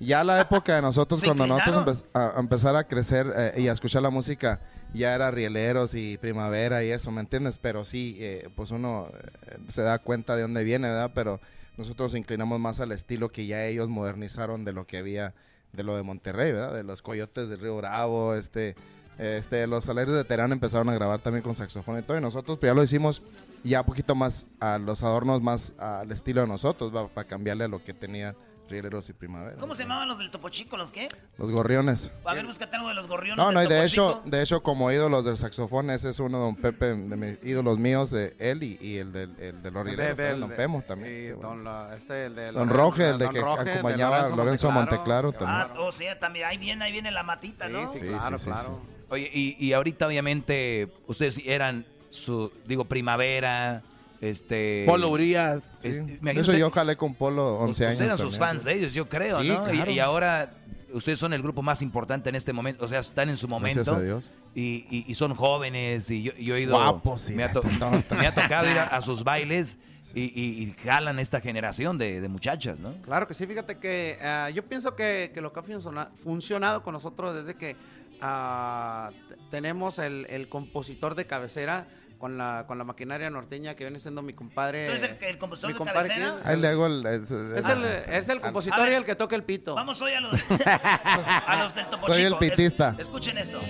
ya 0.00 0.24
la 0.24 0.40
época 0.40 0.76
de 0.76 0.82
nosotros 0.82 1.20
¿Se 1.20 1.26
cuando 1.26 1.46
nosotros 1.46 2.04
empe- 2.04 2.34
a, 2.36 2.40
empezar 2.40 2.76
a 2.76 2.84
crecer 2.84 3.32
eh, 3.36 3.54
y 3.58 3.68
a 3.68 3.72
escuchar 3.72 4.02
la 4.02 4.10
música 4.10 4.60
ya 4.94 5.14
era 5.14 5.30
rieleros 5.30 5.94
y 5.94 6.16
primavera 6.18 6.84
y 6.84 6.90
eso, 6.90 7.10
¿me 7.10 7.20
entiendes? 7.20 7.58
Pero 7.58 7.84
sí, 7.84 8.16
eh, 8.20 8.48
pues 8.54 8.70
uno 8.70 9.08
eh, 9.12 9.56
se 9.68 9.82
da 9.82 9.98
cuenta 9.98 10.36
de 10.36 10.42
dónde 10.42 10.64
viene, 10.64 10.88
¿verdad? 10.88 11.10
Pero 11.14 11.40
nosotros 11.76 12.12
nos 12.12 12.18
inclinamos 12.18 12.58
más 12.60 12.80
al 12.80 12.92
estilo 12.92 13.30
que 13.30 13.46
ya 13.46 13.64
ellos 13.64 13.88
modernizaron 13.88 14.64
de 14.64 14.72
lo 14.72 14.86
que 14.86 14.98
había 14.98 15.34
de 15.72 15.82
lo 15.82 15.96
de 15.96 16.02
Monterrey, 16.02 16.52
¿verdad? 16.52 16.74
De 16.74 16.84
los 16.84 17.02
coyotes 17.02 17.48
del 17.48 17.60
Río 17.60 17.76
Bravo, 17.76 18.34
este, 18.34 18.76
este, 19.18 19.66
los 19.66 19.84
salarios 19.84 20.16
de 20.16 20.24
Terán 20.24 20.52
empezaron 20.52 20.88
a 20.88 20.94
grabar 20.94 21.20
también 21.20 21.42
con 21.42 21.54
saxofón 21.54 21.98
y 21.98 22.02
todo, 22.02 22.16
y 22.16 22.20
nosotros 22.20 22.58
pues, 22.58 22.70
ya 22.70 22.74
lo 22.74 22.82
hicimos 22.82 23.22
ya 23.62 23.80
un 23.80 23.86
poquito 23.86 24.14
más 24.14 24.46
a 24.60 24.78
los 24.78 25.02
adornos 25.02 25.42
más 25.42 25.74
al 25.78 26.10
estilo 26.12 26.40
de 26.40 26.46
nosotros, 26.46 26.92
para 27.12 27.26
cambiarle 27.26 27.64
a 27.64 27.68
lo 27.68 27.82
que 27.84 27.92
tenía 27.92 28.34
Rieleros 28.68 29.08
y 29.08 29.12
Primavera. 29.12 29.56
¿Cómo 29.58 29.74
se 29.74 29.82
llamaban 29.84 30.08
los 30.08 30.18
del 30.18 30.30
Topo 30.30 30.48
Chico? 30.48 30.76
¿Los 30.76 30.90
qué? 30.92 31.08
Los 31.38 31.50
gorriones. 31.50 32.10
A 32.24 32.34
ver, 32.34 32.44
búscate 32.46 32.76
algo 32.76 32.88
de 32.88 32.94
los 32.94 33.06
gorriones. 33.06 33.36
No, 33.44 33.52
no, 33.52 33.62
y 33.62 33.66
de 33.68 33.84
hecho, 33.84 34.22
de 34.24 34.42
hecho, 34.42 34.62
como 34.62 34.90
ídolos 34.90 35.24
del 35.24 35.36
saxofón, 35.36 35.90
ese 35.90 36.10
es 36.10 36.18
uno 36.18 36.38
de 36.38 36.44
Don 36.44 36.56
Pepe, 36.56 36.86
de 36.94 37.16
mis 37.16 37.38
ídolos 37.44 37.78
míos, 37.78 38.10
de 38.10 38.34
él 38.38 38.62
y, 38.62 38.78
y 38.80 38.96
el, 38.98 39.12
del, 39.12 39.34
el 39.38 39.62
de 39.62 39.70
los 39.70 39.84
rieleros, 39.84 40.16
también, 40.16 40.40
Don 40.40 40.50
Pemo 40.50 40.82
también. 40.82 41.14
Y 41.14 41.26
don, 41.40 41.64
la- 41.64 41.94
este, 41.96 42.26
el 42.26 42.34
de 42.34 42.52
Don 42.52 42.68
Roge, 42.68 43.10
el 43.10 43.18
de 43.18 43.24
Don 43.26 43.34
que 43.34 43.40
Roge, 43.40 43.64
de 43.64 43.70
acompañaba 43.72 44.24
a 44.26 44.28
Lorenzo 44.30 44.70
Monteclaro 44.70 45.32
también. 45.32 45.50
Ah, 45.50 45.74
o 45.80 45.92
sea, 45.92 46.18
también 46.18 46.46
ahí 46.46 46.56
viene, 46.58 46.84
ahí 46.84 46.92
viene 46.92 47.10
la 47.10 47.22
matita, 47.22 47.68
¿no? 47.68 47.86
sí, 47.86 48.00
claro, 48.00 48.38
sí, 48.38 48.44
sí, 48.44 48.50
claro. 48.50 48.80
Oye, 49.08 49.30
y, 49.32 49.56
y 49.64 49.72
ahorita 49.72 50.06
obviamente 50.08 50.92
ustedes 51.06 51.40
eran 51.44 51.86
su, 52.10 52.50
digo, 52.66 52.84
primavera, 52.86 53.82
este... 54.20 54.84
Polo 54.86 55.08
Urias. 55.10 55.72
Es- 55.82 55.96
Sí. 55.96 56.02
imagínate 56.02 56.34
De 56.34 56.40
eso 56.40 56.52
yo 56.56 56.70
jalé 56.70 56.96
con 56.96 57.14
Polo 57.14 57.54
11 57.58 57.84
años. 57.84 57.92
Ustedes 57.94 58.06
eran 58.06 58.18
sus 58.18 58.38
también, 58.38 58.50
fans 58.50 58.64
de 58.64 58.72
ellos, 58.74 58.94
yo 58.94 59.08
creo, 59.08 59.40
Sí, 59.42 59.48
¿no? 59.48 59.66
Y- 59.68 59.76
claro. 59.76 59.90
Y, 59.90 59.98
ahora 59.98 60.54
ustedes 60.92 61.18
son 61.18 61.32
el 61.32 61.42
grupo 61.42 61.62
más 61.62 61.82
importante 61.82 62.28
en 62.30 62.34
este 62.36 62.52
momento, 62.52 62.84
o 62.84 62.88
sea, 62.88 63.00
están 63.00 63.28
en 63.28 63.36
su 63.36 63.48
momento. 63.48 63.80
Gracias 63.80 63.96
a 63.96 64.02
Dios. 64.02 64.32
Y, 64.54 64.86
y- 64.90 65.04
y 65.06 65.14
son 65.14 65.34
jóvenes, 65.34 66.10
y 66.10 66.22
yo, 66.22 66.32
yo 66.38 66.56
he 66.56 66.62
ido... 66.62 66.74
Guapos, 66.76 67.30
me, 67.30 67.44
ha 67.44 67.52
to- 67.52 67.62
me 68.18 68.26
ha 68.26 68.34
tocado 68.34 68.70
ir 68.70 68.78
a, 68.78 68.84
a 68.84 69.02
sus 69.02 69.22
bailes 69.22 69.78
y, 70.14 70.22
y- 70.22 70.62
y 70.62 70.74
jalan 70.84 71.18
esta 71.18 71.40
generación 71.40 71.98
de, 71.98 72.20
de 72.22 72.28
muchachas, 72.28 72.80
¿no? 72.80 72.94
Claro 73.02 73.26
que 73.26 73.34
sí, 73.34 73.46
fíjate 73.46 73.78
que 73.78 74.16
ah, 74.22 74.48
yo 74.50 74.64
pienso 74.64 74.94
que, 74.96 75.30
que 75.34 75.40
lo 75.42 75.52
que 75.52 75.60
ha 75.60 75.62
funciona- 75.62 76.10
funcionado 76.14 76.82
con 76.82 76.94
nosotros 76.94 77.34
desde 77.34 77.54
que 77.58 77.76
ah, 78.22 79.10
tenemos 79.50 79.98
el, 79.98 80.26
el 80.30 80.48
compositor 80.48 81.14
de 81.16 81.26
cabecera 81.26 81.88
con 82.18 82.38
la, 82.38 82.64
con 82.66 82.78
la 82.78 82.84
maquinaria 82.84 83.28
norteña 83.30 83.74
que 83.74 83.84
viene 83.84 84.00
siendo 84.00 84.22
mi 84.22 84.32
compadre. 84.32 84.86
¿Tú 84.86 84.92
eres 84.92 85.02
el- 85.02 85.24
el 85.24 85.38
compositor 85.38 85.68
mi 85.68 85.74
de 85.74 85.78
compadre. 85.78 86.14
Ahí 86.44 86.58
le 86.60 86.68
hago 86.68 86.86
el... 86.86 87.04
el- 87.06 87.24
Es 87.56 87.66
el, 87.66 87.84
es 87.84 88.28
el 88.28 88.38
A 88.38 88.40
compositor 88.40 88.80
ver. 88.80 88.92
y 88.92 88.94
el 88.96 89.04
que 89.04 89.14
toca 89.14 89.36
el 89.36 89.44
pito. 89.44 89.74
Vamos 89.74 90.00
hoy 90.02 90.12
a 90.12 90.20
los, 90.20 90.32
a 90.66 91.56
los 91.60 91.74
del 91.74 91.86
Topo 91.86 92.06
Soy 92.06 92.22
el. 92.22 92.32
Es- 92.32 92.38
pitista. 92.38 92.94
escuchen 92.98 93.38
esto. 93.38 93.60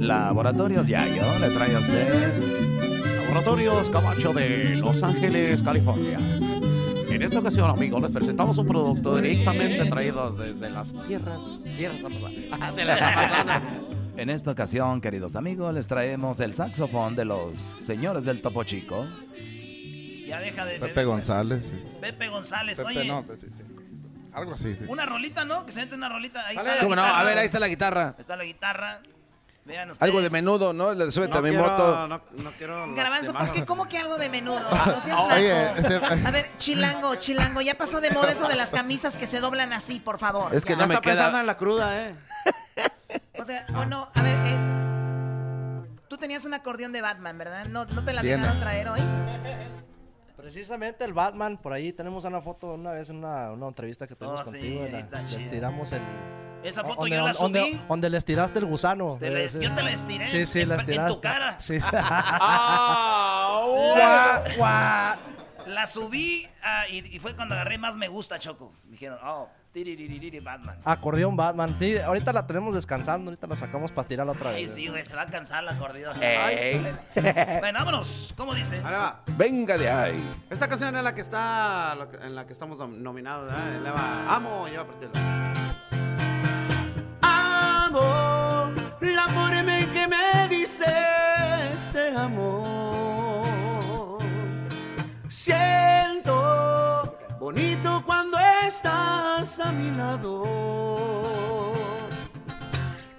Laboratorios 0.00 0.86
Yayo 0.86 1.22
le 1.40 1.48
trae 1.50 1.74
a 1.74 1.78
usted... 1.78 2.32
Laboratorios 3.28 3.90
Camacho 3.90 4.32
de 4.32 4.76
Los 4.76 5.02
Ángeles, 5.02 5.62
California. 5.62 6.18
En 7.10 7.22
esta 7.22 7.38
ocasión, 7.38 7.70
amigos, 7.70 8.02
les 8.02 8.12
presentamos 8.12 8.58
un 8.58 8.66
producto 8.66 9.16
directamente 9.16 9.84
traído 9.86 10.30
desde 10.32 10.70
las 10.70 10.94
tierras 11.06 11.42
Sierras 11.62 12.04
Amazonas. 12.04 12.74
De 12.76 12.84
las 12.84 13.00
Amazonas. 13.00 13.62
En 14.16 14.30
esta 14.30 14.50
ocasión, 14.50 15.00
queridos 15.00 15.36
amigos, 15.36 15.74
les 15.74 15.86
traemos 15.86 16.40
el 16.40 16.54
saxofón 16.54 17.14
de 17.16 17.24
los 17.24 17.56
señores 17.56 18.24
del 18.24 18.42
Topo 18.42 18.64
Chico. 18.64 19.06
Ya 20.26 20.40
deja 20.40 20.64
de... 20.64 20.78
Pepe 20.78 21.04
González. 21.04 21.66
sí. 21.66 21.84
Pepe 22.00 22.28
González, 22.28 22.78
Pepe, 22.78 22.88
oye. 22.88 23.04
no, 23.06 23.24
pues, 23.24 23.40
sí, 23.40 23.46
sí. 23.54 23.62
Algo 24.32 24.54
así, 24.54 24.74
sí. 24.74 24.84
Una 24.88 25.06
rolita, 25.06 25.44
¿no? 25.44 25.64
Que 25.64 25.72
se 25.72 25.80
mete 25.80 25.94
una 25.94 26.08
rolita. 26.08 26.46
Ahí 26.46 26.56
está 26.56 26.74
la 26.76 26.82
¿Cómo 26.82 26.94
no? 26.94 27.02
A 27.02 27.24
ver, 27.24 27.38
ahí 27.38 27.46
está 27.46 27.58
la 27.58 27.68
guitarra. 27.68 28.14
Está 28.18 28.36
la 28.36 28.44
guitarra. 28.44 29.00
Vean 29.68 29.90
ustedes. 29.90 30.02
Algo 30.08 30.22
de 30.22 30.30
menudo, 30.30 30.72
¿no? 30.72 30.94
Le 30.94 31.10
sube 31.10 31.28
No 31.28 31.34
también 31.34 31.56
quiero- 31.56 31.70
moto. 31.70 32.08
No, 32.08 32.20
no 32.42 32.50
quiero. 32.56 32.94
Garbanzo, 32.94 33.34
¿por 33.34 33.52
qué? 33.52 33.64
¿Cómo 33.66 33.86
que 33.86 33.98
algo 33.98 34.16
de 34.16 34.30
menudo? 34.30 34.62
Ah, 34.70 34.92
No 34.94 35.00
seas 35.00 35.18
Oye, 35.20 35.54
naco. 35.76 35.78
ese- 35.80 36.26
A 36.26 36.30
ver, 36.30 36.46
chilango, 36.56 37.14
chilango, 37.16 37.60
ya 37.60 37.74
pasó 37.74 38.00
de 38.00 38.10
moda 38.10 38.32
eso 38.32 38.48
de 38.48 38.56
las 38.56 38.70
camisas 38.70 39.16
que 39.18 39.26
se 39.26 39.40
doblan 39.40 39.74
así, 39.74 40.00
por 40.00 40.18
favor. 40.18 40.54
Es 40.54 40.64
que 40.64 40.72
Ya. 40.72 40.78
no 40.82 40.88
me 40.88 40.94
está 40.94 41.02
queda- 41.02 41.14
pensando 41.16 41.38
en 41.40 41.46
la 41.46 41.56
cruda, 41.58 42.00
¿eh? 42.08 42.14
O 43.38 43.44
sea, 43.44 43.66
o 43.76 43.84
no, 43.84 44.08
a 44.14 44.22
ver, 44.22 44.36
eh, 44.46 44.56
tú 46.08 46.16
tenías 46.16 46.44
un 46.46 46.54
acordeón 46.54 46.92
de 46.92 47.02
Batman, 47.02 47.36
¿verdad? 47.36 47.66
¿No, 47.66 47.84
no 47.84 48.02
te 48.04 48.12
la 48.14 48.22
Tiene. 48.22 48.38
dejaron 48.40 48.60
traer 48.60 48.88
hoy? 48.88 49.00
Precisamente 50.38 51.04
el 51.04 51.12
Batman, 51.12 51.58
por 51.58 51.72
ahí 51.72 51.92
tenemos 51.92 52.24
una 52.24 52.40
foto 52.40 52.74
una 52.74 52.92
vez 52.92 53.10
en 53.10 53.16
una, 53.16 53.50
una 53.50 53.66
entrevista 53.66 54.06
que 54.06 54.14
tuvimos 54.14 54.40
Oh, 54.42 54.44
sí, 54.44 54.50
contigo. 54.52 54.82
y 54.82 54.84
ahí 54.86 54.92
la- 54.92 54.98
está 55.00 55.20
les 55.22 55.36
chido. 55.36 55.50
tiramos 55.50 55.92
el, 55.92 56.02
Esa 56.62 56.82
foto 56.84 57.00
Donde- 57.02 57.16
yo 57.16 57.24
la 57.24 57.32
donde- 57.32 57.60
subí. 57.60 57.80
Donde 57.88 58.10
les 58.10 58.24
tiraste 58.24 58.58
el 58.60 58.64
gusano. 58.66 59.16
Te 59.18 59.48
yo 59.48 59.74
te 59.74 59.82
la 59.82 59.90
estiré 59.90 60.26
Sí, 60.26 60.46
sí, 60.46 60.60
en- 60.60 60.68
la 60.68 60.76
en 60.76 61.06
tu 61.08 61.20
cara. 61.20 61.58
Sí, 61.58 61.80
sí. 61.80 61.86
Ah, 61.92 63.64
guau. 64.56 65.27
La 65.68 65.86
subí 65.86 66.46
ah, 66.62 66.88
y, 66.88 66.98
y 67.14 67.18
fue 67.18 67.34
cuando 67.36 67.54
agarré 67.54 67.78
más 67.78 67.96
me 67.96 68.08
gusta, 68.08 68.38
Choco. 68.38 68.72
Me 68.86 68.92
dijeron, 68.92 69.18
oh, 69.22 69.48
tiriririri, 69.72 70.40
Batman. 70.40 70.78
Acordeón 70.84 71.36
Batman. 71.36 71.74
Sí, 71.78 71.98
ahorita 71.98 72.32
la 72.32 72.46
tenemos 72.46 72.74
descansando. 72.74 73.30
Ahorita 73.30 73.46
la 73.46 73.54
sacamos 73.56 73.92
para 73.92 74.08
tirarla 74.08 74.32
otra 74.32 74.50
Ay, 74.50 74.64
vez. 74.64 74.74
sí, 74.74 74.88
güey, 74.88 75.04
se 75.04 75.14
va 75.14 75.22
a 75.22 75.26
cansar 75.26 75.62
la 75.64 75.72
acordeón. 75.72 76.20
Ey. 76.22 76.36
Ay. 76.36 76.92
Bueno, 77.60 77.78
vámonos. 77.78 78.34
¿Cómo 78.36 78.54
dice? 78.54 78.80
Va. 78.80 79.20
Venga 79.36 79.76
de 79.76 79.90
ahí. 79.90 80.32
Esta 80.50 80.68
canción 80.68 80.96
es 80.96 81.02
la 81.04 81.14
que 81.14 81.20
está, 81.20 81.96
en 82.22 82.34
la 82.34 82.46
que 82.46 82.52
estamos 82.54 82.78
nom- 82.78 82.96
nominados. 82.96 83.52
Ahí 83.52 83.80
le 83.82 83.90
va. 83.90 84.34
Amo, 84.34 84.68
yo 84.68 84.80
a 84.80 84.86
partir 84.86 85.10
de 85.10 85.18
Amo, 87.20 88.72
la 89.00 89.28
forma 89.28 89.57
estás 98.88 99.60
a 99.60 99.70
mi 99.72 99.90
lado. 99.96 100.44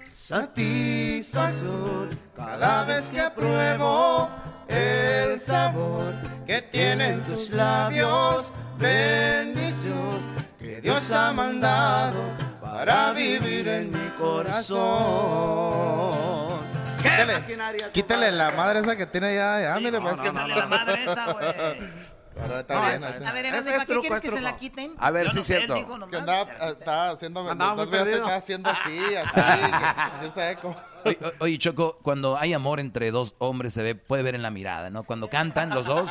Satisfacción 0.08 2.10
cada 2.36 2.84
vez 2.84 3.10
que 3.10 3.28
pruebo 3.30 4.28
el 4.68 5.40
sabor 5.40 6.14
que 6.46 6.62
tienen 6.62 7.24
tus 7.24 7.50
labios. 7.50 8.52
Bendición 8.78 10.20
que 10.58 10.80
Dios 10.80 11.12
ha 11.12 11.32
mandado 11.32 12.20
para 12.60 13.12
vivir 13.12 13.68
en 13.68 13.90
mi 13.90 14.08
corazón. 14.18 14.78
Quítale, 17.02 17.44
quítale 17.92 18.32
la 18.32 18.50
madre 18.52 18.80
esa 18.80 18.96
que 18.96 19.06
tiene 19.06 19.38
allá. 19.38 19.74
Ya, 19.74 19.80
mire, 19.80 20.00
pues 20.00 20.16
no, 20.16 20.22
que 20.22 20.32
no, 20.32 20.48
no, 20.48 20.56
la 20.56 20.66
madre 20.66 21.04
esa, 21.04 21.32
güey. 21.32 21.46
Ahora 22.40 22.60
está 22.60 22.74
No, 22.74 22.80
bien. 22.82 22.94
está. 23.04 23.28
A 23.28 23.32
ver, 23.32 23.50
¿para 23.50 23.62
qué 23.62 23.86
truco, 23.86 24.00
quieres 24.02 24.18
es 24.18 24.22
que 24.22 24.30
se 24.30 24.40
la 24.40 24.56
quiten? 24.56 24.94
A 24.98 25.10
ver, 25.10 25.24
Yo 25.26 25.30
sí 25.30 25.36
no 25.36 25.40
es 25.42 25.46
cierto. 25.46 25.74
dijo 25.74 25.92
nomás, 25.98 26.08
Que 26.10 26.16
andaba, 26.16 26.42
estaba 26.68 27.10
haciendo, 27.10 27.50
estaba 27.52 28.34
haciendo 28.36 28.70
así, 28.70 29.16
así. 29.16 29.40
que- 29.40 30.26
yo 30.26 30.32
sé 30.32 30.58
cómo. 30.62 30.76
Oye, 31.04 31.18
oye, 31.40 31.58
Choco, 31.58 31.98
cuando 32.02 32.36
hay 32.38 32.52
amor 32.52 32.78
entre 32.80 33.10
dos 33.10 33.34
hombres 33.38 33.74
se 33.74 33.82
ve, 33.82 33.94
puede 33.94 34.22
ver 34.22 34.34
en 34.34 34.42
la 34.42 34.50
mirada, 34.50 34.90
¿no? 34.90 35.02
Cuando 35.04 35.28
cantan 35.28 35.70
los 35.70 35.86
dos. 35.86 36.10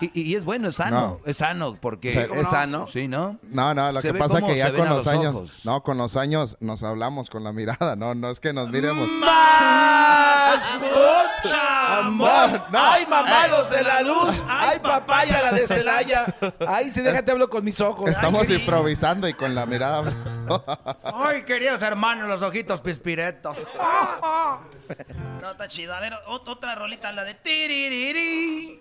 Y, 0.00 0.36
es 0.36 0.44
bueno, 0.44 0.68
es 0.68 0.76
sano, 0.76 1.20
es 1.24 1.38
sano, 1.38 1.76
porque... 1.80 2.12
Sí, 2.12 2.28
¿cómo 2.28 2.40
¿Es 2.40 2.46
no? 2.46 2.50
sano? 2.50 2.86
Sí, 2.86 3.08
¿no? 3.08 3.38
No, 3.50 3.74
no, 3.74 3.90
lo 3.92 4.00
Se 4.00 4.12
que 4.12 4.18
pasa 4.18 4.40
cómo 4.40 4.52
que 4.52 4.58
ya 4.58 4.72
con 4.72 4.88
los, 4.88 5.04
los 5.04 5.06
años, 5.08 5.34
ojos. 5.34 5.64
no, 5.64 5.82
con 5.82 5.98
los 5.98 6.16
años 6.16 6.56
nos 6.60 6.82
hablamos 6.84 7.28
con 7.30 7.42
la 7.42 7.52
mirada, 7.52 7.96
no, 7.96 8.14
no 8.14 8.30
es 8.30 8.38
que 8.38 8.52
nos 8.52 8.68
miremos. 8.68 9.08
¡Más 9.08 10.62
mucha 10.80 11.98
amor! 11.98 12.62
No. 12.70 12.78
¡Ay, 12.78 13.06
mamá, 13.06 13.48
los 13.48 13.68
de 13.70 13.82
la 13.82 14.02
luz! 14.02 14.42
¡Ay, 14.48 14.78
papaya, 14.78 15.42
la 15.42 15.52
de 15.52 15.66
Celaya! 15.66 16.26
¡Ay, 16.66 16.90
sí, 16.92 17.00
déjate 17.00 17.32
hablo 17.32 17.48
con 17.48 17.64
mis 17.64 17.80
ojos! 17.80 18.08
Estamos 18.08 18.42
Ay, 18.42 18.48
sí. 18.48 18.54
improvisando 18.54 19.26
y 19.28 19.34
con 19.34 19.54
la 19.54 19.66
mirada. 19.66 20.12
Ay, 21.02 21.42
queridos 21.42 21.82
hermanos, 21.82 22.28
los 22.28 22.42
ojitos 22.42 22.80
pispiretos. 22.80 23.66
No, 25.40 25.50
está 25.50 25.68
chido. 25.68 25.94
A 25.94 26.00
ver, 26.00 26.14
otra 26.26 26.74
rolita, 26.74 27.12
la 27.12 27.24
de 27.24 27.34
tiririri. 27.34 28.80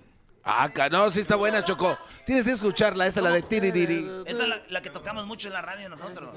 Ah, 0.49 0.69
no, 0.89 1.11
sí 1.11 1.19
está 1.19 1.35
buena, 1.35 1.63
Choco. 1.63 1.97
Tienes 2.25 2.45
que 2.45 2.53
escucharla, 2.53 3.05
esa 3.05 3.19
la 3.21 3.31
de 3.31 3.41
tiririri. 3.41 4.23
Esa 4.25 4.43
es 4.43 4.49
la, 4.49 4.61
la 4.69 4.81
que 4.81 4.89
tocamos 4.89 5.25
mucho 5.25 5.47
en 5.49 5.53
la 5.53 5.61
radio 5.61 5.89
nosotros. 5.89 6.33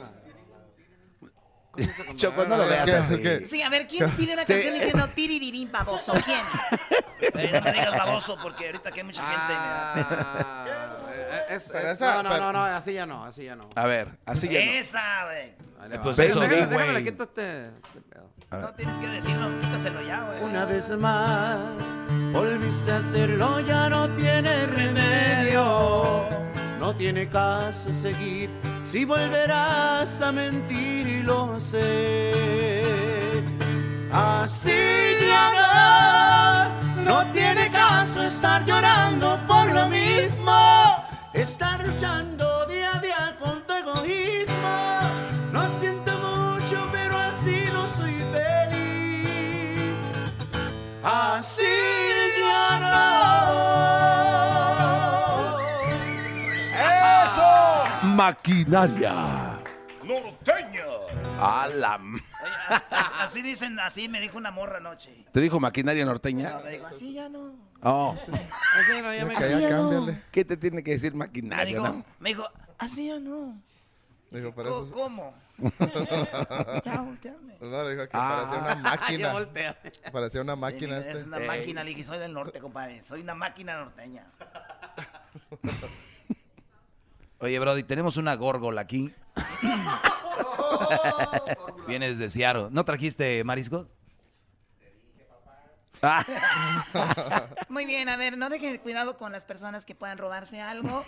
Choco, 2.17 2.45
no 2.47 2.57
lo 2.57 2.65
Es 2.65 2.71
veas 2.71 2.85
que- 2.85 2.95
así. 2.97 3.15
es 3.15 3.21
que- 3.21 3.47
Sí, 3.47 3.63
a 3.63 3.69
ver, 3.71 3.87
¿quién 3.87 4.11
pide 4.11 4.33
una 4.35 4.45
Sí. 4.45 4.53
canción 4.53 4.75
diciendo 4.75 5.07
tiririrín 5.15 5.71
baboso? 5.71 6.13
¿Quién? 6.25 6.41
Eh, 7.21 7.51
no 7.53 7.61
me 7.61 7.73
digas 7.73 7.91
baboso 7.97 8.37
porque 8.43 8.67
ahorita 8.67 8.91
que 8.91 9.01
hay 9.01 9.07
mucha 9.07 9.23
gente. 9.23 9.53
Ah, 9.55 10.67
eh, 11.15 11.45
es- 11.51 11.69
Pero 11.71 11.87
es- 11.89 11.95
esa- 11.95 12.15
no, 12.17 12.23
no, 12.25 12.31
pero- 12.31 12.45
no, 12.47 12.53
no, 12.55 12.65
así 12.65 12.95
ya 12.95 13.05
no, 13.07 13.25
así 13.25 13.45
ya 13.45 13.55
no. 13.57 13.69
A 13.75 13.87
ver, 13.87 14.19
así 14.25 14.49
ya 14.49 14.65
no. 14.65 14.71
Esa, 14.73 15.25
güey. 15.27 15.55
Va. 15.99 16.03
Pues 16.03 16.19
eso 16.19 16.41
déjame- 16.41 16.67
déjame, 16.67 17.05
No 18.51 18.69
tienes 18.75 18.99
que 18.99 19.07
decirnos, 19.07 19.55
quítaselo 19.55 20.03
ya, 20.03 20.25
güey. 20.25 20.43
Una 20.43 20.65
vez 20.65 20.91
más, 20.99 21.61
volviste 22.33 22.91
a 22.91 22.97
hacerlo, 22.97 23.61
ya 23.61 23.89
no 23.89 24.09
tiene 24.17 24.67
remedio. 24.67 26.27
No 26.81 26.93
tiene 26.97 27.29
caso 27.29 27.93
seguir 27.93 28.51
si 28.85 29.05
volverás 29.05 30.21
a 30.21 30.33
mentir 30.33 31.07
y 31.07 31.23
lo 31.23 31.61
sé. 31.61 32.33
Así 34.11 34.73
ya 35.29 36.73
no, 36.97 37.05
no 37.05 37.33
tiene 37.33 37.71
caso 37.71 38.21
estar 38.25 38.65
llorando 38.65 39.39
por 39.47 39.71
lo 39.73 39.87
mismo. 39.89 40.53
Estar 41.33 41.87
luchando 41.87 42.67
día 42.67 42.97
a 42.97 43.01
día 43.01 43.37
con 43.39 43.63
tu 43.63 43.73
egoísmo. 43.75 45.10
Así 51.03 51.63
ya 52.39 52.79
no. 52.81 53.11
¡Eso! 56.75 58.07
Maquinaria. 58.09 59.59
Norteño. 60.05 60.85
A 61.41 61.69
la... 61.69 61.95
m- 61.97 62.19
Oye, 62.43 62.53
as- 62.69 62.83
as- 62.91 63.13
así 63.21 63.41
dicen, 63.43 63.79
así 63.81 64.09
me 64.09 64.21
dijo 64.21 64.37
una 64.37 64.51
morra 64.51 64.77
anoche. 64.79 65.25
¿Te 65.33 65.41
dijo 65.41 65.59
maquinaria 65.59 66.05
norteña? 66.05 66.51
No, 66.51 66.61
me 66.65 66.71
dijo, 66.73 66.87
así 66.87 67.13
ya 67.15 67.29
no. 67.29 67.55
Oh. 67.83 68.15
Así 68.21 69.01
no, 69.03 69.15
ya 69.15 69.25
me 69.25 69.35
Que 69.35 69.61
ya 69.61 69.69
cámbiale. 69.71 70.23
¿Qué 70.31 70.45
te 70.45 70.57
tiene 70.59 70.83
que 70.83 70.91
decir 70.93 71.13
Me 71.13 71.21
maquinaria, 71.21 71.65
dijo, 71.65 71.83
no? 71.89 72.05
me 72.19 72.29
dijo, 72.31 72.45
así 72.79 73.07
ya 73.09 73.19
no. 73.19 73.59
Eso 74.33 74.55
¿Cómo? 74.93 75.33
No, 75.61 75.71
le 77.85 77.91
dijo 77.95 78.09
que 78.09 78.11
Ah. 78.13 78.45
parecía 78.47 78.59
una 78.61 78.75
máquina. 78.77 79.19
Ya 79.19 79.33
voltea. 79.33 79.77
Parecía 80.13 80.43
una 80.43 80.55
Sí, 80.55 80.61
máquina 80.61 80.99
es 80.99 81.07
este. 81.17 81.29
una 81.29 81.39
máquina, 81.41 81.85
le 81.85 81.91
dije, 81.91 82.05
soy 82.05 82.19
del 82.19 82.33
norte, 82.33 82.61
compadre. 82.61 83.03
Soy 83.03 83.21
una 83.21 83.35
máquina 83.35 83.77
norteña. 83.79 84.27
Oye, 87.41 87.59
Brody, 87.59 87.83
tenemos 87.85 88.17
una 88.17 88.35
górgola 88.35 88.81
aquí. 88.83 89.13
Vienes 91.89 92.19
de 92.19 92.29
Seattle. 92.31 92.69
¿No 92.71 92.85
trajiste 92.85 93.43
mariscos? 93.45 93.97
Muy 97.69 97.85
bien, 97.85 98.09
a 98.09 98.17
ver, 98.17 98.37
no 98.39 98.49
dejen 98.49 98.79
cuidado 98.79 99.17
con 99.19 99.33
las 99.33 99.45
personas 99.45 99.85
que 99.87 99.95
puedan 99.95 100.19
robarse 100.19 100.61
algo. 100.61 101.05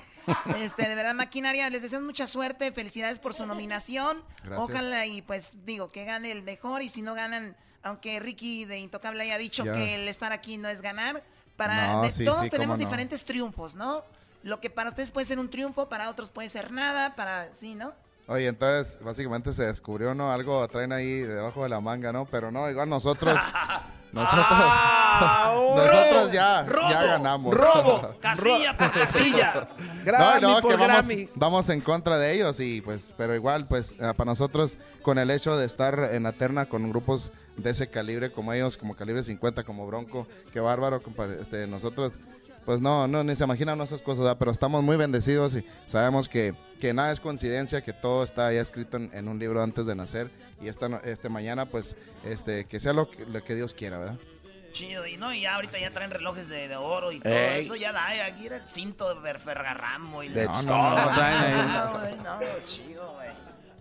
Este, 0.57 0.89
de 0.89 0.95
verdad, 0.95 1.15
maquinaria, 1.15 1.69
les 1.71 1.83
deseo 1.83 2.01
mucha 2.01 2.27
suerte, 2.27 2.73
felicidades 2.73 3.19
por 3.19 3.35
su 3.35 3.47
nominación. 3.47 4.23
Gracias. 4.45 4.59
Ojalá 4.59 5.07
y 5.07 5.23
pues 5.23 5.57
digo 5.65 5.91
que 5.91 6.05
gane 6.05 6.31
el 6.31 6.43
mejor 6.43 6.83
y 6.83 6.89
si 6.89 7.03
no 7.03 7.15
ganan, 7.15 7.57
aunque 7.83 8.21
Ricky 8.21 8.65
de 8.65 8.79
Intocable 8.79 9.23
haya 9.23 9.39
dicho 9.39 9.65
que 9.65 9.95
el 9.97 10.09
estar 10.09 10.33
aquí 10.33 10.57
no 10.59 10.69
es 10.69 10.83
ganar, 10.83 11.23
para 11.57 11.93
No, 11.95 12.03
de- 12.03 12.13
sí, 12.13 12.25
todos 12.25 12.45
sí, 12.45 12.51
tenemos 12.51 12.79
no. 12.79 12.85
diferentes 12.85 13.25
triunfos, 13.25 13.75
¿no? 13.75 14.05
Lo 14.43 14.61
que 14.61 14.71
para 14.71 14.89
ustedes 14.89 15.11
puede 15.11 15.25
ser 15.25 15.39
un 15.39 15.49
triunfo, 15.51 15.89
para 15.89 16.11
otros 16.11 16.31
puede 16.31 16.49
ser 16.49 16.71
nada, 16.73 17.15
para 17.15 17.53
sí, 17.55 17.75
¿no? 17.75 17.93
Oye, 18.29 18.47
entonces 18.49 19.03
básicamente 19.03 19.53
se 19.53 19.65
descubrió, 19.65 20.15
¿no? 20.15 20.33
Algo 20.33 20.67
traen 20.69 20.93
ahí 20.93 21.21
debajo 21.21 21.63
de 21.65 21.69
la 21.69 21.81
manga, 21.81 22.13
¿no? 22.13 22.25
Pero 22.27 22.51
no, 22.51 22.69
igual 22.71 22.89
nosotros. 22.89 23.37
nosotros. 24.13 24.47
nosotros 25.77 26.33
ya, 26.33 26.63
Robo, 26.65 26.91
ya 26.91 27.03
ganamos. 27.05 27.55
robo, 27.55 28.15
Casilla 28.21 28.77
por 28.77 28.93
casilla. 28.93 29.69
Grammy 30.05 30.43
no, 30.43 30.55
no, 30.55 30.61
por 30.61 30.71
que 30.73 30.77
vamos, 30.77 31.07
Grammy. 31.07 31.29
vamos 31.35 31.69
en 31.69 31.81
contra 31.81 32.19
de 32.19 32.33
ellos 32.35 32.61
y 32.61 32.81
pues, 32.81 33.15
pero 33.17 33.35
igual, 33.35 33.67
pues, 33.67 33.93
eh, 33.93 34.13
para 34.17 34.25
nosotros, 34.25 34.77
con 35.03 35.19
el 35.19 35.31
hecho 35.31 35.57
de 35.57 35.67
estar 35.67 36.11
en 36.13 36.25
la 36.25 36.33
terna 36.33 36.67
con 36.67 36.89
grupos 36.91 37.33
de 37.57 37.71
ese 37.71 37.89
calibre 37.89 38.31
como 38.33 38.53
ellos, 38.53 38.77
como 38.77 38.95
calibre 38.95 39.23
50, 39.23 39.65
como 39.65 39.87
Bronco, 39.87 40.27
qué 40.53 40.61
bárbaro, 40.61 41.03
compadre. 41.03 41.41
Este, 41.41 41.67
nosotros, 41.67 42.15
pues 42.65 42.81
no, 42.81 43.09
no, 43.09 43.25
ni 43.25 43.35
se 43.37 43.45
imaginan 43.45 43.81
esas 43.81 44.03
cosas, 44.03 44.25
¿verdad? 44.25 44.37
pero 44.39 44.51
estamos 44.51 44.83
muy 44.83 44.97
bendecidos 44.97 45.57
y 45.57 45.67
sabemos 45.87 46.29
que, 46.29 46.55
que 46.81 46.93
nada 46.95 47.13
es 47.13 47.21
coincidencia, 47.21 47.83
que 47.83 47.93
todo 47.93 48.25
está 48.25 48.53
ya 48.53 48.61
escrito 48.61 48.97
en, 48.97 49.11
en 49.13 49.29
un 49.29 49.39
libro 49.39 49.63
antes 49.63 49.87
de 49.87 49.95
nacer 49.95 50.31
y 50.63 50.69
esta, 50.69 50.89
no- 50.89 51.01
este 51.05 51.29
mañana, 51.29 51.67
pues, 51.67 51.97
este, 52.25 52.65
que 52.67 52.79
sea 52.81 52.93
lo 52.93 53.11
que, 53.11 53.27
lo 53.27 53.43
que 53.45 53.55
Dios 53.55 53.75
quiera, 53.75 53.99
¿verdad? 53.99 54.17
Chido, 54.73 55.07
y 55.07 55.19
no, 55.19 55.35
y 55.35 55.43
ya 55.43 55.57
ahorita 55.57 55.79
ya 55.79 55.91
traen 55.91 56.11
relojes 56.11 56.49
de, 56.49 56.67
de 56.69 56.77
oro 56.77 57.13
y 57.13 57.21
todo 57.21 57.31
Ey. 57.33 57.61
eso, 57.61 57.77
ya 57.77 57.93
da, 57.93 58.07
aquí 58.25 58.47
era 58.47 58.57
el 58.57 58.69
cinto 58.69 59.21
de 59.21 59.35
Ferragamo 59.39 60.23
y 60.23 60.29
De 60.31 60.47
No, 60.47 60.53
todo 60.53 60.63
no, 60.65 60.97
no, 61.07 61.15
traen 61.15 61.41
ahí. 61.43 62.17
No, 62.25 62.41
no, 62.41 62.47
chido, 62.65 63.13
güey. 63.15 63.29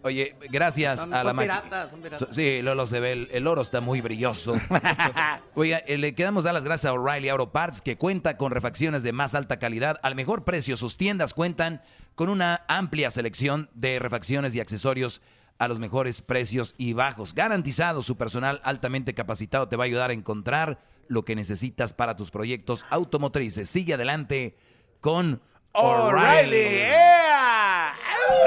Oye, 0.03 0.36
gracias 0.49 1.02
Son- 1.02 1.14
a 1.14 1.18
la 1.24 1.30
son 1.30 1.38
maqui- 1.38 1.41
piratas, 1.44 1.91
son 1.91 2.02
piratas. 2.02 2.28
Sí, 2.32 2.62
lo, 2.64 2.74
lo 2.76 2.86
se 2.88 2.99
ve, 2.99 3.12
el, 3.14 3.30
el 3.32 3.45
oro 3.48 3.62
está 3.62 3.80
muy 3.82 4.02
brilloso. 4.02 4.56
Oiga, 5.56 5.78
eh, 5.86 5.98
le 5.98 6.14
quedamos 6.16 6.44
dar 6.44 6.53
las 6.53 6.64
gracias 6.64 6.90
a 6.90 6.94
O'Reilly 6.94 7.30
Auto 7.30 7.52
Parts, 7.52 7.82
que 7.82 7.98
cuenta 7.98 8.36
con 8.36 8.52
refacciones 8.52 9.03
de 9.03 9.12
más 9.14 9.36
alta 9.36 9.60
calidad 9.60 9.98
al 10.03 10.16
mejor 10.16 10.44
precio. 10.44 10.76
Sus 10.76 10.98
tiendas 10.98 11.34
cuentan 11.34 11.82
con 12.16 12.30
una 12.30 12.64
amplia 12.68 13.12
selección 13.12 13.70
de 13.74 13.99
refacciones 13.99 14.56
y 14.56 14.60
accesorios 14.60 15.22
a 15.62 15.68
los 15.68 15.80
mejores 15.80 16.24
precios 16.24 16.74
y 16.80 16.94
bajos. 16.94 17.36
Garantizado, 17.36 18.02
su 18.02 18.18
personal 18.18 18.60
altamente 18.64 19.14
capacitado 19.14 19.70
te 19.70 19.76
va 19.76 19.84
a 19.84 19.86
ayudar 19.86 20.10
a 20.10 20.14
encontrar 20.14 20.82
lo 21.08 21.24
que 21.24 21.36
necesitas 21.36 21.94
para 21.94 22.16
tus 22.16 22.32
proyectos 22.32 22.84
automotrices. 22.90 23.70
Sigue 23.70 23.94
adelante 23.94 24.58
con 25.02 25.40
O'Reilly. 25.74 26.90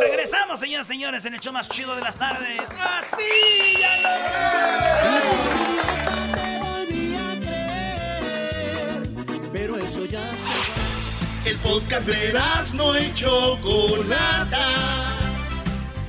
Regresamos, 0.00 0.58
señoras 0.58 0.88
y 0.88 0.92
señores, 0.92 1.24
en 1.24 1.34
el 1.34 1.40
show 1.40 1.52
más 1.52 1.68
chido 1.68 1.94
de 1.94 2.02
las 2.02 2.18
tardes. 2.18 2.62
¡Así! 2.80 3.78
¡Ya 3.80 5.22
Pero 9.52 9.76
eso 9.76 10.04
ya 10.06 10.20
El 11.44 11.56
podcast 11.58 12.08
de 12.08 12.32
no 12.74 12.98
y 12.98 13.14
Chocolata. 13.14 15.13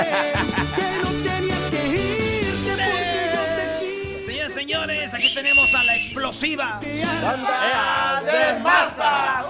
y 4.28 4.50
señores, 4.50 5.14
aquí 5.14 5.34
tenemos 5.34 5.72
a 5.74 5.84
la 5.84 5.96
explosiva. 5.96 6.80
¡Banda 7.22 8.22
de 8.22 8.60
masa! 8.60 9.44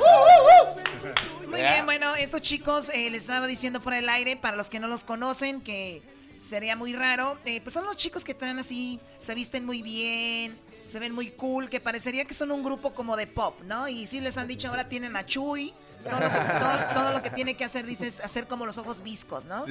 Muy 1.49 1.61
bien, 1.61 1.85
bueno, 1.85 2.15
estos 2.15 2.41
chicos 2.43 2.89
eh, 2.91 3.11
les 3.11 3.23
estaba 3.25 3.47
diciendo 3.47 3.81
fuera 3.81 3.97
del 3.97 4.09
aire, 4.09 4.37
para 4.37 4.57
los 4.57 4.71
que 4.71 4.79
no 4.79 4.89
los 4.89 5.05
conocen, 5.05 5.61
que 5.61 6.03
sería 6.39 6.77
muy 6.77 6.93
raro. 6.95 7.39
eh, 7.45 7.61
pues 7.61 7.75
son 7.75 7.85
los 7.85 7.97
chicos 7.97 8.25
que 8.25 8.33
están 8.33 8.59
así, 8.59 8.99
se 9.21 9.35
visten 9.35 9.67
muy 9.67 9.83
bien, 9.83 10.57
se 10.87 10.99
ven 10.99 11.13
muy 11.13 11.31
cool, 11.31 11.69
que 11.69 11.81
parecería 11.81 12.25
que 12.25 12.35
son 12.35 12.51
un 12.51 12.63
grupo 12.63 12.95
como 12.95 13.17
de 13.17 13.27
pop, 13.27 13.61
¿no? 13.65 13.89
Y 13.89 14.07
sí 14.07 14.21
les 14.21 14.39
han 14.39 14.49
dicho, 14.49 14.69
ahora 14.69 14.89
tienen 14.89 15.17
a 15.17 15.27
Chuy. 15.27 15.75
Todo 16.03 16.19
lo, 16.21 16.31
que, 16.31 16.39
todo- 16.59 16.95
todo 16.95 17.13
lo 17.13 17.23
que 17.23 17.31
tiene 17.31 17.55
que 17.55 17.65
hacer, 17.65 17.85
dices, 17.87 18.21
hacer 18.21 18.47
como 18.47 18.65
los 18.67 18.79
ojos 18.79 19.03
viscos, 19.03 19.45
¿no? 19.45 19.65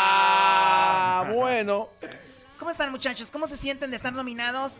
Ah, 0.00 1.30
bueno. 1.34 1.88
¿Cómo 2.58 2.70
están, 2.70 2.90
muchachos? 2.90 3.30
¿Cómo 3.30 3.46
se 3.46 3.56
sienten 3.56 3.90
de 3.90 3.96
estar 3.96 4.12
nominados 4.12 4.78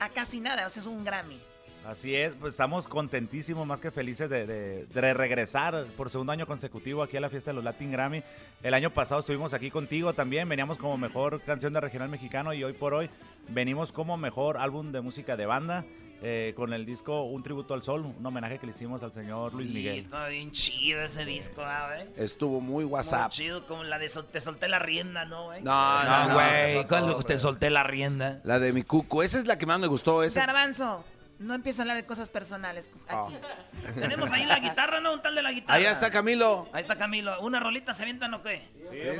a 0.00 0.08
casi 0.08 0.40
nada? 0.40 0.66
O 0.66 0.70
sea, 0.70 0.80
es 0.80 0.86
un 0.86 1.04
Grammy. 1.04 1.40
Así 1.86 2.14
es, 2.14 2.32
pues 2.38 2.54
estamos 2.54 2.86
contentísimos, 2.86 3.66
más 3.66 3.80
que 3.80 3.90
felices 3.90 4.30
de, 4.30 4.46
de- 4.46 4.86
de 4.86 5.14
regresar 5.14 5.84
por 5.96 6.10
segundo 6.10 6.30
año 6.32 6.46
consecutivo 6.46 7.02
aquí 7.02 7.16
a 7.16 7.20
la 7.20 7.28
fiesta 7.28 7.50
de 7.50 7.54
los 7.56 7.64
Latin 7.64 7.90
Grammy. 7.90 8.22
El 8.62 8.72
año 8.74 8.90
pasado 8.90 9.18
estuvimos 9.20 9.52
aquí 9.52 9.68
contigo 9.70 10.12
también, 10.12 10.48
veníamos 10.48 10.78
como 10.78 10.96
mejor 10.96 11.40
canción 11.40 11.72
de 11.72 11.80
regional 11.80 12.08
mexicano 12.08 12.54
y 12.54 12.62
hoy 12.62 12.72
por 12.72 12.94
hoy 12.94 13.10
venimos 13.48 13.90
como 13.90 14.16
mejor 14.16 14.58
álbum 14.58 14.92
de 14.92 15.00
música 15.00 15.36
de 15.36 15.46
banda 15.46 15.84
eh, 16.22 16.52
con 16.54 16.72
el 16.72 16.86
disco 16.86 17.22
Un 17.24 17.42
Tributo 17.42 17.74
al 17.74 17.82
Sol, 17.82 18.04
un 18.16 18.24
homenaje 18.24 18.58
que 18.58 18.66
le 18.66 18.72
hicimos 18.72 19.02
al 19.02 19.12
señor 19.12 19.52
Luis 19.54 19.68
Sí, 19.68 19.74
Miguel. 19.74 19.98
está 19.98 20.28
bien 20.28 20.52
chido 20.52 21.02
ese 21.02 21.24
disco, 21.24 21.62
¿ah, 21.62 21.88
güey? 21.94 22.08
Estuvo 22.16 22.60
muy 22.60 22.84
Muy 22.84 22.92
WhatsApp. 22.92 23.30
chido, 23.32 23.66
como 23.66 23.82
la 23.84 23.98
de 23.98 24.08
sol- 24.08 24.26
Te 24.30 24.40
solté 24.40 24.68
la 24.68 24.78
rienda, 24.78 25.24
¿no, 25.24 25.46
güey? 25.46 25.62
No, 25.62 26.04
no, 26.04 26.34
güey, 26.34 26.76
no, 26.82 26.88
¿cuál 26.88 27.06
no, 27.08 27.22
te 27.22 27.36
solté 27.38 27.70
la 27.70 27.82
rienda? 27.82 28.40
La 28.44 28.58
de 28.58 28.72
mi 28.72 28.82
cuco. 28.84 29.22
Esa 29.22 29.38
es 29.38 29.46
la 29.46 29.58
que 29.58 29.66
más 29.66 29.80
me 29.80 29.86
gustó. 29.88 30.22
Esa. 30.22 30.46
Garbanzo, 30.46 31.04
no 31.40 31.54
empieza 31.54 31.80
a 31.80 31.84
hablar 31.84 31.96
de 31.96 32.06
cosas 32.06 32.30
personales 32.30 32.88
aquí. 33.08 33.34
Tenemos 34.00 34.30
ahí 34.30 34.44
la 34.46 34.60
guitarra, 34.60 35.00
¿no? 35.00 35.14
Un 35.14 35.22
tal 35.22 35.34
de 35.34 35.42
la 35.42 35.50
guitarra. 35.52 35.74
Ahí 35.74 35.84
está 35.86 36.10
Camilo. 36.10 36.68
Ahí 36.72 36.82
está 36.82 36.96
Camilo. 36.96 37.40
¿Una 37.40 37.58
rolita 37.58 37.92
se 37.94 38.02
avientan 38.02 38.32
o 38.34 38.42
qué? 38.42 38.62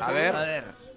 A 0.01 0.11
ver. 0.13 0.37
A 0.37 0.43
ver. 0.43 0.92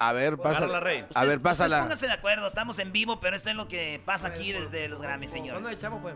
A 0.00 0.12
ver, 0.12 0.36
Rey. 0.36 1.04
A 1.14 1.24
ver, 1.24 1.40
pásala. 1.40 1.80
pónganse 1.80 2.06
de 2.06 2.12
acuerdo, 2.12 2.46
estamos 2.46 2.78
en 2.78 2.92
vivo, 2.92 3.18
pero 3.20 3.34
esto 3.36 3.50
es 3.50 3.56
lo 3.56 3.66
que 3.68 4.00
pasa 4.04 4.28
aquí 4.28 4.52
desde 4.52 4.88
los 4.88 5.02
Grammy, 5.02 5.26
señores. 5.26 5.60
¿Cuándo 5.60 5.76
echamos, 5.76 6.00
pues? 6.02 6.14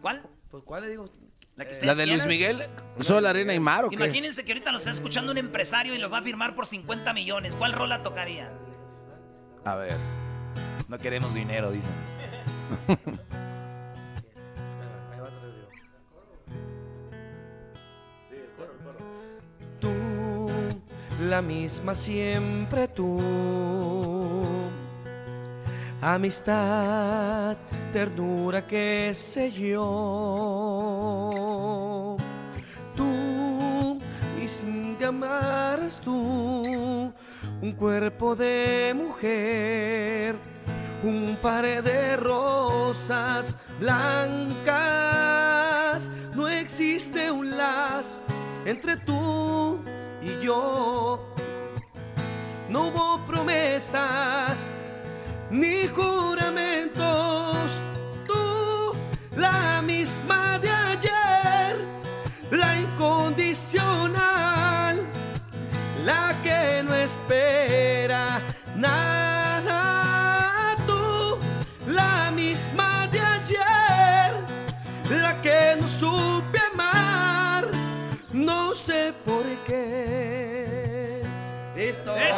¿Cuál? 0.00 0.22
Pues, 0.50 0.62
¿cuál 0.64 0.82
le 0.82 0.88
digo? 0.90 1.10
La, 1.56 1.64
que 1.64 1.70
Eh, 1.70 1.74
ustedes 1.74 1.86
¿La 1.86 1.94
de 1.94 2.06
Luis. 2.06 2.26
Miguel? 2.26 2.68
¿Solo 3.00 3.28
Arena 3.28 3.54
y 3.54 3.60
Mar 3.60 3.84
o 3.86 3.88
qué? 3.90 3.96
Imagínense 3.96 4.44
que 4.44 4.52
ahorita 4.52 4.70
lo 4.70 4.76
está 4.78 4.90
escuchando 4.90 5.32
un 5.32 5.38
empresario 5.38 5.94
y 5.94 5.98
los 5.98 6.12
va 6.12 6.18
a 6.18 6.22
firmar 6.22 6.54
por 6.54 6.66
50 6.66 7.12
millones. 7.12 7.56
¿Cuál 7.56 7.72
rola 7.72 8.02
tocaría? 8.02 8.50
A 9.64 9.74
ver. 9.76 9.96
No 10.88 10.98
queremos 10.98 11.32
dinero, 11.34 11.70
dicen. 11.70 11.90
la 21.20 21.40
misma 21.40 21.94
siempre 21.94 22.88
tú. 22.88 23.20
Amistad, 26.00 27.56
ternura, 27.92 28.66
qué 28.66 29.12
sé 29.14 29.52
yo. 29.52 29.76
Tú, 32.96 34.00
y 34.42 34.48
sin 34.48 34.96
te 34.96 35.06
tú, 36.02 37.12
un 37.62 37.72
cuerpo 37.72 38.34
de 38.36 38.92
mujer, 38.94 40.36
un 41.02 41.36
par 41.40 41.64
de 41.82 42.16
rosas 42.16 43.58
blancas. 43.80 44.74
No 46.34 46.48
existe 46.48 47.30
un 47.30 47.56
lazo 47.56 48.18
entre 48.66 48.96
tú 48.96 49.80
y 50.24 50.40
yo. 50.40 51.20
No 52.68 52.88
hubo 52.88 53.24
promesas 53.26 54.74
ni 55.50 55.86
juramentos. 55.88 57.56
Tú, 58.26 58.94
la 59.36 59.82
misma 59.82 60.58
de 60.58 60.70
ayer, 60.70 61.76
la 62.50 62.76
incondicional, 62.76 65.02
la 66.04 66.34
que 66.42 66.82
no 66.82 66.94
espera 66.94 68.40
nada. 68.74 70.76
Tú, 70.86 71.38
la 71.86 72.30
misma 72.30 73.06
de 73.08 73.20
ayer, 73.20 74.32
la 75.10 75.42
que 75.42 75.76
no 75.78 75.86
supe 75.86 76.33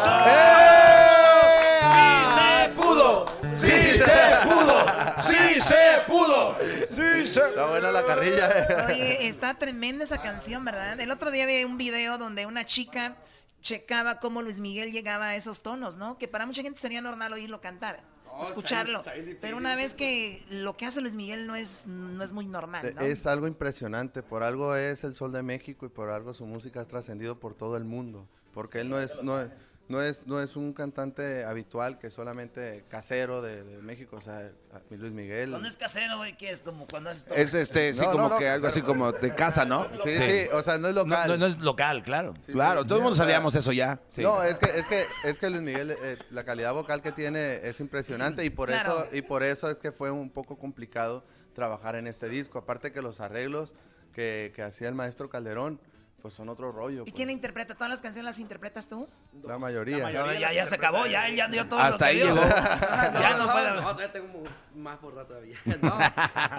¡Eso! 0.07 1.67
¡Sí 1.93 2.35
se 2.35 2.69
pudo! 2.75 3.27
¡Sí 3.53 3.99
se 3.99 4.47
pudo! 4.47 5.23
¡Sí 5.23 5.61
se 5.61 6.01
pudo! 6.07 6.57
Sí, 6.91 7.27
se... 7.27 7.41
Está 7.41 7.67
buena 7.67 7.91
la 7.93 8.05
carrilla. 8.05 8.51
eh. 8.51 8.67
Oye, 8.95 9.29
está 9.29 9.55
tremenda 9.55 10.05
esa 10.05 10.21
canción, 10.23 10.65
¿verdad? 10.65 10.99
El 11.01 11.11
otro 11.11 11.31
día 11.31 11.47
vi 11.47 11.65
un 11.65 11.77
video 11.79 12.19
donde 12.19 12.47
una 12.47 12.65
chica 12.65 13.17
checaba 13.61 14.21
cómo 14.21 14.43
Luis 14.43 14.61
Miguel 14.61 14.93
llegaba 14.93 15.29
a 15.29 15.37
esos 15.37 15.63
tonos, 15.63 15.97
¿no? 15.97 16.19
Que 16.19 16.29
para 16.29 16.47
mucha 16.47 16.63
gente 16.63 16.79
sería 16.81 17.01
normal 17.01 17.33
oírlo 17.33 17.61
cantar, 17.61 18.01
escucharlo. 18.41 19.03
Pero 19.41 19.57
una 19.57 19.75
vez 19.75 19.95
que 19.95 20.45
lo 20.51 20.77
que 20.77 20.87
hace 20.87 21.01
Luis 21.01 21.15
Miguel 21.15 21.47
no 21.47 21.57
es, 21.57 21.85
no 21.87 22.23
es 22.23 22.31
muy 22.33 22.47
normal, 22.47 22.95
¿no? 22.95 23.01
Es 23.03 23.27
algo 23.27 23.49
impresionante, 23.49 24.23
por 24.23 24.43
algo 24.45 24.77
es 24.77 25.03
el 25.05 25.15
sol 25.15 25.33
de 25.33 25.43
México 25.43 25.85
y 25.87 25.89
por 25.89 26.11
algo 26.11 26.33
su 26.35 26.47
música 26.47 26.83
ha 26.83 26.85
trascendido 26.85 27.41
por 27.41 27.55
todo 27.55 27.77
el 27.77 27.85
mundo, 27.85 28.29
porque 28.55 28.81
él 28.81 28.89
no 28.89 29.01
es, 29.01 29.21
no, 29.23 29.41
es- 29.41 29.51
no 29.89 30.03
es, 30.03 30.27
no 30.27 30.41
es 30.41 30.57
un 30.57 30.73
cantante 30.73 31.45
habitual 31.45 31.99
que 31.99 32.11
solamente 32.11 32.85
casero 32.89 33.41
de, 33.41 33.63
de 33.63 33.79
México, 33.83 34.17
o 34.17 34.21
sea, 34.21 34.51
Luis 34.91 35.13
Miguel. 35.13 35.51
Cuando 35.51 35.69
es 35.69 35.77
casero, 35.77 36.17
güey, 36.17 36.37
¿qué 36.37 36.51
es? 36.51 36.61
Como 36.61 36.87
cuando 36.89 37.11
haces 37.11 37.25
todo. 37.25 37.35
Es 37.37 37.55
este, 37.55 37.95
sí, 37.95 38.01
No, 38.01 38.07
como 38.13 38.23
no, 38.25 38.29
no, 38.31 38.39
que 38.39 38.49
algo 38.49 38.67
así 38.67 38.83
como 38.83 39.13
de 39.13 39.35
casa, 39.35 39.65
¿no? 39.65 39.87
Sí, 40.03 40.15
sí, 40.17 40.49
o 40.53 40.61
sea, 40.63 40.79
no 40.79 40.89
es 40.89 40.95
local. 40.95 41.29
No, 41.29 41.37
no 41.37 41.47
es 41.47 41.59
local, 41.59 42.03
claro. 42.03 42.35
Claro, 42.47 42.85
todo 42.85 42.97
el 42.97 43.03
mundo 43.03 43.17
sabíamos 43.17 43.55
eso 43.55 43.73
ya. 43.73 44.01
No, 44.19 44.43
es 44.43 44.59
que, 44.59 44.79
es 44.79 44.87
que, 44.89 45.05
es 45.25 45.39
que 45.39 45.51
Luis 45.51 45.63
Miguel, 45.63 45.93
eh, 45.93 46.19
la 46.31 46.45
calidad 46.45 46.73
vocal 46.75 47.01
que 47.01 47.13
tiene 47.13 47.57
es 47.69 47.79
impresionante 47.81 48.45
y 48.45 48.51
por 48.51 48.69
Claro. 48.69 49.05
eso, 49.05 49.17
y 49.17 49.23
por 49.23 49.43
eso 49.45 49.71
es 49.71 49.77
que 49.77 49.93
fue 49.93 50.11
un 50.11 50.31
poco 50.31 50.59
complicado 50.59 51.25
trabajar 51.55 51.95
en 51.95 52.07
este 52.09 52.29
disco. 52.29 52.59
Aparte 52.59 52.93
que 52.93 53.01
los 53.03 53.21
arreglos 53.21 53.73
que, 54.13 54.53
que 54.55 54.63
hacía 54.63 54.89
el 54.89 54.95
maestro 54.95 55.31
Calderón, 55.31 55.81
pues 56.27 56.35
son 56.35 56.49
otro 56.49 56.73
rollo. 56.73 57.03
¿Y 57.03 57.05
pues, 57.05 57.15
quién 57.15 57.31
interpreta? 57.31 57.75
¿Todas 57.75 57.89
las 57.89 58.01
canciones 58.01 58.25
las 58.25 58.41
interpretas 58.41 58.89
tú? 58.89 59.09
la 59.45 59.59
mayoría. 59.59 59.99
No, 60.11 60.33
ya, 60.33 60.53
ya 60.53 60.67
se 60.67 60.75
acabó, 60.75 61.07
ya 61.07 61.29
él 61.29 61.37
ya 61.37 61.47
dio 61.47 61.69
todo 61.69 61.79
Hasta 61.79 61.93
lo 61.93 61.99
que 61.99 62.05
ahí 62.05 62.17
dio. 62.17 62.35
llegó. 62.35 62.49
ya 62.49 63.37
no, 63.37 63.53
puede. 63.53 63.71
No, 63.75 63.81
todavía 63.83 64.13
tengo 64.13 64.43
más 64.75 64.99
por 64.99 65.15
rato 65.15 65.29
todavía. 65.29 65.57
No, 65.83 65.97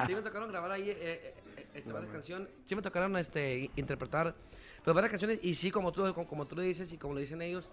sí 0.07 0.15
me 0.15 0.22
tocaron 0.22 0.49
grabar 0.49 0.72
ahí 0.72 0.89
eh, 0.89 0.95
eh, 1.02 1.68
este, 1.73 1.91
varias 1.91 2.14
canciones. 2.14 2.48
Sí 2.64 2.77
me 2.77 2.81
tocaron 2.81 3.18
este, 3.18 3.69
interpretar 3.76 4.34
pues, 4.85 4.95
varias 4.95 5.11
canciones. 5.11 5.39
Y 5.41 5.56
sí, 5.56 5.69
como 5.69 5.91
tú, 5.91 6.14
como, 6.14 6.26
como 6.26 6.48
tú 6.48 6.56
lo 6.56 6.61
dices 6.61 6.94
y 6.94 6.98
como 6.98 7.14
lo 7.14 7.19
dicen 7.19 7.41
ellos, 7.41 7.69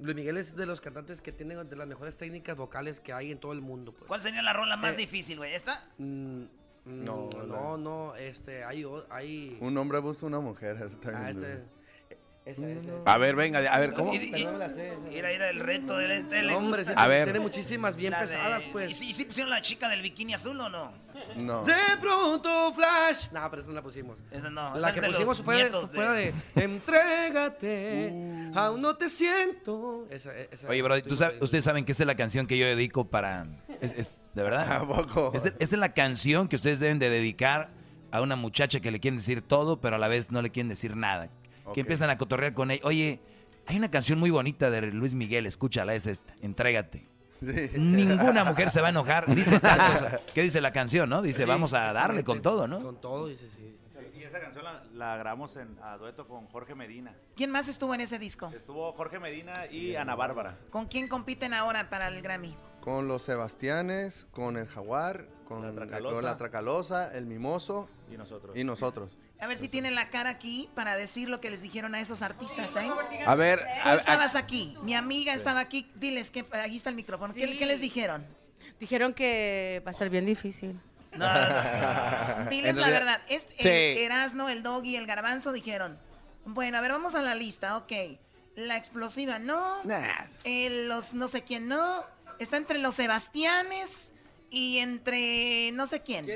Luis 0.00 0.16
Miguel 0.16 0.38
es 0.38 0.56
de 0.56 0.66
los 0.66 0.80
cantantes 0.80 1.22
que 1.22 1.30
tienen 1.30 1.68
de 1.68 1.76
las 1.76 1.86
mejores 1.86 2.16
técnicas 2.16 2.56
vocales 2.56 2.98
que 2.98 3.12
hay 3.12 3.30
en 3.30 3.38
todo 3.38 3.52
el 3.52 3.60
mundo. 3.60 3.92
Pues. 3.92 4.08
¿Cuál 4.08 4.20
sería 4.20 4.42
la 4.42 4.52
rola 4.52 4.76
más 4.76 4.94
Eh, 4.94 4.96
difícil, 4.96 5.38
güey? 5.38 5.54
¿Esta? 5.54 5.84
Mm, 5.98 6.46
No, 6.86 7.28
no, 7.46 7.76
no, 7.76 8.14
este, 8.14 8.62
hay, 8.64 8.84
hay... 9.10 9.58
Un 9.60 9.76
hombre 9.76 9.98
busca 9.98 10.24
una 10.24 10.38
mujer. 10.38 10.76
eso 10.76 10.96
también 10.98 11.16
Ah, 11.24 11.30
es 11.30 11.36
este. 11.36 11.75
Esa, 12.46 12.66
esa, 12.66 12.80
esa. 12.80 12.92
A 13.12 13.18
ver, 13.18 13.34
venga, 13.36 13.58
a 13.58 13.78
ver, 13.80 13.92
¿cómo? 13.92 14.12
No 14.14 14.18
esa. 14.18 14.36
Mira, 14.36 14.68
mira 15.30 15.50
el 15.50 15.58
reto 15.60 15.96
del 15.98 16.12
este. 16.12 16.42
le 16.42 16.54
Hombre, 16.54 16.84
sí, 16.84 16.92
A 16.96 17.06
ver. 17.06 17.24
tiene 17.24 17.40
muchísimas 17.40 17.96
bien 17.96 18.12
La 18.12 18.20
de- 18.20 18.26
pesadas, 18.26 18.64
pues. 18.72 18.88
¿Y 18.90 18.94
sí, 18.94 19.12
sí 19.12 19.24
pusieron 19.24 19.50
la 19.50 19.60
chica 19.60 19.88
del 19.88 20.00
bikini 20.00 20.32
azul 20.34 20.58
o 20.60 20.68
no? 20.68 20.92
No. 21.34 21.64
De 21.64 21.74
pronto 22.00 22.72
flash. 22.72 23.30
No, 23.32 23.50
pero 23.50 23.60
esa 23.60 23.68
no 23.68 23.74
la 23.74 23.82
pusimos. 23.82 24.18
Esa 24.30 24.48
no, 24.48 24.72
La 24.74 24.78
esa 24.78 24.92
que 24.92 25.00
de 25.00 25.06
pusimos 25.08 25.42
fue, 25.42 25.70
fue 25.92 26.04
la 26.04 26.12
de 26.12 26.32
Entrégate, 26.54 28.50
aún 28.54 28.80
no 28.80 28.96
te 28.96 29.08
siento. 29.08 30.06
Esa, 30.10 30.34
esa 30.36 30.68
Oye, 30.68 30.82
bro, 30.82 30.94
¿tú 30.96 31.00
tuvimos 31.02 31.18
sabes- 31.18 31.36
ahí. 31.38 31.42
ustedes 31.44 31.64
saben 31.64 31.84
que 31.84 31.92
esta 31.92 32.02
es 32.04 32.06
la 32.06 32.14
canción 32.16 32.46
que 32.46 32.56
yo 32.58 32.66
dedico 32.66 33.08
para... 33.08 33.46
Es, 33.80 33.92
es- 33.92 34.20
¿De 34.34 34.42
verdad? 34.42 34.70
¿A 34.72 34.86
poco? 34.86 35.32
Esta, 35.34 35.48
esta 35.48 35.64
es 35.64 35.72
la 35.78 35.92
canción 35.94 36.48
que 36.48 36.56
ustedes 36.56 36.78
deben 36.78 36.98
de 36.98 37.10
dedicar 37.10 37.70
a 38.12 38.20
una 38.20 38.36
muchacha 38.36 38.80
que 38.80 38.90
le 38.90 39.00
quieren 39.00 39.18
decir 39.18 39.42
todo, 39.42 39.80
pero 39.80 39.96
a 39.96 39.98
la 39.98 40.08
vez 40.08 40.30
no 40.30 40.42
le 40.42 40.50
quieren 40.50 40.68
decir 40.68 40.96
nada. 40.96 41.28
Que 41.74 41.80
empiezan 41.80 42.10
a 42.10 42.16
cotorrear 42.16 42.54
con 42.54 42.70
ella. 42.70 42.82
Oye, 42.84 43.20
hay 43.66 43.76
una 43.76 43.90
canción 43.90 44.18
muy 44.18 44.30
bonita 44.30 44.70
de 44.70 44.82
Luis 44.82 45.14
Miguel, 45.14 45.46
escúchala, 45.46 45.94
es 45.94 46.06
esta, 46.06 46.34
Entrégate. 46.42 47.06
Ninguna 47.76 48.44
mujer 48.44 48.70
se 48.70 48.80
va 48.80 48.86
a 48.88 48.90
enojar. 48.90 49.26
Dice 49.34 49.60
tal 49.60 49.78
cosa. 49.78 50.20
¿Qué 50.34 50.42
dice 50.42 50.60
la 50.60 50.72
canción, 50.72 51.08
no? 51.10 51.22
Dice, 51.22 51.42
Sí, 51.42 51.48
vamos 51.48 51.74
a 51.74 51.92
darle 51.92 52.24
con 52.24 52.40
todo, 52.42 52.66
¿no? 52.66 52.80
Con 52.80 53.00
todo, 53.00 53.26
dice 53.28 53.50
sí. 53.50 53.76
Y 54.18 54.22
esa 54.22 54.40
canción 54.40 54.64
la, 54.64 54.82
la 54.94 55.16
grabamos 55.18 55.56
en, 55.56 55.76
a 55.82 55.96
dueto 55.98 56.26
con 56.26 56.46
Jorge 56.46 56.74
Medina. 56.74 57.14
¿Quién 57.34 57.50
más 57.50 57.68
estuvo 57.68 57.94
en 57.94 58.00
ese 58.00 58.18
disco? 58.18 58.50
Estuvo 58.56 58.92
Jorge 58.92 59.18
Medina 59.18 59.66
y 59.66 59.94
Ana 59.96 60.14
Bárbara. 60.14 60.56
¿Con 60.70 60.86
quién 60.86 61.08
compiten 61.08 61.52
ahora 61.52 61.90
para 61.90 62.08
el 62.08 62.22
Grammy? 62.22 62.56
Con 62.80 63.06
los 63.08 63.22
Sebastianes, 63.22 64.26
con 64.30 64.56
el 64.56 64.66
Jaguar, 64.68 65.28
con 65.46 65.62
la 65.62 65.72
Tracalosa. 65.72 66.14
con 66.14 66.24
la 66.24 66.36
Tracalosa, 66.38 67.14
el 67.16 67.26
Mimoso 67.26 67.88
Y 68.10 68.16
nosotros. 68.16 68.56
y 68.56 68.64
nosotros. 68.64 69.18
A 69.38 69.46
ver 69.46 69.58
si 69.58 69.68
tienen 69.68 69.94
la 69.94 70.08
cara 70.08 70.30
aquí 70.30 70.70
para 70.74 70.96
decir 70.96 71.28
lo 71.28 71.40
que 71.40 71.50
les 71.50 71.60
dijeron 71.62 71.94
a 71.94 72.00
esos 72.00 72.22
artistas, 72.22 72.74
¿eh? 72.76 72.88
A 73.26 73.34
ver, 73.34 73.58
Tú 73.60 73.88
a- 73.88 73.92
a- 73.92 73.94
estabas 73.96 74.34
aquí, 74.34 74.76
mi 74.82 74.94
amiga 74.94 75.34
estaba 75.34 75.60
aquí. 75.60 75.90
Diles 75.94 76.30
que 76.30 76.46
aquí 76.52 76.76
está 76.76 76.88
el 76.90 76.96
micrófono. 76.96 77.34
¿Qué, 77.34 77.46
Sí. 77.46 77.56
qué 77.58 77.66
les 77.66 77.80
dijeron? 77.80 78.26
Dijeron 78.80 79.12
que 79.12 79.82
va 79.86 79.90
a 79.90 79.92
estar 79.92 80.08
bien 80.08 80.24
difícil. 80.26 80.80
No, 81.12 81.26
no, 81.26 82.44
no. 82.44 82.50
Diles 82.50 82.76
la 82.76 82.88
verdad. 82.88 83.20
Es, 83.28 83.46
Sí. 83.58 83.68
El 83.68 83.98
Erasno, 83.98 84.48
el 84.48 84.62
Doggy, 84.62 84.96
el 84.96 85.06
Garbanzo 85.06 85.52
dijeron. 85.52 85.98
Bueno, 86.46 86.78
a 86.78 86.80
ver, 86.80 86.92
vamos 86.92 87.14
a 87.14 87.22
la 87.22 87.34
lista, 87.34 87.76
ok. 87.76 87.92
La 88.54 88.76
explosiva, 88.78 89.38
no. 89.38 89.82
Eh, 90.44 90.84
los 90.86 91.12
no 91.12 91.28
sé 91.28 91.42
quién, 91.42 91.68
no. 91.68 92.04
Está 92.38 92.56
entre 92.56 92.78
los 92.78 92.94
Sebastianes 92.94 94.12
y 94.50 94.78
entre 94.78 95.72
no 95.72 95.86
sé 95.86 96.02
quién. 96.02 96.26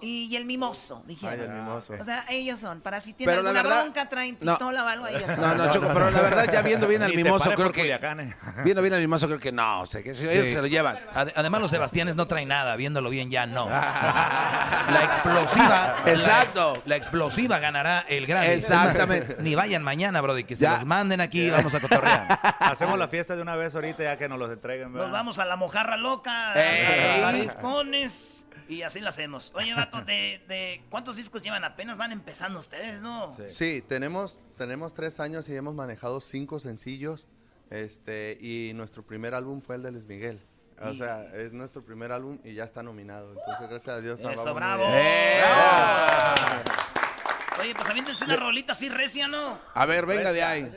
Y, 0.00 0.24
y 0.24 0.36
el 0.36 0.44
mimoso, 0.44 1.02
dijeron. 1.06 1.34
Ay, 1.38 1.40
el 1.46 1.50
Mimoso. 1.52 1.94
O 2.00 2.04
sea, 2.04 2.24
ellos 2.30 2.58
son. 2.58 2.80
Para 2.80 3.00
si 3.00 3.12
tienen 3.14 3.36
alguna 3.36 3.62
verdad- 3.62 3.82
bronca, 3.82 4.08
traen 4.08 4.36
No. 4.40 4.52
pistola 4.52 4.84
o 4.84 4.86
algo, 4.88 5.06
ellos 5.06 5.22
son. 5.26 5.40
No, 5.40 5.54
no, 5.54 5.72
Choco, 5.72 5.88
pero 5.92 6.10
la 6.10 6.20
verdad, 6.22 6.50
ya 6.52 6.62
viendo 6.62 6.86
bien 6.88 7.02
al 7.02 7.14
mimoso, 7.14 7.50
creo 7.54 7.72
que. 7.72 7.80
Culiacán, 7.82 8.20
eh. 8.20 8.36
Viendo 8.64 8.80
bien 8.82 8.94
al 8.94 9.00
mimoso, 9.00 9.26
creo 9.26 9.38
que 9.40 9.52
no. 9.52 9.82
O 9.82 9.86
sea, 9.86 10.02
que 10.02 10.10
ellos 10.10 10.20
Sí. 10.32 10.52
se 10.52 10.60
lo 10.60 10.66
llevan. 10.66 10.98
Ade- 11.14 11.32
Además, 11.36 11.60
los 11.60 11.70
Sebastianes 11.70 12.16
no 12.16 12.26
traen 12.26 12.48
nada, 12.48 12.74
viéndolo 12.76 13.10
bien 13.10 13.30
ya 13.30 13.46
no. 13.46 13.66
La 13.68 15.02
explosiva. 15.04 15.96
Exacto. 16.06 16.74
La, 16.76 16.82
la 16.86 16.96
explosiva 16.96 17.58
ganará 17.58 18.04
el 18.08 18.26
Grammy. 18.26 18.48
Exactamente. 18.48 19.36
Ni 19.40 19.54
vayan 19.54 19.82
mañana, 19.82 20.20
Brody, 20.20 20.44
que 20.44 20.56
se 20.56 20.62
Ya. 20.64 20.72
los 20.72 20.84
manden 20.84 21.20
aquí, 21.20 21.50
vamos 21.50 21.74
a 21.74 21.80
cotorrear. 21.80 22.38
Hacemos 22.60 22.98
la 22.98 23.08
fiesta 23.08 23.36
de 23.36 23.42
una 23.42 23.56
vez 23.56 23.74
ahorita 23.74 24.02
ya 24.02 24.16
que 24.16 24.28
nos 24.28 24.38
los 24.38 24.50
entreguen. 24.50 24.92
Nos 24.92 25.10
vamos 25.10 25.38
a 25.38 25.44
la 25.44 25.56
mojarra 25.56 25.96
loca, 25.96 26.52
Ey. 26.54 26.77
y 28.68 28.82
así 28.82 29.00
lo 29.00 29.08
hacemos. 29.08 29.52
Oye, 29.54 29.74
vato, 29.74 30.02
de, 30.02 30.42
de 30.46 30.82
¿cuántos 30.90 31.16
discos 31.16 31.42
llevan? 31.42 31.64
Apenas 31.64 31.96
van 31.96 32.12
empezando 32.12 32.58
ustedes, 32.58 33.00
¿no? 33.00 33.34
Sí, 33.46 33.82
tenemos, 33.88 34.40
tenemos 34.56 34.94
tres 34.94 35.20
años 35.20 35.48
y 35.48 35.56
hemos 35.56 35.74
manejado 35.74 36.20
cinco 36.20 36.60
sencillos. 36.60 37.26
Este, 37.70 38.38
y 38.40 38.72
nuestro 38.74 39.02
primer 39.02 39.34
álbum 39.34 39.60
fue 39.60 39.76
el 39.76 39.82
de 39.82 39.92
Luis 39.92 40.04
Miguel. 40.04 40.40
O 40.80 40.94
sea, 40.94 41.24
es 41.34 41.52
nuestro 41.52 41.84
primer 41.84 42.12
álbum 42.12 42.38
y 42.44 42.54
ya 42.54 42.64
está 42.64 42.82
nominado. 42.82 43.32
Entonces, 43.32 43.68
gracias 43.68 43.96
a 43.96 44.00
Dios. 44.00 44.20
Eso, 44.20 44.28
vamos 44.28 44.44
muy 44.44 44.54
bravo. 44.54 44.84
Oye, 47.60 47.74
pues 47.74 47.88
aviéntense 47.88 48.24
una 48.24 48.36
rolita 48.36 48.72
así 48.72 48.88
recia, 48.88 49.26
¿no? 49.26 49.58
A 49.74 49.86
ver, 49.86 50.06
venga 50.06 50.32
de 50.32 50.44
ahí. 50.44 50.70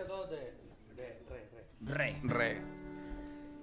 Re. 1.81 2.19
Re. 2.23 2.70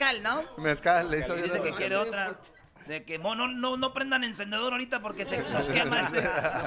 Mezcal, 0.00 0.22
¿no? 0.22 0.44
Mezcal, 0.56 1.10
le 1.10 1.18
hizo 1.18 1.34
bien 1.34 1.44
Dice 1.44 1.60
que 1.60 1.74
quiere 1.74 1.96
otra. 1.96 2.38
Se 2.86 3.04
quemó. 3.04 3.34
No, 3.34 3.46
no, 3.46 3.76
no 3.76 3.92
prendan 3.92 4.24
encendedor 4.24 4.72
ahorita 4.72 5.00
porque 5.00 5.26
se 5.26 5.42
nos 5.50 5.68
quema 5.68 6.00
este. 6.00 6.22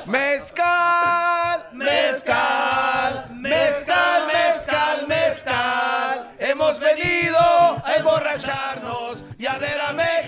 Mezcal, 0.05 1.69
mezcal, 1.73 3.31
mezcal, 3.31 4.27
mezcal, 4.27 5.07
mezcal. 5.07 6.31
Hemos 6.37 6.79
venido 6.79 7.39
a 7.39 7.95
emborracharnos 7.97 9.23
y 9.39 9.47
a 9.47 9.57
ver 9.57 9.81
a 9.81 9.93
México 9.93 10.22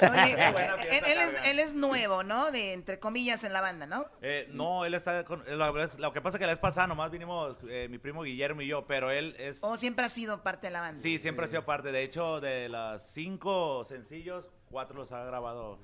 Oye, 0.00 0.32
él, 0.98 1.04
él 1.06 1.18
es, 1.18 1.46
él 1.46 1.58
es 1.58 1.74
nuevo, 1.74 2.22
¿no? 2.22 2.50
De 2.50 2.72
entre 2.72 2.98
comillas 2.98 3.44
en 3.44 3.52
la 3.52 3.60
banda, 3.60 3.86
¿no? 3.86 4.06
Eh, 4.22 4.48
no, 4.52 4.84
él 4.84 4.94
está 4.94 5.24
con. 5.24 5.42
Lo, 5.46 5.72
lo 5.72 6.12
que 6.12 6.20
pasa 6.20 6.36
es 6.36 6.40
que 6.40 6.46
la 6.46 6.52
vez 6.52 6.58
pasada 6.58 6.86
nomás 6.86 7.10
vinimos 7.10 7.56
eh, 7.68 7.88
mi 7.90 7.98
primo 7.98 8.22
Guillermo 8.22 8.62
y 8.62 8.68
yo, 8.68 8.86
pero 8.86 9.10
él 9.10 9.34
es. 9.38 9.62
¿O 9.62 9.76
siempre 9.76 10.04
ha 10.04 10.08
sido 10.08 10.42
parte 10.42 10.68
de 10.68 10.72
la 10.72 10.80
banda? 10.80 10.98
Sí, 10.98 11.18
siempre 11.18 11.44
ha 11.44 11.48
sido 11.48 11.64
parte. 11.64 11.92
De 11.92 12.02
hecho, 12.02 12.40
de 12.40 12.68
las 12.68 13.10
cinco 13.10 13.84
sencillos, 13.84 14.48
cuatro 14.70 14.96
los 14.96 15.12
ha 15.12 15.24
grabado 15.24 15.78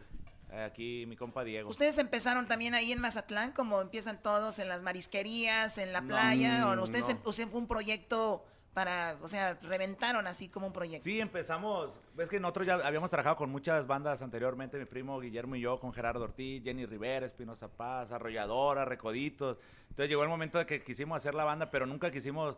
eh, 0.53 0.63
aquí 0.63 1.05
mi 1.07 1.17
compa 1.17 1.43
Diego. 1.45 1.69
¿Ustedes 1.71 1.99
empezaron 1.99 2.47
también 2.47 2.75
ahí 2.75 2.93
en 2.93 3.01
Mazatlán, 3.01 3.53
como 3.53 3.81
empiezan 3.81 4.23
todos 4.23 4.59
en 4.59 4.69
las 4.69 4.83
marisquerías, 4.83 5.79
en 5.79 5.93
la 5.93 6.01
No. 6.01 6.09
playa? 6.09 6.69
¿O 6.69 6.77
Mm, 6.77 6.79
ustedes 6.81 7.05
no. 7.07 7.11
em- 7.13 7.21
usted 7.25 7.49
fue 7.49 7.61
un 7.61 7.67
proyecto 7.69 8.45
para, 8.75 9.17
o 9.23 9.29
sea, 9.29 9.55
reventaron 9.63 10.27
así 10.27 10.49
como 10.49 10.67
un 10.67 10.73
proyecto? 10.73 11.05
Sí, 11.05 11.21
empezamos. 11.21 12.01
Ves 12.15 12.29
que 12.29 12.41
nosotros 12.41 12.67
ya 12.67 12.75
habíamos 12.75 13.09
trabajado 13.11 13.37
con 13.37 13.51
muchas 13.51 13.87
bandas 13.87 14.21
anteriormente, 14.21 14.79
mi 14.79 14.85
primo 14.85 15.19
Guillermo 15.21 15.55
y 15.57 15.61
yo, 15.61 15.79
con 15.81 15.93
Gerardo 15.93 16.25
Ortiz, 16.25 16.63
Jenny 16.65 16.85
Rivera, 16.85 17.25
Espinosa 17.25 17.69
Paz, 17.69 18.11
Arrolladora, 18.13 18.85
Recoditos. 18.85 19.59
Entonces 19.91 20.09
llegó 20.09 20.23
el 20.25 20.29
momento 20.29 20.59
de 20.59 20.67
que 20.67 20.83
quisimos 20.83 21.17
hacer 21.17 21.35
la 21.35 21.45
banda, 21.45 21.71
pero 21.71 21.87
nunca 21.87 22.11
quisimos 22.11 22.57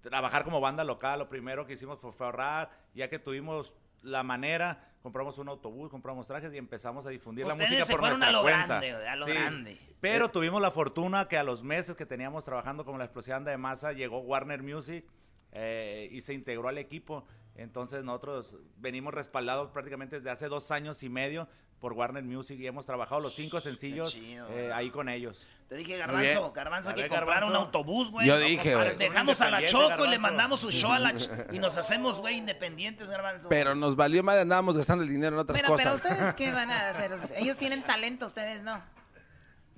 trabajar 0.00 0.42
como 0.44 0.60
banda 0.60 0.84
local. 0.84 1.18
Lo 1.18 1.28
primero 1.28 1.66
que 1.66 1.74
hicimos 1.74 1.98
fue 2.00 2.26
ahorrar, 2.26 2.70
ya 2.94 3.08
que 3.08 3.18
tuvimos 3.18 3.74
la 4.02 4.22
manera, 4.22 4.92
compramos 5.02 5.36
un 5.38 5.48
autobús, 5.48 5.90
compramos 5.90 6.26
trajes 6.26 6.54
y 6.54 6.56
empezamos 6.56 7.04
a 7.04 7.10
difundir 7.10 7.46
la 7.46 7.52
Ustedes 7.54 7.70
música 7.70 7.84
se 7.86 7.92
por 7.92 8.00
fueron 8.00 8.20
nuestra 8.20 8.28
a 8.38 8.40
lo 8.40 8.42
cuenta. 8.42 8.66
grande, 8.80 9.06
a 9.08 9.16
lo 9.16 9.26
grande. 9.26 9.78
Pero 10.00 10.26
Eh. 10.26 10.30
tuvimos 10.32 10.62
la 10.62 10.70
fortuna 10.70 11.26
que 11.28 11.36
a 11.36 11.42
los 11.42 11.62
meses 11.64 11.96
que 11.96 12.06
teníamos 12.06 12.44
trabajando 12.44 12.84
como 12.84 12.96
la 12.96 13.04
explosión 13.04 13.44
de 13.44 13.56
masa 13.58 13.92
llegó 13.92 14.20
Warner 14.20 14.62
Music 14.62 15.04
eh, 15.52 16.08
y 16.12 16.20
se 16.20 16.34
integró 16.34 16.68
al 16.68 16.78
equipo. 16.78 17.24
Entonces 17.54 18.04
nosotros 18.04 18.54
venimos 18.76 19.12
respaldados 19.14 19.70
prácticamente 19.70 20.16
desde 20.16 20.30
hace 20.30 20.48
dos 20.48 20.70
años 20.70 21.02
y 21.02 21.08
medio 21.08 21.48
por 21.80 21.92
Warner 21.92 22.24
Music 22.24 22.58
y 22.58 22.66
hemos 22.66 22.86
trabajado 22.86 23.20
los 23.20 23.34
cinco 23.34 23.60
sencillos 23.60 24.12
chido, 24.12 24.48
eh, 24.50 24.72
ahí 24.72 24.90
con 24.90 25.08
ellos. 25.08 25.44
Te 25.68 25.76
dije, 25.76 25.96
Garbanzo. 25.98 26.52
Garbanzo, 26.52 26.94
que 26.94 27.06
comprar 27.08 27.44
un 27.44 27.54
autobús, 27.54 28.10
güey. 28.10 28.26
Yo 28.26 28.34
No, 28.38 28.40
dije, 28.44 28.74
güey. 28.74 28.96
Dejamos 28.96 29.40
a 29.42 29.50
la 29.50 29.64
Choco 29.64 30.06
y 30.06 30.08
le 30.08 30.18
mandamos 30.18 30.60
su 30.60 30.70
show 30.70 30.92
a 30.92 30.98
la 30.98 31.14
y 31.52 31.58
nos 31.58 31.76
hacemos, 31.76 32.20
güey, 32.20 32.36
independientes, 32.38 33.08
Garbanzo. 33.10 33.48
Pero 33.48 33.74
nos 33.74 33.94
valió 33.94 34.22
mal, 34.22 34.38
andábamos 34.38 34.76
gastando 34.78 35.04
el 35.04 35.10
dinero 35.10 35.36
en 35.36 35.40
otras 35.40 35.60
pero 35.60 35.72
cosas. 35.72 35.94
ustedes 35.96 36.34
qué 36.34 36.52
van 36.52 36.70
a 36.70 36.88
hacer? 36.90 37.12
Ellos 37.36 37.56
tienen 37.58 37.82
talento, 37.82 38.26
ustedes 38.26 38.62
no. 38.62 38.80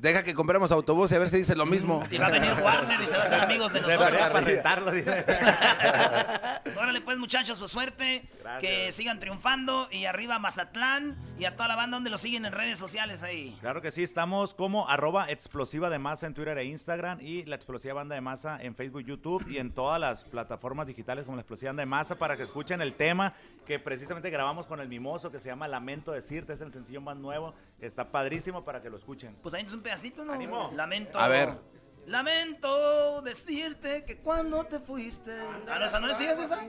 Deja 0.00 0.22
que 0.22 0.32
compremos 0.32 0.72
autobús 0.72 1.12
y 1.12 1.14
a 1.14 1.18
ver 1.18 1.28
si 1.28 1.36
dice 1.36 1.54
lo 1.54 1.66
mismo. 1.66 2.02
Y 2.10 2.16
va 2.16 2.28
a 2.28 2.30
venir 2.30 2.52
Warner 2.62 2.98
y 3.02 3.06
se 3.06 3.16
va 3.18 3.24
a 3.24 3.26
hacer 3.26 3.38
amigos 3.38 3.70
de 3.70 3.80
nosotros. 3.82 4.12
va 4.12 4.26
a 4.26 4.40
rentarlo. 4.40 4.92
Órale, 6.80 7.02
pues, 7.02 7.18
muchachos, 7.18 7.58
pues 7.58 7.70
suerte. 7.70 8.26
Que 8.62 8.92
sigan 8.92 9.20
triunfando. 9.20 9.88
Y 9.90 10.06
arriba 10.06 10.38
Mazatlán 10.38 11.18
y 11.38 11.44
a 11.44 11.54
toda 11.54 11.68
la 11.68 11.76
banda 11.76 11.98
donde 11.98 12.08
lo 12.08 12.16
siguen 12.16 12.46
en 12.46 12.52
redes 12.52 12.78
sociales 12.78 13.22
ahí. 13.22 13.58
Claro 13.60 13.82
que 13.82 13.90
sí, 13.90 14.02
estamos 14.02 14.54
como 14.54 14.88
arroba 14.88 15.30
explosiva 15.30 15.90
de 15.90 15.98
masa 15.98 16.26
en 16.26 16.32
Twitter 16.32 16.56
e 16.56 16.64
Instagram 16.64 17.20
y 17.20 17.44
la 17.44 17.56
explosiva 17.56 17.92
banda 17.92 18.14
de 18.14 18.22
masa 18.22 18.58
en 18.62 18.74
Facebook, 18.74 19.04
YouTube 19.04 19.46
y 19.50 19.58
en 19.58 19.70
todas 19.70 20.00
las 20.00 20.24
plataformas 20.24 20.86
digitales 20.86 21.24
como 21.24 21.36
la 21.36 21.42
explosiva 21.42 21.70
banda 21.70 21.82
de 21.82 21.86
masa 21.86 22.14
para 22.16 22.38
que 22.38 22.44
escuchen 22.44 22.80
el 22.80 22.94
tema 22.94 23.34
que 23.66 23.78
precisamente 23.78 24.30
grabamos 24.30 24.66
con 24.66 24.80
el 24.80 24.88
Mimoso 24.88 25.30
que 25.30 25.38
se 25.40 25.48
llama 25.48 25.68
Lamento 25.68 26.12
Decirte, 26.12 26.54
es 26.54 26.60
el 26.60 26.72
sencillo 26.72 27.00
más 27.00 27.16
nuevo, 27.16 27.54
está 27.80 28.10
padrísimo 28.10 28.64
para 28.64 28.82
que 28.82 28.90
lo 28.90 28.96
escuchen. 28.96 29.36
Pues 29.42 29.54
ahí 29.54 29.64
es 29.64 29.72
un 29.72 29.82
pedacito, 29.90 30.24
¿no? 30.24 30.32
Ánimo. 30.32 30.70
Lamento. 30.74 31.18
A 31.18 31.26
ver. 31.26 31.58
Lamento 32.06 33.22
decirte 33.22 34.04
que 34.04 34.18
cuando 34.18 34.64
te 34.64 34.78
fuiste. 34.78 35.32
Ah, 35.68 35.78
no, 35.78 35.84
esa 35.84 36.00
no 36.00 36.08
es, 36.08 36.16
¿sí 36.16 36.24
es 36.24 36.38
esa? 36.38 36.60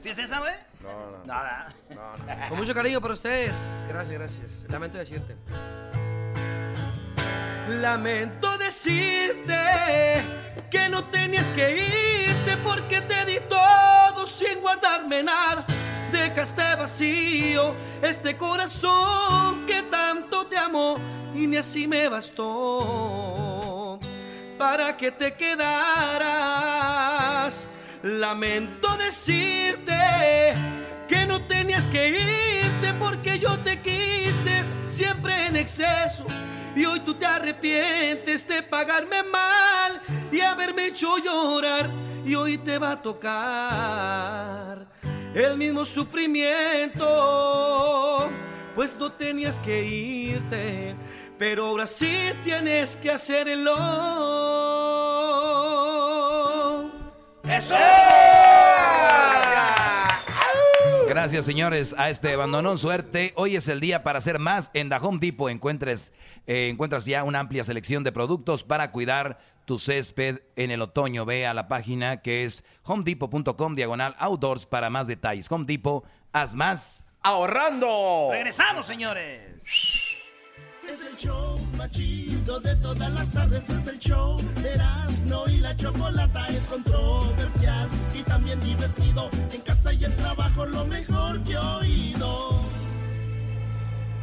¿Sí 0.00 0.08
es 0.10 0.18
esa, 0.18 0.40
güey? 0.40 0.54
No, 0.82 1.10
no. 1.10 1.24
Nada. 1.24 1.74
Con 2.48 2.58
mucho 2.58 2.74
cariño 2.74 3.00
para 3.00 3.14
ustedes. 3.14 3.86
Gracias, 3.88 4.18
gracias. 4.18 4.64
Lamento 4.68 4.98
decirte. 4.98 5.36
Lamento 7.68 8.56
decirte 8.58 10.22
que 10.70 10.88
no 10.88 11.04
tenías 11.04 11.50
que 11.52 12.26
irte 12.28 12.56
porque 12.64 13.00
te 13.02 13.24
di 13.24 13.40
todo 13.48 14.26
sin 14.26 14.60
guardarme 14.60 15.22
nada. 15.22 15.66
Dejaste 16.12 16.74
vacío 16.76 17.74
este 18.00 18.36
corazón 18.36 19.66
que 19.66 19.82
tanto 19.82 20.46
te 20.46 20.56
amó 20.56 20.96
y 21.34 21.46
ni 21.46 21.58
así 21.58 21.86
me 21.86 22.08
bastó 22.08 23.98
para 24.56 24.96
que 24.96 25.10
te 25.12 25.34
quedaras. 25.34 26.48
Lamento 28.02 28.96
decirte 28.96 30.54
que 31.08 31.26
no 31.26 31.42
tenías 31.42 31.84
que 31.88 32.08
irte 32.08 32.94
porque 32.98 33.38
yo 33.38 33.58
te 33.58 33.80
quise 33.80 34.64
siempre 34.86 35.46
en 35.46 35.56
exceso. 35.56 36.24
Y 36.74 36.86
hoy 36.86 37.00
tú 37.00 37.14
te 37.14 37.26
arrepientes 37.26 38.46
de 38.46 38.62
pagarme 38.62 39.22
mal 39.24 40.00
y 40.32 40.40
haberme 40.40 40.86
hecho 40.86 41.18
llorar. 41.18 41.90
Y 42.24 42.34
hoy 42.34 42.56
te 42.58 42.78
va 42.78 42.92
a 42.92 43.02
tocar 43.02 44.97
el 45.34 45.56
mismo 45.56 45.84
sufrimiento. 45.84 47.04
Pues 48.74 48.96
no 48.96 49.12
tenías 49.12 49.58
que 49.60 49.84
irte, 49.84 50.94
pero 51.38 51.66
ahora 51.66 51.86
sí 51.86 52.32
tienes 52.44 52.96
que 52.96 53.10
hacerlo. 53.10 53.74
¡Eso! 57.44 57.76
Gracias, 61.08 61.46
señores, 61.46 61.94
a 61.96 62.10
este 62.10 62.34
abandonón 62.34 62.76
suerte. 62.76 63.32
Hoy 63.34 63.56
es 63.56 63.66
el 63.68 63.80
día 63.80 64.02
para 64.02 64.18
hacer 64.18 64.38
más. 64.38 64.70
En 64.74 64.90
The 64.90 64.96
Home 64.96 65.18
Depot 65.18 65.50
encuentres, 65.50 66.12
eh, 66.46 66.68
encuentras 66.68 67.06
ya 67.06 67.24
una 67.24 67.40
amplia 67.40 67.64
selección 67.64 68.04
de 68.04 68.12
productos 68.12 68.62
para 68.62 68.92
cuidar 68.92 69.38
tu 69.64 69.78
césped 69.78 70.42
en 70.56 70.70
el 70.70 70.82
otoño. 70.82 71.24
Ve 71.24 71.46
a 71.46 71.54
la 71.54 71.66
página 71.66 72.20
que 72.20 72.44
es 72.44 72.62
homedepot.com 72.82 73.74
diagonal 73.74 74.14
outdoors 74.18 74.66
para 74.66 74.90
más 74.90 75.06
detalles. 75.06 75.50
Home 75.50 75.64
Depot, 75.66 76.04
haz 76.32 76.54
más. 76.54 77.16
¡Ahorrando! 77.22 78.28
Regresamos, 78.30 78.86
señores. 78.86 79.64
Es 80.86 81.06
el 81.06 81.16
show 81.16 81.58
más 81.76 81.90
de 82.56 82.74
todas 82.76 83.12
las 83.12 83.30
tardes. 83.30 83.68
Es 83.68 83.86
el 83.86 83.98
show 83.98 84.40
de 84.62 84.72
Erasmo 84.72 85.44
y 85.48 85.58
la 85.58 85.76
Chocolata. 85.76 86.46
Es 86.48 86.62
controversial 86.64 87.88
y 88.14 88.22
también 88.22 88.58
divertido. 88.60 89.28
En 89.52 89.60
casa 89.60 89.92
y 89.92 90.02
en 90.06 90.16
trabajo 90.16 90.64
lo 90.64 90.86
mejor 90.86 91.42
que 91.44 91.52
he 91.52 91.58
oído. 91.58 92.62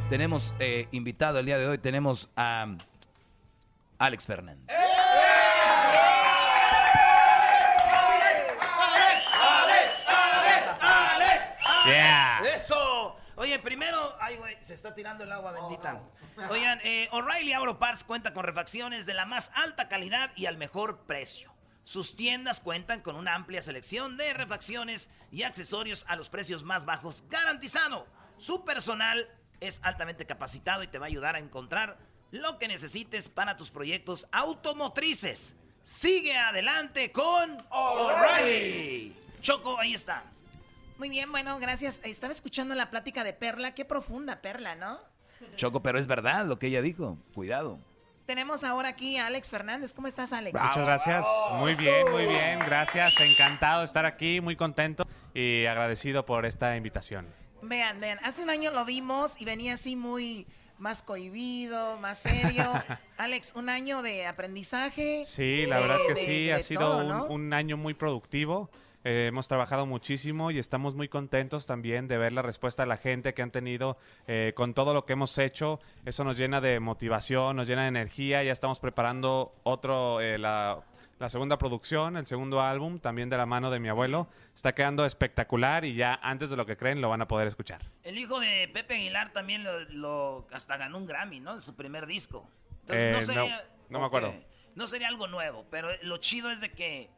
Tenemos 0.10 0.54
eh, 0.60 0.88
invitado 0.92 1.38
el 1.40 1.46
día 1.46 1.60
de 1.60 1.68
hoy, 1.68 1.78
tenemos 1.78 2.30
a 2.36 2.66
Alex 4.00 4.26
Fernández. 4.26 4.66
¡Alex! 4.70 4.94
¡Alex! 10.08 10.78
¡Alex! 10.82 11.54
Yeah. 11.86 12.42
¡Eso! 12.56 12.75
Oye, 13.46 13.60
primero, 13.60 14.18
ay, 14.20 14.38
güey, 14.38 14.58
se 14.62 14.74
está 14.74 14.96
tirando 14.96 15.24
el 15.24 15.32
agua 15.32 15.52
bendita. 15.52 16.02
Oigan, 16.50 16.80
eh, 16.84 17.08
O'Reilly 17.12 17.54
Auto 17.54 17.78
Parts 17.78 18.04
cuenta 18.04 18.34
con 18.34 18.44
refacciones 18.44 19.06
de 19.06 19.14
la 19.14 19.28
más 19.28 19.52
alta 19.54 19.88
calidad 19.88 20.32
y 20.36 20.48
al 20.48 20.58
mejor 20.58 21.06
precio. 21.06 21.54
Sus 21.84 22.16
tiendas 22.16 22.60
cuentan 22.60 23.02
con 23.02 23.16
una 23.16 23.36
amplia 23.36 23.62
selección 23.62 24.18
de 24.18 24.34
refacciones 24.34 25.12
y 25.32 25.44
accesorios 25.44 26.06
a 26.08 26.16
los 26.16 26.30
precios 26.30 26.64
más 26.64 26.86
bajos 26.86 27.24
garantizado. 27.30 28.08
Su 28.40 28.66
personal 28.66 29.30
es 29.60 29.80
altamente 29.84 30.26
capacitado 30.26 30.82
y 30.82 30.88
te 30.88 30.98
va 30.98 31.06
a 31.06 31.10
ayudar 31.10 31.36
a 31.36 31.40
encontrar 31.40 32.00
lo 32.32 32.58
que 32.58 32.68
necesites 32.68 33.30
para 33.30 33.58
tus 33.58 33.70
proyectos 33.70 34.28
automotrices. 34.32 35.56
Sigue 35.84 36.36
adelante 36.36 37.12
con 37.12 37.56
O'Reilly. 37.70 39.16
Choco, 39.42 39.78
ahí 39.78 39.94
está. 39.94 40.24
Muy 40.98 41.10
bien, 41.10 41.32
bueno, 41.32 41.60
gracias. 41.60 42.00
Estaba 42.04 42.32
escuchando 42.32 42.74
la 42.76 42.90
plática 42.90 43.24
de 43.24 43.34
Perla. 43.34 43.74
Qué 43.74 43.84
profunda 43.86 44.42
Perla, 44.42 44.76
¿no? 44.76 45.00
Choco, 45.56 45.82
pero 45.84 46.00
es 46.00 46.08
verdad 46.08 46.46
lo 46.46 46.58
que 46.58 46.68
ella 46.68 46.82
dijo. 46.82 47.18
Cuidado. 47.34 47.80
Tenemos 48.26 48.64
ahora 48.64 48.90
aquí 48.90 49.18
a 49.18 49.28
Alex 49.28 49.52
Fernández. 49.52 49.94
¿Cómo 49.94 50.08
estás, 50.08 50.34
Alex? 50.34 50.60
Muchas 50.60 50.84
gracias. 50.84 51.26
Muy 51.54 51.76
bien, 51.76 52.10
muy 52.12 52.26
bien. 52.26 52.60
Gracias. 52.60 53.20
Encantado 53.20 53.82
de 53.82 53.86
estar 53.86 54.06
aquí, 54.06 54.42
muy 54.42 54.56
contento 54.56 55.06
y 55.34 55.66
agradecido 55.66 56.26
por 56.26 56.46
esta 56.46 56.76
invitación. 56.78 57.28
Vean, 57.62 58.00
vean, 58.00 58.20
hace 58.24 58.42
un 58.42 58.50
año 58.50 58.72
lo 58.72 58.86
vimos 58.86 59.40
y 59.40 59.46
venía 59.46 59.74
así 59.74 59.96
muy 59.96 60.48
más 60.80 61.04
cohibido, 61.04 61.98
más 61.98 62.20
serio. 62.20 62.72
Alex, 63.18 63.54
un 63.56 63.70
año 63.70 64.02
de 64.02 64.26
aprendizaje. 64.26 65.24
Sí, 65.26 65.66
la 65.68 65.78
de- 65.78 65.82
verdad 65.84 65.98
que 66.08 66.14
de- 66.14 66.20
sí, 66.20 66.46
de 66.46 66.54
ha 66.54 66.60
sido 66.62 66.82
todo, 66.82 66.98
un, 67.00 67.08
¿no? 67.10 67.26
un 67.26 67.54
año 67.54 67.76
muy 67.78 67.94
productivo. 67.94 68.70
Eh, 69.06 69.28
hemos 69.28 69.48
trabajado 69.48 69.86
muchísimo 69.86 70.50
y 70.50 70.58
estamos 70.58 70.96
muy 70.96 71.08
contentos 71.08 71.68
también 71.68 72.08
de 72.08 72.18
ver 72.18 72.34
la 72.34 72.42
respuesta 72.42 72.84
de 72.84 72.88
la 72.88 72.98
gente 72.98 73.36
que 73.36 73.44
han 73.44 73.52
tenido 73.52 73.98
eh, 74.28 74.54
con 74.56 74.74
todo 74.74 74.94
lo 74.96 75.06
que 75.06 75.14
hemos 75.14 75.38
hecho. 75.38 75.80
Eso 76.06 76.24
nos 76.24 76.38
llena 76.38 76.60
de 76.60 76.80
motivación, 76.80 77.56
nos 77.56 77.68
llena 77.68 77.84
de 77.84 77.90
energía. 77.90 78.42
Ya 78.44 78.52
estamos 78.52 78.80
preparando 78.80 79.54
otro, 79.64 80.22
eh, 80.22 80.40
la, 80.40 80.80
la 81.20 81.30
segunda 81.30 81.60
producción, 81.60 82.18
el 82.18 82.26
segundo 82.26 82.62
álbum, 82.62 82.98
también 82.98 83.30
de 83.30 83.38
la 83.38 83.46
mano 83.46 83.70
de 83.70 83.80
mi 83.80 83.90
abuelo. 83.90 84.28
Está 84.56 84.74
quedando 84.74 85.06
espectacular 85.06 85.86
y 85.86 85.94
ya 85.94 86.16
antes 86.24 86.50
de 86.50 86.56
lo 86.58 86.66
que 86.66 86.76
creen 86.76 87.00
lo 87.00 87.10
van 87.10 87.22
a 87.22 87.28
poder 87.28 87.46
escuchar. 87.48 87.84
El 88.02 88.18
hijo 88.18 88.40
de 88.40 88.68
Pepe 88.74 88.96
Aguilar 88.96 89.32
también 89.34 89.64
lo, 89.64 89.80
lo- 89.92 90.48
hasta 90.52 90.78
ganó 90.78 90.98
un 90.98 91.06
Grammy, 91.06 91.40
¿no? 91.42 91.54
De 91.54 91.62
su 91.62 91.76
primer 91.76 92.08
disco. 92.08 92.50
Eh, 92.90 93.12
no 93.14 93.20
no, 93.20 93.26
sería, 93.26 93.62
me 93.90 94.04
acuerdo. 94.04 94.34
No 94.74 94.88
sería 94.88 95.08
algo 95.10 95.28
nuevo, 95.28 95.64
pero 95.70 95.90
lo 96.02 96.18
chido 96.18 96.50
es 96.52 96.60
de 96.60 96.72
que 96.72 97.10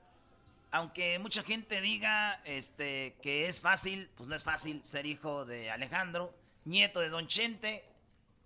aunque 0.77 1.17
mucha 1.17 1.41
gente 1.41 1.81
diga 1.81 2.39
este 2.45 3.15
que 3.23 3.47
es 3.47 3.59
fácil, 3.59 4.09
pues 4.15 4.29
no 4.29 4.35
es 4.35 4.43
fácil 4.43 4.83
ser 4.83 5.07
hijo 5.07 5.43
de 5.43 5.71
Alejandro, 5.71 6.33
nieto 6.65 6.99
de 6.99 7.09
Don 7.09 7.25
Chente, 7.25 7.83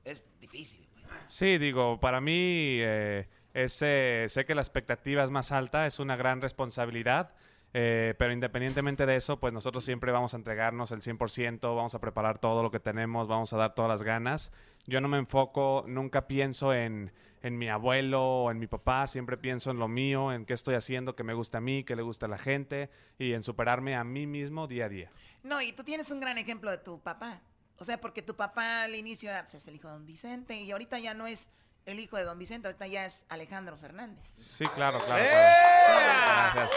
es 0.06 0.26
difícil. 0.40 0.88
Sí, 1.26 1.58
digo, 1.58 2.00
para 2.00 2.22
mí 2.22 2.78
eh, 2.80 3.28
sé 3.68 4.46
que 4.48 4.56
la 4.56 4.62
expectativa 4.62 5.24
es 5.26 5.30
más 5.30 5.52
alta, 5.52 5.86
es 5.86 6.00
una 6.00 6.16
gran 6.16 6.42
responsabilidad, 6.42 7.34
eh, 7.74 8.16
pero 8.18 8.32
independientemente 8.32 9.06
de 9.06 9.18
eso, 9.18 9.38
pues 9.38 9.52
nosotros 9.52 9.84
siempre 9.84 10.14
vamos 10.14 10.34
a 10.34 10.38
entregarnos 10.38 10.94
el 10.94 11.02
100%, 11.02 11.60
vamos 11.62 11.96
a 11.96 12.00
preparar 12.00 12.40
todo 12.40 12.64
lo 12.64 12.72
que 12.72 12.80
tenemos, 12.80 13.28
vamos 13.28 13.52
a 13.52 13.58
dar 13.58 13.76
todas 13.76 13.90
las 13.90 14.04
ganas. 14.04 14.54
Yo 14.88 15.02
no 15.02 15.08
me 15.08 15.18
enfoco, 15.18 15.86
nunca 15.88 16.28
pienso 16.28 16.74
en, 16.74 17.12
en 17.42 17.58
mi 17.58 17.70
abuelo 17.70 18.24
o 18.24 18.52
en 18.52 18.60
mi 18.60 18.68
papá, 18.68 19.08
siempre 19.08 19.38
pienso 19.38 19.72
en 19.72 19.80
lo 19.80 19.88
mío, 19.88 20.32
en 20.32 20.46
qué 20.46 20.54
estoy 20.54 20.76
haciendo, 20.76 21.16
que 21.16 21.24
me 21.24 21.34
gusta 21.34 21.60
a 21.60 21.62
mí, 21.62 21.84
que 21.84 21.96
le 21.96 22.02
gusta 22.02 22.26
a 22.26 22.30
la 22.30 22.38
gente 22.38 22.90
y 23.18 23.34
en 23.34 23.44
superarme 23.44 23.96
a 23.96 24.04
mí 24.04 24.28
mismo 24.28 24.68
día 24.68 24.86
a 24.86 24.90
día. 24.90 25.12
No, 25.44 25.62
y 25.62 25.72
tú 25.74 25.84
tienes 25.84 26.12
un 26.12 26.20
gran 26.20 26.38
ejemplo 26.38 26.72
de 26.72 26.78
tu 26.78 27.00
papá. 27.00 27.42
O 27.78 27.84
sea, 27.84 28.00
porque 28.00 28.22
tu 28.22 28.36
papá 28.36 28.84
al 28.84 28.96
inicio 28.96 29.32
era, 29.32 29.44
pues, 29.44 29.56
es 29.56 29.68
el 29.68 29.76
hijo 29.76 29.88
de 29.88 29.96
don 29.96 30.06
Vicente 30.06 30.56
y 30.56 30.70
ahorita 30.72 31.00
ya 31.00 31.16
no 31.16 31.26
es 31.26 31.50
el 31.86 32.00
hijo 32.00 32.18
de 32.18 32.24
don 32.24 32.38
Vicente, 32.38 32.68
ahorita 32.68 32.88
ya 32.88 33.06
es 33.06 33.26
Alejandro 33.30 33.76
Fernández. 33.78 34.26
Sí, 34.26 34.66
claro, 34.68 35.00
claro. 35.00 35.22
¡Eh! 35.22 35.28
claro. 35.32 36.52
Gracias. 36.54 36.72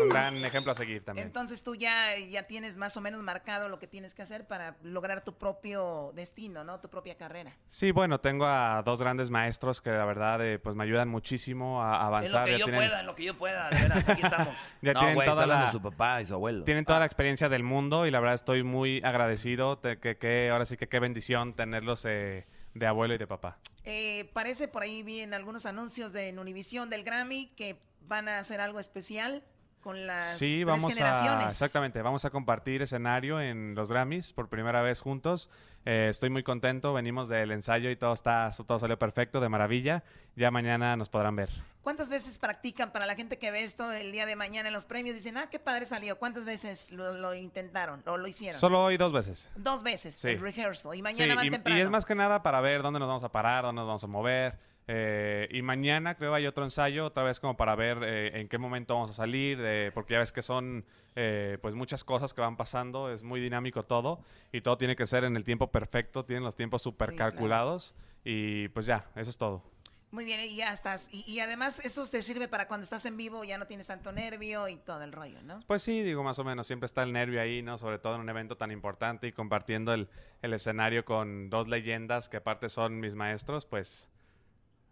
Un 0.00 0.08
gran 0.10 0.44
ejemplo 0.44 0.70
a 0.70 0.74
seguir 0.76 1.04
también. 1.04 1.26
Entonces 1.26 1.64
tú 1.64 1.74
ya, 1.74 2.16
ya 2.18 2.44
tienes 2.44 2.76
más 2.76 2.96
o 2.96 3.00
menos 3.00 3.20
marcado 3.20 3.68
lo 3.68 3.80
que 3.80 3.88
tienes 3.88 4.14
que 4.14 4.22
hacer 4.22 4.46
para 4.46 4.76
lograr 4.82 5.22
tu 5.24 5.36
propio 5.36 6.12
destino, 6.14 6.62
¿no? 6.62 6.78
Tu 6.78 6.88
propia 6.88 7.16
carrera. 7.16 7.52
Sí, 7.66 7.90
bueno, 7.90 8.20
tengo 8.20 8.46
a 8.46 8.82
dos 8.84 9.02
grandes 9.02 9.28
maestros 9.28 9.80
que 9.80 9.90
la 9.90 10.04
verdad 10.04 10.40
eh, 10.46 10.60
pues 10.60 10.76
me 10.76 10.84
ayudan 10.84 11.08
muchísimo 11.08 11.82
a 11.82 11.94
a 11.94 11.96
En 11.96 12.00
lo 12.00 12.06
avanzar. 12.06 12.44
que 12.44 12.52
Ya 12.52 12.58
yo 12.58 12.64
tienen- 12.66 12.80
pueda, 12.80 13.00
en 13.00 13.06
lo 13.06 13.14
que 13.16 13.24
yo 13.24 13.36
pueda, 13.36 13.70
de 13.70 13.76
veras, 13.76 14.08
aquí 14.08 14.22
estamos. 14.22 14.56
Ya 14.82 14.92
No, 14.92 15.00
tienen 15.00 15.14
güey, 15.16 15.28
toda 15.28 15.46
la, 15.48 15.62
de 15.62 15.68
su 15.68 15.82
papá 15.82 16.20
y 16.22 16.26
su 16.26 16.34
abuelo. 16.34 16.62
Tienen 16.62 16.84
toda 16.84 17.00
la 17.00 17.06
experiencia 17.06 17.48
del 17.48 17.64
mundo 17.64 18.06
y 18.06 18.12
la 18.12 18.20
verdad 18.20 18.34
estoy 18.36 18.62
muy 18.62 19.02
agradecido. 19.02 19.74
de 19.76 19.98
que, 19.98 20.16
que 20.16 20.50
ahora 20.50 20.64
sí 20.64 20.76
que 20.76 20.88
qué 20.88 21.00
bendición 21.00 21.54
tenerlos 21.54 22.04
eh, 22.04 22.46
de 22.78 22.86
abuelo 22.86 23.14
y 23.14 23.18
de 23.18 23.26
papá. 23.26 23.58
Eh, 23.84 24.28
parece 24.32 24.68
por 24.68 24.82
ahí 24.82 25.02
vi 25.02 25.20
en 25.20 25.34
algunos 25.34 25.66
anuncios 25.66 26.12
de 26.12 26.28
en 26.28 26.38
Univisión 26.38 26.90
del 26.90 27.04
Grammy 27.04 27.46
que 27.56 27.78
van 28.06 28.28
a 28.28 28.38
hacer 28.38 28.60
algo 28.60 28.80
especial 28.80 29.42
con 29.80 30.06
las 30.06 30.36
Sí, 30.38 30.56
tres 30.56 30.66
vamos 30.66 30.92
a 30.92 30.94
generaciones. 30.94 31.46
exactamente, 31.48 32.02
vamos 32.02 32.24
a 32.24 32.30
compartir 32.30 32.82
escenario 32.82 33.40
en 33.40 33.74
los 33.74 33.90
Grammys 33.90 34.32
por 34.32 34.48
primera 34.48 34.82
vez 34.82 35.00
juntos. 35.00 35.48
Eh, 35.84 36.08
estoy 36.10 36.28
muy 36.28 36.42
contento, 36.42 36.92
venimos 36.92 37.28
del 37.28 37.50
ensayo 37.52 37.88
y 37.90 37.96
todo 37.96 38.12
está 38.12 38.50
todo 38.66 38.78
salió 38.78 38.98
perfecto, 38.98 39.40
de 39.40 39.48
maravilla. 39.48 40.02
Ya 40.36 40.50
mañana 40.50 40.96
nos 40.96 41.08
podrán 41.08 41.36
ver. 41.36 41.48
¿Cuántas 41.82 42.10
veces 42.10 42.38
practican 42.38 42.92
para 42.92 43.06
la 43.06 43.14
gente 43.14 43.38
que 43.38 43.50
ve 43.50 43.62
esto 43.62 43.90
el 43.92 44.12
día 44.12 44.26
de 44.26 44.36
mañana 44.36 44.68
en 44.68 44.74
los 44.74 44.84
premios? 44.84 45.14
Dicen, 45.14 45.38
ah, 45.38 45.48
qué 45.50 45.58
padre 45.58 45.86
salió. 45.86 46.18
¿Cuántas 46.18 46.44
veces 46.44 46.90
lo, 46.92 47.12
lo 47.14 47.34
intentaron 47.34 48.02
o 48.06 48.18
lo 48.18 48.26
hicieron? 48.28 48.60
Solo 48.60 48.82
hoy 48.84 48.98
dos 48.98 49.12
veces. 49.12 49.50
Dos 49.56 49.82
veces, 49.82 50.14
Sí. 50.16 50.28
el 50.28 50.40
rehearsal. 50.40 50.94
Y 50.96 51.00
mañana 51.02 51.32
Sí, 51.32 51.36
van 51.36 51.46
y- 51.46 51.50
temprano. 51.50 51.78
Y 51.78 51.82
es 51.82 51.88
más 51.88 52.04
que 52.04 52.14
nada 52.14 52.42
para 52.42 52.60
ver 52.60 52.82
dónde 52.82 52.98
nos 53.00 53.08
vamos 53.08 53.24
a 53.24 53.30
parar, 53.32 53.64
dónde 53.64 53.80
nos 53.80 53.86
vamos 53.86 54.04
a 54.04 54.08
mover. 54.08 54.58
Eh, 54.90 55.48
y 55.50 55.60
mañana 55.60 56.16
creo 56.16 56.34
hay 56.34 56.46
otro 56.46 56.64
ensayo, 56.64 57.04
otra 57.04 57.22
vez 57.22 57.40
como 57.40 57.58
para 57.58 57.76
ver 57.76 57.98
eh, 58.02 58.40
en 58.40 58.48
qué 58.48 58.56
momento 58.56 58.94
vamos 58.94 59.10
a 59.10 59.12
salir, 59.12 59.58
porque 59.92 60.14
ya 60.14 60.20
ves 60.20 60.32
que 60.32 60.40
son 60.40 60.84
eh, 61.14 61.58
pues 61.60 61.74
muchas 61.74 62.04
cosas 62.04 62.32
que 62.32 62.40
van 62.40 62.56
pasando, 62.56 63.12
es 63.12 63.22
muy 63.22 63.38
dinámico 63.40 63.82
todo 63.84 64.20
y 64.50 64.62
todo 64.62 64.78
tiene 64.78 64.96
que 64.96 65.06
ser 65.06 65.24
en 65.24 65.36
el 65.36 65.44
tiempo 65.44 65.70
perfecto, 65.70 66.24
tienen 66.24 66.42
los 66.42 66.56
tiempos 66.56 66.80
súper 66.80 67.14
calculados 67.16 67.94
y 68.24 68.68
pues 68.68 68.86
ya, 68.86 69.06
eso 69.14 69.28
es 69.28 69.36
todo. 69.36 69.62
Muy 70.10 70.24
bien, 70.24 70.40
y 70.40 70.54
ya 70.54 70.72
estás. 70.72 71.10
Y, 71.12 71.22
y 71.30 71.40
además 71.40 71.84
eso 71.84 72.02
te 72.10 72.22
sirve 72.22 72.48
para 72.48 72.66
cuando 72.66 72.84
estás 72.84 73.04
en 73.04 73.18
vivo, 73.18 73.44
ya 73.44 73.58
no 73.58 73.66
tienes 73.66 73.88
tanto 73.88 74.10
nervio 74.10 74.68
y 74.68 74.76
todo 74.76 75.02
el 75.02 75.12
rollo, 75.12 75.42
¿no? 75.42 75.58
Pues 75.66 75.82
sí, 75.82 76.02
digo 76.02 76.22
más 76.22 76.38
o 76.38 76.44
menos, 76.44 76.66
siempre 76.66 76.86
está 76.86 77.02
el 77.02 77.12
nervio 77.12 77.42
ahí, 77.42 77.60
¿no? 77.60 77.76
Sobre 77.76 77.98
todo 77.98 78.14
en 78.14 78.22
un 78.22 78.28
evento 78.30 78.56
tan 78.56 78.70
importante 78.70 79.26
y 79.26 79.32
compartiendo 79.32 79.92
el, 79.92 80.08
el 80.40 80.54
escenario 80.54 81.04
con 81.04 81.50
dos 81.50 81.68
leyendas 81.68 82.30
que 82.30 82.38
aparte 82.38 82.70
son 82.70 83.00
mis 83.00 83.16
maestros, 83.16 83.66
pues 83.66 84.08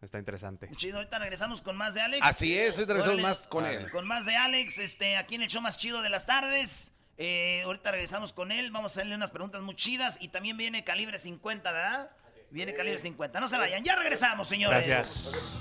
está 0.03 0.19
interesante. 0.19 0.69
Chido, 0.77 0.99
ahorita 0.99 1.19
regresamos 1.19 1.63
con 1.63 1.77
más 1.77 1.95
de 1.95 2.01
Alex. 2.03 2.25
Así 2.25 2.57
es, 2.59 2.75
ahorita 2.77 2.93
regresamos 2.95 3.15
Órale. 3.15 3.23
más 3.23 3.47
con 3.49 3.67
él. 3.67 3.91
Con 3.91 4.07
más 4.07 4.27
de 4.27 4.37
Alex, 4.37 4.79
este, 4.79 5.17
aquí 5.17 5.35
en 5.37 5.43
el 5.43 5.49
show 5.49 5.63
más 5.63 5.79
chido 5.79 6.03
de 6.03 6.11
las 6.11 6.27
tardes. 6.27 6.93
Eh, 7.19 7.63
ahorita 7.65 7.91
regresamos 7.91 8.33
con 8.33 8.53
él, 8.53 8.71
vamos 8.71 8.93
a 8.93 9.01
hacerle 9.01 9.15
unas 9.15 9.31
preguntas 9.31 9.63
muy 9.63 9.75
chidas 9.75 10.19
y 10.21 10.29
también 10.29 10.57
viene 10.57 10.85
calibre 10.85 11.19
50, 11.19 11.73
¿verdad? 11.73 12.11
Viene 12.51 12.75
calibre 12.75 12.99
50. 12.99 13.41
No 13.41 13.49
se 13.49 13.57
vayan, 13.57 13.83
ya 13.83 13.97
regresamos, 13.97 14.49
señores. 14.49 14.87
Gracias. 14.87 15.59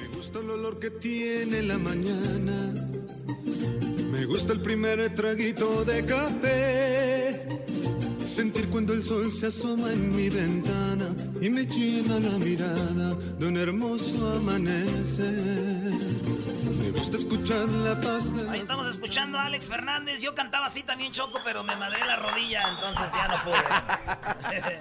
Me 0.00 0.08
gusta 0.08 0.40
el 0.40 0.50
olor 0.50 0.80
que 0.80 0.90
tiene 0.90 1.62
la 1.62 1.78
mañana. 1.78 2.72
Me 4.10 4.24
gusta 4.26 4.52
el 4.52 4.60
primer 4.60 5.14
traguito 5.14 5.84
de 5.84 6.04
café. 6.04 7.63
Sentir 8.34 8.68
cuando 8.68 8.92
el 8.94 9.04
sol 9.04 9.30
se 9.30 9.46
asoma 9.46 9.92
en 9.92 10.14
mi 10.14 10.28
ventana 10.28 11.14
y 11.40 11.48
me 11.48 11.64
llena 11.66 12.18
la 12.18 12.36
mirada 12.38 13.14
de 13.14 13.46
un 13.46 13.56
hermoso 13.56 14.36
amanecer. 14.38 15.40
Me 16.82 16.90
gusta 16.90 17.16
escuchar 17.18 17.68
la 17.68 17.98
paz 18.00 18.34
de 18.34 18.50
Ahí 18.50 18.58
estamos 18.60 18.88
escuchando 18.88 19.38
a 19.38 19.44
Alex 19.44 19.66
Fernández. 19.66 20.20
Yo 20.20 20.34
cantaba 20.34 20.66
así 20.66 20.82
también 20.82 21.12
choco, 21.12 21.38
pero 21.44 21.62
me 21.62 21.76
madré 21.76 22.00
la 22.04 22.16
rodilla, 22.16 22.70
entonces 22.70 23.12
ya 23.12 23.28
no 23.28 23.44
pude. 23.44 24.80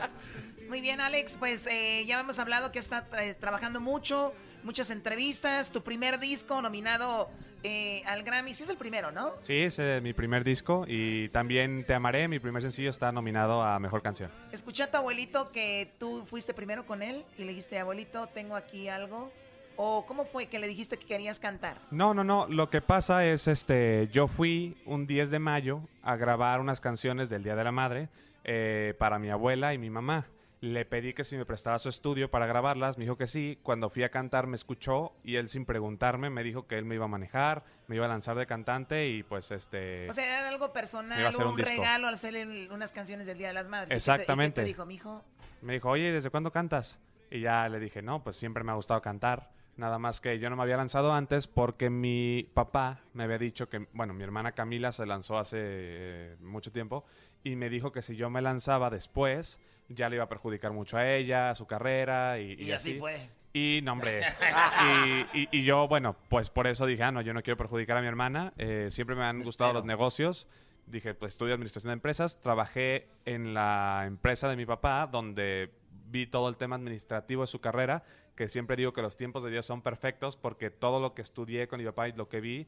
Muy 0.70 0.82
bien, 0.82 1.00
Alex, 1.00 1.38
pues 1.38 1.68
eh, 1.68 2.04
ya 2.08 2.20
hemos 2.22 2.40
hablado 2.40 2.72
que 2.72 2.80
está 2.80 3.08
tra- 3.08 3.36
trabajando 3.38 3.80
mucho, 3.80 4.34
muchas 4.64 4.90
entrevistas, 4.90 5.72
tu 5.72 5.84
primer 5.84 6.20
disco 6.20 6.60
nominado 6.62 7.30
eh, 7.64 8.04
al 8.06 8.24
Grammy, 8.24 8.54
sí 8.54 8.64
es 8.64 8.70
el 8.70 8.78
primero, 8.78 9.12
¿no? 9.12 9.34
Sí, 9.40 9.62
es 9.62 9.80
eh, 9.80 10.00
mi 10.04 10.14
primer 10.14 10.44
disco 10.44 10.86
y 10.88 11.30
también 11.30 11.86
Te 11.86 11.94
Amaré, 11.94 12.28
mi 12.28 12.40
primer 12.40 12.62
sencillo, 12.62 12.90
está 12.90 13.12
nominado 13.12 13.64
a 13.64 13.80
Mejor 13.80 14.02
Canción. 14.02 14.30
Escuché 14.52 14.84
a 14.84 14.92
tu 14.92 14.98
abuelito 14.98 15.52
que 15.52 15.92
tú 15.98 16.26
fuiste 16.26 16.54
primero 16.54 16.86
con 16.86 17.02
él 17.02 17.24
y 17.38 17.44
le 17.44 17.50
dijiste, 17.50 17.80
abuelito, 17.80 18.28
tengo 18.28 18.56
aquí 18.56 18.90
algo. 18.90 19.32
¿O 19.76 20.06
cómo 20.06 20.26
fue 20.26 20.46
que 20.46 20.60
le 20.60 20.68
dijiste 20.68 20.98
que 20.98 21.06
querías 21.06 21.40
cantar? 21.40 21.78
No, 21.90 22.14
no, 22.14 22.24
no, 22.24 22.46
lo 22.48 22.70
que 22.70 22.82
pasa 22.82 23.26
es, 23.26 23.48
este, 23.48 24.08
yo 24.12 24.28
fui 24.28 24.78
un 24.86 25.08
10 25.08 25.32
de 25.32 25.40
mayo 25.40 25.82
a 26.04 26.16
grabar 26.16 26.60
unas 26.60 26.80
canciones 26.80 27.30
del 27.30 27.44
Día 27.44 27.56
de 27.56 27.64
la 27.64 27.72
Madre 27.72 28.10
eh, 28.44 28.94
para 29.00 29.18
mi 29.18 29.30
abuela 29.30 29.74
y 29.74 29.80
mi 29.80 29.90
mamá. 29.90 30.28
Le 30.64 30.86
pedí 30.86 31.14
que 31.14 31.26
si 31.26 31.36
me 31.36 31.46
prestaba 31.46 31.78
su 31.78 31.90
estudio 31.90 32.32
para 32.32 32.46
grabarlas, 32.46 32.98
me 32.98 33.04
dijo 33.04 33.18
que 33.18 33.28
sí. 33.28 33.60
Cuando 33.64 33.90
fui 33.90 34.04
a 34.04 34.10
cantar 34.10 34.48
me 34.48 34.56
escuchó 34.56 35.12
y 35.22 35.36
él 35.36 35.50
sin 35.50 35.66
preguntarme 35.66 36.30
me 36.30 36.42
dijo 36.42 36.68
que 36.68 36.78
él 36.78 36.86
me 36.86 36.96
iba 36.96 37.04
a 37.04 37.10
manejar, 37.10 37.66
me 37.88 37.98
iba 37.98 38.06
a 38.06 38.08
lanzar 38.08 38.38
de 38.38 38.46
cantante 38.46 39.10
y 39.10 39.24
pues 39.24 39.52
este... 39.52 40.10
O 40.10 40.14
sea, 40.14 40.40
era 40.40 40.48
algo 40.48 40.64
Iba 40.64 40.68
a 40.68 40.74
personal, 40.74 41.36
un, 41.48 41.58
regalo 41.58 42.08
al 42.08 42.14
hacerle 42.14 42.70
unas 42.72 42.94
canciones 42.94 43.28
del 43.28 43.40
Día 43.40 43.50
de 43.50 43.56
las 43.56 43.68
Madres. 43.68 43.88
¿Y 43.88 43.90
te- 43.90 43.96
Exactamente. 43.98 44.62
¿Y 44.62 44.64
te 44.64 44.68
dijo, 44.70 44.86
mijo? 44.86 45.22
Me 45.62 45.74
dijo, 45.74 45.90
oye, 45.90 46.14
¿desde 46.14 46.30
cuándo 46.30 46.50
cantas? 46.50 46.98
Y 47.30 47.42
ya 47.42 47.68
le 47.68 47.82
dije, 47.82 48.02
no, 48.02 48.24
pues 48.24 48.38
siempre 48.38 48.64
me 48.64 48.72
ha 48.72 48.76
gustado 48.76 49.02
cantar. 49.02 49.52
Nada 49.76 50.00
más 50.00 50.22
que 50.22 50.40
yo 50.40 50.50
no 50.50 50.56
me 50.56 50.64
había 50.64 50.78
lanzado 50.78 51.12
antes 51.12 51.48
porque 51.48 51.90
mi 51.90 52.50
papá 52.54 53.02
me 53.14 53.26
había 53.26 53.38
dicho 53.38 53.68
que, 53.68 53.86
bueno, 53.92 54.14
mi 54.14 54.24
hermana 54.24 54.54
Camila 54.54 54.94
se 54.94 55.06
lanzó 55.06 55.38
hace 55.38 55.58
eh, 55.60 56.36
mucho 56.40 56.72
tiempo 56.72 57.04
y 57.44 57.58
me 57.58 57.70
dijo 57.70 57.92
que 57.92 58.02
si 58.02 58.16
yo 58.16 58.30
me 58.30 58.42
lanzaba 58.42 58.90
después, 58.90 59.60
ya 59.90 60.10
le 60.10 60.16
iba 60.16 60.26
a 60.26 60.30
perjudicar 60.30 60.72
mucho 60.72 60.98
a 60.98 61.10
ella, 61.10 61.50
a 61.52 61.56
su 61.56 61.66
carrera 61.68 62.40
y, 62.40 62.54
Y 62.62 62.72
así 62.72 63.00
fue. 63.00 63.30
Y 63.54 63.82
no, 63.84 63.94
hombre. 63.94 64.22
y, 65.34 65.40
y- 65.42 65.50
y 65.52 65.64
yo, 65.64 65.88
bueno, 65.88 66.16
pues 66.30 66.50
por 66.50 66.66
eso 66.68 66.86
dije, 66.86 67.04
ah, 67.04 67.12
no, 67.12 67.22
yo 67.22 67.34
no 67.34 67.44
quiero 67.44 67.58
perjudicar 67.58 67.98
a 67.98 68.02
mi 68.02 68.08
hermana. 68.08 68.54
eh, 68.58 68.88
siempre 68.90 69.16
me 69.16 69.24
han 69.24 69.44
gustado 69.44 69.74
los 69.74 69.86
negocios. 69.86 70.48
Dije, 70.88 71.14
pues 71.14 71.34
estudio 71.34 71.54
administración 71.54 71.90
de 71.90 71.94
empresas. 71.94 72.42
Trabajé 72.42 73.08
en 73.26 73.54
la 73.54 74.04
empresa 74.06 74.50
de 74.50 74.56
mi 74.56 74.66
papá, 74.66 75.08
donde 75.08 75.72
vi 76.08 76.26
todo 76.28 76.50
el 76.50 76.58
tema 76.58 76.76
administrativo 76.76 77.42
de 77.44 77.48
su 77.48 77.62
carrera, 77.62 78.04
que 78.36 78.48
siempre 78.50 78.76
digo 78.76 78.92
que 78.94 79.02
los 79.02 79.18
tiempos 79.18 79.44
de 79.44 79.52
Dios 79.52 79.66
son 79.66 79.82
perfectos 79.82 80.36
porque 80.36 80.70
todo 80.72 81.00
lo 81.00 81.14
que 81.14 81.22
estudié 81.22 81.68
con 81.68 81.80
mi 81.80 81.86
papá 81.86 82.10
y 82.10 82.14
lo 82.14 82.28
que 82.30 82.42
vi 82.42 82.68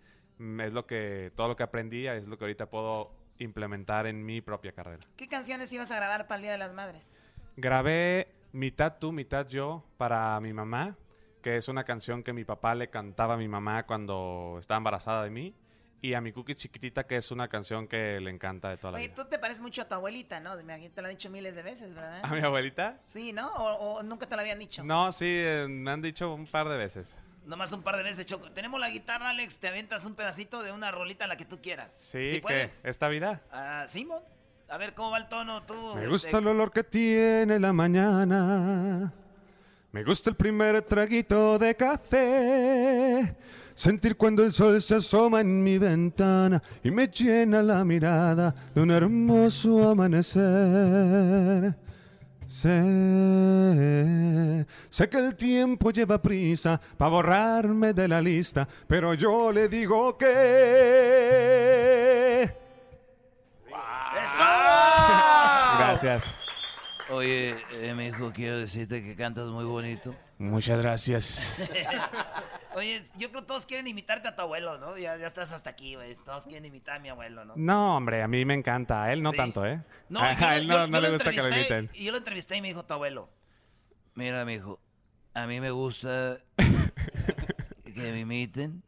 es 0.59 0.73
lo 0.73 0.85
que, 0.85 1.31
todo 1.35 1.47
lo 1.49 1.55
que 1.55 1.63
aprendí 1.63 2.07
es 2.07 2.27
lo 2.27 2.37
que 2.37 2.45
ahorita 2.45 2.69
puedo 2.69 3.11
implementar 3.39 4.07
en 4.07 4.25
mi 4.25 4.41
propia 4.41 4.71
carrera. 4.71 4.99
¿Qué 5.15 5.27
canciones 5.27 5.71
ibas 5.73 5.91
a 5.91 5.95
grabar 5.97 6.27
para 6.27 6.37
el 6.37 6.41
Día 6.43 6.51
de 6.53 6.57
las 6.57 6.73
Madres? 6.73 7.13
Grabé 7.57 8.27
mitad 8.51 8.97
tú, 8.99 9.11
mitad 9.11 9.47
yo 9.47 9.83
para 9.97 10.39
mi 10.41 10.53
mamá, 10.53 10.95
que 11.41 11.57
es 11.57 11.67
una 11.67 11.83
canción 11.83 12.23
que 12.23 12.33
mi 12.33 12.43
papá 12.45 12.75
le 12.75 12.89
cantaba 12.89 13.35
a 13.35 13.37
mi 13.37 13.47
mamá 13.47 13.85
cuando 13.85 14.57
estaba 14.59 14.77
embarazada 14.77 15.23
de 15.23 15.29
mí. 15.29 15.53
Y 16.01 16.13
a 16.13 16.21
mi 16.21 16.31
cookie 16.31 16.53
chiquitita, 16.53 17.07
que 17.07 17.15
es 17.15 17.31
una 17.31 17.47
canción 17.47 17.87
que 17.87 18.19
le 18.19 18.29
encanta 18.29 18.69
de 18.69 18.77
toda 18.77 18.91
la 18.91 18.97
Oye, 18.97 19.07
vida. 19.07 19.15
tú 19.15 19.25
te 19.27 19.39
pareces 19.39 19.61
mucho 19.61 19.81
a 19.81 19.87
tu 19.87 19.95
abuelita, 19.95 20.39
¿no? 20.39 20.55
Te 20.55 21.01
lo 21.01 21.07
han 21.07 21.11
dicho 21.13 21.31
miles 21.31 21.55
de 21.55 21.63
veces, 21.63 21.95
¿verdad? 21.95 22.19
¿A 22.21 22.27
mi 22.27 22.41
abuelita? 22.41 22.99
Sí, 23.07 23.33
¿no? 23.33 23.47
¿O, 23.55 23.95
o 23.95 24.03
nunca 24.03 24.27
te 24.27 24.35
lo 24.35 24.41
habían 24.41 24.59
dicho? 24.59 24.83
No, 24.83 25.11
sí, 25.11 25.25
eh, 25.27 25.65
me 25.67 25.89
han 25.89 26.03
dicho 26.03 26.31
un 26.31 26.45
par 26.45 26.69
de 26.69 26.77
veces. 26.77 27.19
Nomás 27.45 27.71
un 27.71 27.83
par 27.83 27.95
de 27.97 28.03
veces, 28.03 28.25
Choco. 28.25 28.51
Tenemos 28.51 28.79
la 28.79 28.89
guitarra, 28.89 29.29
Alex. 29.29 29.59
Te 29.59 29.67
avientas 29.67 30.03
un 30.05 30.15
pedacito 30.15 30.63
de 30.63 30.71
una 30.71 30.89
rolita 30.91 31.27
la 31.27 31.37
que 31.37 31.45
tú 31.45 31.61
quieras. 31.61 31.93
Sí, 31.93 32.31
¿Sí 32.31 32.39
puedes? 32.39 32.83
esta 32.83 33.07
vida. 33.07 33.41
Ah, 33.51 33.85
Simón. 33.87 34.23
A 34.67 34.77
ver 34.77 34.95
cómo 34.95 35.11
va 35.11 35.19
el 35.19 35.27
tono 35.27 35.61
tú. 35.63 35.93
Me 35.93 36.01
este, 36.01 36.07
gusta 36.07 36.37
el 36.39 36.47
olor 36.47 36.71
que 36.71 36.83
tiene 36.83 37.59
la 37.59 37.71
mañana. 37.71 39.13
Me 39.91 40.03
gusta 40.03 40.31
el 40.31 40.35
primer 40.35 40.81
traguito 40.81 41.59
de 41.59 41.75
café. 41.75 43.35
Sentir 43.75 44.17
cuando 44.17 44.43
el 44.43 44.51
sol 44.51 44.81
se 44.81 44.95
asoma 44.95 45.41
en 45.41 45.63
mi 45.63 45.77
ventana 45.77 46.63
y 46.83 46.89
me 46.89 47.07
llena 47.07 47.61
la 47.61 47.85
mirada 47.85 48.55
de 48.73 48.81
un 48.81 48.89
hermoso 48.89 49.89
amanecer. 49.89 51.75
Sé, 52.47 52.81
sé 54.89 55.09
que 55.09 55.17
el 55.17 55.35
tiempo 55.35 55.91
lleva 55.91 56.21
prisa 56.21 56.79
para 56.97 57.11
borrarme 57.11 57.93
de 57.93 58.07
la 58.07 58.21
lista, 58.21 58.67
pero 58.87 59.13
yo 59.13 59.51
le 59.51 59.67
digo 59.67 60.17
que... 60.17 60.25
Gracias. 65.77 66.33
Oye, 67.09 67.55
eh, 67.73 67.93
mi 67.93 68.07
hijo, 68.07 68.31
quiero 68.33 68.57
decirte 68.57 69.03
que 69.03 69.15
cantas 69.15 69.47
muy 69.47 69.63
bonito. 69.65 70.15
Muchas 70.39 70.81
gracias. 70.81 71.55
Oye, 72.75 73.03
yo 73.17 73.29
creo 73.29 73.41
que 73.43 73.47
todos 73.47 73.65
quieren 73.65 73.87
imitarte 73.87 74.27
a 74.27 74.35
tu 74.35 74.41
abuelo, 74.41 74.77
¿no? 74.79 74.97
Ya, 74.97 75.15
ya 75.17 75.27
estás 75.27 75.51
hasta 75.53 75.69
aquí, 75.69 75.95
güey. 75.95 76.13
Todos 76.25 76.45
quieren 76.45 76.65
imitar 76.65 76.95
a 76.97 76.99
mi 76.99 77.09
abuelo, 77.09 77.45
¿no? 77.45 77.53
No, 77.55 77.97
hombre, 77.97 78.21
a 78.23 78.27
mí 78.27 78.43
me 78.43 78.53
encanta. 78.55 79.03
A 79.03 79.13
él 79.13 79.21
no 79.21 79.31
Sí. 79.31 79.37
tanto, 79.37 79.65
¿eh? 79.65 79.81
No, 80.09 80.19
a 80.21 80.33
yo, 80.33 80.45
a 80.47 80.57
él 80.57 80.67
yo- 80.67 80.73
no, 80.73 80.85
yo 80.85 80.87
no 80.91 81.01
le 81.01 81.11
gusta 81.11 81.31
que 81.31 81.41
lo 81.41 81.49
imiten. 81.49 81.89
Y 81.93 82.05
yo 82.05 82.11
lo 82.11 82.17
entrevisté 82.17 82.57
y 82.57 82.61
me 82.61 82.69
dijo 82.69 82.83
tu 82.85 82.93
abuelo. 82.95 83.29
Mira, 84.15 84.43
mijo, 84.43 84.79
a 85.33 85.45
mí 85.45 85.61
me 85.61 85.69
gusta 85.71 86.37
que 87.85 88.11
me 88.11 88.21
imiten, 88.21 88.81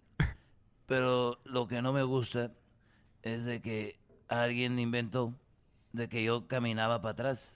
pero 0.88 1.40
lo 1.46 1.68
que 1.68 1.82
no 1.82 1.94
me 1.94 2.04
gusta 2.04 2.52
es 3.22 3.46
de 3.46 3.62
que 3.62 4.00
alguien 4.28 4.80
inventó 4.80 5.34
de 5.94 6.10
que 6.10 6.24
yo 6.24 6.48
caminaba 6.48 7.02
para 7.02 7.12
atrás. 7.14 7.56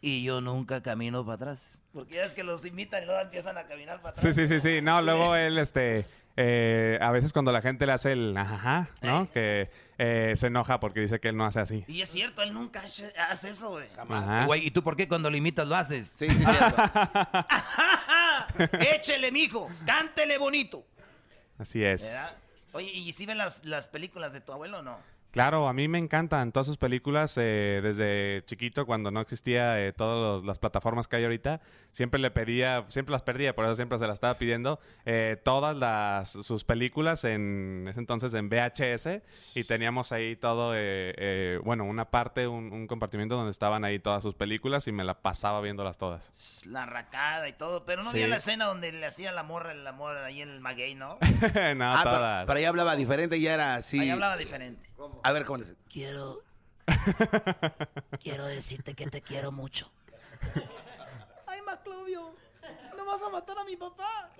Y 0.00 0.22
yo 0.22 0.40
nunca 0.40 0.82
camino 0.82 1.24
para 1.24 1.34
atrás. 1.34 1.80
Porque 1.92 2.16
ya 2.16 2.22
es 2.22 2.34
que 2.34 2.44
los 2.44 2.64
imitan 2.66 3.02
y 3.02 3.06
luego 3.06 3.20
empiezan 3.20 3.56
a 3.58 3.66
caminar 3.66 4.00
para 4.02 4.10
atrás. 4.10 4.24
Sí, 4.24 4.46
sí, 4.46 4.46
sí, 4.46 4.60
sí. 4.60 4.82
No, 4.82 5.00
luego 5.00 5.34
él, 5.34 5.58
este, 5.58 6.06
eh, 6.36 6.98
a 7.00 7.10
veces 7.10 7.32
cuando 7.32 7.50
la 7.50 7.62
gente 7.62 7.86
le 7.86 7.92
hace 7.92 8.12
el 8.12 8.36
ajá, 8.36 8.90
¿no? 9.00 9.30
Que 9.30 9.70
eh, 9.96 10.34
se 10.36 10.48
enoja 10.48 10.78
porque 10.78 11.00
dice 11.00 11.18
que 11.18 11.28
él 11.28 11.36
no 11.36 11.46
hace 11.46 11.60
así. 11.60 11.84
Y 11.88 12.02
es 12.02 12.10
cierto, 12.10 12.42
él 12.42 12.52
nunca 12.52 12.82
hace 12.82 13.48
eso, 13.48 13.70
güey. 13.70 13.88
Ajá. 13.96 14.44
Güey, 14.44 14.66
¿y 14.66 14.70
tú 14.70 14.82
por 14.82 14.96
qué 14.96 15.08
cuando 15.08 15.30
lo 15.30 15.36
imitas 15.36 15.66
lo 15.66 15.74
haces? 15.74 16.08
Sí, 16.08 16.28
sí, 16.28 16.44
cierto. 16.44 16.82
Échele, 18.94 19.32
mijo. 19.32 19.70
Cántele 19.86 20.36
bonito. 20.36 20.84
Así 21.58 21.82
es. 21.82 22.02
¿Verdad? 22.02 22.38
Oye, 22.72 22.90
¿y 22.90 23.12
si 23.12 23.24
ven 23.24 23.38
las, 23.38 23.64
las 23.64 23.88
películas 23.88 24.34
de 24.34 24.42
tu 24.42 24.52
abuelo 24.52 24.80
o 24.80 24.82
no? 24.82 24.98
Claro, 25.36 25.68
a 25.68 25.74
mí 25.74 25.86
me 25.86 25.98
encantan 25.98 26.50
todas 26.50 26.66
sus 26.66 26.78
películas 26.78 27.36
eh, 27.36 27.80
desde 27.82 28.42
chiquito, 28.46 28.86
cuando 28.86 29.10
no 29.10 29.20
existía 29.20 29.78
eh, 29.86 29.92
todas 29.92 30.42
las 30.44 30.58
plataformas 30.58 31.08
que 31.08 31.16
hay 31.16 31.24
ahorita. 31.24 31.60
Siempre 31.92 32.18
le 32.18 32.30
pedía, 32.30 32.86
siempre 32.88 33.12
las 33.12 33.22
perdía, 33.22 33.54
por 33.54 33.66
eso 33.66 33.74
siempre 33.74 33.98
se 33.98 34.06
las 34.06 34.14
estaba 34.14 34.38
pidiendo. 34.38 34.80
eh, 35.04 35.36
todas 35.44 35.76
las, 35.76 36.30
sus 36.30 36.64
películas 36.64 37.24
en 37.24 37.84
ese 37.88 38.00
entonces 38.00 38.32
en 38.32 38.48
VHS 38.48 39.20
y 39.54 39.64
teníamos 39.64 40.10
ahí 40.12 40.36
todo, 40.36 40.74
eh, 40.74 41.12
eh, 41.18 41.60
bueno, 41.64 41.84
una 41.84 42.06
parte, 42.10 42.46
un, 42.48 42.72
un 42.72 42.86
compartimiento 42.86 43.34
donde 43.36 43.50
estaban 43.50 43.84
ahí 43.84 43.98
todas 43.98 44.22
sus 44.22 44.34
películas 44.34 44.88
y 44.88 44.92
me 44.92 45.04
la 45.04 45.20
pasaba 45.20 45.60
viéndolas 45.60 45.98
todas. 45.98 46.64
La 46.66 46.86
racada 46.86 47.46
y 47.46 47.52
todo. 47.52 47.84
Pero 47.84 48.02
no 48.02 48.10
Sí. 48.10 48.16
había 48.16 48.28
la 48.28 48.36
escena 48.36 48.64
donde 48.64 48.90
le 48.90 49.04
hacía 49.04 49.32
la 49.32 49.42
morra 49.42 49.72
el 49.72 49.86
amor 49.86 50.16
ahí 50.16 50.40
en 50.40 50.48
el 50.48 50.60
maguey, 50.60 50.94
¿no? 50.94 51.18
no, 51.76 51.92
Ah, 51.92 52.44
pero 52.46 52.58
ahí 52.58 52.64
hablaba 52.64 52.96
diferente, 52.96 53.38
ya 53.38 53.52
era 53.52 53.74
así. 53.74 54.00
Ahí 54.00 54.08
hablaba 54.08 54.38
diferente. 54.38 54.88
A 55.22 55.32
ver, 55.32 55.44
¿cómo 55.44 55.58
le 55.58 55.64
dice? 55.64 55.76
Quiero. 55.88 56.38
quiero 58.22 58.46
decirte 58.46 58.94
que 58.94 59.06
te 59.06 59.20
quiero 59.20 59.52
mucho. 59.52 59.90
Ay, 61.46 61.60
Maclovio, 61.62 62.34
no 62.96 63.04
vas 63.04 63.22
a 63.22 63.28
matar 63.28 63.58
a 63.58 63.64
mi 63.64 63.76
papá. 63.76 64.30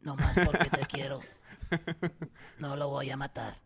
No 0.00 0.16
más 0.16 0.36
porque 0.44 0.70
te 0.70 0.86
quiero. 0.86 1.20
No 2.58 2.76
lo 2.76 2.88
voy 2.88 3.10
a 3.10 3.16
matar. 3.16 3.56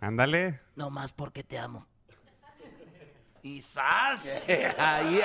Ándale. 0.00 0.60
No 0.76 0.90
más 0.90 1.12
porque 1.12 1.44
te 1.44 1.58
amo. 1.58 1.86
Y 3.42 3.60
¡zas! 3.62 4.46
Ay, 4.78 5.18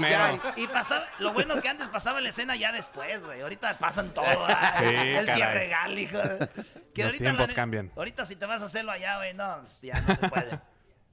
mero. 0.00 0.18
ay. 0.20 0.40
Y 0.56 0.66
pasaba, 0.66 1.04
lo 1.20 1.32
bueno 1.32 1.60
que 1.60 1.68
antes 1.68 1.88
pasaba 1.88 2.20
la 2.20 2.28
escena 2.30 2.56
ya 2.56 2.72
después, 2.72 3.24
güey. 3.24 3.40
Ahorita 3.40 3.78
pasan 3.78 4.12
todo. 4.12 4.24
el 4.82 5.26
día 5.26 5.34
caray. 5.36 5.58
regal, 5.58 5.98
hijo. 5.98 6.18
de- 6.18 6.48
Que 6.92 7.04
Los 7.04 7.12
ahorita 7.14 7.24
tiempos 7.24 7.54
cambian. 7.54 7.90
Ahorita 7.96 8.24
si 8.24 8.36
te 8.36 8.44
vas 8.46 8.60
a 8.62 8.66
hacerlo 8.66 8.92
allá, 8.92 9.16
güey, 9.16 9.32
no, 9.32 9.60
pues, 9.60 9.80
ya 9.80 9.98
no 10.00 10.14
se 10.14 10.28
puede. 10.28 10.60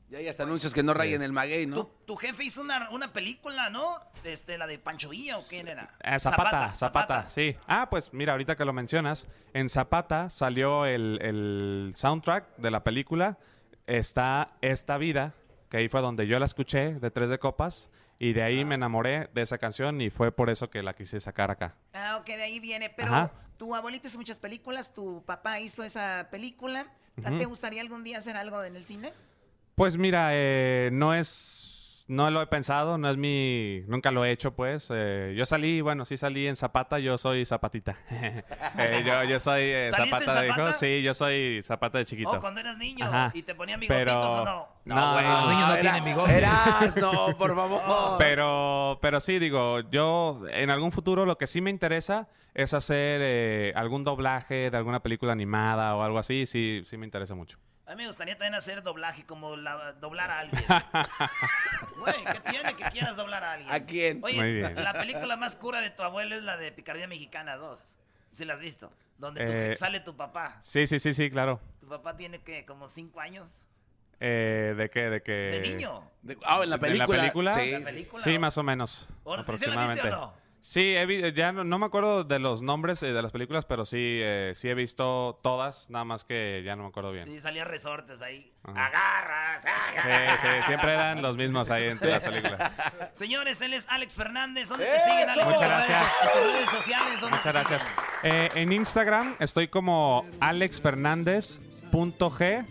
Ya 0.10 0.18
hay 0.18 0.28
hasta 0.28 0.42
anuncios 0.44 0.74
que 0.74 0.82
no 0.82 0.94
rayen 0.96 1.22
el 1.22 1.32
maguey, 1.32 1.68
¿no? 1.68 1.76
tu, 1.76 1.84
tu 2.08 2.16
jefe 2.18 2.44
hizo 2.44 2.62
una, 2.62 2.90
una 2.90 3.14
película, 3.14 3.70
¿no? 3.70 4.00
Este, 4.24 4.58
la 4.58 4.66
de 4.66 4.80
Pancho 4.80 5.08
Villa 5.10 5.38
o 5.38 5.42
quién 5.48 5.68
era? 5.68 5.94
Eh, 6.04 6.18
Zapata, 6.20 6.74
Zapata, 6.74 7.30
sí. 7.30 7.56
Ah, 7.68 7.88
pues 7.92 8.12
mira, 8.12 8.32
ahorita 8.34 8.56
que 8.56 8.66
lo 8.66 8.74
mencionas, 8.74 9.28
en 9.54 9.70
Zapata 9.70 10.30
salió 10.32 10.86
el, 10.88 11.20
el 11.22 11.94
soundtrack 11.96 12.58
de 12.58 12.72
la 12.72 12.84
película. 12.84 13.38
Está 13.86 14.52
Esta 14.62 14.98
Vida, 14.98 15.34
que 15.70 15.78
ahí 15.78 15.88
fue 15.88 16.02
donde 16.02 16.28
yo 16.28 16.40
la 16.40 16.46
escuché, 16.46 16.96
de 16.96 17.12
Tres 17.12 17.30
de 17.30 17.40
Copas, 17.40 17.90
y 18.18 18.34
de 18.34 18.44
ahí 18.44 18.66
me 18.66 18.76
enamoré 18.76 19.30
de 19.34 19.42
esa 19.42 19.58
canción 19.58 20.02
y 20.02 20.10
fue 20.10 20.32
por 20.32 20.50
eso 20.50 20.70
que 20.70 20.84
la 20.84 20.94
quise 20.94 21.20
sacar 21.20 21.52
acá. 21.52 21.76
Ah, 21.94 22.18
ok, 22.20 22.26
de 22.26 22.44
ahí 22.44 22.60
viene. 22.60 22.90
Pero 22.90 23.14
Ajá. 23.14 23.32
tu 23.58 23.74
abuelito 23.74 24.08
hizo 24.08 24.18
muchas 24.18 24.40
películas, 24.40 24.94
tu 24.94 25.24
papá 25.26 25.60
hizo 25.60 25.84
esa 25.84 26.28
película. 26.30 26.88
¿A 27.24 27.30
Ujú. 27.30 27.38
¿Te 27.38 27.46
gustaría 27.46 27.82
algún 27.82 28.04
día 28.04 28.18
hacer 28.18 28.36
algo 28.36 28.64
en 28.64 28.76
el 28.76 28.84
cine? 28.84 29.14
Pues 29.76 29.96
mira, 29.96 30.30
eh, 30.34 30.90
no 30.92 31.14
es... 31.14 31.66
No 32.10 32.32
lo 32.32 32.42
he 32.42 32.48
pensado, 32.48 32.98
no 32.98 33.08
es 33.08 33.18
mi... 33.18 33.84
Nunca 33.86 34.10
lo 34.10 34.26
he 34.26 34.32
hecho, 34.32 34.56
pues. 34.56 34.88
Eh, 34.92 35.36
yo 35.38 35.46
salí, 35.46 35.80
bueno, 35.82 36.06
sí 36.06 36.18
salí 36.18 36.48
en 36.48 36.56
Zapata, 36.56 36.98
yo 36.98 37.20
soy 37.20 37.46
Zapatita. 37.46 37.98
Eh, 38.80 39.04
yo, 39.06 39.24
yo 39.26 39.40
soy 39.40 39.62
eh, 39.62 39.92
¿Saliste 39.92 40.16
en 40.18 40.22
Zapata 40.24 40.42
de 40.42 40.48
hijo. 40.48 40.74
Sí, 40.74 41.02
yo 41.04 41.14
soy 41.14 41.62
Zapata 41.62 42.00
de 42.00 42.06
chiquito. 42.06 42.32
Oh, 42.32 42.40
cuando 42.40 42.62
eras 42.62 42.78
niño 42.78 43.06
Ajá. 43.06 43.32
y 43.36 43.44
te 43.44 43.54
ponían 43.54 43.80
bigotitos 43.80 44.06
Pero- 44.16 44.42
o 44.42 44.46
no. 44.46 44.68
No, 44.86 45.14
güey, 45.14 45.24
no, 45.26 45.42
los 45.42 45.50
niños 45.50 45.68
no 45.68 45.74
era- 45.74 45.82
tienen 45.82 46.04
bigotes. 46.04 46.36
Eras, 46.36 46.96
no, 46.98 47.38
por 47.38 47.56
favor. 47.56 48.18
Pero, 48.18 48.98
pero 49.04 49.20
sí, 49.20 49.38
digo, 49.38 49.82
yo 49.92 50.42
en 50.52 50.72
algún 50.72 50.92
futuro 50.92 51.28
lo 51.28 51.38
que 51.38 51.46
sí 51.46 51.62
me 51.62 51.70
interesa 51.70 52.28
es 52.56 52.74
hacer 52.74 53.22
eh, 53.24 53.72
algún 53.76 54.04
doblaje 54.04 54.72
de 54.72 54.78
alguna 54.78 55.02
película 55.04 55.32
animada 55.34 55.96
o 55.96 56.02
algo 56.02 56.18
así. 56.18 56.48
Sí, 56.48 56.82
sí 56.88 56.98
me 56.98 57.06
interesa 57.06 57.36
mucho. 57.36 57.60
A 57.90 57.96
mí 57.96 58.04
me 58.04 58.08
gustaría 58.08 58.36
también 58.38 58.54
hacer 58.54 58.84
doblaje, 58.84 59.26
como 59.26 59.56
la- 59.56 59.94
doblar 59.94 60.30
a 60.30 60.40
alguien. 60.42 60.64
Güey, 62.00 62.16
¿qué 62.32 62.40
tiene 62.52 62.76
que 62.76 62.84
quieras 62.92 63.18
doblar 63.18 63.44
a 63.44 63.54
alguien? 63.54 63.72
¿A 63.74 63.80
quién? 63.86 64.20
Oye, 64.24 64.36
Muy 64.38 64.54
bien. 64.54 64.76
la 64.84 64.94
película 64.94 65.36
más 65.38 65.56
cura 65.56 65.82
de 65.82 65.90
tu 65.90 66.04
abuelo 66.04 66.36
es 66.36 66.44
la 66.44 66.56
de 66.56 66.72
Picardía 66.72 67.08
Mexicana 67.08 67.58
2. 67.58 67.80
¿Sí 68.32 68.46
la 68.46 68.54
has 68.54 68.60
visto? 68.62 68.92
Donde 69.18 69.44
tu- 69.44 69.52
Eh, 69.52 69.76
sale 69.76 70.00
tu 70.02 70.16
papá. 70.16 70.60
Sí, 70.62 70.86
sí, 70.86 71.00
sí, 71.00 71.14
sí, 71.14 71.32
claro. 71.32 71.60
Tu 71.82 71.88
papá 71.88 72.16
tiene, 72.16 72.40
que 72.44 72.64
¿Como 72.64 72.88
cinco 72.88 73.20
años? 73.22 73.50
Eh, 74.20 74.76
¿De 74.78 74.90
qué? 74.92 75.10
¿De 75.10 75.24
qué? 75.24 75.32
¿De 75.32 75.60
niño? 75.60 76.04
De- 76.22 76.38
ah, 76.46 76.60
en 76.64 76.70
la 76.70 76.78
película. 76.78 77.04
¿En 77.06 77.10
la 77.10 77.18
película? 77.24 77.54
Sí, 77.54 77.72
¿La 77.72 77.80
película? 77.80 78.24
Sí, 78.24 78.38
más 78.38 78.58
o 78.60 78.64
menos. 78.64 79.08
¿O 79.24 79.36
no 79.36 79.42
sé 79.44 79.58
si 79.58 79.66
la 79.66 79.88
viste 79.88 80.08
o 80.08 80.12
no? 80.12 80.34
Sí, 80.62 80.94
he 80.96 81.06
vi- 81.06 81.32
ya 81.34 81.52
no, 81.54 81.64
no 81.64 81.80
me 81.80 81.86
acuerdo 81.86 82.26
de 82.26 82.38
los 82.38 82.62
nombres 82.62 83.02
eh, 83.04 83.14
de 83.14 83.22
las 83.22 83.32
películas, 83.32 83.64
pero 83.66 83.86
sí, 83.86 83.98
eh, 84.22 84.52
sí 84.56 84.68
he 84.68 84.74
visto 84.74 85.40
todas, 85.42 85.90
nada 85.90 86.04
más 86.04 86.26
que 86.26 86.62
ya 86.66 86.76
no 86.76 86.84
me 86.84 86.90
acuerdo 86.90 87.14
bien. 87.14 87.24
Sí, 87.26 87.40
salían 87.40 87.66
resortes 87.68 88.22
ahí. 88.22 88.52
Ajá. 88.64 88.88
Agarras, 88.88 89.62
Sí, 89.64 89.70
agarras. 90.00 90.42
sí, 90.42 90.48
siempre 90.66 90.92
eran 90.94 91.22
los 91.22 91.38
mismos 91.38 91.70
ahí 91.72 91.88
entre 91.88 92.12
las 92.12 92.24
películas. 92.24 92.72
Señores, 93.14 93.62
él 93.62 93.74
es 93.74 93.88
Alex 93.90 94.16
Fernández. 94.16 94.68
¿Dónde 94.70 94.86
te 94.86 95.00
siguen, 95.00 95.30
Alex? 95.30 95.46
Muchas 95.46 95.62
En 95.62 95.70
redes 95.70 95.88
gracias. 95.88 96.14
en 96.36 96.44
redes 96.54 96.70
sociales. 96.70 97.22
¿dónde 97.22 97.38
Muchas 97.38 97.54
te 97.54 97.60
gracias. 97.60 97.88
Eh, 98.24 98.50
en 98.56 98.72
Instagram 98.74 99.36
estoy 99.40 99.68
como 99.70 100.26
alexfernandez.g. 100.42 102.66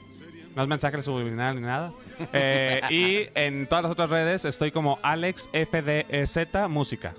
No 0.55 0.63
es 0.63 0.69
mensaje 0.69 1.03
subliminal 1.03 1.57
ni 1.57 1.63
nada. 1.63 1.93
Eh, 2.33 2.81
y 2.91 3.29
en 3.39 3.67
todas 3.67 3.85
las 3.85 3.93
otras 3.93 4.11
redes 4.11 4.45
estoy 4.45 4.73
como 4.73 4.99
alexfdz 5.03 6.69
música. 6.69 7.15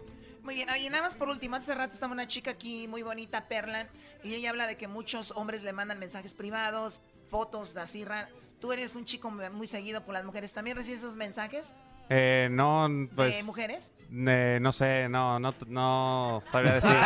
Muy 0.50 0.56
bien, 0.56 0.70
oye, 0.72 0.90
nada 0.90 1.04
más 1.04 1.16
por 1.16 1.30
último, 1.30 1.58
hace 1.58 1.76
rato 1.76 1.94
estaba 1.94 2.12
una 2.12 2.28
chica 2.28 2.50
aquí 2.50 2.88
muy 2.88 3.04
bonita, 3.04 3.48
Perla, 3.48 3.86
y 4.24 4.34
ella 4.34 4.50
habla 4.50 4.66
de 4.66 4.78
que 4.78 4.88
muchos 4.88 5.30
hombres 5.36 5.62
le 5.62 5.74
mandan 5.74 6.00
mensajes 6.00 6.34
privados, 6.34 7.02
fotos 7.30 7.78
así 7.78 8.04
raras. 8.04 8.30
Tú 8.60 8.74
eres 8.74 8.96
un 8.96 9.06
chico 9.06 9.30
muy 9.30 9.68
seguido 9.68 10.04
por 10.04 10.16
las 10.16 10.24
mujeres, 10.26 10.52
¿también 10.52 10.76
recibes 10.76 11.02
esos 11.02 11.18
mensajes 11.18 11.76
Eh, 12.10 12.48
no, 12.50 12.88
pues... 13.16 13.36
de 13.38 13.44
mujeres? 13.44 13.94
eh, 14.12 14.58
no 14.60 14.72
sé, 14.72 15.08
no, 15.08 15.40
no, 15.40 15.54
no 15.68 16.42
sabría 16.50 16.74
decirte. 16.82 16.98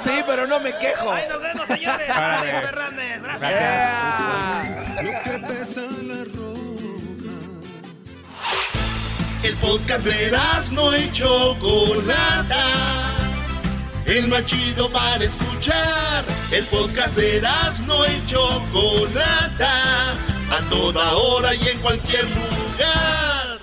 Sí, 0.00 0.22
pero 0.26 0.46
no 0.46 0.60
me 0.60 0.76
quejo. 0.78 1.10
Ahí 1.10 1.26
nos 1.30 1.40
vemos, 1.40 1.66
señores. 1.66 2.10
Alex 2.10 2.60
Fernández. 2.60 3.22
Gracias. 3.22 5.02
Lo 5.02 5.22
que 5.22 5.38
El 9.44 9.54
podcast 9.58 10.04
de 10.04 10.32
no 10.72 10.96
y 10.96 11.12
Chocolata. 11.12 12.56
El 14.04 14.26
más 14.26 14.44
chido 14.44 14.90
para 14.90 15.22
escuchar. 15.22 16.24
El 16.50 16.64
podcast 16.64 17.16
de 17.16 17.40
no 17.86 18.04
y 18.04 18.26
Chocolata. 18.26 20.12
A 20.50 20.68
toda 20.68 21.14
hora 21.14 21.54
y 21.54 21.68
en 21.68 21.78
cualquier 21.78 22.24
lugar. 22.24 23.60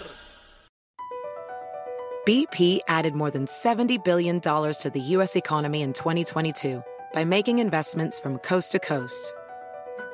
BP 2.26 2.80
added 2.88 3.14
more 3.14 3.30
than 3.30 3.46
$70 3.46 4.04
billion 4.04 4.40
to 4.40 4.92
the 4.92 5.02
U.S. 5.02 5.36
economy 5.36 5.82
in 5.82 5.92
2022 5.94 6.82
by 7.14 7.26
making 7.26 7.60
investments 7.60 8.20
from 8.20 8.38
coast 8.40 8.72
to 8.72 8.80
coast. 8.80 9.34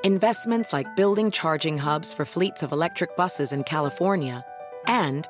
Investments 0.04 0.74
like 0.74 0.88
building 0.96 1.30
charging 1.30 1.78
hubs 1.78 2.12
for 2.12 2.26
fleets 2.26 2.64
of 2.64 2.72
electric 2.72 3.16
buses 3.16 3.54
in 3.54 3.64
California 3.64 4.44
and 4.88 5.30